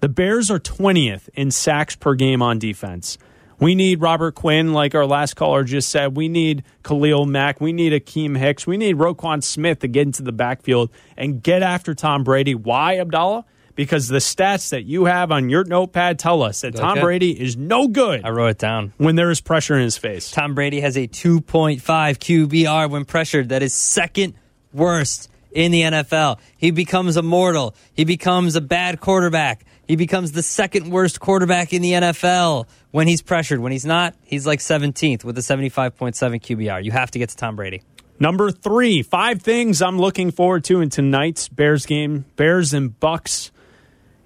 The 0.01 0.09
Bears 0.09 0.49
are 0.49 0.59
20th 0.59 1.29
in 1.33 1.51
sacks 1.51 1.95
per 1.95 2.15
game 2.15 2.41
on 2.41 2.57
defense. 2.57 3.17
We 3.59 3.75
need 3.75 4.01
Robert 4.01 4.35
Quinn, 4.35 4.71
like 4.73 4.95
our 4.95 5.05
last 5.05 5.35
caller 5.35 5.63
just 5.63 5.89
said. 5.89 6.15
We 6.15 6.29
need 6.29 6.63
Khalil 6.83 7.25
Mack. 7.25 7.59
We 7.59 7.73
need 7.73 7.91
Akiem 7.93 8.37
Hicks. 8.37 8.65
We 8.65 8.77
need 8.77 8.95
Roquan 8.95 9.43
Smith 9.43 9.79
to 9.79 9.87
get 9.87 10.03
into 10.03 10.23
the 10.23 10.31
backfield 10.31 10.89
and 11.17 11.43
get 11.43 11.61
after 11.61 11.93
Tom 11.93 12.23
Brady. 12.23 12.55
Why, 12.55 12.97
Abdallah? 12.99 13.45
Because 13.75 14.07
the 14.09 14.17
stats 14.17 14.69
that 14.71 14.83
you 14.83 15.05
have 15.05 15.31
on 15.31 15.49
your 15.49 15.63
notepad 15.63 16.19
tell 16.19 16.41
us 16.43 16.61
that 16.61 16.75
Tom 16.75 16.91
Okay. 16.97 17.01
Brady 17.01 17.31
is 17.41 17.55
no 17.55 17.87
good 17.87 18.25
I 18.25 18.29
wrote 18.29 18.47
it 18.49 18.57
down. 18.57 18.93
when 18.97 19.15
there 19.15 19.29
is 19.31 19.39
pressure 19.39 19.75
in 19.75 19.83
his 19.83 19.97
face. 19.97 20.31
Tom 20.31 20.53
Brady 20.53 20.81
has 20.81 20.97
a 20.97 21.07
2.5 21.07 21.79
QBR 21.81 22.89
when 22.89 23.05
pressured. 23.05 23.49
That 23.49 23.63
is 23.63 23.73
second 23.73 24.33
worst 24.73 25.29
in 25.51 25.71
the 25.71 25.81
NFL. 25.83 26.39
He 26.57 26.71
becomes 26.71 27.15
immortal. 27.17 27.73
He 27.93 28.03
becomes 28.03 28.55
a 28.55 28.61
bad 28.61 28.99
quarterback. 28.99 29.65
He 29.89 29.95
becomes 29.95 30.33
the 30.33 30.43
second 30.43 30.91
worst 30.91 31.19
quarterback 31.19 31.73
in 31.73 31.81
the 31.81 31.93
NFL 31.93 32.67
when 32.91 33.07
he's 33.07 33.23
pressured. 33.23 33.59
When 33.59 33.71
he's 33.71 33.87
not, 33.87 34.13
he's 34.21 34.45
like 34.45 34.59
17th 34.59 35.23
with 35.23 35.35
a 35.35 35.41
75.7 35.41 36.13
QBR. 36.13 36.83
You 36.83 36.91
have 36.91 37.09
to 37.09 37.17
get 37.17 37.29
to 37.29 37.35
Tom 37.35 37.55
Brady. 37.55 37.81
Number 38.19 38.51
three, 38.51 39.01
five 39.01 39.41
things 39.41 39.81
I'm 39.81 39.97
looking 39.97 40.29
forward 40.29 40.63
to 40.65 40.81
in 40.81 40.91
tonight's 40.91 41.49
Bears 41.49 41.87
game. 41.87 42.25
Bears 42.35 42.71
and 42.71 42.99
Bucks 42.99 43.49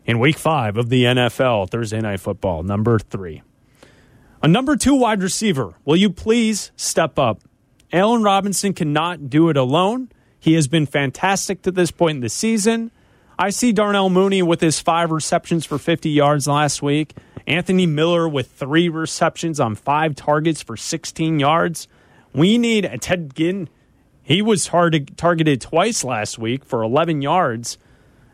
in 0.05 0.19
week 0.19 0.37
five 0.37 0.75
of 0.75 0.89
the 0.89 1.05
NFL, 1.05 1.69
Thursday 1.69 2.01
night 2.01 2.19
football. 2.19 2.63
Number 2.63 2.99
three. 2.99 3.41
A 4.41 4.49
number 4.49 4.75
two 4.75 4.95
wide 4.95 5.23
receiver. 5.23 5.75
Will 5.85 5.95
you 5.95 6.09
please 6.09 6.73
step 6.75 7.17
up? 7.17 7.39
Allen 7.93 8.21
Robinson 8.21 8.73
cannot 8.73 9.29
do 9.29 9.47
it 9.47 9.55
alone. 9.55 10.11
He 10.41 10.55
has 10.55 10.67
been 10.67 10.87
fantastic 10.87 11.61
to 11.61 11.71
this 11.71 11.89
point 11.89 12.17
in 12.17 12.21
the 12.21 12.27
season. 12.27 12.91
I 13.43 13.49
see 13.49 13.73
Darnell 13.73 14.09
Mooney 14.09 14.41
with 14.41 14.61
his 14.61 14.79
five 14.79 15.11
receptions 15.11 15.65
for 15.65 15.77
50 15.77 16.09
yards 16.09 16.47
last 16.47 16.81
week, 16.81 17.13
Anthony 17.45 17.85
Miller 17.85 18.25
with 18.25 18.49
three 18.49 18.87
receptions 18.87 19.59
on 19.59 19.75
five 19.75 20.15
targets 20.15 20.63
for 20.63 20.77
16 20.77 21.39
yards. 21.39 21.89
We 22.33 22.57
need 22.57 22.89
Ted 23.01 23.35
Ginn. 23.35 23.67
He 24.21 24.41
was 24.41 24.67
hard 24.67 25.17
targeted 25.17 25.59
twice 25.59 26.05
last 26.05 26.39
week 26.39 26.63
for 26.63 26.83
11 26.83 27.21
yards. 27.21 27.77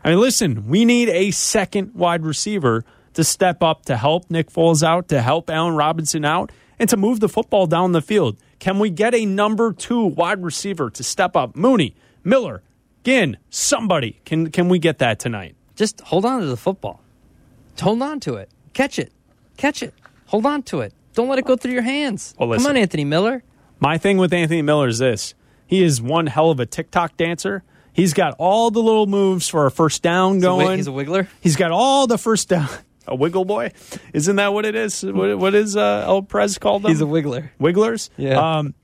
I 0.04 0.10
mean, 0.10 0.20
listen, 0.20 0.68
we 0.68 0.84
need 0.84 1.08
a 1.08 1.32
second 1.32 1.96
wide 1.96 2.24
receiver 2.24 2.84
to 3.14 3.24
step 3.24 3.64
up 3.64 3.86
to 3.86 3.96
help 3.96 4.30
Nick 4.30 4.48
Foles 4.48 4.84
out, 4.84 5.08
to 5.08 5.22
help 5.22 5.50
Allen 5.50 5.74
Robinson 5.74 6.24
out, 6.24 6.52
and 6.78 6.88
to 6.88 6.96
move 6.96 7.18
the 7.18 7.28
football 7.28 7.66
down 7.66 7.90
the 7.90 8.00
field. 8.00 8.36
Can 8.60 8.78
we 8.78 8.90
get 8.90 9.12
a 9.16 9.26
number 9.26 9.72
two 9.72 10.04
wide 10.04 10.44
receiver 10.44 10.88
to 10.90 11.02
step 11.02 11.34
up? 11.34 11.56
Mooney, 11.56 11.96
Miller, 12.22 12.62
Ginn, 13.04 13.38
somebody. 13.50 14.20
Can 14.24 14.50
can 14.50 14.68
we 14.68 14.78
get 14.78 14.98
that 14.98 15.18
tonight? 15.18 15.54
Just 15.76 16.00
hold 16.02 16.24
on 16.24 16.40
to 16.40 16.46
the 16.46 16.56
football. 16.56 17.00
Hold 17.80 18.02
on 18.02 18.20
to 18.20 18.34
it. 18.34 18.50
Catch 18.74 18.98
it. 18.98 19.12
Catch 19.56 19.82
it. 19.82 19.94
Hold 20.26 20.44
on 20.46 20.62
to 20.64 20.80
it. 20.80 20.92
Don't 21.14 21.28
let 21.28 21.38
it 21.38 21.44
go 21.44 21.56
through 21.56 21.72
your 21.72 21.82
hands. 21.82 22.34
Well, 22.38 22.52
Come 22.56 22.66
on, 22.66 22.76
Anthony 22.76 23.04
Miller. 23.04 23.42
My 23.80 23.96
thing 23.98 24.18
with 24.18 24.32
Anthony 24.34 24.62
Miller 24.62 24.88
is 24.88 24.98
this: 24.98 25.34
he 25.66 25.82
is 25.82 26.00
one 26.02 26.26
hell 26.26 26.50
of 26.50 26.60
a 26.60 26.66
TikTok 26.66 27.16
dancer. 27.16 27.62
He's 27.92 28.12
got 28.14 28.34
all 28.38 28.70
the 28.70 28.80
little 28.82 29.06
moves 29.06 29.48
for 29.48 29.66
a 29.66 29.70
first 29.70 30.02
down 30.02 30.34
He's 30.34 30.44
a 30.44 30.46
going. 30.46 30.76
he's 30.76 30.86
a 30.86 30.92
wiggler. 30.92 31.26
He's 31.40 31.56
got 31.56 31.70
all 31.72 32.06
the 32.06 32.18
first 32.18 32.48
down. 32.48 32.68
A 33.06 33.14
wiggle 33.16 33.44
boy, 33.46 33.72
isn't 34.12 34.36
that 34.36 34.52
what 34.52 34.64
it 34.64 34.76
is? 34.76 35.02
What, 35.02 35.36
what 35.36 35.54
is 35.54 35.74
uh, 35.74 36.04
El 36.06 36.22
Prez 36.22 36.58
called 36.58 36.82
them? 36.82 36.90
He's 36.92 37.00
a 37.00 37.06
wiggler. 37.06 37.48
Wigglers. 37.58 38.08
Yeah. 38.16 38.58
Um, 38.58 38.74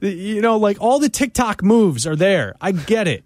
you 0.00 0.40
know, 0.40 0.56
like 0.56 0.80
all 0.80 0.98
the 0.98 1.08
TikTok 1.08 1.62
moves 1.62 2.06
are 2.06 2.16
there. 2.16 2.54
I 2.60 2.72
get 2.72 3.08
it. 3.08 3.24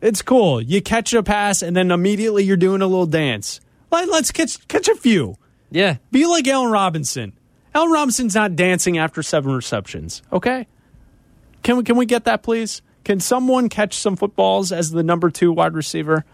It's 0.00 0.22
cool. 0.22 0.60
You 0.60 0.82
catch 0.82 1.12
a 1.12 1.22
pass 1.22 1.62
and 1.62 1.76
then 1.76 1.90
immediately 1.90 2.44
you're 2.44 2.56
doing 2.56 2.82
a 2.82 2.86
little 2.86 3.06
dance. 3.06 3.60
Let, 3.90 4.08
let's 4.08 4.30
catch 4.30 4.66
catch 4.68 4.88
a 4.88 4.94
few. 4.94 5.36
Yeah. 5.70 5.96
Be 6.10 6.26
like 6.26 6.46
Allen 6.46 6.70
Robinson. 6.70 7.32
Allen 7.74 7.90
Robinson's 7.90 8.34
not 8.34 8.56
dancing 8.56 8.98
after 8.98 9.22
seven 9.22 9.52
receptions. 9.52 10.22
Okay. 10.32 10.66
Can 11.62 11.78
we 11.78 11.84
can 11.84 11.96
we 11.96 12.06
get 12.06 12.24
that 12.24 12.42
please? 12.42 12.82
Can 13.04 13.20
someone 13.20 13.68
catch 13.68 13.94
some 13.94 14.16
footballs 14.16 14.72
as 14.72 14.90
the 14.90 15.02
number 15.02 15.30
two 15.30 15.52
wide 15.52 15.74
receiver? 15.74 16.24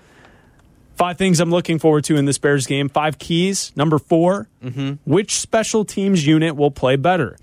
Five 0.97 1.19
things 1.19 1.41
I'm 1.41 1.51
looking 1.51 1.79
forward 1.79 2.05
to 2.05 2.17
in 2.17 2.25
this 2.25 2.39
Bears 2.39 2.67
game. 2.67 2.89
Five 2.89 3.19
keys. 3.19 3.73
Number 3.75 3.99
4 3.99 4.49
mm-hmm. 4.63 4.93
Which 5.11 5.33
special 5.41 5.85
teams 5.85 6.25
unit 6.27 6.55
will 6.55 6.71
play 6.71 6.97
better? 6.97 7.37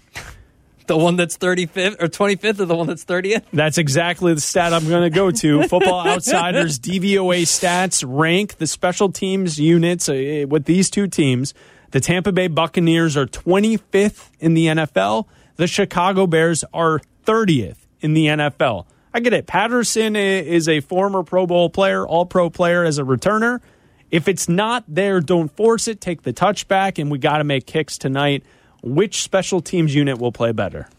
The 0.91 0.97
one 0.97 1.15
that's 1.15 1.37
35th 1.37 2.01
or 2.01 2.09
25th 2.09 2.59
or 2.59 2.65
the 2.65 2.75
one 2.75 2.87
that's 2.87 3.05
30th? 3.05 3.43
That's 3.53 3.77
exactly 3.77 4.33
the 4.33 4.41
stat 4.41 4.73
I'm 4.73 4.89
going 4.89 5.03
to 5.03 5.09
go 5.09 5.31
to. 5.31 5.63
Football 5.69 6.05
Outsiders 6.05 6.79
DVOA 6.79 7.43
stats 7.43 8.03
rank 8.05 8.57
the 8.57 8.67
special 8.67 9.09
teams 9.09 9.57
units 9.57 10.09
uh, 10.09 10.43
with 10.49 10.65
these 10.65 10.89
two 10.89 11.07
teams. 11.07 11.53
The 11.91 12.01
Tampa 12.01 12.33
Bay 12.33 12.49
Buccaneers 12.49 13.15
are 13.15 13.25
25th 13.25 14.31
in 14.41 14.53
the 14.53 14.65
NFL. 14.65 15.27
The 15.55 15.65
Chicago 15.65 16.27
Bears 16.27 16.65
are 16.73 16.99
30th 17.25 17.77
in 18.01 18.13
the 18.13 18.25
NFL. 18.25 18.85
I 19.13 19.21
get 19.21 19.31
it. 19.31 19.47
Patterson 19.47 20.17
is 20.17 20.67
a 20.67 20.81
former 20.81 21.23
Pro 21.23 21.47
Bowl 21.47 21.69
player, 21.69 22.05
all 22.05 22.25
pro 22.25 22.49
player 22.49 22.83
as 22.83 22.99
a 22.99 23.03
returner. 23.03 23.61
If 24.09 24.27
it's 24.27 24.49
not 24.49 24.83
there, 24.89 25.21
don't 25.21 25.55
force 25.55 25.87
it. 25.87 26.01
Take 26.01 26.23
the 26.23 26.33
touchback, 26.33 26.99
and 26.99 27.09
we 27.09 27.17
got 27.17 27.37
to 27.37 27.45
make 27.45 27.65
kicks 27.65 27.97
tonight. 27.97 28.43
Which 28.81 29.21
special 29.21 29.61
teams 29.61 29.93
unit 29.93 30.19
will 30.19 30.31
play 30.31 30.51
better? 30.51 30.89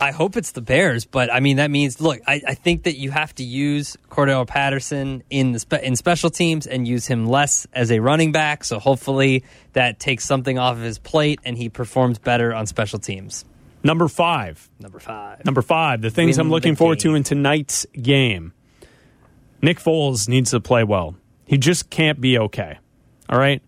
I 0.00 0.10
hope 0.10 0.36
it's 0.36 0.52
the 0.52 0.60
Bears, 0.60 1.04
but 1.04 1.32
I 1.32 1.40
mean 1.40 1.56
that 1.56 1.70
means 1.70 2.00
look. 2.00 2.20
I, 2.26 2.40
I 2.46 2.54
think 2.54 2.84
that 2.84 2.96
you 2.96 3.10
have 3.10 3.34
to 3.36 3.44
use 3.44 3.96
Cordell 4.10 4.46
Patterson 4.46 5.22
in 5.30 5.52
the 5.52 5.58
spe- 5.58 5.82
in 5.82 5.96
special 5.96 6.30
teams 6.30 6.66
and 6.66 6.86
use 6.86 7.06
him 7.06 7.26
less 7.26 7.66
as 7.72 7.92
a 7.92 8.00
running 8.00 8.32
back. 8.32 8.64
So 8.64 8.78
hopefully 8.78 9.44
that 9.72 10.00
takes 10.00 10.24
something 10.24 10.58
off 10.58 10.76
of 10.76 10.82
his 10.82 10.98
plate 10.98 11.40
and 11.44 11.56
he 11.56 11.68
performs 11.68 12.18
better 12.18 12.52
on 12.54 12.66
special 12.66 12.98
teams. 12.98 13.44
Number 13.82 14.08
five. 14.08 14.68
Number 14.80 14.98
five. 14.98 15.44
Number 15.44 15.62
five, 15.62 16.00
the 16.00 16.10
things 16.10 16.38
Win 16.38 16.46
I'm 16.46 16.50
looking 16.50 16.74
forward 16.74 17.00
to 17.00 17.14
in 17.14 17.22
tonight's 17.22 17.86
game. 17.92 18.52
Nick 19.60 19.78
Foles 19.78 20.28
needs 20.28 20.50
to 20.50 20.60
play 20.60 20.84
well. 20.84 21.16
He 21.46 21.58
just 21.58 21.90
can't 21.90 22.20
be 22.20 22.38
okay. 22.38 22.78
All 23.28 23.38
right? 23.38 23.62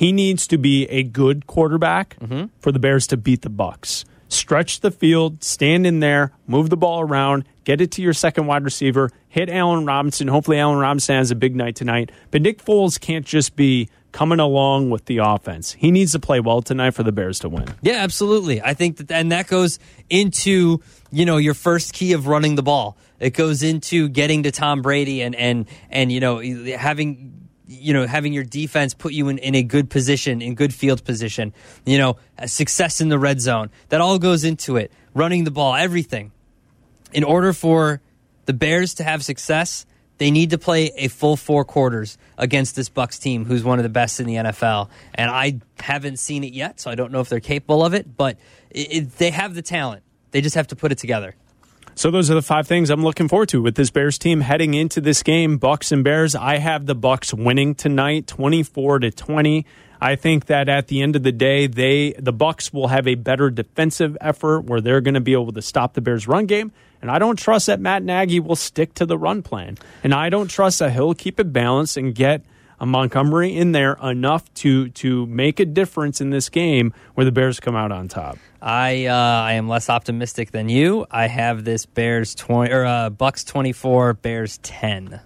He 0.00 0.12
needs 0.12 0.46
to 0.46 0.56
be 0.56 0.86
a 0.86 1.02
good 1.02 1.46
quarterback 1.46 2.16
Mm-hmm. 2.20 2.46
for 2.58 2.72
the 2.72 2.78
Bears 2.78 3.06
to 3.08 3.18
beat 3.18 3.42
the 3.42 3.50
Bucks. 3.50 4.06
Stretch 4.28 4.80
the 4.80 4.90
field, 4.90 5.44
stand 5.44 5.86
in 5.86 6.00
there, 6.00 6.32
move 6.46 6.70
the 6.70 6.76
ball 6.78 7.02
around, 7.02 7.44
get 7.64 7.82
it 7.82 7.90
to 7.92 8.02
your 8.02 8.14
second 8.14 8.46
wide 8.46 8.64
receiver, 8.64 9.10
hit 9.28 9.50
Allen 9.50 9.84
Robinson. 9.84 10.28
Hopefully 10.28 10.58
Allen 10.58 10.78
Robinson 10.78 11.16
has 11.16 11.30
a 11.30 11.34
big 11.34 11.54
night 11.54 11.76
tonight. 11.76 12.10
But 12.30 12.40
Nick 12.40 12.64
Foles 12.64 12.98
can't 12.98 13.26
just 13.26 13.56
be 13.56 13.90
coming 14.12 14.40
along 14.40 14.88
with 14.88 15.04
the 15.04 15.18
offense. 15.18 15.72
He 15.72 15.90
needs 15.90 16.12
to 16.12 16.18
play 16.18 16.40
well 16.40 16.62
tonight 16.62 16.92
for 16.92 17.02
the 17.02 17.12
Bears 17.12 17.40
to 17.40 17.50
win. 17.50 17.66
Yeah, 17.82 17.96
absolutely. 17.96 18.62
I 18.62 18.72
think 18.72 18.96
that, 18.96 19.10
and 19.10 19.30
that 19.32 19.48
goes 19.48 19.78
into 20.08 20.80
you 21.12 21.26
know 21.26 21.36
your 21.36 21.54
first 21.54 21.92
key 21.92 22.12
of 22.14 22.26
running 22.26 22.54
the 22.54 22.62
ball. 22.62 22.96
It 23.18 23.30
goes 23.34 23.62
into 23.62 24.08
getting 24.08 24.44
to 24.44 24.50
Tom 24.50 24.80
Brady 24.80 25.20
and 25.22 25.34
and 25.34 25.66
and 25.90 26.10
you 26.10 26.20
know 26.20 26.40
having 26.76 27.49
you 27.70 27.94
know 27.94 28.06
having 28.06 28.32
your 28.32 28.42
defense 28.42 28.94
put 28.94 29.12
you 29.12 29.28
in, 29.28 29.38
in 29.38 29.54
a 29.54 29.62
good 29.62 29.88
position, 29.88 30.42
in 30.42 30.54
good 30.54 30.74
field 30.74 31.04
position. 31.04 31.54
You 31.86 31.98
know, 31.98 32.16
success 32.46 33.00
in 33.00 33.08
the 33.08 33.18
red 33.18 33.40
zone. 33.40 33.70
That 33.90 34.00
all 34.00 34.18
goes 34.18 34.44
into 34.44 34.76
it. 34.76 34.92
Running 35.14 35.44
the 35.44 35.50
ball, 35.50 35.74
everything. 35.74 36.32
In 37.12 37.24
order 37.24 37.52
for 37.52 38.00
the 38.46 38.52
Bears 38.52 38.94
to 38.94 39.04
have 39.04 39.24
success, 39.24 39.86
they 40.18 40.30
need 40.30 40.50
to 40.50 40.58
play 40.58 40.92
a 40.96 41.08
full 41.08 41.36
four 41.36 41.64
quarters 41.64 42.18
against 42.36 42.76
this 42.76 42.88
Bucks 42.88 43.18
team, 43.18 43.44
who's 43.44 43.64
one 43.64 43.78
of 43.78 43.84
the 43.84 43.88
best 43.88 44.20
in 44.20 44.26
the 44.26 44.34
NFL. 44.34 44.90
And 45.14 45.30
I 45.30 45.60
haven't 45.78 46.18
seen 46.18 46.44
it 46.44 46.52
yet, 46.52 46.80
so 46.80 46.90
I 46.90 46.94
don't 46.94 47.12
know 47.12 47.20
if 47.20 47.28
they're 47.28 47.40
capable 47.40 47.84
of 47.84 47.94
it. 47.94 48.16
But 48.16 48.36
it, 48.70 48.92
it, 48.92 49.16
they 49.16 49.30
have 49.30 49.54
the 49.54 49.62
talent. 49.62 50.02
They 50.32 50.40
just 50.40 50.56
have 50.56 50.66
to 50.68 50.76
put 50.76 50.92
it 50.92 50.98
together. 50.98 51.36
So 52.00 52.10
those 52.10 52.30
are 52.30 52.34
the 52.34 52.40
five 52.40 52.66
things 52.66 52.88
I'm 52.88 53.02
looking 53.02 53.28
forward 53.28 53.50
to 53.50 53.60
with 53.60 53.74
this 53.74 53.90
Bears 53.90 54.16
team 54.16 54.40
heading 54.40 54.72
into 54.72 55.02
this 55.02 55.22
game. 55.22 55.58
Bucks 55.58 55.92
and 55.92 56.02
Bears. 56.02 56.34
I 56.34 56.56
have 56.56 56.86
the 56.86 56.94
Bucks 56.94 57.34
winning 57.34 57.74
tonight, 57.74 58.26
24 58.26 59.00
to 59.00 59.10
20. 59.10 59.66
I 60.00 60.16
think 60.16 60.46
that 60.46 60.70
at 60.70 60.86
the 60.86 61.02
end 61.02 61.14
of 61.14 61.24
the 61.24 61.30
day, 61.30 61.66
they 61.66 62.12
the 62.12 62.32
Bucks 62.32 62.72
will 62.72 62.88
have 62.88 63.06
a 63.06 63.16
better 63.16 63.50
defensive 63.50 64.16
effort 64.18 64.62
where 64.62 64.80
they're 64.80 65.02
going 65.02 65.12
to 65.12 65.20
be 65.20 65.34
able 65.34 65.52
to 65.52 65.60
stop 65.60 65.92
the 65.92 66.00
Bears 66.00 66.26
run 66.26 66.46
game. 66.46 66.72
And 67.02 67.10
I 67.10 67.18
don't 67.18 67.38
trust 67.38 67.66
that 67.66 67.80
Matt 67.80 68.02
Nagy 68.02 68.40
will 68.40 68.56
stick 68.56 68.94
to 68.94 69.04
the 69.04 69.18
run 69.18 69.42
plan. 69.42 69.76
And 70.02 70.14
I 70.14 70.30
don't 70.30 70.48
trust 70.48 70.78
that 70.78 70.92
he'll 70.92 71.12
keep 71.12 71.38
it 71.38 71.52
balanced 71.52 71.98
and 71.98 72.14
get 72.14 72.42
a 72.80 72.86
Montgomery 72.86 73.54
in 73.54 73.72
there 73.72 73.98
enough 74.02 74.50
to 74.54 74.88
to 74.88 75.26
make 75.26 75.60
a 75.60 75.66
difference 75.66 76.22
in 76.22 76.30
this 76.30 76.48
game 76.48 76.94
where 77.12 77.26
the 77.26 77.32
Bears 77.32 77.60
come 77.60 77.76
out 77.76 77.92
on 77.92 78.08
top. 78.08 78.38
I 78.62 79.06
uh, 79.06 79.14
I 79.14 79.54
am 79.54 79.68
less 79.68 79.88
optimistic 79.88 80.50
than 80.50 80.68
you. 80.68 81.06
I 81.10 81.26
have 81.26 81.64
this 81.64 81.86
Bears 81.86 82.34
twenty 82.34 82.72
or 82.72 82.84
uh, 82.84 83.10
Bucks 83.10 83.44
twenty 83.44 83.72
four, 83.72 84.12
Bears 84.14 84.58
ten. 84.58 85.20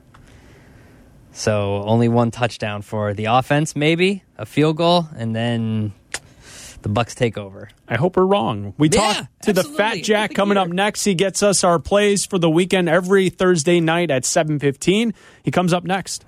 So 1.32 1.82
only 1.82 2.08
one 2.08 2.30
touchdown 2.30 2.82
for 2.82 3.12
the 3.12 3.24
offense, 3.24 3.74
maybe 3.74 4.22
a 4.38 4.46
field 4.46 4.76
goal, 4.76 5.08
and 5.16 5.34
then 5.34 5.92
the 6.82 6.88
Bucks 6.88 7.16
take 7.16 7.36
over. 7.36 7.70
I 7.88 7.96
hope 7.96 8.16
we're 8.16 8.26
wrong. 8.26 8.72
We 8.78 8.88
Yeah, 8.88 9.14
talk 9.14 9.28
to 9.42 9.52
the 9.52 9.64
Fat 9.64 10.04
Jack 10.04 10.34
coming 10.34 10.56
up 10.56 10.68
next. 10.68 11.02
He 11.04 11.14
gets 11.14 11.42
us 11.42 11.64
our 11.64 11.80
plays 11.80 12.24
for 12.24 12.38
the 12.38 12.48
weekend 12.48 12.88
every 12.88 13.30
Thursday 13.30 13.80
night 13.80 14.12
at 14.12 14.22
7:15. 14.24 15.12
He 15.42 15.50
comes 15.50 15.72
up 15.72 15.82
next. 15.82 16.24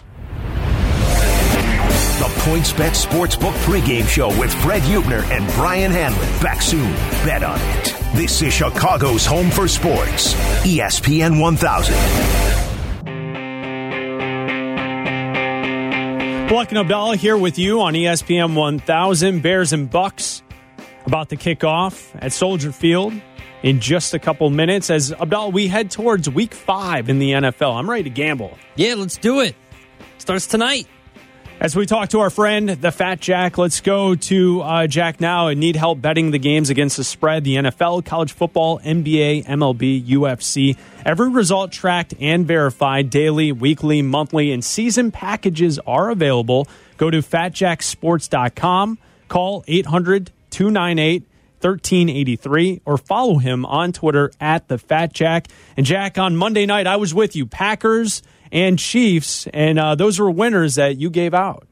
The 2.26 2.32
PointsBet 2.40 3.06
Sportsbook 3.06 3.52
pregame 3.62 4.04
show 4.08 4.36
with 4.40 4.52
Fred 4.54 4.82
Hubner 4.82 5.22
and 5.30 5.46
Brian 5.54 5.92
Hanlon. 5.92 6.42
Back 6.42 6.60
soon. 6.60 6.92
Bet 7.24 7.44
on 7.44 7.56
it. 7.60 7.94
This 8.16 8.42
is 8.42 8.52
Chicago's 8.52 9.24
home 9.24 9.48
for 9.48 9.68
sports. 9.68 10.34
ESPN 10.64 11.40
1000. 11.40 11.94
Bleck 16.48 16.70
and 16.70 16.78
Abdallah 16.78 17.14
here 17.14 17.36
with 17.36 17.60
you 17.60 17.80
on 17.80 17.94
ESPN 17.94 18.56
1000. 18.56 19.40
Bears 19.40 19.72
and 19.72 19.88
Bucks 19.88 20.42
about 21.04 21.28
to 21.28 21.36
kick 21.36 21.62
off 21.62 22.12
at 22.16 22.32
Soldier 22.32 22.72
Field 22.72 23.12
in 23.62 23.78
just 23.78 24.14
a 24.14 24.18
couple 24.18 24.50
minutes. 24.50 24.90
As 24.90 25.12
Abdallah, 25.12 25.50
we 25.50 25.68
head 25.68 25.92
towards 25.92 26.28
Week 26.28 26.54
Five 26.54 27.08
in 27.08 27.20
the 27.20 27.30
NFL. 27.30 27.78
I'm 27.78 27.88
ready 27.88 28.02
to 28.02 28.10
gamble. 28.10 28.58
Yeah, 28.74 28.94
let's 28.94 29.16
do 29.16 29.38
it. 29.42 29.54
Starts 30.18 30.48
tonight. 30.48 30.88
As 31.58 31.74
we 31.74 31.86
talk 31.86 32.10
to 32.10 32.20
our 32.20 32.28
friend, 32.28 32.68
the 32.68 32.92
Fat 32.92 33.18
Jack, 33.18 33.56
let's 33.56 33.80
go 33.80 34.14
to 34.14 34.60
uh, 34.60 34.86
Jack 34.86 35.22
now 35.22 35.48
and 35.48 35.58
need 35.58 35.74
help 35.74 36.02
betting 36.02 36.30
the 36.30 36.38
games 36.38 36.68
against 36.68 36.98
the 36.98 37.02
spread, 37.02 37.44
the 37.44 37.56
NFL, 37.56 38.04
college 38.04 38.32
football, 38.32 38.78
NBA, 38.80 39.46
MLB, 39.46 40.06
UFC. 40.06 40.76
Every 41.06 41.30
result 41.30 41.72
tracked 41.72 42.12
and 42.20 42.46
verified 42.46 43.08
daily, 43.08 43.52
weekly, 43.52 44.02
monthly, 44.02 44.52
and 44.52 44.62
season 44.62 45.10
packages 45.10 45.78
are 45.86 46.10
available. 46.10 46.68
Go 46.98 47.08
to 47.08 47.18
fatjacksports.com, 47.18 48.98
call 49.28 49.64
800 49.66 50.30
298 50.50 51.22
1383, 51.62 52.82
or 52.84 52.98
follow 52.98 53.38
him 53.38 53.64
on 53.64 53.92
Twitter 53.92 54.30
at 54.38 54.68
the 54.68 54.76
Fat 54.76 55.14
Jack. 55.14 55.48
And 55.74 55.86
Jack, 55.86 56.18
on 56.18 56.36
Monday 56.36 56.66
night, 56.66 56.86
I 56.86 56.96
was 56.96 57.14
with 57.14 57.34
you. 57.34 57.46
Packers 57.46 58.22
and 58.52 58.78
Chiefs, 58.78 59.46
and 59.52 59.78
uh, 59.78 59.94
those 59.94 60.18
were 60.18 60.30
winners 60.30 60.76
that 60.76 60.96
you 60.96 61.10
gave 61.10 61.34
out. 61.34 61.66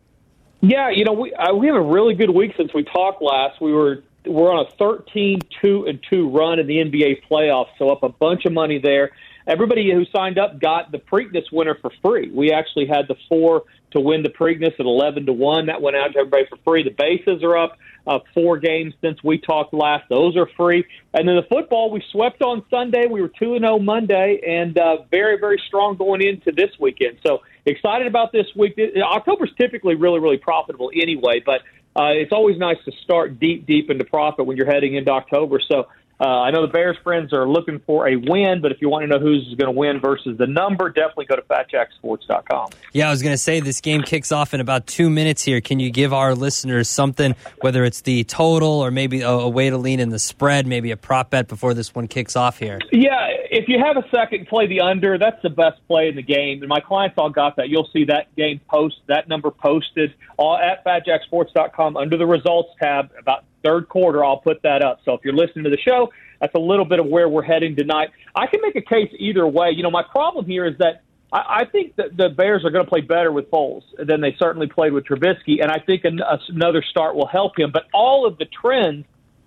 Yeah, 0.60 0.90
you 0.90 1.04
know, 1.04 1.12
we 1.12 1.32
uh, 1.34 1.54
we 1.54 1.66
have 1.66 1.76
a 1.76 1.82
really 1.82 2.14
good 2.14 2.30
week 2.30 2.52
since 2.56 2.72
we 2.72 2.84
talked 2.84 3.20
last. 3.20 3.60
We 3.60 3.72
were 3.72 4.02
we're 4.26 4.50
on 4.50 4.66
a 4.66 4.70
13 4.76 5.40
2 5.60 5.86
and 5.86 6.00
2 6.08 6.30
run 6.30 6.58
in 6.58 6.66
the 6.66 6.76
NBA 6.76 7.22
playoffs, 7.30 7.68
so 7.78 7.90
up 7.90 8.02
a 8.02 8.08
bunch 8.08 8.46
of 8.46 8.52
money 8.52 8.78
there. 8.78 9.10
Everybody 9.46 9.92
who 9.92 10.06
signed 10.06 10.38
up 10.38 10.58
got 10.58 10.90
the 10.90 10.98
Preakness 10.98 11.52
winner 11.52 11.76
for 11.82 11.90
free. 12.02 12.30
We 12.30 12.50
actually 12.50 12.86
had 12.86 13.08
the 13.08 13.16
four 13.28 13.64
to 13.90 14.00
win 14.00 14.22
the 14.22 14.30
Preakness 14.30 14.72
at 14.80 14.86
11 14.86 15.26
to 15.26 15.34
1. 15.34 15.66
That 15.66 15.82
went 15.82 15.96
out 15.96 16.12
to 16.14 16.20
everybody 16.20 16.46
for 16.48 16.56
free. 16.64 16.82
The 16.82 16.90
bases 16.96 17.42
are 17.42 17.56
up 17.56 17.76
uh, 18.06 18.18
four 18.34 18.58
games 18.58 18.94
since 19.00 19.22
we 19.22 19.38
talked 19.38 19.72
last. 19.72 20.04
Those 20.08 20.36
are 20.36 20.48
free. 20.56 20.84
And 21.12 21.28
then 21.28 21.36
the 21.36 21.46
football, 21.48 21.90
we 21.90 22.02
swept 22.10 22.42
on 22.42 22.64
Sunday. 22.70 23.06
We 23.06 23.20
were 23.20 23.28
2 23.28 23.58
0 23.58 23.78
Monday, 23.78 24.40
and 24.46 24.76
uh, 24.78 24.98
very, 25.10 25.38
very 25.38 25.60
strong 25.66 25.96
going 25.96 26.22
into 26.22 26.52
this 26.52 26.70
weekend. 26.78 27.18
So 27.26 27.42
excited 27.66 28.06
about 28.06 28.32
this 28.32 28.46
week. 28.56 28.78
October's 29.02 29.52
typically 29.58 29.94
really, 29.94 30.20
really 30.20 30.38
profitable 30.38 30.90
anyway, 30.94 31.42
but 31.44 31.62
uh, 31.96 32.10
it's 32.10 32.32
always 32.32 32.58
nice 32.58 32.78
to 32.84 32.92
start 33.04 33.38
deep, 33.38 33.66
deep 33.66 33.90
into 33.90 34.04
profit 34.04 34.46
when 34.46 34.56
you're 34.56 34.70
heading 34.70 34.96
into 34.96 35.10
October. 35.10 35.60
So 35.66 35.86
uh, 36.20 36.24
I 36.24 36.50
know 36.50 36.62
the 36.62 36.72
Bears 36.72 36.96
friends 37.02 37.32
are 37.32 37.48
looking 37.48 37.80
for 37.80 38.08
a 38.08 38.16
win, 38.16 38.60
but 38.60 38.70
if 38.70 38.80
you 38.80 38.88
want 38.88 39.02
to 39.02 39.06
know 39.08 39.18
who's 39.18 39.46
going 39.56 39.72
to 39.72 39.78
win 39.78 40.00
versus 40.00 40.38
the 40.38 40.46
number, 40.46 40.88
definitely 40.88 41.26
go 41.26 41.36
to 41.36 41.42
fatjacksports.com. 41.42 42.70
Yeah, 42.92 43.08
I 43.08 43.10
was 43.10 43.22
going 43.22 43.34
to 43.34 43.38
say 43.38 43.60
this 43.60 43.80
game 43.80 44.02
kicks 44.02 44.30
off 44.30 44.54
in 44.54 44.60
about 44.60 44.86
two 44.86 45.10
minutes 45.10 45.42
here. 45.42 45.60
Can 45.60 45.80
you 45.80 45.90
give 45.90 46.12
our 46.12 46.34
listeners 46.34 46.88
something, 46.88 47.34
whether 47.60 47.84
it's 47.84 48.02
the 48.02 48.22
total 48.24 48.68
or 48.68 48.90
maybe 48.90 49.22
a, 49.22 49.28
a 49.28 49.48
way 49.48 49.70
to 49.70 49.76
lean 49.76 49.98
in 49.98 50.10
the 50.10 50.18
spread, 50.18 50.66
maybe 50.66 50.92
a 50.92 50.96
prop 50.96 51.30
bet 51.30 51.48
before 51.48 51.74
this 51.74 51.94
one 51.94 52.06
kicks 52.06 52.36
off 52.36 52.58
here? 52.58 52.78
Yeah, 52.92 53.26
if 53.50 53.68
you 53.68 53.78
have 53.78 53.96
a 53.96 54.08
second, 54.10 54.46
play 54.46 54.66
the 54.68 54.80
under. 54.80 55.18
That's 55.18 55.40
the 55.42 55.50
best 55.50 55.80
play 55.88 56.08
in 56.08 56.16
the 56.16 56.22
game. 56.22 56.62
And 56.62 56.68
my 56.68 56.80
clients 56.80 57.16
all 57.18 57.30
got 57.30 57.56
that. 57.56 57.68
You'll 57.68 57.90
see 57.92 58.04
that 58.04 58.34
game 58.36 58.60
post, 58.68 58.96
that 59.08 59.28
number 59.28 59.50
posted 59.50 60.14
all 60.36 60.56
at 60.56 60.84
fatjacksports.com 60.84 61.96
under 61.96 62.16
the 62.16 62.26
results 62.26 62.70
tab 62.80 63.10
about 63.18 63.44
third 63.64 63.88
quarter, 63.88 64.24
I'll 64.24 64.38
put 64.38 64.62
that 64.62 64.82
up. 64.82 65.00
So 65.04 65.14
if 65.14 65.20
you're 65.24 65.34
listening 65.34 65.64
to 65.64 65.70
the 65.70 65.78
show, 65.78 66.12
that's 66.40 66.54
a 66.54 66.60
little 66.60 66.84
bit 66.84 66.98
of 67.00 67.06
where 67.06 67.28
we're 67.28 67.42
heading 67.42 67.74
tonight. 67.74 68.10
I 68.34 68.46
can 68.46 68.60
make 68.60 68.76
a 68.76 68.82
case 68.82 69.10
either 69.18 69.46
way. 69.46 69.70
You 69.74 69.82
know, 69.82 69.90
my 69.90 70.02
problem 70.02 70.44
here 70.46 70.66
is 70.66 70.76
that 70.78 71.02
I, 71.32 71.60
I 71.60 71.64
think 71.64 71.96
that 71.96 72.16
the 72.16 72.28
Bears 72.28 72.64
are 72.64 72.70
going 72.70 72.84
to 72.84 72.90
play 72.90 73.00
better 73.00 73.32
with 73.32 73.50
Foles 73.50 73.82
than 73.98 74.20
they 74.20 74.36
certainly 74.38 74.66
played 74.66 74.92
with 74.92 75.04
Trubisky, 75.06 75.62
and 75.62 75.70
I 75.70 75.78
think 75.78 76.04
an, 76.04 76.20
another 76.48 76.82
start 76.82 77.14
will 77.14 77.26
help 77.26 77.58
him. 77.58 77.70
But 77.72 77.84
all 77.94 78.26
of 78.26 78.36
the 78.38 78.46
trends 78.46 79.06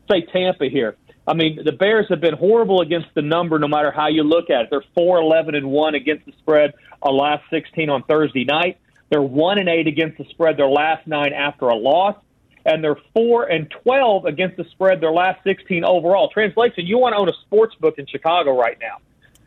say 0.09 0.21
Tampa 0.21 0.65
here. 0.69 0.95
I 1.27 1.33
mean, 1.33 1.59
the 1.65 1.73
Bears 1.73 2.05
have 2.09 2.21
been 2.21 2.35
horrible 2.35 2.79
against 2.81 3.09
the 3.13 3.21
number, 3.21 3.59
no 3.59 3.67
matter 3.67 3.91
how 3.91 4.07
you 4.07 4.23
look 4.23 4.49
at 4.49 4.61
it. 4.61 4.67
They're 4.69 4.83
four 4.95 5.19
eleven 5.19 5.55
and 5.55 5.69
one 5.69 5.93
against 5.93 6.25
the 6.25 6.31
spread. 6.39 6.73
Our 7.01 7.11
last 7.11 7.43
sixteen 7.49 7.89
on 7.89 8.03
Thursday 8.03 8.45
night. 8.45 8.77
They're 9.09 9.21
one 9.21 9.57
and 9.57 9.69
eight 9.69 9.87
against 9.87 10.17
the 10.17 10.25
spread. 10.29 10.57
Their 10.57 10.69
last 10.69 11.05
nine 11.05 11.33
after 11.33 11.67
a 11.67 11.75
loss 11.75 12.15
and 12.67 12.83
they're 12.83 12.97
four 13.15 13.45
and 13.45 13.73
twelve 13.83 14.25
against 14.25 14.57
the 14.57 14.65
spread. 14.65 15.01
Their 15.01 15.11
last 15.11 15.43
sixteen 15.43 15.83
overall. 15.83 16.29
Translation: 16.29 16.85
You 16.85 16.99
want 16.99 17.15
to 17.15 17.19
own 17.19 17.29
a 17.29 17.33
sports 17.45 17.73
book 17.75 17.95
in 17.97 18.05
Chicago 18.05 18.55
right 18.55 18.77
now 18.79 18.97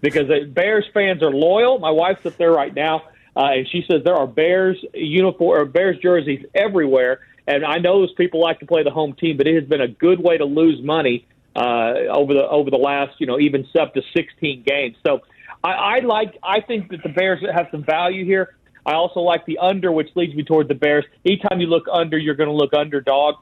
because 0.00 0.26
the 0.26 0.46
Bears 0.46 0.86
fans 0.92 1.22
are 1.22 1.30
loyal. 1.30 1.78
My 1.78 1.90
wife's 1.90 2.24
up 2.24 2.36
there 2.38 2.50
right 2.50 2.74
now, 2.74 3.02
uh, 3.36 3.50
and 3.52 3.68
she 3.68 3.84
says 3.88 4.02
there 4.04 4.16
are 4.16 4.26
Bears 4.26 4.82
uniform 4.94 5.60
or 5.60 5.64
Bears 5.66 5.98
jerseys 6.02 6.44
everywhere. 6.54 7.20
And 7.46 7.64
I 7.64 7.78
know 7.78 8.00
those 8.00 8.14
people 8.14 8.40
like 8.40 8.60
to 8.60 8.66
play 8.66 8.82
the 8.82 8.90
home 8.90 9.12
team, 9.12 9.36
but 9.36 9.46
it 9.46 9.54
has 9.54 9.68
been 9.68 9.80
a 9.80 9.88
good 9.88 10.20
way 10.20 10.38
to 10.38 10.44
lose 10.44 10.82
money 10.82 11.26
uh, 11.54 11.94
over 12.10 12.32
the 12.32 12.48
over 12.48 12.70
the 12.70 12.78
last 12.78 13.20
you 13.20 13.26
know 13.26 13.38
even 13.38 13.66
up 13.78 13.92
to 13.94 14.02
sixteen 14.16 14.62
games. 14.66 14.96
So 15.06 15.20
I, 15.62 15.72
I 15.72 15.98
like 16.00 16.38
I 16.42 16.60
think 16.62 16.90
that 16.90 17.02
the 17.02 17.10
Bears 17.10 17.44
have 17.54 17.68
some 17.70 17.84
value 17.84 18.24
here. 18.24 18.56
I 18.86 18.94
also 18.94 19.20
like 19.20 19.46
the 19.46 19.58
under, 19.58 19.92
which 19.92 20.08
leads 20.14 20.34
me 20.34 20.42
toward 20.42 20.68
the 20.68 20.74
Bears. 20.74 21.04
Anytime 21.24 21.60
you 21.60 21.66
look 21.66 21.86
under, 21.92 22.18
you're 22.18 22.34
going 22.34 22.48
to 22.48 22.54
look 22.54 22.74
underdog 22.74 23.36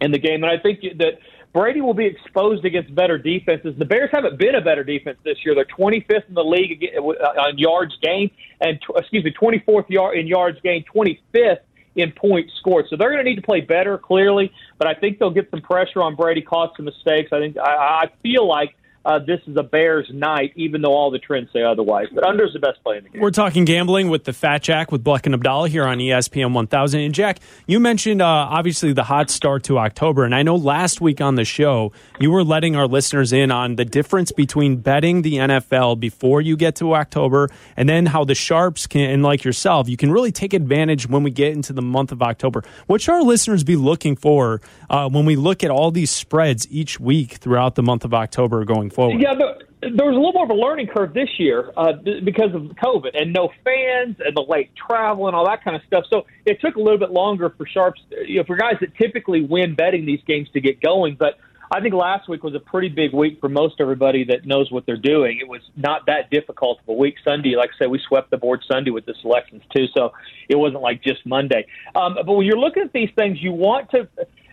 in 0.00 0.10
the 0.10 0.18
game. 0.18 0.42
And 0.42 0.52
I 0.52 0.58
think 0.58 0.80
that 0.98 1.18
Brady 1.52 1.80
will 1.80 1.94
be 1.94 2.06
exposed 2.06 2.64
against 2.64 2.94
better 2.94 3.16
defenses. 3.16 3.74
The 3.78 3.84
Bears 3.84 4.10
haven't 4.12 4.38
been 4.38 4.56
a 4.56 4.60
better 4.60 4.82
defense 4.82 5.18
this 5.24 5.38
year. 5.44 5.54
They're 5.54 5.64
25th 5.64 6.28
in 6.28 6.34
the 6.34 6.44
league 6.44 6.84
uh, 6.96 7.00
on 7.00 7.58
yards 7.58 7.96
gained, 8.02 8.32
and 8.60 8.78
excuse 8.96 9.24
me, 9.24 9.32
24th 9.32 10.18
in 10.18 10.26
yards 10.26 10.58
gained, 10.62 10.84
25th 10.92 11.60
in 11.94 12.10
points 12.12 12.52
scored. 12.58 12.86
So 12.90 12.96
they're 12.96 13.10
going 13.10 13.24
to 13.24 13.30
need 13.30 13.36
to 13.36 13.42
play 13.42 13.60
better, 13.60 13.98
clearly. 13.98 14.52
But 14.78 14.88
I 14.88 14.94
think 14.94 15.20
they'll 15.20 15.30
get 15.30 15.48
some 15.50 15.62
pressure 15.62 16.02
on 16.02 16.16
Brady, 16.16 16.42
cause 16.42 16.70
some 16.76 16.86
mistakes. 16.86 17.32
I 17.32 17.38
think 17.38 17.56
I, 17.56 18.02
I 18.02 18.10
feel 18.20 18.48
like 18.48 18.74
uh, 19.04 19.18
this 19.18 19.40
is 19.46 19.56
a 19.56 19.62
Bears 19.62 20.08
night, 20.12 20.52
even 20.56 20.80
though 20.80 20.94
all 20.94 21.10
the 21.10 21.18
trends 21.18 21.50
say 21.52 21.62
otherwise. 21.62 22.06
But 22.14 22.24
under 22.24 22.46
is 22.46 22.52
the 22.54 22.58
best 22.58 22.82
play 22.82 22.98
in 22.98 23.04
the 23.04 23.10
game. 23.10 23.20
We're 23.20 23.30
talking 23.30 23.64
gambling 23.64 24.08
with 24.08 24.24
the 24.24 24.32
Fat 24.32 24.62
Jack 24.62 24.90
with 24.90 25.04
Bleck 25.04 25.26
and 25.26 25.34
Abdallah 25.34 25.68
here 25.68 25.84
on 25.84 25.98
ESPN 25.98 26.54
1000. 26.54 27.00
And 27.00 27.14
Jack, 27.14 27.40
you 27.66 27.80
mentioned 27.80 28.22
uh, 28.22 28.26
obviously 28.26 28.92
the 28.92 29.04
hot 29.04 29.28
start 29.30 29.64
to 29.64 29.78
October, 29.78 30.24
and 30.24 30.34
I 30.34 30.42
know 30.42 30.56
last 30.56 31.00
week 31.00 31.20
on 31.20 31.34
the 31.34 31.44
show 31.44 31.92
you 32.18 32.30
were 32.30 32.44
letting 32.44 32.76
our 32.76 32.86
listeners 32.86 33.32
in 33.32 33.50
on 33.50 33.76
the 33.76 33.84
difference 33.84 34.32
between 34.32 34.76
betting 34.76 35.22
the 35.22 35.34
NFL 35.34 36.00
before 36.00 36.40
you 36.40 36.56
get 36.56 36.76
to 36.76 36.94
October, 36.94 37.50
and 37.76 37.88
then 37.88 38.06
how 38.06 38.24
the 38.24 38.34
sharps 38.34 38.86
can, 38.86 39.10
and 39.10 39.22
like 39.22 39.44
yourself, 39.44 39.88
you 39.88 39.96
can 39.96 40.10
really 40.10 40.32
take 40.32 40.54
advantage 40.54 41.08
when 41.08 41.22
we 41.22 41.30
get 41.30 41.52
into 41.52 41.72
the 41.72 41.82
month 41.82 42.10
of 42.10 42.22
October. 42.22 42.64
What 42.86 43.02
should 43.02 43.12
our 43.12 43.22
listeners 43.22 43.64
be 43.64 43.76
looking 43.76 44.16
for 44.16 44.62
uh, 44.88 45.08
when 45.10 45.26
we 45.26 45.36
look 45.36 45.62
at 45.62 45.70
all 45.70 45.90
these 45.90 46.10
spreads 46.10 46.66
each 46.70 46.98
week 46.98 47.32
throughout 47.32 47.74
the 47.74 47.82
month 47.82 48.04
of 48.04 48.14
October 48.14 48.64
going 48.64 48.90
forward? 48.94 49.20
Yeah, 49.20 49.34
the, 49.34 49.90
there 49.90 50.06
was 50.06 50.16
a 50.16 50.18
little 50.18 50.32
more 50.32 50.44
of 50.44 50.50
a 50.50 50.54
learning 50.54 50.88
curve 50.88 51.12
this 51.12 51.28
year 51.38 51.72
uh, 51.76 51.92
because 52.24 52.54
of 52.54 52.62
COVID 52.82 53.10
and 53.20 53.32
no 53.32 53.50
fans 53.64 54.16
and 54.24 54.34
the 54.34 54.44
late 54.46 54.70
travel 54.74 55.26
and 55.26 55.36
all 55.36 55.46
that 55.46 55.62
kind 55.62 55.76
of 55.76 55.82
stuff. 55.86 56.04
So 56.10 56.26
it 56.46 56.60
took 56.60 56.76
a 56.76 56.80
little 56.80 56.98
bit 56.98 57.10
longer 57.10 57.50
for 57.50 57.66
sharps, 57.66 58.00
you 58.26 58.38
know, 58.38 58.44
for 58.44 58.56
guys 58.56 58.76
that 58.80 58.96
typically 58.96 59.42
win 59.42 59.74
betting 59.74 60.06
these 60.06 60.20
games 60.26 60.48
to 60.54 60.60
get 60.60 60.80
going. 60.80 61.16
But 61.18 61.38
I 61.70 61.80
think 61.80 61.94
last 61.94 62.28
week 62.28 62.42
was 62.42 62.54
a 62.54 62.60
pretty 62.60 62.88
big 62.88 63.12
week 63.12 63.40
for 63.40 63.48
most 63.48 63.76
everybody 63.80 64.24
that 64.24 64.46
knows 64.46 64.70
what 64.70 64.86
they're 64.86 64.96
doing. 64.96 65.38
It 65.40 65.48
was 65.48 65.62
not 65.76 66.06
that 66.06 66.30
difficult 66.30 66.80
of 66.80 66.88
a 66.88 66.92
week. 66.92 67.16
Sunday, 67.24 67.56
like 67.56 67.70
I 67.74 67.84
said, 67.84 67.90
we 67.90 68.00
swept 68.06 68.30
the 68.30 68.36
board 68.36 68.62
Sunday 68.70 68.90
with 68.90 69.06
the 69.06 69.14
selections 69.20 69.62
too, 69.74 69.86
so 69.96 70.12
it 70.48 70.56
wasn't 70.56 70.82
like 70.82 71.02
just 71.02 71.26
Monday. 71.26 71.66
Um, 71.94 72.14
but 72.14 72.32
when 72.32 72.46
you're 72.46 72.58
looking 72.58 72.82
at 72.82 72.92
these 72.92 73.10
things, 73.16 73.42
you 73.42 73.52
want 73.52 73.90
to 73.90 74.08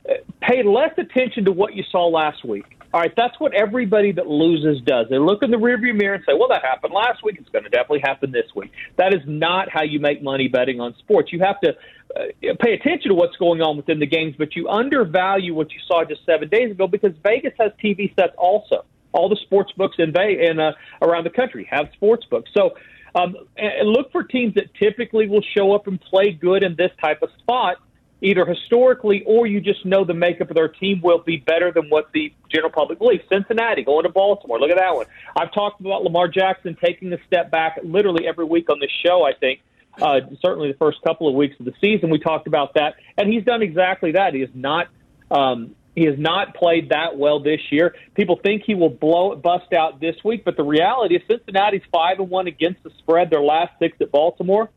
uh, 0.09 0.13
pay 0.41 0.63
less 0.63 0.91
attention 0.97 1.45
to 1.45 1.51
what 1.51 1.75
you 1.75 1.83
saw 1.91 2.07
last 2.07 2.43
week 2.43 2.77
all 2.93 2.99
right, 2.99 3.13
that's 3.15 3.39
what 3.39 3.53
everybody 3.53 4.11
that 4.11 4.27
loses 4.27 4.81
does. 4.83 5.07
They 5.09 5.17
look 5.17 5.43
in 5.43 5.51
the 5.51 5.57
rearview 5.57 5.95
mirror 5.95 6.15
and 6.15 6.23
say, 6.27 6.33
"Well, 6.33 6.49
that 6.49 6.61
happened 6.61 6.93
last 6.93 7.23
week. 7.23 7.37
It's 7.39 7.49
going 7.49 7.63
to 7.63 7.69
definitely 7.69 8.01
happen 8.03 8.31
this 8.31 8.53
week." 8.53 8.71
That 8.97 9.13
is 9.13 9.21
not 9.25 9.69
how 9.69 9.83
you 9.83 9.99
make 9.99 10.21
money 10.21 10.49
betting 10.49 10.81
on 10.81 10.93
sports. 10.99 11.31
You 11.31 11.39
have 11.39 11.59
to 11.61 11.69
uh, 11.69 12.53
pay 12.59 12.73
attention 12.73 13.09
to 13.09 13.15
what's 13.15 13.37
going 13.37 13.61
on 13.61 13.77
within 13.77 13.99
the 13.99 14.05
games, 14.05 14.35
but 14.37 14.55
you 14.57 14.67
undervalue 14.67 15.53
what 15.53 15.71
you 15.71 15.79
saw 15.87 16.03
just 16.03 16.25
seven 16.25 16.49
days 16.49 16.71
ago 16.71 16.85
because 16.85 17.13
Vegas 17.23 17.53
has 17.59 17.71
TV 17.81 18.13
sets 18.15 18.33
also. 18.37 18.83
All 19.13 19.29
the 19.29 19.37
sports 19.37 19.71
books 19.77 19.95
in 19.97 20.11
Bay 20.11 20.47
in 20.49 20.59
uh, 20.59 20.73
around 21.01 21.23
the 21.25 21.29
country 21.29 21.67
have 21.71 21.89
sports 21.93 22.25
books. 22.29 22.51
So. 22.53 22.75
Um, 23.13 23.35
and 23.57 23.89
look 23.89 24.09
for 24.13 24.23
teams 24.23 24.53
that 24.53 24.73
typically 24.75 25.27
will 25.27 25.41
show 25.41 25.73
up 25.73 25.85
and 25.87 25.99
play 25.99 26.31
good 26.31 26.63
in 26.63 26.77
this 26.77 26.91
type 27.01 27.21
of 27.21 27.29
spot 27.39 27.75
either 28.21 28.45
historically 28.45 29.23
or 29.25 29.47
you 29.47 29.59
just 29.59 29.85
know 29.85 30.05
the 30.05 30.13
makeup 30.13 30.49
of 30.49 30.55
their 30.55 30.67
team 30.67 31.01
will 31.01 31.19
be 31.19 31.37
better 31.37 31.71
than 31.71 31.89
what 31.89 32.11
the 32.13 32.33
general 32.49 32.71
public 32.71 32.99
believes. 32.99 33.23
Cincinnati 33.29 33.83
going 33.83 34.03
to 34.03 34.09
Baltimore. 34.09 34.59
Look 34.59 34.71
at 34.71 34.77
that 34.77 34.95
one. 34.95 35.07
I've 35.35 35.51
talked 35.53 35.81
about 35.81 36.03
Lamar 36.03 36.27
Jackson 36.27 36.77
taking 36.83 37.11
a 37.13 37.17
step 37.25 37.51
back 37.51 37.79
literally 37.83 38.27
every 38.27 38.45
week 38.45 38.69
on 38.69 38.79
this 38.79 38.91
show, 39.05 39.23
I 39.23 39.33
think. 39.33 39.61
Uh, 40.01 40.21
certainly 40.41 40.71
the 40.71 40.77
first 40.77 40.99
couple 41.03 41.27
of 41.27 41.35
weeks 41.35 41.55
of 41.59 41.65
the 41.65 41.73
season, 41.81 42.09
we 42.09 42.19
talked 42.19 42.47
about 42.47 42.75
that, 42.75 42.95
and 43.17 43.31
he's 43.31 43.43
done 43.43 43.61
exactly 43.61 44.13
that. 44.13 44.33
He 44.33 44.39
has 44.39 44.49
not 44.53 44.87
um, 45.29 45.75
he 45.95 46.05
has 46.05 46.17
not 46.17 46.55
played 46.55 46.89
that 46.89 47.17
well 47.17 47.41
this 47.41 47.59
year. 47.71 47.95
People 48.15 48.39
think 48.41 48.63
he 48.65 48.73
will 48.73 48.89
blow 48.89 49.35
bust 49.35 49.73
out 49.73 49.99
this 49.99 50.15
week, 50.23 50.45
but 50.45 50.55
the 50.55 50.63
reality 50.63 51.15
is 51.15 51.21
Cincinnati's 51.29 51.81
five 51.91 52.19
and 52.19 52.29
one 52.29 52.47
against 52.47 52.83
the 52.83 52.91
spread. 52.99 53.29
Their 53.29 53.41
last 53.41 53.73
six 53.79 53.97
at 53.99 54.11
Baltimore, 54.11 54.69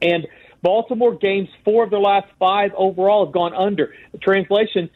and 0.00 0.26
Baltimore 0.62 1.16
games, 1.16 1.48
four 1.64 1.84
of 1.84 1.90
their 1.90 2.00
last 2.00 2.28
five 2.38 2.72
overall 2.76 3.26
have 3.26 3.32
gone 3.32 3.54
under. 3.54 3.94
The 4.12 4.18
translation, 4.18 4.90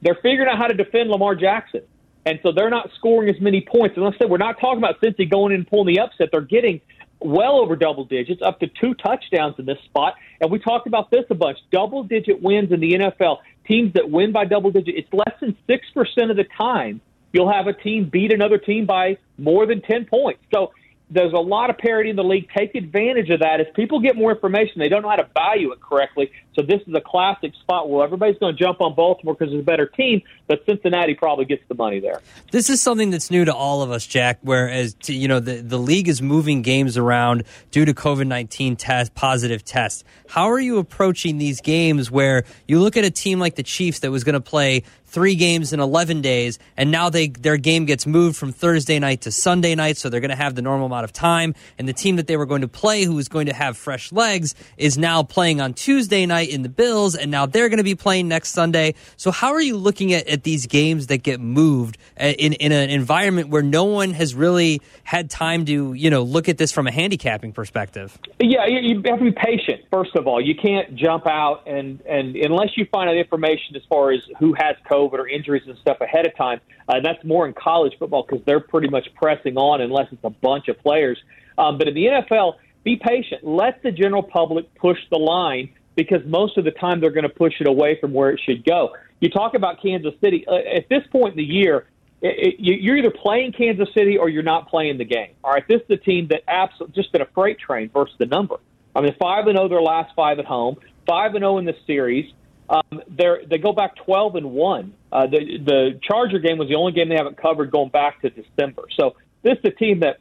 they're 0.00 0.18
figuring 0.22 0.48
out 0.48 0.58
how 0.58 0.66
to 0.66 0.74
defend 0.74 1.10
Lamar 1.10 1.34
Jackson. 1.34 1.82
And 2.24 2.38
so 2.42 2.52
they're 2.52 2.70
not 2.70 2.90
scoring 2.96 3.28
as 3.28 3.40
many 3.40 3.60
points. 3.60 3.96
And 3.96 4.04
let's 4.04 4.18
say 4.18 4.26
we're 4.26 4.38
not 4.38 4.60
talking 4.60 4.78
about 4.78 5.00
Cincy 5.00 5.28
going 5.28 5.52
in 5.52 5.60
and 5.60 5.68
pulling 5.68 5.94
the 5.94 6.00
upset. 6.00 6.28
They're 6.30 6.40
getting 6.40 6.80
well 7.20 7.56
over 7.56 7.76
double 7.76 8.04
digits, 8.04 8.42
up 8.42 8.60
to 8.60 8.68
two 8.68 8.94
touchdowns 8.94 9.56
in 9.58 9.64
this 9.64 9.78
spot. 9.84 10.14
And 10.40 10.50
we 10.50 10.58
talked 10.58 10.86
about 10.86 11.10
this 11.10 11.24
a 11.30 11.34
bunch. 11.34 11.58
Double 11.70 12.02
digit 12.02 12.42
wins 12.42 12.72
in 12.72 12.80
the 12.80 12.92
NFL. 12.92 13.38
Teams 13.66 13.92
that 13.94 14.10
win 14.10 14.32
by 14.32 14.44
double 14.44 14.70
digit, 14.70 14.94
it's 14.96 15.12
less 15.12 15.34
than 15.40 15.56
6% 15.68 16.30
of 16.30 16.36
the 16.36 16.46
time 16.56 17.00
you'll 17.32 17.50
have 17.50 17.66
a 17.66 17.72
team 17.72 18.08
beat 18.10 18.32
another 18.32 18.58
team 18.58 18.86
by 18.86 19.18
more 19.38 19.66
than 19.66 19.80
10 19.80 20.04
points. 20.04 20.42
So 20.52 20.72
there's 21.12 21.32
a 21.32 21.38
lot 21.38 21.68
of 21.68 21.76
parity 21.76 22.10
in 22.10 22.16
the 22.16 22.24
league. 22.24 22.48
Take 22.56 22.74
advantage 22.74 23.28
of 23.28 23.40
that. 23.40 23.60
If 23.60 23.74
people 23.74 24.00
get 24.00 24.16
more 24.16 24.32
information, 24.32 24.74
they 24.78 24.88
don't 24.88 25.02
know 25.02 25.10
how 25.10 25.16
to 25.16 25.28
value 25.34 25.70
it 25.72 25.80
correctly. 25.80 26.30
So 26.54 26.62
this 26.62 26.80
is 26.86 26.94
a 26.94 27.00
classic 27.00 27.52
spot 27.60 27.90
where 27.90 28.04
everybody's 28.04 28.38
going 28.38 28.56
to 28.56 28.62
jump 28.62 28.80
on 28.80 28.94
Baltimore 28.94 29.34
because 29.34 29.52
it's 29.52 29.60
a 29.60 29.64
better 29.64 29.86
team, 29.86 30.22
but 30.46 30.64
Cincinnati 30.66 31.14
probably 31.14 31.44
gets 31.44 31.62
the 31.68 31.74
money 31.74 32.00
there. 32.00 32.20
This 32.50 32.70
is 32.70 32.80
something 32.80 33.10
that's 33.10 33.30
new 33.30 33.44
to 33.44 33.54
all 33.54 33.82
of 33.82 33.90
us, 33.90 34.06
Jack. 34.06 34.38
Whereas 34.42 34.96
you 35.06 35.28
know 35.28 35.40
the 35.40 35.56
the 35.60 35.78
league 35.78 36.08
is 36.08 36.22
moving 36.22 36.62
games 36.62 36.96
around 36.96 37.44
due 37.70 37.84
to 37.84 37.94
COVID 37.94 38.26
nineteen 38.26 38.76
test 38.76 39.14
positive 39.14 39.64
tests. 39.64 40.04
How 40.28 40.50
are 40.50 40.60
you 40.60 40.78
approaching 40.78 41.38
these 41.38 41.60
games 41.60 42.10
where 42.10 42.44
you 42.66 42.80
look 42.80 42.96
at 42.96 43.04
a 43.04 43.10
team 43.10 43.38
like 43.38 43.56
the 43.56 43.62
Chiefs 43.62 44.00
that 44.00 44.10
was 44.10 44.24
going 44.24 44.34
to 44.34 44.40
play 44.40 44.84
three 45.12 45.34
games 45.34 45.74
in 45.74 45.80
11 45.80 46.22
days 46.22 46.58
and 46.76 46.90
now 46.90 47.10
they 47.10 47.28
their 47.28 47.58
game 47.58 47.84
gets 47.84 48.06
moved 48.06 48.36
from 48.36 48.50
Thursday 48.50 48.98
night 48.98 49.20
to 49.20 49.30
Sunday 49.30 49.74
night 49.74 49.98
so 49.98 50.08
they're 50.08 50.20
going 50.20 50.30
to 50.30 50.36
have 50.36 50.54
the 50.54 50.62
normal 50.62 50.86
amount 50.86 51.04
of 51.04 51.12
time. 51.12 51.54
And 51.78 51.86
the 51.86 51.92
team 51.92 52.16
that 52.16 52.26
they 52.26 52.38
were 52.38 52.46
going 52.46 52.62
to 52.62 52.68
play 52.68 53.04
who 53.04 53.14
was 53.14 53.28
going 53.28 53.46
to 53.46 53.52
have 53.52 53.76
fresh 53.76 54.10
legs 54.10 54.54
is 54.78 54.96
now 54.96 55.22
playing 55.22 55.60
on 55.60 55.74
Tuesday 55.74 56.24
night 56.24 56.48
in 56.48 56.62
the 56.62 56.70
Bills 56.70 57.14
and 57.14 57.30
now 57.30 57.44
they're 57.44 57.68
going 57.68 57.76
to 57.76 57.84
be 57.84 57.94
playing 57.94 58.26
next 58.26 58.50
Sunday. 58.52 58.94
So 59.18 59.30
how 59.30 59.52
are 59.52 59.60
you 59.60 59.76
looking 59.76 60.14
at, 60.14 60.26
at 60.28 60.44
these 60.44 60.66
games 60.66 61.08
that 61.08 61.18
get 61.18 61.40
moved 61.40 61.98
uh, 62.18 62.24
in 62.24 62.54
in 62.54 62.72
an 62.72 62.88
environment 62.88 63.50
where 63.50 63.62
no 63.62 63.84
one 63.84 64.12
has 64.14 64.34
really 64.34 64.80
had 65.04 65.28
time 65.28 65.66
to 65.66 65.92
you 65.92 66.08
know 66.08 66.22
look 66.22 66.48
at 66.48 66.56
this 66.56 66.72
from 66.72 66.86
a 66.86 66.90
handicapping 66.90 67.52
perspective? 67.52 68.18
Yeah, 68.40 68.66
you, 68.66 68.80
you 68.80 69.02
have 69.10 69.18
to 69.18 69.24
be 69.24 69.32
patient. 69.32 69.82
First 69.90 70.16
of 70.16 70.26
all, 70.26 70.40
you 70.40 70.54
can't 70.54 70.94
jump 70.94 71.26
out 71.26 71.68
and 71.68 72.00
and 72.06 72.34
unless 72.34 72.70
you 72.78 72.86
find 72.90 73.10
out 73.10 73.16
information 73.16 73.76
as 73.76 73.82
far 73.90 74.10
as 74.10 74.20
who 74.38 74.54
has 74.54 74.74
COVID 74.90 75.01
or 75.12 75.28
injuries 75.28 75.62
and 75.66 75.76
stuff 75.78 75.98
ahead 76.00 76.26
of 76.26 76.36
time. 76.36 76.60
Uh, 76.88 77.00
that's 77.02 77.22
more 77.24 77.46
in 77.46 77.54
college 77.54 77.92
football 77.98 78.24
because 78.28 78.44
they're 78.46 78.60
pretty 78.60 78.88
much 78.88 79.08
pressing 79.14 79.56
on 79.56 79.80
unless 79.80 80.06
it's 80.12 80.24
a 80.24 80.30
bunch 80.30 80.68
of 80.68 80.78
players. 80.80 81.18
Um, 81.58 81.78
but 81.78 81.88
in 81.88 81.94
the 81.94 82.06
NFL, 82.06 82.54
be 82.84 82.96
patient. 82.96 83.44
Let 83.44 83.82
the 83.82 83.92
general 83.92 84.22
public 84.22 84.74
push 84.74 84.98
the 85.10 85.18
line 85.18 85.70
because 85.94 86.20
most 86.26 86.56
of 86.58 86.64
the 86.64 86.70
time 86.70 87.00
they're 87.00 87.10
going 87.10 87.22
to 87.24 87.28
push 87.28 87.54
it 87.60 87.66
away 87.68 87.98
from 88.00 88.12
where 88.12 88.30
it 88.30 88.40
should 88.44 88.64
go. 88.64 88.94
You 89.20 89.28
talk 89.30 89.54
about 89.54 89.80
Kansas 89.82 90.14
City 90.20 90.44
uh, 90.48 90.54
at 90.54 90.88
this 90.88 91.02
point 91.12 91.32
in 91.32 91.36
the 91.38 91.44
year. 91.44 91.86
It, 92.22 92.54
it, 92.54 92.60
you- 92.60 92.74
you're 92.80 92.96
either 92.96 93.10
playing 93.10 93.52
Kansas 93.52 93.88
City 93.94 94.16
or 94.18 94.28
you're 94.28 94.42
not 94.42 94.68
playing 94.68 94.98
the 94.98 95.04
game. 95.04 95.30
All 95.44 95.52
right, 95.52 95.66
this 95.68 95.80
is 95.82 95.88
the 95.88 95.96
team 95.96 96.28
that 96.28 96.42
absolutely 96.48 96.94
just 97.00 97.12
been 97.12 97.20
a 97.22 97.26
freight 97.34 97.58
train 97.58 97.90
versus 97.92 98.16
the 98.18 98.26
number. 98.26 98.56
I 98.96 99.00
mean, 99.00 99.14
five 99.20 99.46
and 99.46 99.56
zero 99.56 99.68
their 99.68 99.80
last 99.82 100.12
five 100.16 100.38
at 100.38 100.44
home, 100.44 100.76
five 101.06 101.34
and 101.34 101.42
zero 101.42 101.58
in 101.58 101.64
the 101.66 101.76
series. 101.86 102.32
Um, 102.72 103.02
they're, 103.06 103.42
they 103.46 103.58
go 103.58 103.72
back 103.72 103.96
twelve 103.96 104.34
and 104.34 104.50
one. 104.50 104.94
Uh, 105.12 105.26
the 105.26 105.58
the 105.58 106.00
Charger 106.02 106.38
game 106.38 106.56
was 106.56 106.68
the 106.68 106.76
only 106.76 106.92
game 106.92 107.10
they 107.10 107.16
haven't 107.16 107.36
covered 107.36 107.70
going 107.70 107.90
back 107.90 108.22
to 108.22 108.30
December. 108.30 108.84
So 108.98 109.14
this 109.42 109.58
is 109.58 109.64
a 109.66 109.70
team 109.70 110.00
that, 110.00 110.20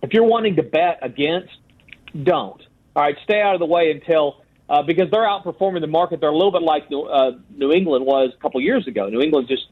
if 0.00 0.14
you're 0.14 0.24
wanting 0.24 0.56
to 0.56 0.62
bet 0.62 1.00
against, 1.02 1.52
don't. 2.14 2.62
All 2.96 3.02
right, 3.02 3.16
stay 3.24 3.42
out 3.42 3.54
of 3.54 3.60
the 3.60 3.66
way 3.66 3.90
until 3.90 4.42
uh, 4.70 4.82
because 4.82 5.10
they're 5.10 5.28
outperforming 5.28 5.82
the 5.82 5.86
market. 5.86 6.20
They're 6.20 6.30
a 6.30 6.34
little 6.34 6.52
bit 6.52 6.62
like 6.62 6.90
New, 6.90 7.02
uh, 7.02 7.32
New 7.54 7.72
England 7.72 8.06
was 8.06 8.32
a 8.34 8.40
couple 8.40 8.58
years 8.62 8.86
ago. 8.86 9.10
New 9.10 9.20
England 9.20 9.48
just 9.48 9.66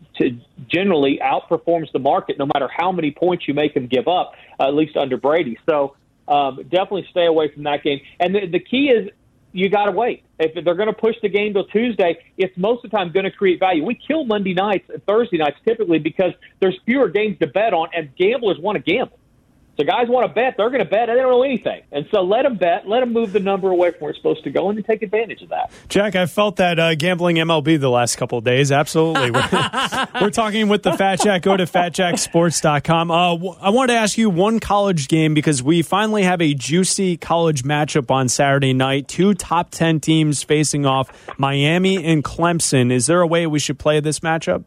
generally 0.68 1.20
outperforms 1.22 1.90
the 1.92 1.98
market 1.98 2.38
no 2.38 2.46
matter 2.52 2.68
how 2.70 2.92
many 2.92 3.10
points 3.12 3.48
you 3.48 3.54
make 3.54 3.72
them 3.72 3.86
give 3.86 4.08
up, 4.08 4.32
uh, 4.58 4.68
at 4.68 4.74
least 4.74 4.96
under 4.96 5.16
Brady. 5.16 5.58
So 5.68 5.96
um, 6.28 6.56
definitely 6.64 7.06
stay 7.10 7.24
away 7.24 7.50
from 7.52 7.62
that 7.62 7.82
game. 7.82 8.00
And 8.18 8.34
the, 8.34 8.46
the 8.46 8.60
key 8.60 8.90
is 8.90 9.10
you 9.52 9.68
got 9.68 9.86
to 9.86 9.92
wait. 9.92 10.24
If 10.38 10.64
they're 10.64 10.74
going 10.74 10.88
to 10.88 10.92
push 10.92 11.16
the 11.22 11.28
game 11.28 11.52
till 11.52 11.64
Tuesday, 11.64 12.18
it's 12.38 12.56
most 12.56 12.84
of 12.84 12.90
the 12.90 12.96
time 12.96 13.12
going 13.12 13.24
to 13.24 13.30
create 13.30 13.60
value. 13.60 13.84
We 13.84 13.94
kill 13.94 14.24
Monday 14.24 14.54
nights 14.54 14.88
and 14.92 15.04
Thursday 15.06 15.38
nights 15.38 15.58
typically 15.66 15.98
because 15.98 16.32
there's 16.60 16.78
fewer 16.84 17.08
games 17.08 17.38
to 17.40 17.46
bet 17.46 17.74
on, 17.74 17.88
and 17.94 18.14
gamblers 18.16 18.58
want 18.58 18.76
to 18.76 18.82
gamble. 18.82 19.18
So 19.80 19.86
guys 19.86 20.08
want 20.10 20.28
to 20.28 20.34
bet, 20.34 20.56
they're 20.58 20.68
going 20.68 20.84
to 20.84 20.90
bet, 20.90 21.08
and 21.08 21.16
they 21.16 21.22
don't 21.22 21.30
know 21.30 21.42
anything. 21.42 21.80
And 21.90 22.06
so 22.10 22.20
let 22.20 22.42
them 22.42 22.56
bet, 22.56 22.86
let 22.86 23.00
them 23.00 23.14
move 23.14 23.32
the 23.32 23.40
number 23.40 23.70
away 23.70 23.92
from 23.92 24.00
where 24.00 24.10
it's 24.10 24.18
supposed 24.18 24.44
to 24.44 24.50
go, 24.50 24.68
and 24.68 24.76
then 24.76 24.84
take 24.84 25.02
advantage 25.02 25.40
of 25.40 25.48
that. 25.48 25.70
Jack, 25.88 26.14
I 26.14 26.26
felt 26.26 26.56
that 26.56 26.78
uh, 26.78 26.94
gambling 26.96 27.36
MLB 27.36 27.80
the 27.80 27.88
last 27.88 28.16
couple 28.16 28.36
of 28.36 28.44
days. 28.44 28.70
Absolutely. 28.70 29.30
We're, 29.30 30.06
we're 30.20 30.30
talking 30.30 30.68
with 30.68 30.82
the 30.82 30.92
Fat 30.92 31.20
Jack. 31.22 31.40
Go 31.40 31.56
to 31.56 31.64
fatjacksports.com. 31.64 33.10
Uh, 33.10 33.30
w- 33.36 33.54
I 33.58 33.70
wanted 33.70 33.94
to 33.94 33.98
ask 34.00 34.18
you 34.18 34.28
one 34.28 34.60
college 34.60 35.08
game 35.08 35.32
because 35.32 35.62
we 35.62 35.80
finally 35.80 36.24
have 36.24 36.42
a 36.42 36.52
juicy 36.52 37.16
college 37.16 37.62
matchup 37.62 38.10
on 38.10 38.28
Saturday 38.28 38.74
night. 38.74 39.08
Two 39.08 39.32
top 39.32 39.70
10 39.70 40.00
teams 40.00 40.42
facing 40.42 40.84
off 40.84 41.10
Miami 41.38 42.04
and 42.04 42.22
Clemson. 42.22 42.92
Is 42.92 43.06
there 43.06 43.22
a 43.22 43.26
way 43.26 43.46
we 43.46 43.58
should 43.58 43.78
play 43.78 44.00
this 44.00 44.20
matchup? 44.20 44.64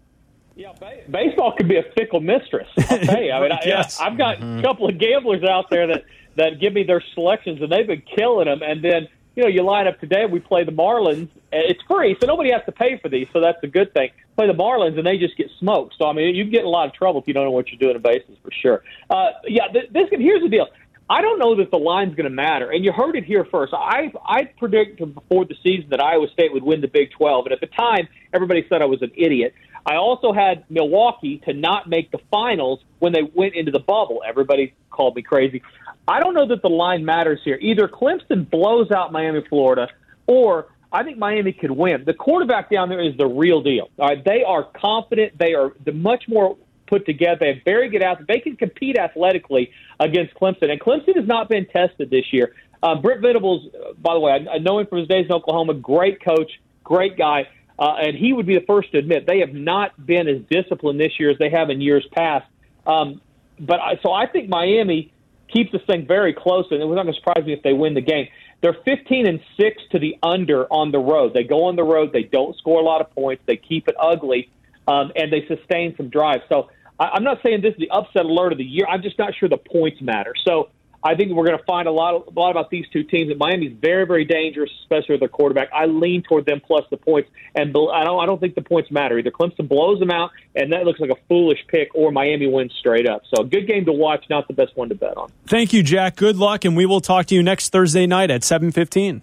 Baseball 1.10 1.54
could 1.56 1.68
be 1.68 1.78
a 1.78 1.84
fickle 1.98 2.20
mistress. 2.20 2.68
I'll 2.78 3.00
tell 3.00 3.22
you. 3.22 3.32
I 3.32 3.40
mean, 3.50 3.58
Yes. 3.66 4.00
I, 4.00 4.08
I've 4.08 4.18
got 4.18 4.38
a 4.42 4.62
couple 4.62 4.88
of 4.90 4.98
gamblers 5.00 5.44
out 5.44 5.70
there 5.70 5.88
that 5.88 6.06
that 6.36 6.60
give 6.60 6.74
me 6.74 6.84
their 6.84 7.04
selections, 7.14 7.62
and 7.62 7.72
they've 7.72 7.86
been 7.88 8.02
killing 8.16 8.46
them. 8.46 8.62
And 8.64 8.84
then 8.84 9.08
you 9.36 9.42
know, 9.44 9.50
you 9.50 9.64
line 9.64 9.88
up 9.88 10.00
today. 10.00 10.26
We 10.28 10.40
play 10.40 10.64
the 10.64 10.72
Marlins. 10.72 11.28
and 11.52 11.64
It's 11.66 11.82
free, 11.90 12.16
so 12.20 12.28
nobody 12.28 12.52
has 12.52 12.62
to 12.66 12.72
pay 12.72 13.00
for 13.00 13.10
these. 13.10 13.28
So 13.34 13.40
that's 13.42 13.58
a 13.64 13.68
good 13.68 13.92
thing. 13.94 14.10
Play 14.36 14.46
the 14.48 14.54
Marlins, 14.54 14.98
and 14.98 15.06
they 15.08 15.18
just 15.18 15.36
get 15.38 15.50
smoked. 15.60 15.96
So 15.98 16.06
I 16.06 16.14
mean, 16.14 16.36
you 16.36 16.44
can 16.44 16.52
get 16.52 16.62
in 16.62 16.68
a 16.68 16.70
lot 16.70 16.88
of 16.88 16.94
trouble 16.94 17.22
if 17.22 17.28
you 17.28 17.34
don't 17.34 17.46
know 17.46 17.52
what 17.52 17.70
you're 17.72 17.80
doing 17.80 17.96
in 17.96 18.02
bases 18.02 18.38
for 18.44 18.52
sure. 18.52 18.84
Uh, 19.10 19.32
yeah, 19.48 19.68
th- 19.70 19.90
this 19.92 20.08
here's 20.12 20.42
the 20.44 20.50
deal. 20.50 20.68
I 21.10 21.22
don't 21.22 21.38
know 21.38 21.56
that 21.58 21.70
the 21.70 21.78
line's 21.78 22.16
going 22.16 22.24
to 22.30 22.30
matter, 22.36 22.72
and 22.72 22.84
you 22.86 22.92
heard 22.94 23.16
it 23.16 23.26
here 23.26 23.46
first. 23.46 23.74
I 23.74 24.12
I 24.26 24.46
predicted 24.46 25.14
before 25.14 25.46
the 25.46 25.56
season 25.62 25.90
that 25.90 26.00
Iowa 26.02 26.28
State 26.30 26.54
would 26.54 26.64
win 26.64 26.82
the 26.82 26.88
Big 26.88 27.12
12, 27.12 27.48
and 27.48 27.54
at 27.54 27.60
the 27.60 27.68
time, 27.68 28.08
everybody 28.34 28.66
said 28.70 28.82
I 28.82 28.86
was 28.86 29.02
an 29.02 29.12
idiot. 29.16 29.54
I 29.86 29.96
also 29.96 30.32
had 30.32 30.64
Milwaukee 30.70 31.42
to 31.46 31.54
not 31.54 31.90
make 31.90 32.12
the 32.12 32.20
finals 32.32 32.80
when 33.00 33.12
they 33.12 33.24
went 33.24 33.56
into 33.56 33.72
the 33.72 33.80
bubble. 33.80 34.24
Everybody 34.26 34.74
called 34.90 35.16
me 35.16 35.22
crazy. 35.22 35.62
I 36.08 36.20
don't 36.20 36.34
know 36.34 36.48
that 36.48 36.62
the 36.62 36.70
line 36.70 37.04
matters 37.06 37.40
here. 37.44 37.58
Either 37.62 37.88
Clemson 37.88 38.50
blows 38.50 38.92
out 38.92 39.12
Miami, 39.12 39.44
Florida, 39.50 39.90
or 40.28 40.68
I 40.92 41.04
think 41.04 41.18
Miami 41.18 41.54
could 41.54 41.72
win. 41.72 42.04
The 42.06 42.14
quarterback 42.14 42.70
down 42.70 42.90
there 42.90 43.02
is 43.02 43.18
the 43.18 43.28
real 43.28 43.62
deal. 43.62 43.90
All 43.98 44.10
right, 44.10 44.24
they 44.24 44.44
are 44.44 44.64
confident. 44.64 45.38
They 45.38 45.54
are 45.54 45.74
much 45.92 46.26
more 46.28 46.58
put 46.88 47.06
together. 47.06 47.38
They 47.40 47.54
have 47.56 47.64
very 47.66 47.90
good 47.90 48.04
athletes. 48.04 48.28
They 48.28 48.40
can 48.40 48.56
compete 48.56 48.98
athletically 48.98 49.72
against 50.00 50.34
Clemson, 50.36 50.70
and 50.70 50.80
Clemson 50.80 51.16
has 51.16 51.26
not 51.26 51.50
been 51.50 51.66
tested 51.66 52.10
this 52.10 52.32
year. 52.32 52.54
Uh, 52.84 52.96
Brent 52.96 53.22
Venables, 53.22 53.70
uh, 53.74 53.94
by 53.94 54.14
the 54.14 54.20
way, 54.20 54.32
I, 54.34 54.56
I 54.56 54.58
know 54.60 54.80
him 54.80 54.88
from 54.88 55.00
his 55.00 55.08
days 55.08 55.26
in 55.26 55.32
Oklahoma. 55.32 55.74
Great 55.74 56.24
coach, 56.24 56.52
great 56.84 57.18
guy, 57.18 57.48
uh, 57.84 57.96
and 57.96 58.16
he 58.16 58.32
would 58.32 58.46
be 58.46 58.58
the 58.58 58.66
first 58.66 58.94
to 58.94 58.98
admit 58.98 59.28
they 59.28 59.40
have 59.40 59.54
not 59.54 60.06
been 60.06 60.30
as 60.30 60.38
disciplined 60.50 60.98
this 60.98 61.20
year 61.20 61.30
as 61.32 61.38
they 61.38 61.50
have 61.50 61.70
in 61.70 61.82
years 61.82 62.08
past. 62.14 62.46
Um, 62.88 63.20
but 63.60 63.82
I, 63.82 64.00
so 64.02 64.14
I 64.14 64.26
think 64.26 64.48
Miami 64.48 65.12
keeps 65.52 65.74
this 65.74 65.82
thing 65.86 66.08
very 66.08 66.34
close, 66.34 66.66
and 66.72 66.82
it 66.82 66.86
was 66.86 66.96
not 66.96 67.04
going 67.04 67.14
to 67.14 67.20
surprise 67.20 67.46
me 67.46 67.52
if 67.52 67.62
they 67.62 67.74
win 67.74 67.94
the 67.94 68.02
game. 68.02 68.30
They're 68.62 68.78
15 68.86 69.28
and 69.28 69.42
six 69.60 69.84
to 69.92 70.00
the 70.00 70.18
under 70.24 70.66
on 70.72 70.92
the 70.94 71.00
road. 71.00 71.34
They 71.34 71.44
go 71.44 71.66
on 71.66 71.76
the 71.76 71.84
road. 71.84 72.14
They 72.14 72.24
don't 72.24 72.58
score 72.58 72.80
a 72.80 72.86
lot 72.86 73.02
of 73.02 73.12
points. 73.12 73.44
They 73.48 73.58
keep 73.58 73.90
it 73.90 73.96
ugly, 74.00 74.50
um, 74.88 75.12
and 75.18 75.34
they 75.34 75.46
sustain 75.48 75.94
some 75.98 76.08
drives. 76.08 76.44
So 76.48 76.70
I, 76.98 77.10
I'm 77.16 77.26
not 77.26 77.40
saying 77.44 77.64
this 77.64 77.74
is 77.74 77.80
the 77.80 77.90
upset 77.90 78.24
alert 78.24 78.54
of 78.54 78.60
the 78.60 78.64
year. 78.64 78.86
I'm 78.88 79.02
just 79.02 79.20
not 79.20 79.36
sure 79.36 79.50
the 79.50 79.58
points 79.58 80.02
matter. 80.02 80.34
So 80.46 80.70
I 81.04 81.16
think 81.16 81.32
we're 81.34 81.46
going 81.46 81.58
to 81.58 81.64
find 81.66 81.88
a 81.88 81.92
lot, 81.92 82.16
of, 82.16 82.36
a 82.36 82.40
lot 82.40 82.52
about 82.52 82.70
these 82.70 82.86
two 82.94 83.04
teams. 83.04 83.30
And 83.30 83.38
Miami's 83.38 83.76
very, 83.80 84.06
very 84.06 84.24
dangerous, 84.24 84.72
especially 84.82 85.14
with 85.14 85.20
their 85.20 85.30
quarterback. 85.30 85.70
I 85.74 85.86
lean 85.86 86.24
toward 86.24 86.46
them 86.46 86.62
plus 86.66 86.86
the 86.90 86.98
points, 86.98 87.30
and 87.56 87.70
I 87.72 88.04
don't, 88.04 88.24
I 88.24 88.26
don't 88.26 88.40
think 88.40 88.56
the 88.56 88.62
points 88.62 88.90
matter. 88.90 89.18
Either 89.18 89.32
Clemson 89.32 89.68
blows 89.68 90.00
them 90.00 90.12
out, 90.12 90.32
and 90.56 90.72
that 90.72 90.86
looks 90.86 91.00
like 91.00 91.10
a 91.10 91.18
foolish 91.28 91.60
pick, 91.68 91.94
or 91.94 92.12
Miami 92.12 92.48
wins 92.48 92.74
straight 92.80 93.08
up. 93.08 93.24
So 93.34 93.44
good 93.44 93.68
game 93.68 93.86
to 93.86 93.92
watch, 93.92 94.26
not 94.30 94.48
the 94.48 94.54
best 94.54 94.76
one 94.76 94.90
to 94.90 94.96
bet 94.96 95.18
on. 95.18 95.30
Thank 95.46 95.74
you, 95.74 95.84
Jack. 95.84 96.16
Good 96.16 96.38
luck, 96.38 96.64
and 96.64 96.78
we 96.78 96.86
will 96.86 97.02
talk 97.02 97.26
to 97.28 97.36
you 97.36 97.44
next 97.44 97.70
Thursday 97.70 98.08
night 98.08 98.32
at 98.32 98.44
715. 98.44 99.22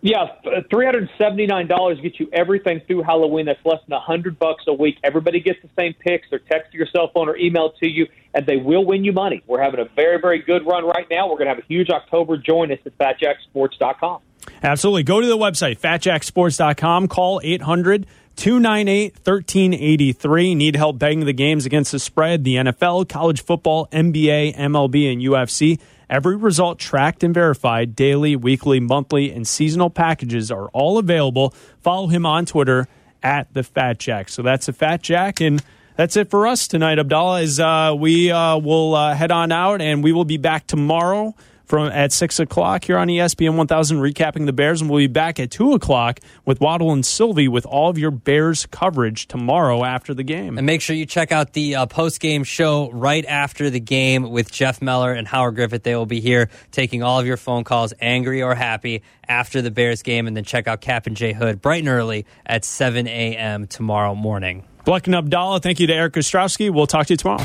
Yeah, 0.00 0.26
three 0.70 0.86
hundred 0.86 1.10
seventy 1.18 1.46
nine 1.46 1.66
dollars 1.66 2.00
gets 2.00 2.20
you 2.20 2.28
everything 2.32 2.80
through 2.86 3.02
Halloween. 3.02 3.46
That's 3.46 3.58
less 3.64 3.80
than 3.88 3.94
a 3.94 4.00
hundred 4.00 4.38
bucks 4.38 4.62
a 4.68 4.72
week. 4.72 4.96
Everybody 5.02 5.40
gets 5.40 5.60
the 5.60 5.68
same 5.76 5.92
picks. 5.92 6.30
They're 6.30 6.38
text 6.38 6.70
to 6.70 6.78
your 6.78 6.86
cell 6.86 7.10
phone 7.12 7.28
or 7.28 7.36
email 7.36 7.72
to 7.80 7.88
you, 7.88 8.06
and 8.38 8.46
they 8.46 8.56
will 8.56 8.84
win 8.84 9.02
you 9.04 9.12
money. 9.12 9.42
We're 9.48 9.60
having 9.60 9.80
a 9.80 9.88
very 9.96 10.20
very 10.20 10.38
good 10.38 10.64
run 10.64 10.84
right 10.84 11.06
now. 11.10 11.26
We're 11.26 11.34
going 11.34 11.48
to 11.48 11.54
have 11.54 11.58
a 11.58 11.66
huge 11.66 11.90
October. 11.90 12.36
Join 12.36 12.70
us 12.70 12.78
at 12.86 12.96
FatJackSports.com. 12.96 14.20
Absolutely. 14.62 15.02
Go 15.02 15.20
to 15.20 15.26
the 15.26 15.36
website, 15.36 15.78
fatjacksports.com. 15.80 17.08
Call 17.08 17.40
800 17.42 18.06
298 18.36 19.14
1383. 19.14 20.54
Need 20.54 20.76
help 20.76 20.98
betting 21.00 21.24
the 21.24 21.32
games 21.32 21.66
against 21.66 21.90
the 21.90 21.98
spread, 21.98 22.44
the 22.44 22.54
NFL, 22.54 23.08
college 23.08 23.42
football, 23.42 23.88
NBA, 23.88 24.54
MLB, 24.54 25.12
and 25.12 25.20
UFC. 25.20 25.80
Every 26.08 26.36
result 26.36 26.78
tracked 26.78 27.24
and 27.24 27.34
verified. 27.34 27.96
Daily, 27.96 28.36
weekly, 28.36 28.78
monthly, 28.78 29.32
and 29.32 29.46
seasonal 29.46 29.90
packages 29.90 30.52
are 30.52 30.68
all 30.68 30.98
available. 30.98 31.52
Follow 31.80 32.06
him 32.06 32.24
on 32.24 32.46
Twitter 32.46 32.86
at 33.20 33.52
the 33.52 33.64
Fat 33.64 33.98
Jack. 33.98 34.28
So 34.28 34.42
that's 34.42 34.66
the 34.66 34.72
Fat 34.72 35.02
Jack, 35.02 35.40
and 35.40 35.60
that's 35.98 36.16
it 36.16 36.30
for 36.30 36.46
us 36.46 36.68
tonight. 36.68 37.00
Abdallah 37.00 37.42
is 37.42 37.58
uh, 37.58 37.92
we 37.98 38.30
uh, 38.30 38.56
will 38.56 38.94
uh, 38.94 39.14
head 39.14 39.32
on 39.32 39.50
out, 39.50 39.82
and 39.82 40.02
we 40.04 40.12
will 40.12 40.24
be 40.24 40.36
back 40.36 40.64
tomorrow 40.68 41.34
from 41.64 41.88
at 41.88 42.12
six 42.12 42.38
o'clock 42.38 42.84
here 42.84 42.96
on 42.96 43.08
ESPN 43.08 43.56
1000, 43.56 43.98
recapping 43.98 44.46
the 44.46 44.52
Bears, 44.52 44.80
and 44.80 44.88
we'll 44.88 45.00
be 45.00 45.08
back 45.08 45.40
at 45.40 45.50
two 45.50 45.72
o'clock 45.72 46.20
with 46.44 46.60
Waddle 46.60 46.92
and 46.92 47.04
Silvy 47.04 47.48
with 47.48 47.66
all 47.66 47.90
of 47.90 47.98
your 47.98 48.12
Bears 48.12 48.64
coverage 48.66 49.26
tomorrow 49.26 49.82
after 49.84 50.14
the 50.14 50.22
game. 50.22 50.56
And 50.56 50.64
make 50.64 50.82
sure 50.82 50.94
you 50.94 51.04
check 51.04 51.32
out 51.32 51.52
the 51.52 51.74
uh, 51.74 51.86
post 51.86 52.20
game 52.20 52.44
show 52.44 52.92
right 52.92 53.26
after 53.26 53.68
the 53.68 53.80
game 53.80 54.30
with 54.30 54.52
Jeff 54.52 54.80
Meller 54.80 55.12
and 55.12 55.26
Howard 55.26 55.56
Griffith. 55.56 55.82
They 55.82 55.96
will 55.96 56.06
be 56.06 56.20
here 56.20 56.48
taking 56.70 57.02
all 57.02 57.18
of 57.18 57.26
your 57.26 57.36
phone 57.36 57.64
calls, 57.64 57.92
angry 58.00 58.40
or 58.40 58.54
happy, 58.54 59.02
after 59.26 59.62
the 59.62 59.72
Bears 59.72 60.02
game. 60.02 60.28
And 60.28 60.36
then 60.36 60.44
check 60.44 60.68
out 60.68 60.80
Kap 60.80 61.08
and 61.08 61.16
Jay 61.16 61.32
Hood 61.32 61.60
bright 61.60 61.80
and 61.80 61.88
early 61.88 62.24
at 62.46 62.64
7 62.64 63.08
a.m. 63.08 63.66
tomorrow 63.66 64.14
morning. 64.14 64.62
Bleck 64.88 65.04
and 65.04 65.16
Abdallah, 65.16 65.60
thank 65.60 65.80
you 65.80 65.86
to 65.86 65.92
Eric 65.92 66.14
Ostrowski. 66.14 66.70
We'll 66.70 66.86
talk 66.86 67.08
to 67.08 67.12
you 67.12 67.18
tomorrow. 67.18 67.44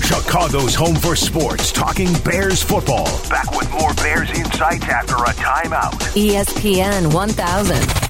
Chicago's 0.00 0.74
home 0.74 0.96
for 0.96 1.14
sports, 1.14 1.72
talking 1.72 2.10
Bears 2.24 2.62
football. 2.62 3.04
Back 3.28 3.54
with 3.54 3.70
more 3.70 3.92
Bears 3.92 4.30
insights 4.30 4.84
after 4.84 5.16
a 5.16 5.34
timeout. 5.34 5.92
ESPN 6.16 7.12
1000. 7.12 8.09